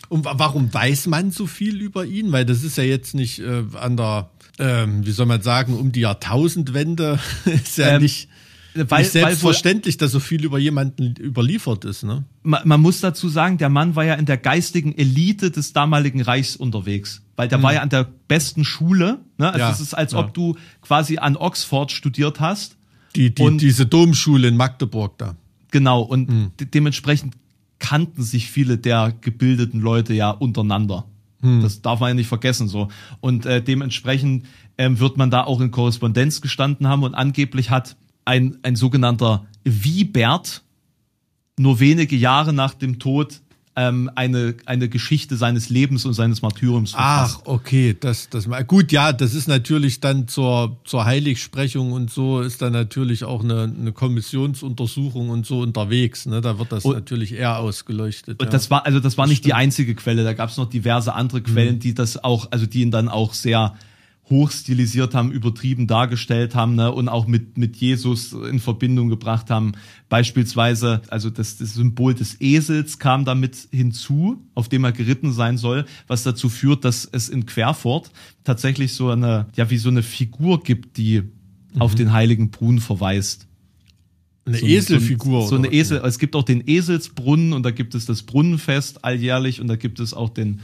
Und 0.08 0.24
wa- 0.24 0.34
warum 0.36 0.72
weiß 0.72 1.06
man 1.08 1.30
so 1.30 1.46
viel 1.46 1.80
über 1.80 2.04
ihn? 2.04 2.30
Weil 2.32 2.44
das 2.44 2.62
ist 2.62 2.76
ja 2.78 2.84
jetzt 2.84 3.14
nicht 3.14 3.40
äh, 3.40 3.64
an 3.80 3.96
der, 3.96 4.30
ähm, 4.58 5.04
wie 5.04 5.10
soll 5.10 5.26
man 5.26 5.42
sagen, 5.42 5.74
um 5.74 5.90
die 5.92 6.00
Jahrtausendwende 6.00 7.18
ist 7.44 7.78
ja 7.78 7.96
Ähm, 7.96 8.02
nicht, 8.02 8.28
Weil, 8.74 8.82
nicht 8.82 8.90
weil 8.90 9.04
selbstverständlich, 9.06 9.96
dass 9.96 10.12
so 10.12 10.20
viel 10.20 10.44
über 10.44 10.58
jemanden 10.58 11.16
überliefert 11.16 11.84
ist, 11.84 12.04
ne? 12.04 12.24
man, 12.42 12.60
man 12.68 12.80
muss 12.80 13.00
dazu 13.00 13.28
sagen, 13.28 13.58
der 13.58 13.68
Mann 13.70 13.96
war 13.96 14.04
ja 14.04 14.14
in 14.14 14.26
der 14.26 14.36
geistigen 14.36 14.96
Elite 14.96 15.50
des 15.50 15.72
damaligen 15.72 16.20
Reichs 16.20 16.54
unterwegs, 16.56 17.22
weil 17.36 17.48
der 17.48 17.62
war 17.62 17.72
ja 17.74 17.82
an 17.82 17.88
der 17.90 18.06
besten 18.28 18.64
Schule, 18.64 19.20
ne? 19.38 19.46
Also 19.48 19.58
Ja, 19.58 19.70
es 19.70 19.80
ist, 19.80 19.94
als 19.94 20.12
ja. 20.12 20.18
ob 20.18 20.34
du 20.34 20.56
quasi 20.82 21.18
an 21.18 21.36
Oxford 21.36 21.92
studiert 21.92 22.40
hast. 22.40 22.76
Die, 23.14 23.34
die, 23.34 23.42
Und- 23.42 23.58
diese 23.60 23.86
Domschule 23.86 24.48
in 24.48 24.56
Magdeburg 24.56 25.16
da. 25.18 25.36
Genau, 25.70 26.00
und 26.02 26.52
de 26.60 26.66
dementsprechend 26.66 27.34
kannten 27.78 28.22
sich 28.22 28.50
viele 28.50 28.78
der 28.78 29.12
gebildeten 29.20 29.80
Leute 29.80 30.14
ja 30.14 30.30
untereinander. 30.30 31.04
Das 31.62 31.80
darf 31.82 32.00
man 32.00 32.08
ja 32.08 32.14
nicht 32.14 32.26
vergessen 32.28 32.66
so. 32.66 32.88
Und 33.20 33.46
äh, 33.46 33.62
dementsprechend 33.62 34.46
ähm, 34.78 34.98
wird 34.98 35.16
man 35.16 35.30
da 35.30 35.44
auch 35.44 35.60
in 35.60 35.70
Korrespondenz 35.70 36.40
gestanden 36.40 36.88
haben 36.88 37.02
und 37.04 37.14
angeblich 37.14 37.70
hat 37.70 37.96
ein, 38.24 38.56
ein 38.62 38.74
sogenannter 38.74 39.46
Wiebert 39.62 40.62
nur 41.58 41.78
wenige 41.78 42.16
Jahre 42.16 42.52
nach 42.52 42.74
dem 42.74 42.98
Tod 42.98 43.42
ähm, 43.78 44.10
eine, 44.14 44.54
eine 44.64 44.88
Geschichte 44.88 45.36
seines 45.36 45.68
Lebens 45.68 46.06
und 46.06 46.14
seines 46.14 46.40
Martyriums 46.40 46.92
verfasst. 46.92 47.40
Ach, 47.42 47.46
okay, 47.46 47.94
das, 47.98 48.30
das 48.30 48.46
mal. 48.46 48.64
Gut, 48.64 48.90
ja, 48.90 49.12
das 49.12 49.34
ist 49.34 49.48
natürlich 49.48 50.00
dann 50.00 50.28
zur, 50.28 50.78
zur 50.84 51.04
Heiligsprechung 51.04 51.92
und 51.92 52.10
so 52.10 52.40
ist 52.40 52.62
dann 52.62 52.72
natürlich 52.72 53.24
auch 53.24 53.44
eine, 53.44 53.64
eine 53.64 53.92
Kommissionsuntersuchung 53.92 55.28
und 55.28 55.46
so 55.46 55.60
unterwegs. 55.60 56.26
Ne? 56.26 56.40
Da 56.40 56.58
wird 56.58 56.72
das 56.72 56.84
Und- 56.84 56.94
natürlich 56.94 57.32
eher 57.32 57.58
ausgeleuchtet. 57.58 58.40
Und 58.40 58.46
ja. 58.46 58.50
das 58.50 58.70
war, 58.70 58.86
also 58.86 59.00
das 59.00 59.18
war 59.18 59.26
nicht 59.26 59.44
die 59.44 59.52
einzige 59.54 59.94
Quelle, 59.94 60.24
da 60.24 60.32
gab 60.32 60.50
es 60.50 60.56
noch 60.56 60.68
diverse 60.68 61.12
andere 61.14 61.40
Mhm. 61.40 61.44
Quellen, 61.44 61.78
die 61.78 61.92
das 61.94 62.22
auch, 62.24 62.48
also 62.50 62.66
die 62.66 62.80
ihn 62.82 62.90
dann 62.90 63.08
auch 63.08 63.34
sehr 63.34 63.74
hochstilisiert 64.28 65.14
haben, 65.14 65.30
übertrieben 65.30 65.86
dargestellt 65.86 66.54
haben 66.54 66.74
ne, 66.74 66.90
und 66.90 67.08
auch 67.08 67.26
mit, 67.26 67.56
mit 67.58 67.76
Jesus 67.76 68.32
in 68.32 68.58
Verbindung 68.58 69.08
gebracht 69.08 69.50
haben. 69.50 69.72
Beispielsweise, 70.08 71.02
also 71.08 71.30
das, 71.30 71.58
das 71.58 71.74
Symbol 71.74 72.14
des 72.14 72.40
Esels 72.40 72.98
kam 72.98 73.24
damit 73.24 73.68
hinzu, 73.70 74.42
auf 74.54 74.68
dem 74.68 74.84
er 74.84 74.92
geritten 74.92 75.32
sein 75.32 75.58
soll, 75.58 75.86
was 76.08 76.24
dazu 76.24 76.48
führt, 76.48 76.84
dass 76.84 77.04
es 77.04 77.28
in 77.28 77.46
Querfurt 77.46 78.10
tatsächlich 78.42 78.94
so 78.94 79.10
eine, 79.10 79.46
ja, 79.54 79.70
wie 79.70 79.78
so 79.78 79.90
eine 79.90 80.02
Figur 80.02 80.62
gibt, 80.62 80.96
die 80.96 81.22
auf 81.78 81.94
den 81.94 82.12
heiligen 82.12 82.50
Brun 82.50 82.80
verweist. 82.80 83.46
Mhm. 84.44 84.52
eine 84.52 84.58
So 84.58 84.66
Eselfigur. 84.66 85.42
So, 85.42 85.48
so 85.48 85.56
eine? 85.56 85.72
Esel. 85.72 86.00
Es 86.04 86.18
gibt 86.18 86.34
auch 86.36 86.42
den 86.42 86.66
Eselsbrunnen 86.66 87.52
und 87.52 87.62
da 87.64 87.70
gibt 87.70 87.94
es 87.94 88.06
das 88.06 88.22
Brunnenfest 88.22 89.04
alljährlich 89.04 89.60
und 89.60 89.68
da 89.68 89.76
gibt 89.76 90.00
es 90.00 90.14
auch 90.14 90.30
den 90.30 90.60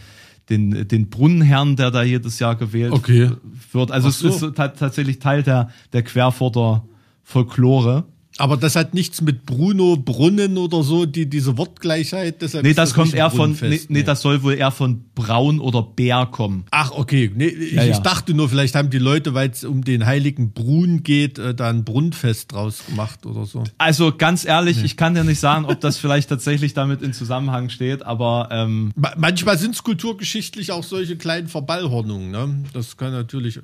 den 0.48 0.86
den 0.89 1.09
Brunnenherrn, 1.10 1.77
der 1.77 1.90
da 1.90 2.02
jedes 2.02 2.39
Jahr 2.39 2.56
gewählt 2.56 2.93
Okay. 2.93 3.31
wird. 3.73 3.90
Also 3.90 4.09
Ach 4.09 4.10
es 4.12 4.19
so. 4.19 4.28
ist 4.28 4.39
so 4.40 4.51
ta 4.51 4.69
tatsächlich 4.69 5.19
Teil 5.19 5.43
der 5.43 5.70
der 5.93 6.02
Querfurter 6.02 6.85
Folklore. 7.23 8.05
Aber 8.39 8.57
das 8.57 8.77
hat 8.77 8.95
nichts 8.95 9.21
mit 9.21 9.45
Bruno 9.45 9.97
Brunnen 9.97 10.57
oder 10.57 10.83
so, 10.83 11.05
die, 11.05 11.29
diese 11.29 11.59
Wortgleichheit. 11.59 12.41
Deshalb 12.41 12.65
Nee, 12.65 12.71
ist 12.71 12.79
das 12.79 12.95
kommt 12.95 13.13
eher 13.13 13.31
von 13.31 13.57
nee, 13.61 13.81
nee, 13.89 14.03
das 14.03 14.23
soll 14.23 14.43
wohl 14.43 14.55
eher 14.55 14.71
von 14.71 15.05
Braun 15.15 15.61
oder 15.61 15.83
Bär 15.83 16.27
kommen. 16.31 16.65
Ach, 16.71 16.93
okay. 16.93 17.31
Nee, 17.35 17.47
ich, 17.49 17.73
Ja, 17.75 17.85
ja. 17.85 17.93
ich 17.93 17.99
dachte 17.99 18.33
nur, 18.33 18.49
vielleicht 18.49 18.75
haben 18.75 18.89
die 18.89 18.99
Leute, 18.99 19.35
weil 19.35 19.51
es 19.51 19.65
um 19.65 19.85
den 19.85 20.07
heiligen 20.07 20.53
Brun 20.53 21.03
geht, 21.03 21.39
äh, 21.39 21.55
da 21.55 21.69
ein 21.69 21.85
Brunnenfest 21.85 22.53
draus 22.53 22.87
gemacht 22.87 23.27
oder 23.27 23.45
so. 23.45 23.65
Also 23.77 24.13
ganz 24.17 24.47
ehrlich, 24.47 24.83
ich 24.83 24.97
kann 24.97 25.15
dir 25.15 25.25
nicht 25.25 25.41
sagen, 25.41 25.67
ob 25.67 25.81
das 25.81 25.99
vielleicht 25.99 26.31
tatsächlich 26.31 26.73
damit 26.73 27.03
in 27.03 27.13
Zusammenhang 27.13 27.69
steht, 27.69 28.03
aber 28.03 28.49
ähm, 28.51 28.93
Ma- 28.97 29.13
Manchmal 29.19 29.59
sind 29.59 29.75
es 29.75 29.83
kulturgeschichtlich 29.83 30.73
auch 30.73 30.85
solche 30.85 31.17
kleinen 31.17 31.49
Verballhornungen. 31.49 32.31
Ne? 32.31 32.65
Das 32.73 32.97
kann 32.97 33.13
natürlich, 33.13 33.61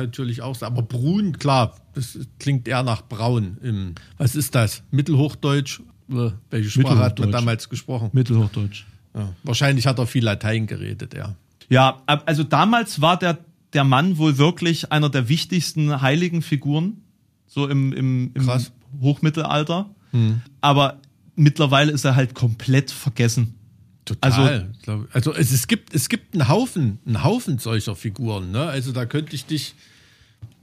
natürlich 0.00 0.42
auch 0.42 0.54
sein. 0.54 0.68
Aber 0.68 0.82
Brun, 0.82 1.38
klar, 1.38 1.76
das 1.94 2.18
klingt 2.38 2.68
eher 2.68 2.82
nach 2.82 3.02
Braun. 3.02 3.58
Im, 3.62 3.94
was 4.18 4.34
ist 4.34 4.54
das? 4.54 4.82
Mittelhochdeutsch? 4.90 5.80
Äh, 6.10 6.30
Welche 6.50 6.70
Sprache 6.70 6.98
hat 6.98 7.18
man 7.18 7.32
damals 7.32 7.68
gesprochen? 7.68 8.10
Mittelhochdeutsch. 8.12 8.84
Ja. 9.14 9.34
Wahrscheinlich 9.42 9.86
hat 9.86 9.98
er 9.98 10.06
viel 10.06 10.24
Latein 10.24 10.66
geredet, 10.66 11.14
ja. 11.14 11.34
Ja, 11.68 12.02
also 12.06 12.44
damals 12.44 13.00
war 13.00 13.18
der, 13.18 13.38
der 13.72 13.84
Mann 13.84 14.18
wohl 14.18 14.36
wirklich 14.38 14.92
einer 14.92 15.08
der 15.08 15.28
wichtigsten 15.28 16.02
heiligen 16.02 16.42
Figuren, 16.42 17.02
so 17.46 17.68
im, 17.68 17.92
im, 17.92 18.30
im. 18.34 18.50
Hochmittelalter. 19.00 19.88
Aber 20.60 20.98
mittlerweile 21.34 21.92
ist 21.92 22.04
er 22.04 22.14
halt 22.14 22.34
komplett 22.34 22.90
vergessen. 22.90 23.54
Total. 24.04 24.68
Also, 24.84 25.06
also 25.12 25.32
es, 25.34 25.52
es 25.52 25.68
gibt 25.68 25.94
es 25.94 26.08
gibt 26.08 26.34
einen 26.34 26.48
Haufen 26.48 26.98
einen 27.06 27.22
Haufen 27.22 27.58
solcher 27.58 27.94
Figuren. 27.94 28.50
Ne? 28.50 28.64
Also 28.66 28.90
da 28.92 29.06
könnte 29.06 29.34
ich 29.36 29.46
dich 29.46 29.74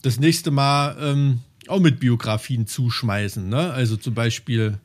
das 0.01 0.19
nächste 0.19 0.51
Mal 0.51 0.97
ähm, 0.99 1.39
auch 1.67 1.79
mit 1.79 1.99
Biografien 1.99 2.67
zuschmeißen. 2.67 3.47
Ne? 3.47 3.71
Also 3.71 3.95
zum 3.95 4.13
Beispiel 4.13 4.77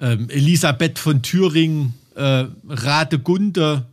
ähm, 0.00 0.30
Elisabeth 0.30 0.98
von 1.00 1.22
Thüringen, 1.22 1.94
äh, 2.14 2.44
Radegunde 2.68 3.86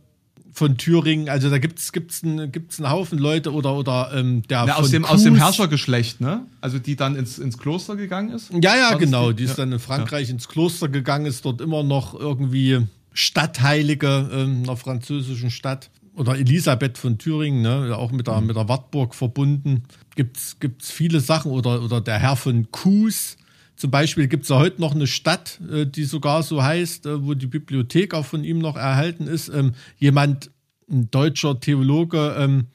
von 0.52 0.76
Thüringen. 0.76 1.28
Also 1.28 1.50
da 1.50 1.58
gibt's 1.58 1.92
gibt's 1.92 2.22
einen 2.22 2.52
gibt's 2.52 2.78
einen 2.80 2.90
Haufen 2.90 3.18
Leute 3.18 3.52
oder 3.52 3.74
oder 3.74 4.10
ähm, 4.14 4.42
der 4.48 4.64
Ja, 4.66 4.76
aus, 4.76 4.90
dem, 4.90 5.04
aus 5.04 5.22
dem. 5.24 5.34
Herrschergeschlecht, 5.36 6.20
ne? 6.20 6.42
Also 6.60 6.78
die 6.78 6.94
dann 6.96 7.16
ins, 7.16 7.38
ins 7.38 7.58
Kloster 7.58 7.96
gegangen 7.96 8.30
ist. 8.30 8.50
Ja, 8.62 8.76
ja, 8.76 8.94
genau. 8.94 9.30
die? 9.30 9.38
Die 9.38 9.42
ist 9.44 9.50
Ja. 9.50 9.56
dann 9.56 9.72
in 9.72 9.78
Frankreich 9.80 10.30
ins 10.30 10.48
Kloster 10.48 10.88
gegangen, 10.88 11.26
ist 11.26 11.44
dort 11.44 11.60
immer 11.60 11.82
noch 11.82 12.14
irgendwie 12.18 12.86
Stadtheilige 13.18 14.30
ähm, 14.32 14.62
einer 14.62 14.76
französischen 14.76 15.50
Stadt. 15.50 15.90
Oder 16.14 16.36
Elisabeth 16.36 16.98
von 16.98 17.18
Thüringen, 17.18 17.62
ne, 17.62 17.96
auch 17.96 18.12
mit 18.12 18.26
Mhm. 18.26 18.32
der, 18.32 18.40
mit 18.42 18.56
der 18.56 18.68
Wartburg 18.68 19.14
verbunden. 19.14 19.82
Gibt's 20.14 20.58
gibt's 20.60 20.90
viele 20.90 21.18
Sachen. 21.20 21.50
Oder, 21.50 21.82
oder 21.82 22.00
der 22.00 22.18
Herr 22.18 22.36
von 22.36 22.70
Kues. 22.70 23.36
Zum 23.74 23.90
Beispiel 23.90 24.28
gibt's 24.28 24.48
ja 24.48 24.56
heute 24.58 24.80
noch 24.80 24.94
eine 24.94 25.06
Stadt, 25.08 25.60
äh, 25.68 25.84
die 25.84 26.04
sogar 26.04 26.44
so 26.44 26.62
heißt, 26.62 27.06
äh, 27.06 27.24
wo 27.24 27.34
die 27.34 27.46
Bibliothek 27.48 28.14
auch 28.14 28.24
von 28.24 28.44
ihm 28.44 28.58
noch 28.58 28.76
erhalten 28.76 29.26
ist. 29.26 29.48
Ähm, 29.48 29.74
jemand, 29.98 30.50
ein 30.90 31.10
deutscher 31.10 31.58
Theologe, 31.58 32.36
ähm, 32.38 32.68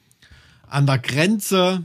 an 0.68 0.86
der 0.86 1.00
Grenze 1.00 1.84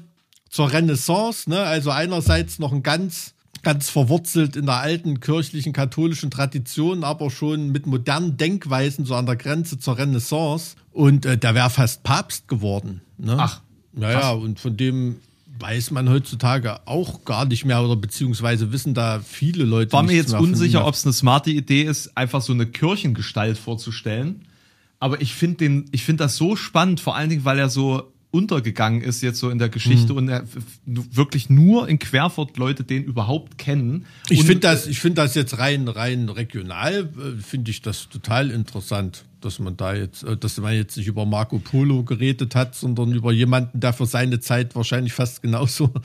zur 0.51 0.73
Renaissance, 0.73 1.49
ne? 1.49 1.61
also 1.61 1.91
einerseits 1.91 2.59
noch 2.59 2.73
ein 2.73 2.83
ganz, 2.83 3.35
ganz 3.63 3.91
verwurzelt 3.91 4.57
in 4.57 4.67
der 4.67 4.77
alten 4.77 5.21
kirchlichen 5.21 5.73
katholischen 5.73 6.31
Tradition, 6.31 7.05
aber 7.05 7.31
schon 7.31 7.71
mit 7.73 7.87
modernen 7.87 8.37
Denkweisen 8.37 9.05
so 9.05 9.15
an 9.15 9.27
der 9.27 9.37
Grenze 9.37 9.79
zur 9.79 9.99
Renaissance. 9.99 10.77
Und 10.93 11.27
äh, 11.27 11.39
der 11.39 11.55
wäre 11.55 11.71
fast 11.71 12.03
Papst 12.03 12.49
geworden. 12.49 13.01
Ne? 13.19 13.37
Ach, 13.39 13.61
ja, 13.97 14.11
ja, 14.11 14.31
und 14.31 14.61
von 14.61 14.77
dem 14.77 15.17
weiß 15.61 15.91
man 15.91 16.09
heutzutage 16.09 16.87
auch 16.87 17.25
gar 17.25 17.45
nicht 17.45 17.65
mehr 17.65 17.83
oder 17.83 17.97
beziehungsweise 17.97 18.73
wissen 18.73 18.95
da 18.95 19.21
viele 19.21 19.65
Leute 19.65 19.93
War 19.93 20.03
mir 20.03 20.15
jetzt 20.15 20.33
unsicher, 20.35 20.87
ob 20.87 20.95
es 20.95 21.05
eine 21.05 21.13
smarte 21.13 21.51
Idee 21.51 21.83
ist, 21.83 22.17
einfach 22.17 22.43
so 22.43 22.53
eine 22.53 22.67
Kirchengestalt 22.67 23.59
vorzustellen. 23.59 24.43
Aber 25.01 25.21
ich 25.21 25.35
finde 25.35 25.59
den, 25.59 25.85
ich 25.93 26.05
finde 26.05 26.25
das 26.25 26.37
so 26.37 26.57
spannend, 26.57 27.01
vor 27.01 27.17
allen 27.17 27.31
Dingen, 27.31 27.45
weil 27.45 27.59
er 27.59 27.69
so 27.69 28.13
untergegangen 28.39 29.01
ist 29.03 29.21
jetzt 29.23 29.39
so 29.41 29.51
in 29.51 29.59
der 29.59 29.69
Geschichte 29.69 30.13
Mhm. 30.13 30.19
und 30.19 30.29
er 30.29 30.45
wirklich 30.87 31.51
nur 31.51 31.89
in 31.89 31.99
Querfurt 31.99 32.57
Leute 32.57 32.85
den 32.85 33.05
überhaupt 33.05 33.59
kennen. 33.59 34.07
Ich 34.31 34.45
finde 34.45 34.61
das, 34.61 34.87
ich 34.87 35.01
finde 35.01 35.23
das 35.23 35.35
jetzt 35.35 35.59
rein, 35.59 35.89
rein 35.89 36.29
regional, 36.29 36.95
äh, 37.19 37.43
finde 37.43 37.71
ich 37.71 37.83
das 37.83 38.09
total 38.09 38.51
interessant, 38.51 39.25
dass 39.41 39.59
man 39.59 39.77
da 39.77 39.95
jetzt, 39.95 40.25
äh, 40.25 40.37
dass 40.37 40.59
man 40.59 40.75
jetzt 40.75 40.97
nicht 40.97 41.07
über 41.07 41.27
Marco 41.27 41.59
Polo 41.59 42.03
geredet 42.05 42.55
hat, 42.55 42.75
sondern 42.75 43.13
über 43.13 43.33
jemanden, 43.33 43.81
der 43.81 43.93
für 43.93 44.07
seine 44.07 44.41
Zeit 44.41 44.75
wahrscheinlich 44.75 45.13
fast 45.13 45.43
genauso. 45.43 45.91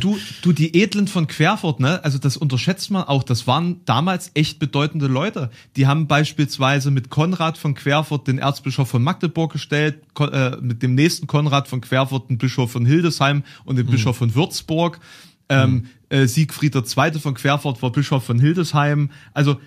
Du, 0.00 0.18
du, 0.42 0.52
die 0.52 0.80
Edlen 0.80 1.06
von 1.06 1.26
Querfurt, 1.26 1.80
ne? 1.80 2.02
Also 2.02 2.18
das 2.18 2.36
unterschätzt 2.36 2.90
man 2.90 3.04
auch. 3.04 3.22
Das 3.22 3.46
waren 3.46 3.82
damals 3.84 4.32
echt 4.34 4.58
bedeutende 4.58 5.06
Leute. 5.06 5.50
Die 5.76 5.86
haben 5.86 6.08
beispielsweise 6.08 6.90
mit 6.90 7.08
Konrad 7.08 7.56
von 7.56 7.74
Querfurt 7.74 8.26
den 8.26 8.38
Erzbischof 8.38 8.88
von 8.88 9.02
Magdeburg 9.02 9.52
gestellt, 9.52 10.02
äh, 10.18 10.56
mit 10.60 10.82
dem 10.82 10.94
nächsten 10.94 11.26
Konrad 11.26 11.68
von 11.68 11.80
Querfurt 11.80 12.30
den 12.30 12.38
Bischof 12.38 12.72
von 12.72 12.84
Hildesheim 12.84 13.44
und 13.64 13.76
den 13.76 13.86
Bischof 13.86 14.16
von 14.16 14.34
Würzburg. 14.34 15.00
Ähm, 15.48 15.86
äh, 16.08 16.26
Siegfried 16.26 16.74
II. 16.74 17.18
von 17.20 17.34
Querfurt 17.34 17.82
war 17.82 17.92
Bischof 17.92 18.24
von 18.24 18.38
Hildesheim. 18.38 19.10
Also 19.32 19.60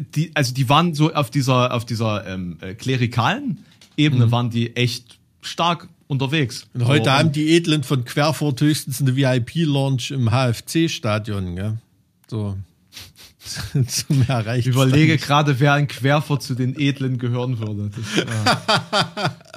die, 0.00 0.30
also 0.34 0.54
die 0.54 0.68
waren 0.68 0.94
so 0.94 1.12
auf 1.12 1.30
dieser, 1.30 1.74
auf 1.74 1.84
dieser 1.84 2.26
ähm, 2.26 2.58
äh, 2.60 2.74
klerikalen 2.74 3.64
Ebene 3.96 4.30
waren 4.30 4.50
die 4.50 4.76
echt 4.76 5.18
stark 5.40 5.88
unterwegs. 6.06 6.66
Und 6.74 6.86
heute 6.86 7.06
So, 7.06 7.10
haben 7.10 7.32
die 7.32 7.50
Edlen 7.50 7.82
von 7.82 8.04
Querfurt 8.04 8.60
höchstens 8.60 9.00
eine 9.00 9.16
VIP-Launch 9.16 10.10
im 10.12 10.30
HFC-Stadion, 10.30 11.56
gell? 11.56 11.78
So. 12.28 12.56
Zum 13.86 14.22
Erreichen. 14.28 14.68
Ich 14.68 14.74
überlege 14.74 15.16
gerade, 15.16 15.58
wer 15.58 15.76
in 15.76 15.88
Querfurt 15.88 16.42
zu 16.42 16.54
den 16.54 16.78
Edlen 16.78 17.18
gehören 17.18 17.58
würde. 17.58 17.90
Das, 17.90 19.30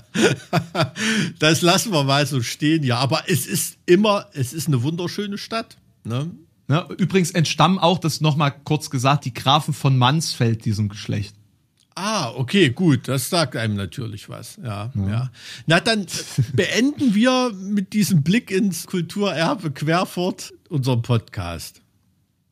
Das 1.40 1.62
lassen 1.62 1.92
wir 1.92 2.04
mal 2.04 2.26
so 2.26 2.42
stehen, 2.42 2.84
ja. 2.84 2.98
Aber 2.98 3.24
es 3.28 3.46
ist 3.46 3.78
immer, 3.86 4.28
es 4.34 4.54
ist 4.54 4.68
eine 4.68 4.84
wunderschöne 4.84 5.38
Stadt. 5.38 5.78
Ne? 6.04 6.32
Ne? 6.72 6.88
Übrigens 6.98 7.32
entstammen 7.32 7.78
auch, 7.78 8.00
das 8.00 8.22
nochmal 8.22 8.54
kurz 8.64 8.90
gesagt, 8.90 9.26
die 9.26 9.34
Grafen 9.34 9.74
von 9.74 9.98
Mansfeld 9.98 10.66
diesem 10.66 10.90
Geschlecht. 10.90 11.36
Ah, 11.96 12.32
okay, 12.32 12.70
gut, 12.70 13.10
das 13.10 13.30
sagt 13.30 13.58
einem 13.58 13.76
natürlich 13.76 14.30
was. 14.30 14.58
Ja, 14.64 14.92
ja. 14.96 15.30
Na, 15.68 15.82
dann 15.82 16.06
beenden 16.54 17.14
wir 17.14 17.52
mit 17.54 17.92
diesem 17.92 18.24
Blick 18.24 18.50
ins 18.50 18.88
Kulturerbe 18.88 19.72
Querfurt 19.72 20.54
unseren 20.70 21.02
Podcast. 21.02 21.82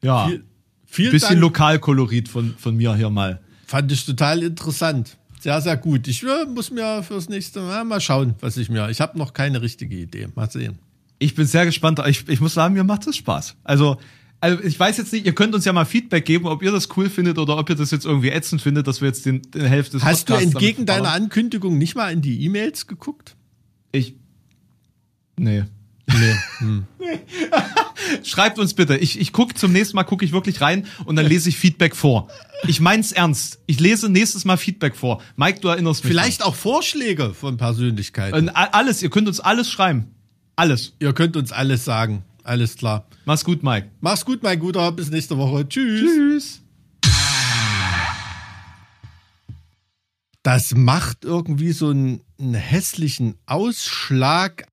Ja, 0.04 0.28
Viel, 0.28 0.44
vielen 0.86 1.12
bisschen 1.12 1.30
Dank. 1.30 1.42
Lokalkolorit 1.42 2.28
von, 2.28 2.54
von 2.58 2.76
mir 2.76 2.96
hier 2.96 3.10
mal. 3.10 3.40
Fand 3.66 3.90
ich 3.92 4.06
total 4.06 4.44
interessant. 4.44 5.18
Sehr, 5.40 5.62
sehr 5.62 5.78
gut. 5.78 6.10
Ich 6.10 6.22
äh, 6.24 6.46
muss 6.46 6.70
mir 6.70 7.02
fürs 7.04 7.30
nächste 7.30 7.62
Mal 7.62 7.86
mal 7.86 8.02
schauen, 8.02 8.36
was 8.42 8.58
ich 8.58 8.70
mir. 8.70 8.90
Ich 8.90 9.00
habe 9.00 9.18
noch 9.18 9.32
keine 9.32 9.62
richtige 9.62 9.96
Idee. 9.96 10.28
Mal 10.36 10.52
sehen. 10.52 10.80
Ich 11.20 11.36
bin 11.36 11.46
sehr 11.46 11.66
gespannt. 11.66 12.02
Ich, 12.08 12.28
ich 12.28 12.40
muss 12.40 12.54
sagen, 12.54 12.74
mir 12.74 12.84
macht 12.84 13.06
es 13.08 13.18
Spaß. 13.18 13.58
Also, 13.64 13.98
also, 14.42 14.64
ich 14.64 14.80
weiß 14.80 14.98
jetzt 14.98 15.12
nicht, 15.12 15.26
ihr 15.26 15.36
könnt 15.36 15.54
uns 15.54 15.66
ja 15.66 15.74
mal 15.74 15.84
Feedback 15.86 16.24
geben, 16.24 16.48
ob 16.48 16.64
ihr 16.64 16.72
das 16.72 16.88
cool 16.96 17.10
findet 17.10 17.38
oder 17.38 17.58
ob 17.58 17.70
ihr 17.70 17.76
das 17.76 17.92
jetzt 17.92 18.06
irgendwie 18.06 18.30
ätzend 18.30 18.62
findet, 18.62 18.88
dass 18.88 19.02
wir 19.02 19.10
jetzt 19.10 19.26
den, 19.26 19.42
den 19.52 19.66
Hälfte 19.66 19.98
des 19.98 20.06
Hast 20.06 20.30
du 20.30 20.34
Podcasts 20.34 20.54
entgegen 20.54 20.86
damit 20.86 21.06
deiner. 21.06 21.14
Ankündigung 21.14 21.78
nicht 21.78 21.96
mal 21.96 22.12
in 22.12 22.22
die 22.22 22.42
E-Mails 22.46 22.88
geguckt? 22.88 23.36
Ich. 23.92 24.16
Nee. 25.38 25.66
Nee. 26.08 26.36
Hm. 26.60 26.86
Schreibt 28.24 28.60
uns 28.60 28.74
bitte. 28.74 28.98
Ich, 28.98 29.20
ich 29.20 29.34
gucke 29.34 29.54
zum 29.56 29.74
nächsten 29.74 29.96
Mal, 29.96 30.04
gucke 30.04 30.24
ich 30.24 30.32
wirklich 30.32 30.62
rein 30.62 30.88
und 31.06 31.18
dann 31.18 31.26
lese 31.26 31.50
ich 31.50 31.58
Feedback 31.58 31.96
vor. 31.96 32.30
Ich 32.68 32.80
mein's 32.80 33.12
ernst. 33.12 33.60
Ich 33.66 33.80
lese 33.80 34.10
nächstes 34.10 34.46
Mal 34.46 34.58
Feedback 34.58 34.96
vor. 34.96 35.22
Mike, 35.36 35.60
du 35.60 35.68
erinnerst 35.68 36.04
mich. 36.04 36.12
Vielleicht 36.12 36.44
auch 36.44 36.56
Vorschläge 36.56 37.34
von 37.34 37.58
Persönlichkeiten. 37.58 38.36
Und 38.36 38.50
alles, 38.50 39.04
ihr 39.04 39.10
könnt 39.10 39.28
uns 39.28 39.40
alles 39.40 39.70
schreiben. 39.70 40.16
Alles. 40.60 40.92
Ihr 41.00 41.14
könnt 41.14 41.38
uns 41.38 41.54
alles 41.54 41.86
sagen. 41.86 42.26
Alles 42.44 42.76
klar. 42.76 43.06
Mach's 43.24 43.46
gut, 43.46 43.64
Mike. 43.64 43.92
Mach's 44.02 44.26
gut, 44.26 44.44
mein 44.44 44.60
Guter. 44.60 44.92
Bis 44.92 45.10
nächste 45.10 45.38
Woche. 45.38 45.66
Tschüss. 45.70 46.02
Tschüss. 46.02 46.62
Das 50.44 50.76
macht 50.76 51.24
irgendwie 51.24 51.72
so 51.72 51.92
einen, 51.92 52.20
einen 52.38 52.56
hässlichen 52.56 53.36
Ausschlag 53.46 54.68